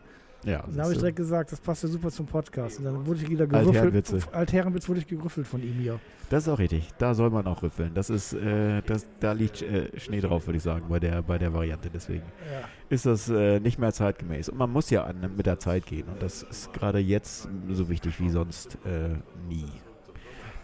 Ja, 0.46 0.64
dann 0.68 0.82
habe 0.82 0.94
ich 0.94 1.00
direkt 1.00 1.18
gesagt, 1.18 1.52
das 1.52 1.60
passt 1.60 1.84
ja 1.84 1.90
super 1.90 2.10
zum 2.10 2.26
Podcast. 2.26 2.80
Und 2.80 2.86
dann 2.86 3.06
wurde 3.06 3.20
ich 3.22 3.30
wieder 3.30 3.44
Altherrenwitze. 3.52 4.14
gerüffelt. 4.14 4.36
Altherrenwitz 4.36 4.88
wurde 4.88 5.00
ich 5.00 5.08
gerüffelt 5.08 5.48
von 5.48 5.62
ihm 5.62 5.74
hier. 5.74 6.00
Das 6.30 6.44
ist 6.44 6.50
auch 6.50 6.60
richtig. 6.60 6.90
Da 6.98 7.14
soll 7.14 7.30
man 7.30 7.48
auch 7.48 7.64
rüffeln. 7.64 7.94
Das 7.94 8.10
ist, 8.10 8.34
äh, 8.34 8.82
das, 8.86 9.06
da 9.20 9.32
liegt 9.34 9.62
äh, 9.62 9.98
Schnee 10.00 10.20
drauf, 10.22 10.46
würde 10.48 10.58
ich 10.58 10.64
sagen, 10.64 10.86
bei 10.90 11.00
der, 11.00 11.22
bei 11.24 11.38
der 11.38 11.54
Variante. 11.54 11.90
Deswegen 11.94 12.24
Ja. 12.52 12.68
ist 12.90 13.06
das 13.06 13.30
äh, 13.30 13.60
nicht 13.60 13.80
mehr 13.80 13.92
zeitgemäß. 13.94 14.50
Und 14.50 14.58
man 14.58 14.72
muss 14.72 14.90
ja 14.90 15.04
an, 15.06 15.32
mit 15.36 15.46
der 15.46 15.60
Zeit 15.60 15.86
gehen. 15.86 16.08
Und 16.08 16.22
das 16.22 16.44
ist 16.44 16.72
gerade 16.74 17.00
jetzt 17.00 17.48
so 17.72 17.90
wichtig 17.90 18.20
wie 18.20 18.30
sonst 18.30 18.78
äh, 18.86 19.16
nie. 19.50 19.66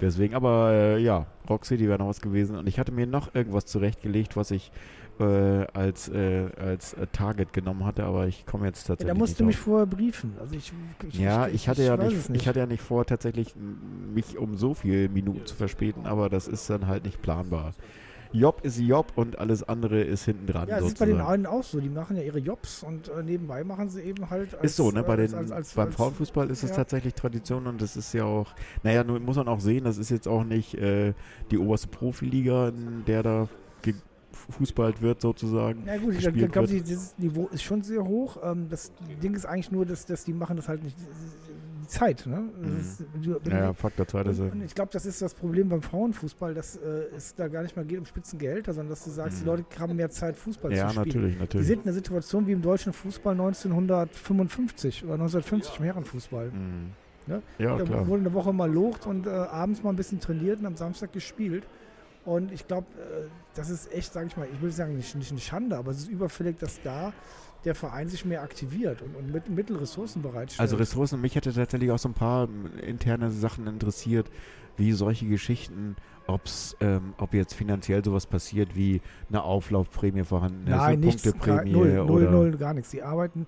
Deswegen, 0.01 0.35
aber 0.35 0.71
äh, 0.71 0.99
ja, 1.01 1.27
Rock 1.49 1.65
City 1.65 1.87
wäre 1.87 1.99
noch 1.99 2.07
was 2.07 2.19
gewesen. 2.21 2.57
Und 2.57 2.67
ich 2.67 2.77
hatte 2.79 2.91
mir 2.91 3.07
noch 3.07 3.33
irgendwas 3.35 3.65
zurechtgelegt, 3.65 4.35
was 4.35 4.51
ich 4.51 4.71
äh, 5.19 5.65
als, 5.73 6.09
äh, 6.09 6.49
als 6.57 6.93
äh, 6.93 7.07
Target 7.11 7.53
genommen 7.53 7.85
hatte, 7.85 8.03
aber 8.03 8.27
ich 8.27 8.45
komme 8.45 8.65
jetzt 8.65 8.87
Ja, 8.87 8.95
tatsächlich 8.95 9.13
da 9.13 9.19
musst 9.19 9.39
du 9.39 9.43
nicht 9.43 9.47
mich 9.47 9.55
drauf. 9.57 9.65
vorher 9.65 9.85
briefen. 9.85 10.33
Also 10.39 10.55
ich, 10.55 10.73
ich, 11.07 11.19
Ja, 11.19 11.47
ich 11.47 11.69
hatte 11.69 11.83
ja 11.83 11.97
weiß 11.97 12.09
nicht, 12.09 12.29
es 12.29 12.29
ich 12.29 12.47
hatte 12.47 12.59
ja 12.59 12.65
nicht 12.65 12.81
vor, 12.81 13.05
tatsächlich 13.05 13.55
mich 14.13 14.37
um 14.37 14.57
so 14.57 14.73
viele 14.73 15.09
Minuten 15.09 15.45
zu 15.45 15.55
verspäten, 15.55 16.05
aber 16.05 16.29
das 16.29 16.47
ist 16.47 16.69
dann 16.69 16.87
halt 16.87 17.05
nicht 17.05 17.21
planbar. 17.21 17.73
Job 18.33 18.61
ist 18.63 18.79
Job 18.79 19.11
und 19.15 19.37
alles 19.37 19.61
andere 19.61 20.01
ist 20.01 20.25
hinten 20.25 20.47
dran. 20.47 20.67
Ja, 20.67 20.79
das 20.79 20.89
ist 20.89 20.99
bei 20.99 21.05
den 21.05 21.17
sozusagen. 21.17 21.33
einen 21.33 21.45
auch 21.45 21.63
so. 21.63 21.79
Die 21.79 21.89
machen 21.89 22.17
ja 22.17 22.23
ihre 22.23 22.39
Jobs 22.39 22.81
und 22.81 23.07
äh, 23.07 23.21
nebenbei 23.21 23.63
machen 23.63 23.89
sie 23.89 24.01
eben 24.01 24.29
halt. 24.31 24.55
Als, 24.55 24.71
Ist 24.71 24.75
so, 24.77 24.89
ne? 24.91 25.03
Bei 25.03 25.13
äh, 25.13 25.27
den, 25.27 25.35
als, 25.35 25.51
als, 25.51 25.73
beim 25.75 25.87
als, 25.87 25.95
Frauenfußball 25.95 26.49
ist 26.49 26.63
es 26.63 26.71
ja. 26.71 26.77
tatsächlich 26.77 27.13
Tradition 27.13 27.67
und 27.67 27.79
das 27.79 27.95
ist 27.95 28.11
ja 28.13 28.25
auch, 28.25 28.55
naja, 28.81 29.03
nun 29.03 29.23
muss 29.23 29.35
man 29.35 29.47
auch 29.47 29.59
sehen, 29.59 29.83
das 29.83 29.99
ist 29.99 30.09
jetzt 30.09 30.27
auch 30.27 30.43
nicht 30.43 30.73
äh, 30.73 31.13
die 31.51 31.59
oberste 31.59 31.89
Profiliga, 31.89 32.69
in 32.69 33.05
der 33.05 33.21
da 33.21 33.47
gefußballt 34.47 35.01
wird 35.01 35.21
sozusagen. 35.21 35.83
Ja 35.85 35.97
gut, 35.97 36.13
ich 36.15 36.51
glaube, 36.51 36.67
dieses 36.67 37.17
Niveau 37.17 37.47
ist 37.51 37.63
schon 37.63 37.81
sehr 37.83 38.03
hoch. 38.03 38.37
Ähm, 38.43 38.67
das 38.69 38.91
Ding 39.21 39.33
ist 39.35 39.45
eigentlich 39.45 39.71
nur, 39.71 39.85
dass, 39.85 40.05
dass 40.05 40.23
die 40.25 40.33
machen 40.33 40.55
das 40.57 40.67
halt 40.67 40.83
nicht. 40.83 40.97
Die 40.99 41.87
Zeit, 41.87 42.25
ne? 42.25 42.37
Mhm. 42.61 42.79
ist, 42.79 43.03
du- 43.21 43.73
Faktor 43.73 44.07
2, 44.07 44.23
das 44.23 44.39
und, 44.39 44.47
ist 44.47 44.53
und 44.53 44.63
ich 44.63 44.73
glaube, 44.73 44.89
das 44.93 45.05
ist 45.05 45.21
das 45.21 45.33
Problem 45.33 45.67
beim 45.67 45.81
Frauenfußball, 45.81 46.53
dass 46.53 46.77
äh, 46.77 47.07
es 47.15 47.35
da 47.35 47.49
gar 47.49 47.61
nicht 47.61 47.75
mehr 47.75 47.83
geht 47.83 47.99
um 47.99 48.05
Spitzengehälter, 48.05 48.73
sondern 48.73 48.91
dass 48.91 49.03
du 49.03 49.11
sagst, 49.11 49.39
die 49.39 49.41
Mhm. 49.43 49.47
Leute 49.49 49.65
haben 49.79 49.95
mehr 49.97 50.09
Zeit, 50.09 50.37
Fußball 50.37 50.71
ja, 50.73 50.87
zu 50.87 50.93
spielen. 50.93 51.05
natürlich, 51.07 51.33
Die 51.35 51.39
natürlich. 51.41 51.67
sind 51.67 51.79
in 51.79 51.83
einer 51.83 51.93
Situation 51.93 52.47
wie 52.47 52.53
im 52.53 52.61
deutschen 52.61 52.93
Fußball 52.93 53.33
1955 53.33 55.03
oder 55.03 55.13
1950 55.13 55.79
im 55.79 55.85
Herrenfußball. 55.85 56.51
Mhm. 56.51 56.91
Ne? 57.27 57.41
Ja, 57.57 57.77
da 57.77 57.83
klar. 57.83 58.07
wurde 58.07 58.21
eine 58.21 58.33
Woche 58.33 58.51
mal 58.53 58.71
locht 58.71 59.05
und 59.05 59.27
äh, 59.27 59.29
abends 59.29 59.81
mal 59.83 59.91
ein 59.91 59.95
bisschen 59.95 60.19
trainiert 60.19 60.59
und 60.59 60.65
am 60.65 60.75
Samstag 60.75 61.13
gespielt. 61.13 61.65
Und 62.25 62.51
ich 62.51 62.67
glaube, 62.67 62.87
äh, 62.97 63.27
das 63.55 63.69
ist 63.69 63.91
echt, 63.93 64.13
sage 64.13 64.27
ich 64.27 64.37
mal, 64.37 64.47
ich 64.51 64.61
will 64.61 64.71
sagen, 64.71 64.95
nicht, 64.95 65.15
nicht 65.15 65.31
eine 65.31 65.39
Schande, 65.39 65.77
aber 65.77 65.91
es 65.91 65.99
ist 65.99 66.09
überfällig, 66.09 66.57
dass 66.57 66.81
da 66.81 67.13
der 67.65 67.75
Verein 67.75 68.09
sich 68.09 68.25
mehr 68.25 68.41
aktiviert 68.41 69.01
und, 69.01 69.15
und 69.15 69.31
mit, 69.31 69.49
Mittelressourcen 69.49 70.21
bereitstellt. 70.21 70.59
Also 70.59 70.75
Ressourcen, 70.75 71.21
mich 71.21 71.35
hätte 71.35 71.53
tatsächlich 71.53 71.91
auch 71.91 71.99
so 71.99 72.09
ein 72.09 72.13
paar 72.13 72.47
interne 72.81 73.31
Sachen 73.31 73.67
interessiert, 73.67 74.29
wie 74.75 74.91
solche 74.91 75.27
Geschichten, 75.27 75.95
ob's, 76.27 76.75
ähm, 76.81 77.13
ob 77.17 77.33
jetzt 77.33 77.53
finanziell 77.53 78.03
sowas 78.03 78.25
passiert, 78.25 78.75
wie 78.75 79.01
eine 79.29 79.43
Auflaufprämie 79.43 80.23
vorhanden 80.23 80.63
ist, 80.67 80.71
Nein, 80.71 80.81
eine 80.81 81.05
nichts, 81.05 81.23
gar, 81.23 81.33
Punkteprämie 81.33 81.71
null, 81.71 81.93
null, 81.93 82.09
oder 82.09 82.31
null, 82.31 82.57
gar 82.57 82.73
nichts. 82.73 82.89
Die 82.91 83.01
arbeiten, 83.01 83.45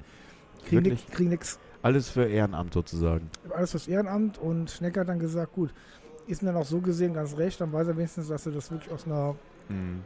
kriegen 0.66 0.86
Wirklich? 0.86 0.94
nichts, 0.94 1.12
kriegen 1.12 1.30
nichts, 1.30 1.60
alles 1.82 2.10
für 2.10 2.26
Ehrenamt 2.26 2.74
sozusagen. 2.74 3.30
alles 3.54 3.72
fürs 3.72 3.88
Ehrenamt 3.88 4.38
und 4.38 4.70
Schnecker 4.70 5.02
hat 5.02 5.10
dann 5.10 5.20
gesagt, 5.20 5.54
gut, 5.54 5.74
ist 6.28 6.42
mir 6.44 6.52
dann 6.54 6.62
auch 6.62 6.66
so 6.66 6.80
gesehen 6.80 7.14
ganz 7.14 7.38
recht, 7.38 7.60
dann 7.62 7.72
weiß 7.72 7.88
er 7.88 7.98
wenigstens, 7.98 8.28
dass 8.28 8.44
sie 8.44 8.52
das 8.52 8.72
wirklich 8.72 8.92
aus 8.94 9.06
einer 9.06 9.36
Mhm. 9.70 10.02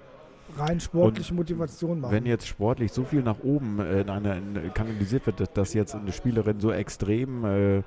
rein 0.58 0.80
sportlichen 0.80 1.36
Motivation 1.36 2.00
machen. 2.00 2.14
Wenn 2.14 2.26
jetzt 2.26 2.48
sportlich 2.48 2.92
so 2.92 3.04
viel 3.04 3.22
nach 3.22 3.40
oben 3.44 3.80
äh, 3.80 4.02
in 4.02 4.10
einer 4.10 4.38
in, 4.38 4.74
kanalisiert 4.74 5.26
wird, 5.26 5.56
dass, 5.58 5.74
jetzt 5.74 5.96
eine 5.96 6.12
Spielerin 6.12 6.60
so 6.60 6.72
extrem 6.72 7.44
äh, 7.46 7.78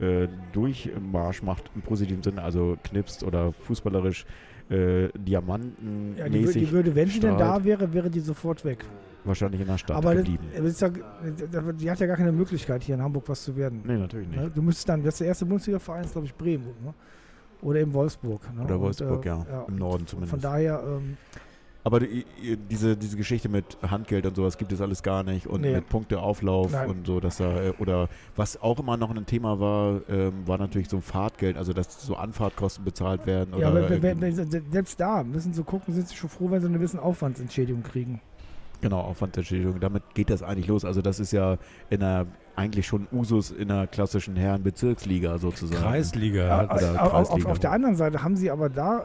äh, 0.00 0.28
Durchmarsch 0.52 1.42
macht 1.42 1.70
im 1.74 1.82
positiven 1.82 2.22
Sinne, 2.22 2.42
also 2.42 2.76
knipst 2.82 3.22
oder 3.22 3.52
fußballerisch 3.52 4.24
äh, 4.70 5.08
Diamanten 5.16 6.14
ja, 6.16 6.28
die, 6.28 6.44
die 6.44 6.70
würde, 6.70 6.94
wenn 6.94 7.08
sie 7.08 7.20
denn 7.20 7.36
da 7.38 7.62
wäre, 7.64 7.92
wäre 7.92 8.08
die 8.10 8.20
sofort 8.20 8.64
weg. 8.64 8.84
wahrscheinlich 9.24 9.60
in 9.60 9.66
der 9.66 9.78
Stadt 9.78 9.96
Aber 9.96 10.14
geblieben. 10.14 10.44
das 10.62 10.80
ja, 10.80 10.88
die 10.88 11.90
hat 11.90 12.00
ja 12.00 12.06
gar 12.06 12.16
keine 12.16 12.32
Möglichkeit, 12.32 12.82
hier 12.82 12.94
in 12.94 13.02
Hamburg 13.02 13.24
was 13.28 13.42
zu 13.44 13.56
werden. 13.56 13.82
nee, 13.84 13.96
natürlich 13.96 14.28
nicht. 14.28 14.40
Ne? 14.40 14.50
Du 14.54 14.62
müsstest 14.62 14.88
dann, 14.88 15.02
das 15.02 15.14
ist 15.14 15.20
der 15.20 15.28
erste 15.28 15.46
Bundesliga-Verein, 15.46 16.04
ist 16.04 16.12
glaube 16.12 16.26
ich 16.26 16.34
Bremen. 16.34 16.66
Ne? 16.84 16.94
Oder 17.62 17.80
eben 17.80 17.92
Wolfsburg. 17.92 18.40
Ne? 18.54 18.64
Oder 18.64 18.74
Und, 18.76 18.80
Wolfsburg, 18.82 19.24
äh, 19.24 19.28
ja, 19.28 19.64
im 19.68 19.76
Norden 19.76 20.06
zumindest. 20.06 20.30
Von 20.30 20.40
daher, 20.40 20.82
ähm, 20.86 21.16
Aber 21.82 22.00
die, 22.00 22.24
diese, 22.70 22.94
diese 22.96 23.16
Geschichte 23.16 23.48
mit 23.48 23.78
Handgeld 23.82 24.26
und 24.26 24.36
sowas 24.36 24.58
gibt 24.58 24.70
es 24.72 24.80
alles 24.82 25.02
gar 25.02 25.22
nicht 25.22 25.46
und 25.46 25.62
Nee. 25.62 25.74
mit 25.76 25.88
Punkteauflauf 25.88 26.72
Nein. 26.72 26.90
und 26.90 27.06
so, 27.06 27.20
dass 27.20 27.38
da, 27.38 27.62
äh, 27.62 27.72
oder 27.78 28.08
was 28.36 28.60
auch 28.60 28.78
immer 28.80 28.96
noch 28.98 29.10
ein 29.14 29.24
Thema 29.24 29.58
war, 29.60 30.00
ähm, 30.10 30.46
war 30.46 30.58
natürlich 30.58 30.90
so 30.90 31.00
Fahrtgeld, 31.00 31.56
also 31.56 31.72
dass 31.72 32.02
so 32.04 32.16
Anfahrtkosten 32.16 32.84
bezahlt 32.84 33.26
werden. 33.26 33.58
ja, 33.58 33.72
wenn, 33.74 34.36
selbst 34.70 35.00
da 35.00 35.22
müssen 35.22 35.54
sie 35.54 35.62
gucken, 35.64 35.94
sind 35.94 36.08
sie 36.08 36.16
schon 36.16 36.28
froh, 36.28 36.50
wenn 36.50 36.60
sie 36.60 36.66
eine 36.66 36.76
gewisse 36.76 37.00
Aufwandsentschädigung 37.02 37.82
kriegen. 37.82 38.20
Genau, 38.82 39.00
Aufwandsentschädigung. 39.00 39.78
Damit 39.80 40.02
geht 40.14 40.30
das 40.30 40.42
eigentlich 40.42 40.66
los. 40.66 40.84
Also 40.86 41.02
das 41.02 41.20
ist 41.20 41.32
ja 41.32 41.58
in 41.90 42.02
einer, 42.02 42.26
eigentlich 42.60 42.86
schon 42.86 43.06
Usus 43.12 43.50
in 43.50 43.70
einer 43.70 43.86
klassischen 43.86 44.36
Herrenbezirksliga 44.36 45.38
sozusagen. 45.38 45.82
Kreisliga. 45.82 46.46
Ja, 46.46 46.56
hat- 46.58 46.72
oder 46.74 47.02
auf, 47.02 47.12
auf, 47.12 47.28
Kreisliga. 47.28 47.50
auf 47.50 47.58
der 47.58 47.72
anderen 47.72 47.96
Seite 47.96 48.22
haben 48.22 48.36
sie 48.36 48.50
aber 48.50 48.68
da, 48.68 49.04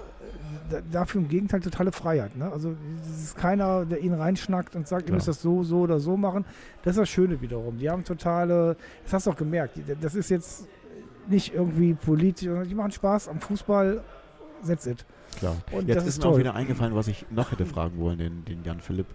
da, 0.69 0.81
dafür 0.91 1.21
im 1.21 1.27
Gegenteil 1.27 1.61
totale 1.61 1.91
Freiheit. 1.91 2.35
Ne? 2.35 2.51
Also 2.51 2.75
es 3.09 3.23
ist 3.23 3.37
keiner, 3.37 3.85
der 3.85 3.99
ihn 4.01 4.13
reinschnackt 4.13 4.75
und 4.75 4.87
sagt, 4.87 5.03
ihr 5.03 5.05
Klar. 5.07 5.15
müsst 5.15 5.27
das 5.27 5.41
so, 5.41 5.63
so 5.63 5.79
oder 5.79 5.99
so 5.99 6.17
machen. 6.17 6.45
Das 6.83 6.95
ist 6.95 6.99
das 7.01 7.09
Schöne 7.09 7.41
wiederum. 7.41 7.77
Die 7.77 7.89
haben 7.89 8.03
totale, 8.03 8.75
das 9.03 9.13
hast 9.13 9.27
du 9.27 9.31
auch 9.31 9.37
gemerkt, 9.37 9.79
das 10.01 10.15
ist 10.15 10.29
jetzt 10.29 10.67
nicht 11.27 11.53
irgendwie 11.53 11.93
politisch, 11.93 12.47
sondern 12.47 12.67
die 12.67 12.75
machen 12.75 12.91
Spaß 12.91 13.29
am 13.29 13.39
Fußball, 13.39 14.01
that's 14.67 14.85
it. 14.85 15.05
Klar. 15.35 15.57
Und 15.71 15.87
Jetzt 15.87 16.07
ist 16.07 16.17
ist 16.17 16.23
mir 16.23 16.29
auch 16.29 16.37
wieder 16.37 16.55
eingefallen, 16.55 16.95
was 16.95 17.07
ich 17.07 17.25
noch 17.29 17.51
hätte 17.51 17.65
fragen 17.65 17.99
wollen, 17.99 18.17
den, 18.17 18.45
den 18.45 18.63
Jan 18.63 18.79
Philipp. 18.79 19.07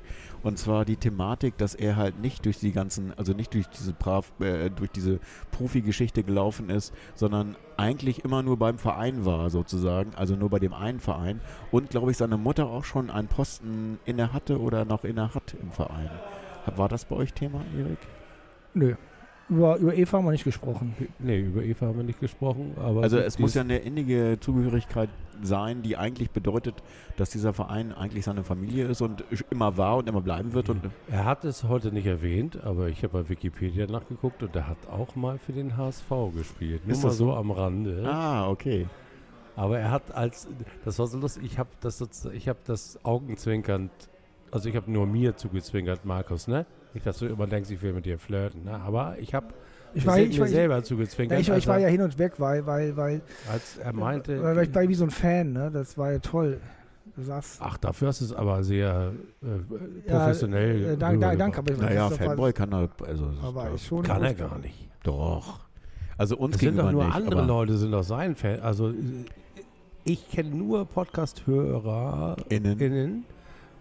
Und 0.42 0.58
zwar 0.58 0.84
die 0.84 0.96
Thematik, 0.96 1.56
dass 1.58 1.74
er 1.74 1.96
halt 1.96 2.20
nicht 2.20 2.44
durch 2.44 2.58
die 2.58 2.72
ganzen, 2.72 3.12
also 3.16 3.32
nicht 3.32 3.54
durch 3.54 3.68
diese 3.68 3.92
brav, 3.92 4.32
äh, 4.40 4.70
durch 4.70 4.90
diese 4.90 5.20
Profi-Geschichte 5.50 6.22
gelaufen 6.22 6.70
ist, 6.70 6.94
sondern 7.14 7.56
eigentlich 7.76 8.24
immer 8.24 8.42
nur 8.42 8.58
beim 8.58 8.78
Verein 8.78 9.24
war, 9.24 9.50
sozusagen, 9.50 10.14
also 10.14 10.36
nur 10.36 10.50
bei 10.50 10.58
dem 10.58 10.72
einen 10.72 11.00
Verein. 11.00 11.40
Und 11.70 11.90
glaube 11.90 12.10
ich, 12.10 12.16
seine 12.16 12.36
Mutter 12.36 12.66
auch 12.66 12.84
schon 12.84 13.10
einen 13.10 13.28
Posten 13.28 13.98
inne 14.04 14.32
hatte 14.32 14.60
oder 14.60 14.84
noch 14.84 15.04
inne 15.04 15.34
hat 15.34 15.54
im 15.60 15.70
Verein. 15.70 16.10
War 16.76 16.88
das 16.88 17.04
bei 17.06 17.16
euch 17.16 17.32
Thema, 17.32 17.62
Erik? 17.76 17.98
Nö. 18.74 18.94
Über, 19.50 19.76
über 19.78 19.94
Eva 19.94 20.18
haben 20.18 20.24
wir 20.26 20.30
nicht 20.32 20.44
gesprochen. 20.44 20.94
Nee, 21.18 21.40
über 21.40 21.62
Eva 21.62 21.86
haben 21.86 21.96
wir 21.96 22.04
nicht 22.04 22.20
gesprochen. 22.20 22.72
Aber 22.78 23.02
Also 23.02 23.18
es 23.18 23.38
muss 23.38 23.54
ja 23.54 23.62
eine 23.62 23.78
innige 23.78 24.38
Zugehörigkeit 24.40 25.08
sein, 25.42 25.82
die 25.82 25.96
eigentlich 25.96 26.30
bedeutet, 26.30 26.74
dass 27.16 27.30
dieser 27.30 27.52
Verein 27.52 27.92
eigentlich 27.92 28.24
seine 28.26 28.44
Familie 28.44 28.86
ist 28.86 29.00
und 29.00 29.24
immer 29.50 29.76
war 29.76 29.96
und 29.96 30.08
immer 30.08 30.20
bleiben 30.20 30.52
wird. 30.52 30.68
Und 30.68 30.82
Er 31.10 31.24
hat 31.24 31.44
es 31.44 31.64
heute 31.64 31.90
nicht 31.92 32.06
erwähnt, 32.06 32.62
aber 32.62 32.88
ich 32.88 33.02
habe 33.02 33.22
bei 33.22 33.28
Wikipedia 33.28 33.86
nachgeguckt 33.86 34.42
und 34.42 34.54
er 34.54 34.68
hat 34.68 34.78
auch 34.90 35.16
mal 35.16 35.38
für 35.38 35.52
den 35.52 35.76
HSV 35.76 36.08
gespielt. 36.36 36.82
Nur 36.86 36.92
Ist 36.92 37.02
mal 37.02 37.08
das 37.08 37.18
so 37.18 37.34
am 37.34 37.50
Rande. 37.50 38.04
ah, 38.06 38.48
okay. 38.48 38.86
Aber 39.56 39.78
er 39.78 39.90
hat 39.90 40.14
als, 40.14 40.46
das 40.84 40.98
war 40.98 41.06
so 41.08 41.18
lustig, 41.18 41.42
ich 41.44 41.58
habe 41.58 41.70
das, 41.80 41.98
sozusagen- 41.98 42.36
ich 42.36 42.48
habe 42.48 42.60
das 42.66 43.04
augenzwinkernd, 43.04 43.90
also 44.52 44.68
ich 44.68 44.76
habe 44.76 44.90
nur 44.90 45.06
mir 45.06 45.36
zugezwinkert, 45.36 46.04
Markus, 46.04 46.46
ne? 46.48 46.66
Nicht, 46.94 47.06
dass 47.06 47.18
du 47.18 47.26
immer 47.26 47.46
denkst, 47.46 47.70
ich 47.70 47.80
will 47.82 47.92
mit 47.92 48.04
dir 48.06 48.18
flirten, 48.18 48.64
ne? 48.64 48.80
Aber 48.80 49.16
ich 49.18 49.34
habe 49.34 49.46
Ich 49.94 50.06
war, 50.06 50.18
ich, 50.18 50.32
mir 50.34 50.40
war, 50.40 50.46
ich, 50.46 50.52
selber 50.52 50.76
ja, 50.76 50.82
zugezwinkert, 50.82 51.40
ich, 51.40 51.48
war- 51.50 51.56
ich 51.58 51.66
war 51.66 51.78
ja 51.78 51.88
hin 51.88 52.00
und 52.02 52.18
weg, 52.18 52.34
weil, 52.38 52.66
weil, 52.66 52.96
weil, 52.96 53.22
als 53.50 53.76
er 53.78 53.92
meinte, 53.92 54.42
weil, 54.42 54.56
weil 54.56 54.68
ich 54.68 54.74
war 54.74 54.88
wie 54.88 54.94
so 54.94 55.04
ein 55.04 55.10
Fan, 55.10 55.52
ne? 55.52 55.70
Das 55.72 55.96
war 55.98 56.12
ja 56.12 56.18
toll. 56.18 56.60
Du 57.16 57.22
sagst, 57.22 57.60
ach, 57.60 57.76
dafür 57.76 58.08
hast 58.08 58.20
du 58.20 58.24
es 58.26 58.32
aber 58.32 58.62
sehr 58.62 59.12
äh, 59.42 60.08
Ja, 60.08 60.18
professionell 60.20 60.84
äh, 60.92 60.96
danke, 60.96 61.36
danke, 61.36 61.58
aber 61.58 61.72
Naja, 61.74 62.08
das 62.08 62.20
war- 62.20 62.26
Fanboy 62.28 62.52
kann 62.52 62.72
er, 62.72 62.88
also 63.06 63.30
Aber 63.42 63.64
das- 63.64 63.80
ich 63.80 63.86
schon. 63.86 64.02
Kann 64.04 64.22
er 64.22 64.34
gar 64.34 64.58
nicht. 64.58 64.88
doch. 65.02 65.60
Also 66.16 66.36
uns 66.36 66.54
Es 66.56 66.60
sind 66.60 66.76
doch 66.78 66.92
nur 66.92 67.04
nicht, 67.04 67.14
andere 67.16 67.44
Leute, 67.46 67.76
sind 67.78 67.92
doch 67.92 68.04
sein 68.04 68.36
Fan. 68.36 68.60
Also 68.60 68.90
äh, 68.90 68.94
ich 70.04 70.28
kenne 70.30 70.50
nur 70.50 70.84
Podcast-Hörer 70.86 72.36
Innen. 72.48 72.78
innen, 72.78 73.24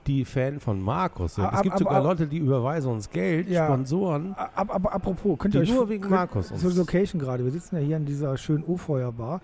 die 0.08 0.26
Fan 0.26 0.60
von 0.60 0.82
Markus 0.82 1.36
sind. 1.36 1.44
Ah, 1.46 1.52
es 1.56 1.62
gibt 1.62 1.76
aber- 1.76 1.80
sogar 1.84 1.96
aber- 1.98 2.08
Leute, 2.10 2.28
die 2.28 2.38
überweisen 2.38 2.92
uns 2.92 3.10
Geld, 3.10 3.50
Ja. 3.50 3.66
Sponsoren, 3.68 4.34
Aber, 4.56 4.94
apropos, 4.94 5.38
könnt 5.38 5.54
ihr 5.56 5.62
euch 5.62 5.72
nur 5.74 5.88
wegen 5.90 6.02
könnt- 6.02 6.14
Markus 6.16 6.52
uns. 6.52 6.62
zur 6.62 6.74
Location 6.74 7.20
gerade. 7.22 7.44
Wir 7.44 7.52
sitzen 7.52 7.76
ja 7.76 7.82
hier 7.82 7.98
in 7.98 8.06
dieser 8.06 8.36
schönen 8.38 8.64
O-Feuer-Bar 8.64 9.42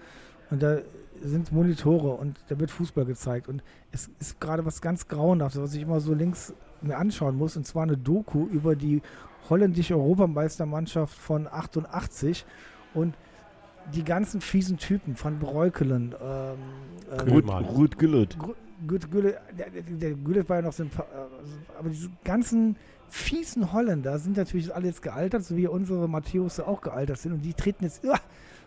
und 0.49 0.63
da 0.63 0.77
sind 1.21 1.51
Monitore 1.51 2.09
und 2.15 2.39
da 2.49 2.59
wird 2.59 2.71
Fußball 2.71 3.05
gezeigt. 3.05 3.47
Und 3.47 3.63
es 3.91 4.09
ist 4.19 4.39
gerade 4.41 4.65
was 4.65 4.81
ganz 4.81 5.07
Grauenhaftes, 5.07 5.61
was 5.61 5.73
ich 5.73 5.81
immer 5.81 5.99
so 5.99 6.13
links 6.13 6.53
mir 6.81 6.97
anschauen 6.97 7.37
muss. 7.37 7.55
Und 7.57 7.65
zwar 7.65 7.83
eine 7.83 7.97
Doku 7.97 8.45
über 8.47 8.75
die 8.75 9.01
holländische 9.49 9.95
Europameistermannschaft 9.95 11.17
von 11.17 11.47
88 11.47 12.45
und 12.93 13.15
die 13.93 14.03
ganzen 14.03 14.41
fiesen 14.41 14.77
Typen 14.77 15.15
von 15.15 15.37
Breukelen. 15.39 16.15
Ähm, 16.21 16.57
ähm, 17.11 17.17
Köhl- 17.17 17.33
Ruth, 17.61 17.97
Gut, 18.87 19.09
Gülle, 19.09 19.39
der, 19.57 19.69
der, 19.69 20.11
Gülle 20.15 20.47
war 20.49 20.57
ja 20.57 20.61
noch 20.63 20.73
sympa- 20.73 21.03
äh, 21.03 21.77
aber 21.79 21.89
diese 21.89 22.09
ganzen 22.23 22.75
fiesen 23.07 23.71
Holländer 23.71 24.19
sind 24.19 24.35
natürlich 24.37 24.73
alle 24.75 24.87
jetzt 24.87 25.01
gealtert, 25.01 25.43
so 25.45 25.55
wie 25.55 25.67
unsere 25.67 26.09
Matthäus 26.09 26.59
auch 26.59 26.81
gealtert 26.81 27.17
sind 27.19 27.31
und 27.33 27.41
die 27.41 27.53
treten 27.53 27.85
jetzt, 27.85 28.03
uah, 28.03 28.19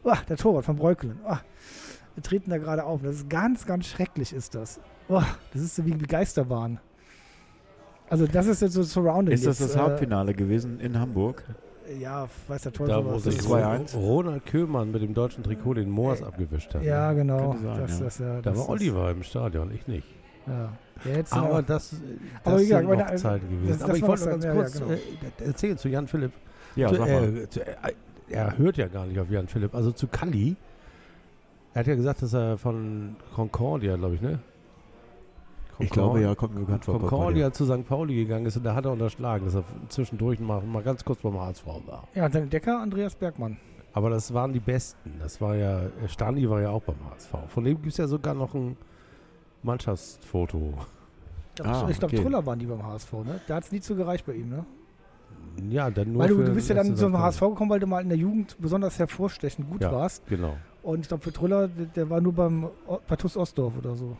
uah, 0.04 0.18
der 0.28 0.36
Torwart 0.36 0.64
von 0.64 0.76
Breukelen, 0.76 1.18
uah, 1.24 1.40
die 2.16 2.22
treten 2.22 2.50
da 2.50 2.58
gerade 2.58 2.84
auf. 2.84 3.02
Das 3.02 3.16
ist 3.16 3.28
ganz, 3.28 3.66
ganz 3.66 3.86
schrecklich 3.86 4.32
ist 4.32 4.54
das. 4.54 4.80
Uah, 5.08 5.26
das 5.52 5.62
ist 5.62 5.76
so 5.76 5.84
wie 5.84 5.92
Geisterbahn. 5.92 6.80
Also 8.08 8.26
das 8.26 8.46
ist 8.46 8.62
jetzt 8.62 8.72
so 8.72 8.82
Surrounding. 8.82 9.34
Ist 9.34 9.46
das 9.46 9.58
jetzt, 9.58 9.74
das 9.74 9.80
Hauptfinale 9.82 10.32
gewesen 10.32 10.80
in 10.80 10.98
Hamburg? 10.98 11.44
Äh, 11.88 11.98
ja, 11.98 12.28
weiß 12.48 12.62
der 12.62 12.72
Teufel 12.72 12.94
da, 12.94 13.04
wo 13.04 13.12
was. 13.14 13.24
sich 13.24 13.36
ist 13.38 13.46
2-1. 13.48 13.96
Ronald 13.96 14.46
Köhlmann 14.46 14.90
mit 14.90 15.02
dem 15.02 15.14
deutschen 15.14 15.42
Trikot 15.44 15.74
den 15.74 15.90
Moors 15.90 16.20
Äh, 16.20 16.24
abgewischt 16.24 16.74
hat. 16.74 16.82
Ja, 16.82 17.12
genau. 17.12 17.50
Könnte 17.52 17.64
sein, 17.64 17.78
das, 17.80 17.98
ja. 17.98 18.04
das, 18.04 18.18
ja, 18.18 18.40
Da 18.42 18.56
war 18.56 18.62
ist- 18.62 18.68
Oliver 18.68 19.10
im 19.10 19.22
Stadion, 19.22 19.70
ich 19.74 19.86
nicht. 19.86 20.06
Ja. 20.46 20.72
Jetzt, 21.04 21.32
Aber 21.32 21.60
äh, 21.60 21.62
das, 21.62 21.90
das 21.90 22.00
Aber 22.44 22.58
sind 22.58 22.82
noch 22.82 22.96
meine- 22.96 23.16
Zeiten 23.16 23.48
gewesen. 23.48 23.68
das- 23.68 23.78
das 23.78 23.88
Aber 23.88 23.96
ich 23.98 24.02
wollte 24.06 24.24
noch 24.24 24.30
ganz 24.32 24.44
ja, 24.44 24.54
ja, 24.54 24.60
kurz 24.60 24.72
genau. 24.78 24.90
äh, 24.92 25.44
erzählen 25.46 25.78
zu 25.78 25.88
Jan 25.88 26.06
Philipp. 26.08 26.32
Ja, 26.76 26.88
zu, 26.88 27.02
äh, 27.02 27.48
zu, 27.50 27.60
äh, 27.66 27.74
er 28.30 28.58
hört 28.58 28.76
ja 28.76 28.88
gar 28.88 29.06
nicht 29.06 29.18
auf 29.20 29.30
Jan 29.30 29.46
Philipp. 29.46 29.74
Also 29.74 29.92
zu 29.92 30.06
Kalli. 30.08 30.56
Er 31.74 31.80
hat 31.80 31.86
ja 31.86 31.94
gesagt, 31.94 32.22
dass 32.22 32.32
er 32.32 32.58
von 32.58 33.16
Concordia, 33.34 33.96
glaube 33.96 34.16
ich, 34.16 34.20
ne? 34.20 34.38
Ich 35.80 35.90
glaube, 35.90 36.20
ja, 36.20 36.34
kommt 36.34 36.54
mir 36.54 36.60
bekannt 36.60 36.84
vor. 36.84 36.98
Concordia 36.98 37.52
zu 37.52 37.64
St. 37.66 37.86
Pauli 37.86 38.14
gegangen 38.16 38.46
ist 38.46 38.56
und 38.56 38.64
da 38.64 38.74
hat 38.74 38.84
er 38.84 38.92
unterschlagen, 38.92 39.44
dass 39.44 39.54
er 39.54 39.64
zwischendurch 39.88 40.40
mal, 40.40 40.60
mal 40.62 40.82
ganz 40.82 41.04
kurz 41.04 41.20
beim 41.20 41.38
HSV 41.38 41.66
war. 41.86 42.08
ja, 42.14 42.30
sein 42.30 42.48
Decker 42.50 42.80
Andreas 42.80 43.14
Bergmann. 43.14 43.56
Aber 43.92 44.10
das 44.10 44.32
waren 44.34 44.52
die 44.52 44.60
Besten. 44.60 45.12
Das 45.20 45.40
war 45.40 45.56
ja, 45.56 45.80
äh, 45.80 46.08
Stani 46.08 46.48
war 46.48 46.60
ja 46.60 46.70
auch 46.70 46.82
beim 46.82 46.96
HSV. 47.10 47.30
Von 47.48 47.64
dem 47.64 47.76
gibt 47.76 47.88
es 47.88 47.96
ja 47.96 48.06
sogar 48.06 48.34
noch 48.34 48.54
ein 48.54 48.76
Mannschaftsfoto. 49.62 50.74
Ich 51.58 51.64
Ah, 51.66 51.86
glaube, 51.90 52.04
okay. 52.06 52.22
Truller 52.22 52.46
waren 52.46 52.58
die 52.58 52.66
beim 52.66 52.84
HSV, 52.86 53.12
ne? 53.24 53.40
Da 53.48 53.56
hat 53.56 53.64
es 53.64 53.72
nie 53.72 53.80
zu 53.80 53.96
gereicht 53.96 54.24
bei 54.26 54.34
ihm, 54.34 54.48
ne? 54.48 54.64
Ja, 55.70 55.90
dann 55.90 56.12
nur 56.12 56.22
weil 56.22 56.28
du, 56.28 56.36
für 56.36 56.44
du 56.44 56.54
bist 56.54 56.68
ja 56.68 56.76
dann 56.76 56.94
zum. 56.96 57.18
HSV 57.18 57.40
gekommen, 57.40 57.70
weil 57.70 57.80
du 57.80 57.86
mal 57.88 58.00
in 58.00 58.08
der 58.08 58.18
Jugend 58.18 58.56
besonders 58.60 58.96
hervorstechend 58.98 59.68
gut 59.68 59.82
Ja. 59.82 59.90
warst. 59.90 60.24
Genau. 60.28 60.56
Und 60.84 61.00
ich 61.00 61.08
glaube, 61.08 61.24
für 61.24 61.32
Truller, 61.32 61.66
der, 61.66 61.86
der 61.86 62.10
war 62.10 62.20
nur 62.20 62.32
beim 62.32 62.64
O- 62.86 63.00
bei 63.08 63.16
TuS 63.16 63.36
Ostdorf 63.36 63.72
oder 63.76 63.96
so. 63.96 64.16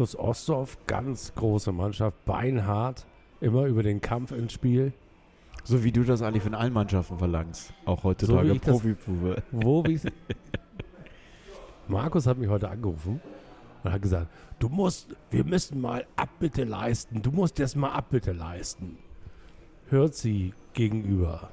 TuS 0.00 0.16
Ostdorf, 0.16 0.78
ganz 0.86 1.34
große 1.34 1.72
Mannschaft, 1.72 2.24
beinhart, 2.24 3.04
immer 3.42 3.66
über 3.66 3.82
den 3.82 4.00
Kampf 4.00 4.32
ins 4.32 4.54
Spiel. 4.54 4.94
So 5.62 5.84
wie 5.84 5.92
du 5.92 6.04
das 6.04 6.22
eigentlich 6.22 6.42
von 6.42 6.54
allen 6.54 6.72
Mannschaften 6.72 7.18
verlangst. 7.18 7.74
Auch 7.84 7.98
So 7.98 8.04
heutzutage 8.08 8.48
das- 8.48 8.60
Profipuppe. 8.62 9.42
Wo 9.50 9.84
wie 9.84 10.00
Markus 11.88 12.26
hat 12.26 12.38
mich 12.38 12.48
heute 12.48 12.70
angerufen 12.70 13.20
und 13.84 13.92
hat 13.92 14.00
gesagt, 14.00 14.28
du 14.58 14.70
musst, 14.70 15.14
wir 15.30 15.44
müssen 15.44 15.78
mal 15.82 16.06
Abbitte 16.16 16.64
leisten. 16.64 17.20
Du 17.20 17.30
musst 17.30 17.58
jetzt 17.58 17.76
mal 17.76 17.90
Abbitte 17.90 18.32
leisten. 18.32 18.96
Hört 19.90 20.14
sie 20.14 20.54
gegenüber. 20.72 21.50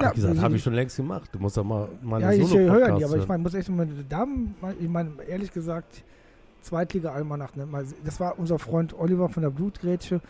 Ja, 0.00 0.10
gesagt, 0.12 0.40
habe 0.40 0.56
ich 0.56 0.62
schon 0.62 0.72
längst 0.72 0.96
gemacht. 0.96 1.28
Du 1.32 1.38
musst 1.38 1.58
doch 1.58 1.64
mal 1.64 1.90
meine 2.00 2.24
ja, 2.24 2.32
ich 2.32 2.46
solo 2.46 2.72
höre 2.72 2.96
die, 2.96 3.04
aber 3.04 3.18
ich 3.18 3.28
meine, 3.28 3.42
muss 3.42 3.52
echt 3.52 3.68
mal, 3.68 3.86
da, 4.08 4.26
ich 4.80 4.88
meine, 4.88 5.22
ehrlich 5.28 5.52
gesagt, 5.52 6.02
Zweitliga-Almanach, 6.62 7.54
ne? 7.56 7.66
Mal- 7.66 7.86
das 8.04 8.20
war 8.20 8.38
unser 8.38 8.58
Freund 8.58 8.98
Oliver 8.98 9.28
von 9.28 9.42
der 9.42 9.50
Blutgrätsche, 9.50 10.20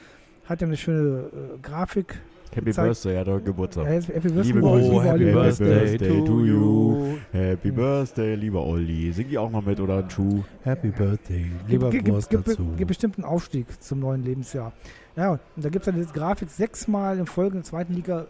hat 0.45 0.61
ja 0.61 0.67
eine 0.67 0.77
schöne 0.77 1.25
äh, 1.27 1.59
Grafik. 1.63 2.21
Happy 2.55 2.65
gezeigt. 2.67 2.87
Birthday, 2.89 3.15
ja, 3.15 3.25
doch 3.25 3.45
Geburtstag. 3.45 3.85
Ja, 3.85 3.91
Happy 3.93 4.29
Birthday, 4.31 4.43
Liebe 4.43 4.61
Grüße. 4.61 4.89
lieber 4.89 5.05
Happy 5.05 5.25
Oliver. 5.25 5.43
Birthday 5.43 6.25
to 6.25 6.45
you. 6.47 6.97
Hm. 7.05 7.19
Happy 7.33 7.71
Birthday, 7.71 8.35
lieber 8.37 8.65
Olli. 8.65 9.13
Sing 9.13 9.29
die 9.29 9.37
auch 9.37 9.51
mal 9.51 9.63
mit 9.63 9.79
oder 9.81 9.99
ein 9.99 10.09
Schuh? 10.11 10.43
Happy 10.63 10.89
Birthday. 10.89 11.47
Lieber 11.67 11.93
Wurst 11.93 12.33
dazu. 12.33 12.69
gibt 12.77 12.89
bestimmt 12.89 13.19
einen 13.19 13.27
Aufstieg 13.27 13.67
zum 13.83 14.01
neuen 14.01 14.25
Lebensjahr. 14.25 14.73
Ja, 15.19 15.33
und 15.33 15.41
da 15.57 15.69
gibt 15.69 15.83
es 15.83 15.87
dann 15.87 15.97
diese 16.01 16.13
Grafik, 16.13 16.49
sechsmal 16.49 17.19
in 17.19 17.27
Folge 17.27 17.57
in 17.57 17.63
der 17.63 17.65
zweiten 17.65 17.93
Liga 17.93 18.27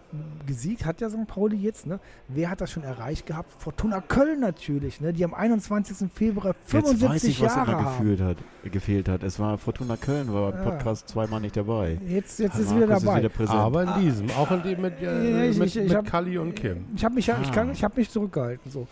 gesiegt, 0.47 0.87
hat 0.87 1.03
ja 1.03 1.11
St. 1.11 1.27
Pauli 1.27 1.57
jetzt. 1.59 1.87
Ne? 1.87 2.01
Wer 2.29 2.49
hat 2.49 2.63
das 2.63 2.71
schon 2.71 2.83
erreicht 2.83 3.27
gehabt? 3.27 3.51
Fortuna 3.61 4.01
Köln 4.01 4.41
natürlich, 4.41 4.99
ne? 5.03 5.13
die 5.13 5.23
am 5.23 5.35
21. 5.35 6.09
Februar 6.15 6.55
Jetzt 6.65 6.73
weiß 6.75 6.83
75 6.85 7.29
ich, 7.31 7.41
was 7.45 7.55
Jahre 7.55 7.73
immer 7.73 7.85
haben. 7.85 7.99
gefühlt 7.99 8.21
hat, 8.23 8.37
gefehlt 8.73 9.09
hat. 9.11 9.23
Es 9.23 9.39
war 9.39 9.59
Fortuna 9.59 9.99
Köln, 9.99 10.33
war 10.33 10.51
im 10.51 10.57
Ja. 10.59 10.65
Podcast 10.71 11.09
zweimal 11.11 11.43
nicht 11.43 11.59
dabei. 11.59 11.99
Jetzt, 12.09 12.39
jetzt 12.39 12.59
ist 12.59 12.75
wieder 12.75 12.87
dabei. 12.87 13.19
wieder 13.19 13.29
präsent. 13.29 13.59
Aber 13.59 13.83
in 13.83 14.01
diesem, 14.03 14.31
auch 14.31 14.51
in 14.51 14.63
dem 14.63 14.81
mit, 14.81 14.95
äh, 15.03 15.51
ich- 15.51 15.59
mit, 15.59 15.67
ich- 15.69 15.77
ich 15.77 15.89
mit 15.89 15.95
hab- 15.95 16.07
Kalli 16.07 16.39
und 16.39 16.57
Kim. 16.57 16.87
Ich 16.97 17.05
habe 17.05 17.15
mich, 17.17 17.27
ja, 17.27 17.37
ich 17.43 17.49
Ah. 17.49 17.53
kann, 17.53 17.71
ich 17.71 17.85
habe 17.85 18.01
mich 18.01 18.09
zurückgehalten 18.11 18.71
so. 18.71 18.87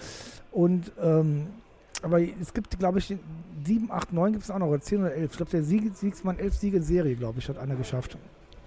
Und 0.52 0.92
ähm, 1.02 1.46
aber 2.04 2.20
es 2.22 2.52
gibt, 2.54 2.78
glaube 2.78 2.98
ich, 2.98 3.14
7, 3.64 3.90
8, 3.90 4.12
9 4.12 4.32
gibt 4.32 4.44
es 4.44 4.50
auch 4.50 4.58
noch, 4.58 4.66
oder 4.68 4.80
10 4.80 5.00
oder 5.00 5.12
11. 5.14 5.30
Ich 5.32 5.36
glaube, 5.36 5.50
der 5.50 5.62
Sieg, 5.62 5.94
Siegsmann 5.94 6.38
11 6.38 6.54
Siege 6.54 6.76
in 6.78 6.82
Serie, 6.82 7.16
glaube 7.16 7.38
ich, 7.38 7.48
hat 7.48 7.58
einer 7.58 7.74
geschafft. 7.76 8.16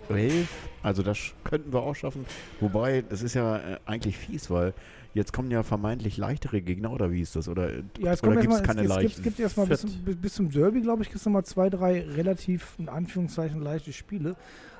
Elf, 0.10 0.50
also 0.82 1.04
das 1.04 1.20
könnten 1.44 1.72
wir 1.72 1.82
auch 1.84 1.96
schaffen. 1.96 2.26
Wobei, 2.60 3.04
das 3.08 3.22
ist 3.22 3.36
ja 3.36 3.58
äh, 3.58 3.78
eigentlich 3.86 4.18
fies, 4.18 4.50
weil 4.50 4.74
jetzt 5.14 5.34
kommen 5.34 5.52
ja 5.52 5.62
vermeintlich 5.62 6.18
leichtere 6.18 6.62
Gegner, 6.62 6.92
oder 6.92 7.12
wie 7.12 7.22
ist 7.22 7.36
das? 7.36 7.48
Oder, 7.48 7.70
Ja, 8.00 8.14
es 8.14 8.24
oder 8.24 8.36
gibt 8.42 8.52
es 8.54 8.64
keine 8.64 8.82
es, 8.82 8.88
leichten? 8.88 9.06
gibt, 9.08 9.18
es 9.18 9.24
gibt 9.24 9.40
erstmal 9.40 9.68
bis, 9.68 9.82
Fit. 9.82 9.92
zum- 9.92 10.02
bis, 10.06 10.16
bis 10.18 10.34
zum 10.34 10.50
Derby, 10.50 10.82
glaube 10.82 11.04
ich, 11.04 11.10
gibt 11.10 11.20
es 11.20 11.26
nochmal 11.26 11.46
zwei, 11.46 11.70
drei 11.70 12.02
relativ, 12.02 12.74
in 12.80 12.90
Anführungszeichen, 12.90 13.62
leichte 13.62 13.94
Spiele. 13.94 14.36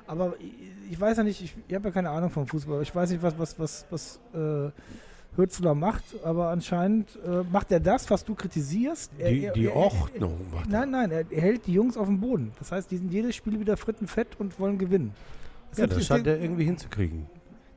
Aber 0.08 0.34
ich, 0.40 0.52
ich 0.92 1.00
weiß 1.00 1.18
ja 1.18 1.22
nicht, 1.22 1.40
ich, 1.42 1.54
ich 1.68 1.74
habe 1.76 1.88
ja 1.88 1.92
keine 1.94 2.10
Ahnung 2.10 2.30
vom 2.30 2.48
Fußball, 2.48 2.74
aber 2.74 2.82
ich 2.82 2.92
weiß 2.94 3.10
nicht, 3.10 3.22
was, 3.22 3.38
was, 3.38 3.56
was, 3.60 3.86
was, 3.90 4.20
äh, 4.34 4.70
Hürzler 5.40 5.74
macht, 5.74 6.04
aber 6.24 6.48
anscheinend 6.50 7.18
äh, 7.26 7.42
macht 7.50 7.72
er 7.72 7.80
das, 7.80 8.08
was 8.10 8.24
du 8.24 8.34
kritisierst. 8.34 9.10
Er, 9.18 9.30
Die, 9.30 9.50
die 9.54 9.66
er, 9.66 9.76
Ordnung 9.76 10.38
macht 10.52 10.66
er. 10.66 10.70
Nein, 10.86 10.90
nein, 10.90 11.10
er, 11.10 11.24
hält 11.40 11.66
die 11.66 11.72
Jungs 11.72 11.96
auf 11.96 12.06
dem 12.06 12.20
Boden. 12.20 12.52
Das 12.58 12.70
heißt, 12.72 12.90
die 12.90 12.96
sind 12.98 13.12
jedes 13.12 13.34
Spiel 13.34 13.58
wieder 13.58 13.76
frittenfett 13.76 14.28
und 14.38 14.58
wollen 14.60 14.78
gewinnen. 14.78 15.12
Es 15.72 15.78
Ja, 15.78 15.86
das 15.86 16.04
scheint 16.06 16.26
er 16.26 16.40
irgendwie 16.40 16.64
hinzukriegen. 16.64 17.26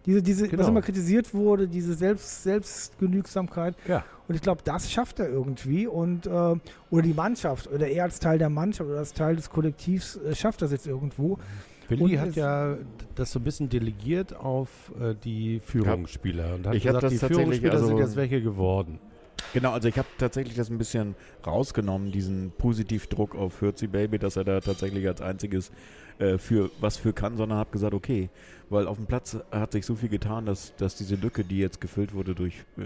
diese, 0.05 0.21
diese, 0.21 0.43
was 0.45 0.49
Genau. 0.51 0.67
immer 0.67 0.81
kritisiert 0.81 1.33
wurde, 1.33 1.67
diese 1.67 1.93
Selbst, 1.93 2.43
Selbstgenügsamkeit. 2.43 3.75
Ja. 3.87 4.03
Und 4.27 4.35
ich 4.35 4.41
glaube, 4.41 4.61
das 4.63 4.91
schafft 4.91 5.19
er 5.19 5.29
irgendwie. 5.29 5.85
Und, 5.87 6.25
äh, 6.25 6.29
oder 6.29 7.01
die 7.01 7.13
Mannschaft, 7.13 7.69
oder 7.71 7.87
er 7.87 8.03
als 8.03 8.19
Teil 8.19 8.37
der 8.37 8.49
Mannschaft 8.49 8.89
oder 8.89 8.99
als 8.99 9.13
Teil 9.13 9.35
des 9.35 9.49
Kollektivs 9.49 10.15
äh, 10.17 10.33
schafft 10.35 10.61
das 10.61 10.71
jetzt 10.71 10.87
irgendwo. 10.87 11.37
Willi 11.89 12.15
hat 12.15 12.35
ja 12.35 12.77
das 13.15 13.31
so 13.31 13.39
ein 13.39 13.43
bisschen 13.43 13.69
delegiert 13.69 14.35
auf 14.35 14.91
äh, 14.99 15.15
die 15.23 15.59
Führungsspieler 15.59 16.55
und 16.55 16.67
hat 16.67 16.75
Ich 16.75 16.83
gesagt, 16.83 17.03
das 17.03 17.11
die 17.11 17.19
Führungsspieler 17.19 17.77
sind 17.79 17.89
also- 17.89 17.99
jetzt 17.99 18.15
welche 18.15 18.41
geworden. 18.41 18.99
Genau, 19.53 19.71
also 19.71 19.87
ich 19.87 19.97
habe 19.97 20.07
tatsächlich 20.17 20.55
das 20.55 20.69
ein 20.69 20.77
bisschen 20.77 21.15
rausgenommen, 21.45 22.11
diesen 22.11 22.51
Positivdruck 22.57 23.35
auf 23.35 23.53
Fürzi 23.53 23.87
Baby, 23.87 24.17
dass 24.17 24.35
er 24.37 24.45
da 24.45 24.59
tatsächlich 24.61 25.05
als 25.07 25.21
einziges 25.21 25.71
äh, 26.17 26.37
für 26.37 26.71
was 26.79 26.97
für 26.97 27.13
kann, 27.13 27.37
sondern 27.37 27.57
habe 27.57 27.71
gesagt, 27.71 27.93
okay, 27.93 28.29
weil 28.69 28.87
auf 28.87 28.97
dem 28.97 29.05
Platz 29.05 29.37
hat 29.51 29.71
sich 29.71 29.85
so 29.85 29.95
viel 29.95 30.09
getan, 30.09 30.45
dass, 30.45 30.75
dass 30.77 30.95
diese 30.95 31.15
Lücke, 31.15 31.43
die 31.43 31.59
jetzt 31.59 31.81
gefüllt 31.81 32.13
wurde 32.13 32.33
durch 32.33 32.63
äh, 32.77 32.83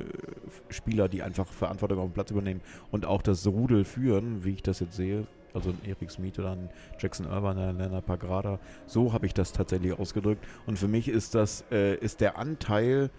Spieler, 0.70 1.08
die 1.08 1.22
einfach 1.22 1.48
Verantwortung 1.48 2.00
auf 2.00 2.10
dem 2.10 2.14
Platz 2.14 2.32
übernehmen 2.32 2.62
und 2.92 3.06
auch 3.06 3.22
das 3.22 3.46
Rudel 3.48 3.86
führen, 3.86 4.44
wie 4.44 4.54
ich 4.54 4.64
das 4.64 4.80
jetzt 4.80 4.96
sehe, 4.96 5.28
also 5.54 5.70
ein 5.72 5.80
Erik 5.86 6.12
Smith 6.12 6.38
oder 6.40 6.52
ein 6.52 6.70
Jackson 7.00 7.26
Irvine, 7.26 7.70
ein 7.70 7.78
Lennart 7.78 8.06
Pagrada, 8.06 8.60
so 8.86 9.14
habe 9.14 9.26
ich 9.26 9.34
das 9.34 9.52
tatsächlich 9.54 9.94
ausgedrückt. 9.98 10.46
Und 10.66 10.78
für 10.80 10.88
mich 10.88 11.08
ist 11.08 11.36
das, 11.36 11.64
äh, 11.72 11.96
ist 11.96 12.22
der 12.22 12.38
Anteil 12.38 13.10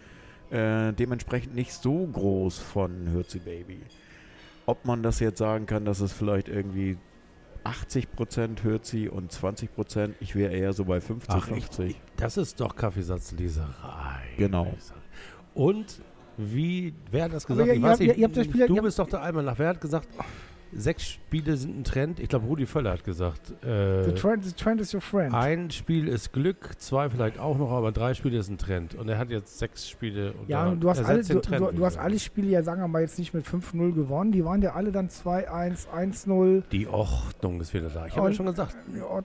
äh, 0.50 0.92
dementsprechend 0.92 1.54
nicht 1.54 1.72
so 1.72 2.06
groß 2.06 2.58
von 2.58 3.12
Hürzi 3.12 3.38
Baby. 3.38 3.80
Ob 4.66 4.84
man 4.84 5.02
das 5.02 5.20
jetzt 5.20 5.38
sagen 5.38 5.66
kann, 5.66 5.84
dass 5.84 6.00
es 6.00 6.12
vielleicht 6.12 6.48
irgendwie 6.48 6.96
80% 7.64 8.62
Hürzi 8.62 9.08
und 9.08 9.32
20%, 9.32 10.10
ich 10.20 10.34
wäre 10.34 10.52
eher 10.52 10.72
so 10.72 10.84
bei 10.84 11.00
50, 11.00 11.30
Ach, 11.34 11.48
ich, 11.48 11.64
50. 11.64 11.96
das 12.16 12.36
ist 12.36 12.60
doch 12.60 12.76
Kaffeesatzleserei. 12.76 14.22
Genau. 14.36 14.72
ich. 14.76 14.84
Und 15.54 16.00
wie, 16.36 16.94
wer 17.10 17.24
hat 17.24 17.32
das 17.32 17.46
gesagt? 17.46 17.66
ihr- 17.66 17.74
ich 17.74 17.80
ihr 17.80 17.84
weiß 17.84 17.90
habt- 17.92 18.00
nicht, 18.00 18.16
ihr 18.18 18.24
habt 18.24 18.36
das 18.36 18.44
Spiel- 18.46 18.66
du 18.66 18.74
ihr 18.74 18.78
habt- 18.78 18.84
bist 18.86 18.98
doch 18.98 19.08
der 19.08 19.22
Almanach. 19.22 19.58
Wer 19.58 19.68
hat 19.68 19.80
gesagt, 19.80 20.08
sechs 20.74 21.06
Spiele 21.08 21.56
sind 21.56 21.78
ein 21.80 21.84
Trend? 21.84 22.20
Ich 22.20 22.28
glaube, 22.28 22.46
Rudi 22.46 22.66
Völler 22.66 22.92
hat 22.92 23.04
gesagt, 23.04 23.54
The, 23.62 23.68
äh, 23.68 24.14
trend, 24.14 24.44
the 24.44 24.52
trend 24.52 24.80
is 24.80 24.94
your 24.94 25.00
friend. 25.00 25.34
ein 25.34 25.70
Spiel 25.70 26.08
ist 26.08 26.32
Glück, 26.32 26.72
zwei 26.78 27.08
vielleicht 27.10 27.38
auch 27.38 27.56
noch, 27.58 27.70
aber 27.70 27.92
drei 27.92 28.14
Spiele 28.14 28.38
ist 28.38 28.48
ein 28.48 28.58
Trend. 28.58 28.94
Und 28.94 29.08
er 29.08 29.18
hat 29.18 29.30
jetzt 29.30 29.58
sechs 29.58 29.88
Spiele. 29.88 30.32
Und 30.32 30.48
Ja, 30.48 30.66
und 30.68 30.80
du 30.80 30.90
hast, 30.90 31.04
alle, 31.04 31.22
du, 31.22 31.40
du, 31.40 31.72
du 31.72 31.84
hast 31.84 31.96
alle 31.98 32.18
Spiele 32.18 32.48
ja, 32.48 32.62
sagen 32.62 32.80
wir 32.80 32.88
mal, 32.88 33.02
jetzt 33.02 33.18
nicht 33.18 33.34
mit 33.34 33.46
5-0 33.46 33.92
gewonnen. 33.94 34.32
Die 34.32 34.44
waren 34.44 34.62
ja 34.62 34.74
alle 34.74 34.92
dann 34.92 35.08
2-1, 35.08 35.86
1-0. 35.88 36.62
Die 36.72 36.86
Ordnung 36.86 37.60
ist 37.60 37.72
wieder 37.74 37.88
da. 37.88 38.06
Ich 38.06 38.16
habe 38.16 38.28
ja 38.28 38.34
schon 38.34 38.46
gesagt. 38.46 38.76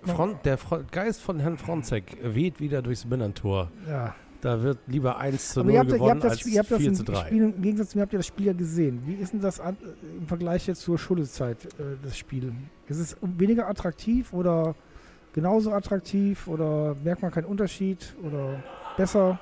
Front, 0.03 0.45
der 0.45 0.57
Fro- 0.57 0.83
Geist 0.91 1.21
von 1.21 1.39
Herrn 1.39 1.57
Fronzek 1.57 2.17
weht 2.23 2.59
wieder 2.59 2.81
durchs 2.81 3.05
Binnentor. 3.05 3.69
Ja. 3.89 4.15
Da 4.43 4.61
wird 4.61 4.79
lieber 4.87 5.17
1 5.17 5.53
zu 5.53 5.61
Aber 5.61 5.67
0 5.67 5.73
ihr 5.73 5.79
habt, 5.79 5.89
ihr 5.89 5.95
gewonnen 5.95 6.11
habt 6.11 6.23
das, 6.25 6.31
als 6.31 6.39
Spiel, 6.41 6.53
ihr 6.53 6.59
habt 6.59 6.71
das 6.71 6.79
4 6.79 6.87
im, 6.89 6.95
zu 6.95 7.03
3. 7.05 7.25
Spiel, 7.25 7.43
im 7.43 7.61
Gegensatz 7.61 7.89
zu 7.91 7.97
mir 7.97 8.01
habt 8.01 8.11
ihr 8.11 8.19
das 8.19 8.27
Spiel 8.27 8.45
ja 8.47 8.53
gesehen. 8.53 9.01
Wie 9.05 9.13
ist 9.13 9.31
denn 9.31 9.39
das 9.39 9.61
an, 9.61 9.77
im 10.19 10.27
Vergleich 10.27 10.67
jetzt 10.67 10.81
zur 10.81 10.97
Schulzeit, 10.99 11.63
äh, 11.79 11.95
das 12.03 12.17
Spiel? 12.17 12.51
Ist 12.89 12.99
es 12.99 13.15
weniger 13.21 13.69
attraktiv 13.69 14.33
oder 14.33 14.75
genauso 15.31 15.71
attraktiv 15.71 16.49
oder 16.49 16.93
merkt 17.05 17.21
man 17.21 17.31
keinen 17.31 17.45
Unterschied 17.45 18.17
oder 18.21 18.61
besser? 18.97 19.39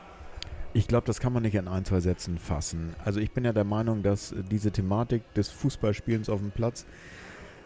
Ich 0.73 0.87
glaube, 0.87 1.07
das 1.07 1.19
kann 1.19 1.33
man 1.33 1.41
nicht 1.41 1.55
in 1.55 1.67
ein, 1.67 1.83
zwei 1.83 1.99
Sätzen 1.99 2.37
fassen. 2.37 2.93
Also 3.03 3.19
ich 3.19 3.31
bin 3.31 3.43
ja 3.43 3.53
der 3.53 3.63
Meinung, 3.63 4.03
dass 4.03 4.33
äh, 4.33 4.43
diese 4.43 4.69
Thematik 4.69 5.23
des 5.33 5.49
Fußballspielens 5.49 6.29
auf 6.29 6.41
dem 6.41 6.51
Platz, 6.51 6.85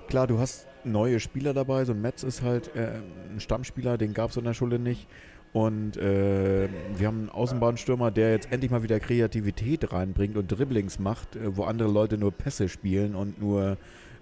klar, 0.08 0.26
du 0.26 0.40
hast 0.40 0.68
neue 0.86 1.20
Spieler 1.20 1.54
dabei, 1.54 1.84
so 1.84 1.92
ein 1.92 2.02
Metz 2.02 2.24
ist 2.24 2.44
halt 2.44 2.74
äh, 2.78 3.02
ein 3.30 3.42
Stammspieler, 3.42 3.98
den 3.98 4.14
gab 4.14 4.30
es 4.30 4.38
in 4.38 4.46
der 4.46 4.54
Schule 4.54 4.80
nicht. 4.80 5.10
Und 5.56 5.96
äh, 5.96 6.68
wir 6.98 7.08
haben 7.08 7.20
einen 7.20 7.30
Außenbahnstürmer, 7.30 8.12
der 8.12 8.32
jetzt 8.32 8.52
endlich 8.52 8.72
mal 8.72 8.84
wieder 8.84 9.00
Kreativität 9.00 9.94
reinbringt 9.94 10.36
und 10.36 10.50
Dribblings 10.50 11.00
macht, 11.00 11.38
äh, 11.38 11.56
wo 11.56 11.64
andere 11.64 11.90
Leute 11.90 12.18
nur 12.18 12.34
Pässe 12.34 12.68
spielen 12.68 13.16
und 13.16 13.40
nur 13.40 13.78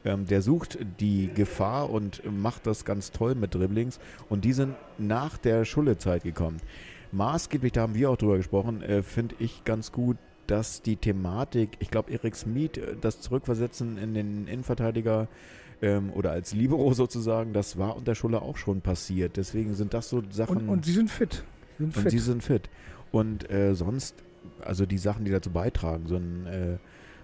ähm, 0.06 0.28
der 0.28 0.44
sucht 0.44 0.78
die 1.00 1.32
Gefahr 1.34 1.90
und 1.90 2.22
macht 2.32 2.68
das 2.68 2.86
ganz 2.86 3.10
toll 3.10 3.34
mit 3.34 3.56
Dribblings. 3.56 4.00
Und 4.30 4.46
die 4.46 4.54
sind 4.54 4.76
nach 5.00 5.40
der 5.40 5.66
Schulezeit 5.66 6.22
gekommen. 6.22 6.58
Maßgeblich, 7.12 7.72
da 7.72 7.82
haben 7.82 7.96
wir 7.96 8.12
auch 8.12 8.18
drüber 8.18 8.38
gesprochen, 8.38 8.84
äh, 8.84 9.02
finde 9.02 9.34
ich 9.40 9.64
ganz 9.64 9.92
gut, 9.92 10.18
dass 10.46 10.84
die 10.84 10.98
Thematik, 10.98 11.78
ich 11.80 11.90
glaube, 11.90 12.12
Erik 12.12 12.36
Smith, 12.36 12.78
äh, 12.78 12.96
das 13.02 13.22
Zurückversetzen 13.22 13.98
in 13.98 14.14
den 14.14 14.48
Innenverteidiger 14.48 15.28
ähm, 15.84 16.12
oder 16.14 16.32
als 16.32 16.54
Libero 16.54 16.94
sozusagen, 16.94 17.52
das 17.52 17.78
war 17.78 17.98
unter 17.98 18.16
Schulle 18.16 18.42
auch 18.42 18.58
schon 18.58 18.82
passiert. 18.82 19.36
Deswegen 19.36 19.76
sind 19.76 19.94
das 19.94 20.10
so 20.10 20.24
Sachen. 20.30 20.58
Und, 20.58 20.70
und 20.70 20.86
sie 20.86 20.94
sind 20.94 21.12
fit. 21.12 21.44
Sie 21.78 21.84
sind 21.84 21.98
Und 21.98 22.02
fit. 22.04 22.12
sie 22.12 22.20
sind 22.20 22.44
fit. 22.44 22.70
Und 23.12 23.50
äh, 23.52 23.76
sonst, 23.76 24.16
also 24.62 24.86
die 24.86 24.98
Sachen, 24.98 25.26
die 25.26 25.32
dazu 25.32 25.52
beitragen, 25.52 26.08
so 26.08 26.16
ein 26.16 26.46
äh, 26.48 26.78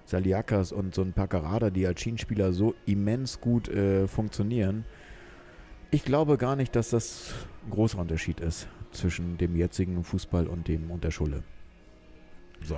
Saliakas 0.05 0.71
und 0.73 0.93
so 0.93 1.01
ein 1.01 1.13
Paccarada, 1.13 1.69
die 1.69 1.87
als 1.87 2.01
Schienenspieler 2.01 2.51
so 2.51 2.75
immens 2.85 3.39
gut 3.39 3.69
äh, 3.69 4.07
funktionieren. 4.07 4.83
Ich 5.91 6.03
glaube 6.03 6.37
gar 6.37 6.55
nicht, 6.55 6.75
dass 6.75 6.89
das 6.89 7.33
ein 7.65 7.71
großer 7.71 7.97
Unterschied 7.97 8.41
ist 8.41 8.67
zwischen 8.91 9.37
dem 9.37 9.55
jetzigen 9.55 10.03
Fußball 10.03 10.47
und 10.47 10.67
dem 10.67 10.91
unter 10.91 11.11
Schulle. 11.11 11.43
So. 12.63 12.77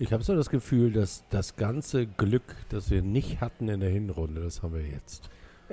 Ich 0.00 0.12
habe 0.12 0.24
so 0.24 0.34
das 0.34 0.48
Gefühl, 0.50 0.92
dass 0.92 1.24
das 1.30 1.54
ganze 1.56 2.06
Glück, 2.06 2.56
das 2.70 2.90
wir 2.90 3.02
nicht 3.02 3.40
hatten 3.40 3.68
in 3.68 3.80
der 3.80 3.90
Hinrunde, 3.90 4.40
das 4.40 4.62
haben 4.62 4.74
wir 4.74 4.82
jetzt. 4.82 5.28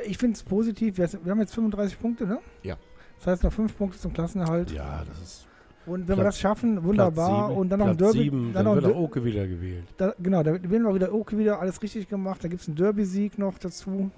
ich 0.05 0.17
finde 0.17 0.35
es 0.35 0.43
positiv. 0.43 0.97
Wir, 0.97 1.09
wir 1.23 1.31
haben 1.31 1.39
jetzt 1.39 1.55
35 1.55 1.99
Punkte, 1.99 2.27
ne? 2.27 2.39
Ja. 2.61 2.75
Das 3.17 3.27
heißt 3.27 3.43
noch 3.43 3.53
5 3.53 3.75
Punkte 3.77 3.97
zum 3.97 4.13
Klassenerhalt. 4.13 4.69
Ja, 4.71 5.03
das 5.07 5.19
ist 5.21 5.47
Und 5.87 6.01
wenn 6.01 6.17
wir 6.17 6.23
Platz- 6.23 6.35
das 6.35 6.39
schaffen, 6.41 6.83
wunderbar. 6.83 7.47
Platz 7.47 7.57
und 7.57 7.69
dann 7.69 7.79
noch 7.79 7.87
ein 7.87 7.97
Platz 7.97 8.11
Derby. 8.11 8.25
sieben, 8.25 8.43
dann 8.47 8.53
dann, 8.53 8.65
noch 8.65 8.71
ein 8.73 8.75
wird 8.75 8.85
Der- 8.87 8.95
auch 8.95 9.01
Oke 9.03 9.23
wieder 9.23 9.47
gewählt. 9.47 9.85
Da, 9.97 10.13
genau, 10.19 10.43
da 10.43 10.51
werden 10.53 10.69
wir 10.83 10.93
wieder 10.93 11.13
Oke 11.13 11.37
wieder 11.37 11.59
alles 11.61 11.81
richtig 11.81 12.07
gemacht. 12.09 12.43
Da 12.43 12.47
gibt 12.49 12.61
es 12.61 12.67
einen 12.67 12.75
Derby-Sieg 12.75 13.39
noch 13.39 13.57
dazu. 13.57 14.11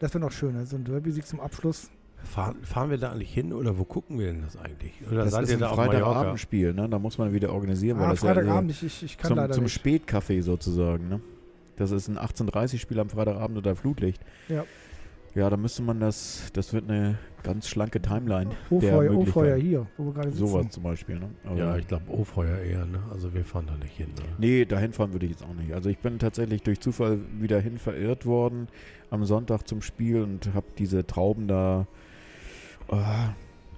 Das 0.00 0.12
wäre 0.12 0.24
noch 0.24 0.32
schöner, 0.32 0.66
so 0.66 0.74
ein 0.76 0.84
Derby-Sieg 0.84 1.24
zum 1.26 1.38
Abschluss. 1.40 1.88
Fahren, 2.24 2.56
fahren 2.62 2.90
wir 2.90 2.98
da 2.98 3.12
eigentlich 3.12 3.32
hin 3.32 3.52
oder 3.52 3.78
wo 3.78 3.84
gucken 3.84 4.18
wir 4.18 4.26
denn 4.26 4.42
das 4.42 4.56
eigentlich? 4.56 4.92
Oder 5.10 5.24
Das 5.24 5.32
seid 5.32 5.42
ist 5.44 5.50
ihr 5.50 5.56
ein 5.56 5.60
da? 5.60 5.74
Freitagabendspiel, 5.74 6.72
ne? 6.74 6.88
Da 6.88 6.98
muss 6.98 7.18
man 7.18 7.32
wieder 7.32 7.52
organisieren, 7.52 7.98
weil 7.98 8.06
Ah, 8.06 8.10
das 8.10 8.20
Freitagabend, 8.20 8.70
ja 8.70 8.76
ich, 8.76 8.82
ich, 8.84 9.02
ich 9.02 9.18
kann 9.18 9.28
zum, 9.28 9.36
leider 9.36 9.54
zum 9.54 9.64
nicht. 9.64 9.72
Spätkaffee 9.72 10.40
sozusagen, 10.40 11.08
ne? 11.08 11.20
Das 11.76 11.90
ist 11.90 12.08
ein 12.08 12.18
18.30-Spiel 12.18 13.00
am 13.00 13.08
Freitagabend 13.10 13.56
unter 13.58 13.74
Flutlicht. 13.76 14.22
Ja. 14.48 14.64
Ja, 15.34 15.48
da 15.48 15.56
müsste 15.56 15.82
man 15.82 15.98
das, 15.98 16.50
das 16.52 16.74
wird 16.74 16.90
eine 16.90 17.16
ganz 17.42 17.66
schlanke 17.66 18.02
Timeline. 18.02 18.50
Ofeuer, 18.70 19.56
hier, 19.56 19.86
wo 19.96 20.04
wir 20.04 20.12
gerade 20.12 20.30
sitzen. 20.30 20.46
Sowas 20.46 20.66
zum 20.68 20.82
Beispiel, 20.82 21.18
ne? 21.18 21.30
Aber 21.46 21.56
Ja, 21.56 21.76
ich 21.78 21.86
glaube 21.88 22.10
Ofeuer 22.12 22.58
eher, 22.58 22.84
ne? 22.84 23.02
Also 23.10 23.32
wir 23.32 23.42
fahren 23.42 23.64
da 23.66 23.74
nicht 23.82 23.96
hin. 23.96 24.08
Ne? 24.14 24.24
Nee, 24.36 24.64
dahin 24.66 24.92
fahren 24.92 25.14
würde 25.14 25.24
ich 25.24 25.32
jetzt 25.32 25.42
auch 25.42 25.54
nicht. 25.54 25.72
Also 25.72 25.88
ich 25.88 25.98
bin 25.98 26.18
tatsächlich 26.18 26.62
durch 26.62 26.80
Zufall 26.80 27.18
wieder 27.40 27.58
hin 27.60 27.78
verirrt 27.78 28.26
worden 28.26 28.68
am 29.08 29.24
Sonntag 29.24 29.66
zum 29.66 29.80
Spiel 29.80 30.20
und 30.22 30.52
habe 30.54 30.66
diese 30.78 31.06
Trauben 31.06 31.48
da. 31.48 31.86
Oh, 32.92 32.98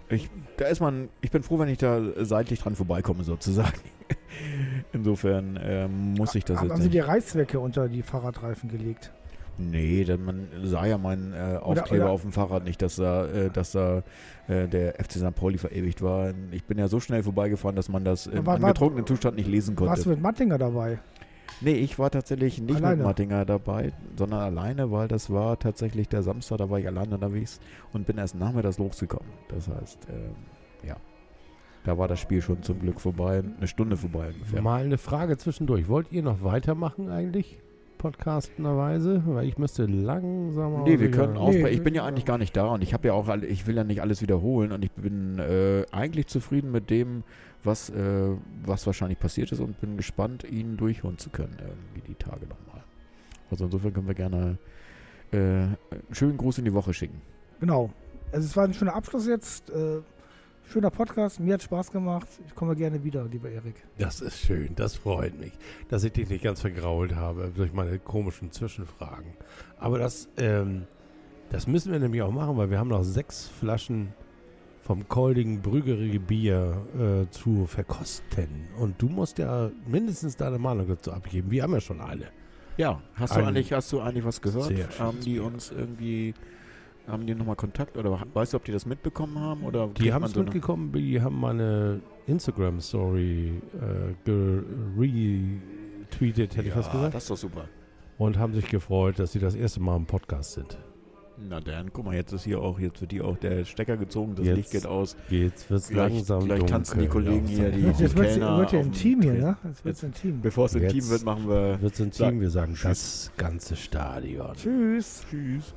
ich, 0.09 0.29
da 0.59 0.67
ist 0.67 0.81
man. 0.81 1.09
Ich 1.21 1.31
bin 1.31 1.43
froh, 1.43 1.59
wenn 1.59 1.69
ich 1.69 1.79
da 1.79 2.01
seitlich 2.25 2.61
dran 2.61 2.75
vorbeikomme 2.75 3.23
sozusagen. 3.25 3.79
Insofern 4.93 5.59
ähm, 5.63 6.15
muss 6.15 6.35
ich 6.35 6.45
das 6.45 6.59
haben, 6.59 6.65
jetzt 6.67 6.73
haben 6.75 6.83
Sie 6.83 6.89
die 6.91 6.99
Reißzwecke 6.99 7.59
unter 7.61 7.89
die 7.89 8.03
Fahrradreifen 8.03 8.69
gelegt? 8.69 9.13
Nee, 9.57 10.03
denn 10.03 10.25
man 10.25 10.49
sah 10.65 10.85
ja 10.85 10.99
meinen 10.99 11.33
äh, 11.33 11.59
Aufkleber 11.59 12.05
oder- 12.07 12.13
auf 12.13 12.23
dem 12.23 12.33
Fahrrad 12.33 12.65
nicht, 12.65 12.83
dass 12.83 12.97
da, 12.97 13.27
äh, 13.27 13.51
dass 13.51 13.71
da 13.71 14.03
äh, 14.49 14.67
der 14.67 14.95
FC 14.95 15.13
St. 15.13 15.35
Pauli 15.37 15.59
verewigt 15.59 16.03
war. 16.03 16.33
Ich 16.51 16.65
bin 16.65 16.77
ja 16.77 16.89
so 16.89 16.99
schnell 16.99 17.23
vorbeigefahren, 17.23 17.77
dass 17.77 17.89
man 17.89 18.05
das 18.05 18.27
im 18.27 18.39
War- 18.39 18.47
war- 18.47 18.55
angetrunkenen 18.69 19.07
Zustand 19.07 19.37
nicht 19.37 19.49
lesen 19.49 19.77
konnte. 19.77 19.91
Warst 19.93 20.07
du 20.07 20.11
mit 20.11 20.21
Mattinger 20.21 20.59
dabei? 20.59 20.99
Nee, 21.61 21.75
ich 21.75 21.99
war 21.99 22.11
tatsächlich 22.11 22.61
nicht 22.61 22.77
Alleine? 22.77 22.97
mit 22.97 23.05
Martinger 23.05 23.45
dabei, 23.45 23.93
sondern 24.17 24.41
alleine, 24.41 24.91
weil 24.91 25.09
das 25.09 25.31
war 25.31 25.59
tatsächlich 25.59 26.09
der 26.09 26.23
Samstag, 26.23 26.59
da 26.59 26.69
war 26.71 26.79
ich 26.79 26.87
alleine 26.87 27.15
unterwegs 27.15 27.61
und 27.93 28.07
bin 28.07 28.19
erst 28.19 28.35
nachmittags 28.35 28.79
losgekommen. 28.79 29.31
Das 29.49 29.69
heißt, 29.69 30.09
ähm, 30.11 30.35
ja, 30.87 30.97
da 31.85 31.99
war 31.99 32.09
das 32.09 32.19
Spiel 32.19 32.43
schon 32.43 32.63
zum 32.63 32.81
Glück 32.81 33.01
vorbei, 33.01 33.43
eine 33.57 33.69
Stunde 33.69 33.97
vorbei 33.97 34.29
ungefähr. 34.29 34.63
Mal 34.63 34.85
eine 34.85 34.99
Frage 34.99 35.37
zwischendurch. 35.37 35.89
Wollt 35.89 36.11
ihr 36.13 36.23
noch 36.23 36.43
weitermachen 36.43 37.11
eigentlich? 37.11 37.59
Podcastenderweise? 37.99 39.23
Weil 39.25 39.47
ich 39.47 39.57
müsste 39.57 39.87
langsam 39.87 40.83
Nee, 40.85 41.01
wir 41.01 41.11
können 41.11 41.39
auch. 41.39 41.51
Nee, 41.51 41.69
ich 41.69 41.83
bin 41.83 41.95
ja 41.95 42.05
eigentlich 42.05 42.27
gar 42.27 42.37
nicht 42.37 42.55
da 42.57 42.67
und 42.67 42.83
ich 42.83 42.93
habe 42.93 43.09
ja 43.09 43.15
auch, 43.15 43.35
ich 43.37 43.67
will 43.67 43.77
ja 43.77 43.85
nicht 43.85 44.03
alles 44.03 44.21
wiederholen 44.21 44.73
und 44.73 44.85
ich 44.85 44.93
bin 44.93 45.39
äh, 45.39 45.85
eigentlich 45.91 46.27
zufrieden 46.27 46.71
mit 46.71 46.91
dem, 46.91 47.23
was, 47.65 47.91
äh, 47.91 48.31
was 48.65 48.87
wahrscheinlich 48.87 49.19
passiert 49.19 49.53
ist 49.53 49.61
und 49.61 49.81
bin 49.81 49.97
gespannt, 49.97 50.45
ihn 50.45 50.77
durchholen 50.77 51.19
zu 51.19 51.31
können, 51.31 51.57
irgendwie 51.61 52.09
die 52.09 52.15
Tage 52.15 52.47
nochmal. 52.47 52.83
Also 53.51 53.67
insofern 53.67 53.93
können 53.93 54.07
wir 54.07 54.15
gerne 54.15 54.59
äh, 55.33 55.37
einen 55.37 55.77
schönen 56.13 56.37
Gruß 56.37 56.59
in 56.59 56.65
die 56.65 56.73
Woche 56.73 56.93
schicken. 56.93 57.21
Genau. 57.61 57.91
Also 58.33 58.47
es 58.47 58.57
war 58.57 58.65
ein 58.65 58.75
schöner 58.75 58.95
Abschluss 58.95 59.27
jetzt. 59.27 59.71
Äh, 59.71 60.01
schöner 60.65 60.91
Podcast. 60.91 61.41
Mir 61.41 61.55
hat 61.55 61.63
Spaß 61.63 61.91
gemacht. 61.91 62.29
Ich 62.47 62.55
komme 62.55 62.75
gerne 62.75 63.03
wieder, 63.05 63.25
lieber 63.27 63.51
Erik. 63.51 63.77
Das 63.99 64.21
ist 64.21 64.39
schön, 64.39 64.75
das 64.75 64.97
freut 64.97 65.39
mich, 65.39 65.53
dass 65.89 66.05
ich 66.05 66.13
dich 66.13 66.29
nicht 66.29 66.43
ganz 66.43 66.61
vergrault 66.61 67.15
habe 67.15 67.53
durch 67.55 67.73
meine 67.73 67.99
komischen 67.99 68.51
Zwischenfragen. 68.51 69.35
Aber 69.79 69.99
das, 69.99 70.29
ähm, 70.37 70.87
das 71.51 71.67
müssen 71.67 71.93
wir 71.93 71.99
nämlich 71.99 72.23
auch 72.23 72.33
machen, 72.33 72.57
weil 72.57 72.71
wir 72.71 72.79
haben 72.79 72.89
noch 72.89 73.05
sechs 73.05 73.47
Flaschen 73.47 74.13
vom 74.85 75.09
Koldigen 75.09 75.61
Brüggerige 75.63 76.21
Bier 76.21 76.77
äh, 77.27 77.31
zu 77.31 77.67
verkosten. 77.67 78.69
Und 78.79 79.01
du 79.01 79.09
musst 79.09 79.39
ja 79.39 79.71
mindestens 79.87 80.37
deine 80.37 80.59
Meinung 80.59 80.87
dazu 80.87 81.11
abgeben. 81.11 81.51
Wir 81.51 81.63
haben 81.63 81.73
ja 81.73 81.81
schon 81.81 82.01
eine. 82.01 82.27
Ja, 82.77 83.01
hast 83.15 83.35
du 83.35 83.41
Ein- 83.41 83.47
eigentlich, 83.47 83.73
hast 83.73 83.91
du 83.93 84.01
eigentlich 84.01 84.25
was 84.25 84.41
gehört? 84.43 84.73
Haben 84.99 85.21
die 85.21 85.35
Bier. 85.35 85.45
uns 85.45 85.71
irgendwie, 85.71 86.35
haben 87.07 87.27
die 87.27 87.35
nochmal 87.35 87.57
Kontakt 87.57 87.97
oder 87.97 88.21
weißt 88.35 88.53
du, 88.53 88.57
ob 88.59 88.65
die 88.65 88.73
das 88.73 88.85
mitbekommen 88.85 89.39
haben? 89.39 89.65
Oder 89.65 89.89
Die 89.89 90.13
haben 90.13 90.25
es 90.25 90.33
so 90.33 90.43
mitgekommen, 90.43 90.93
die 90.93 91.21
haben 91.23 91.41
meine 91.41 92.01
Instagram-Story 92.27 93.63
äh, 93.81 94.31
retweetet, 95.01 96.57
hätte 96.57 96.69
ich 96.69 96.77
was 96.77 96.87
Ja, 96.87 96.93
gesagt. 96.93 97.15
das 97.15 97.23
ist 97.25 97.31
doch 97.31 97.37
super. 97.37 97.65
Und 98.19 98.39
haben 98.39 98.53
sich 98.55 98.69
gefreut, 98.69 99.19
dass 99.19 99.33
sie 99.33 99.39
das 99.39 99.55
erste 99.55 99.81
Mal 99.81 99.97
im 99.97 100.07
Podcast 100.07 100.53
sind. 100.53 100.79
Na 101.37 101.61
dann, 101.61 101.93
guck 101.93 102.05
mal, 102.05 102.15
jetzt 102.15 102.33
ist 102.33 102.45
hier 102.45 102.61
auch, 102.61 102.79
jetzt 102.79 103.01
wird 103.01 103.11
hier 103.13 103.25
auch 103.25 103.37
der 103.37 103.65
Stecker 103.65 103.97
gezogen, 103.97 104.35
das 104.37 104.47
Jetzt 104.47 104.57
Licht 104.57 104.71
geht 104.71 104.87
aus. 104.87 105.17
Jetzt 105.29 105.69
wird 105.69 105.81
es 105.81 105.89
Gleich- 105.89 106.13
langsam 106.15 106.45
gleich 106.45 106.63
tanzen 106.65 107.01
die 107.01 107.07
dunkel. 107.09 107.25
Kollegen 107.25 107.47
hier, 107.47 107.71
die- 107.71 107.81
Jetzt 107.81 108.01
wird 108.01 108.15
Kellner 108.15 108.27
es 108.29 108.37
ja 108.37 108.49
auf 108.65 108.71
dem 108.71 108.81
intim 108.87 109.23
hier, 109.23 109.33
ne? 109.35 109.57
Jetzt 109.65 109.85
wird 109.85 109.97
es 109.97 110.03
intim. 110.05 110.41
Bevor 110.41 110.67
es 110.67 110.75
intim 110.77 110.91
Jetzt- 110.97 111.11
wird, 111.11 111.25
machen 111.25 111.49
wir 111.49 111.83
Wird 111.83 111.95
es 111.95 112.01
ein 112.01 112.13
Sag- 112.13 112.29
Team, 112.31 112.41
wir 112.41 112.51
sagen 112.51 112.75
Tschüss. 112.75 112.83
das 112.89 113.33
ganze 113.37 113.75
Stadion. 113.77 114.53
Tschüss. 114.55 115.25
Tschüss. 115.29 115.75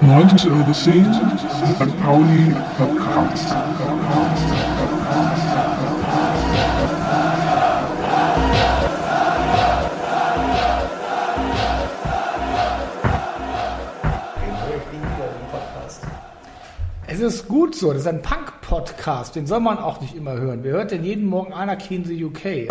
90 0.00 0.50
over 0.50 0.72
10, 0.72 1.04
St. 1.14 2.02
Pauli 2.02 2.54
Podcast. 2.76 3.54
Ist 17.22 17.46
gut 17.46 17.74
so, 17.74 17.92
das 17.92 18.02
ist 18.02 18.08
ein 18.08 18.20
Punk-Podcast, 18.20 19.36
den 19.36 19.46
soll 19.46 19.60
man 19.60 19.78
auch 19.78 20.00
nicht 20.00 20.16
immer 20.16 20.32
hören. 20.32 20.60
Wer 20.62 20.72
hört 20.72 20.90
denn 20.90 21.04
jeden 21.04 21.26
Morgen 21.26 21.52
Anarchy 21.52 21.94
in 21.94 22.04
the 22.04 22.24
UK? 22.24 22.68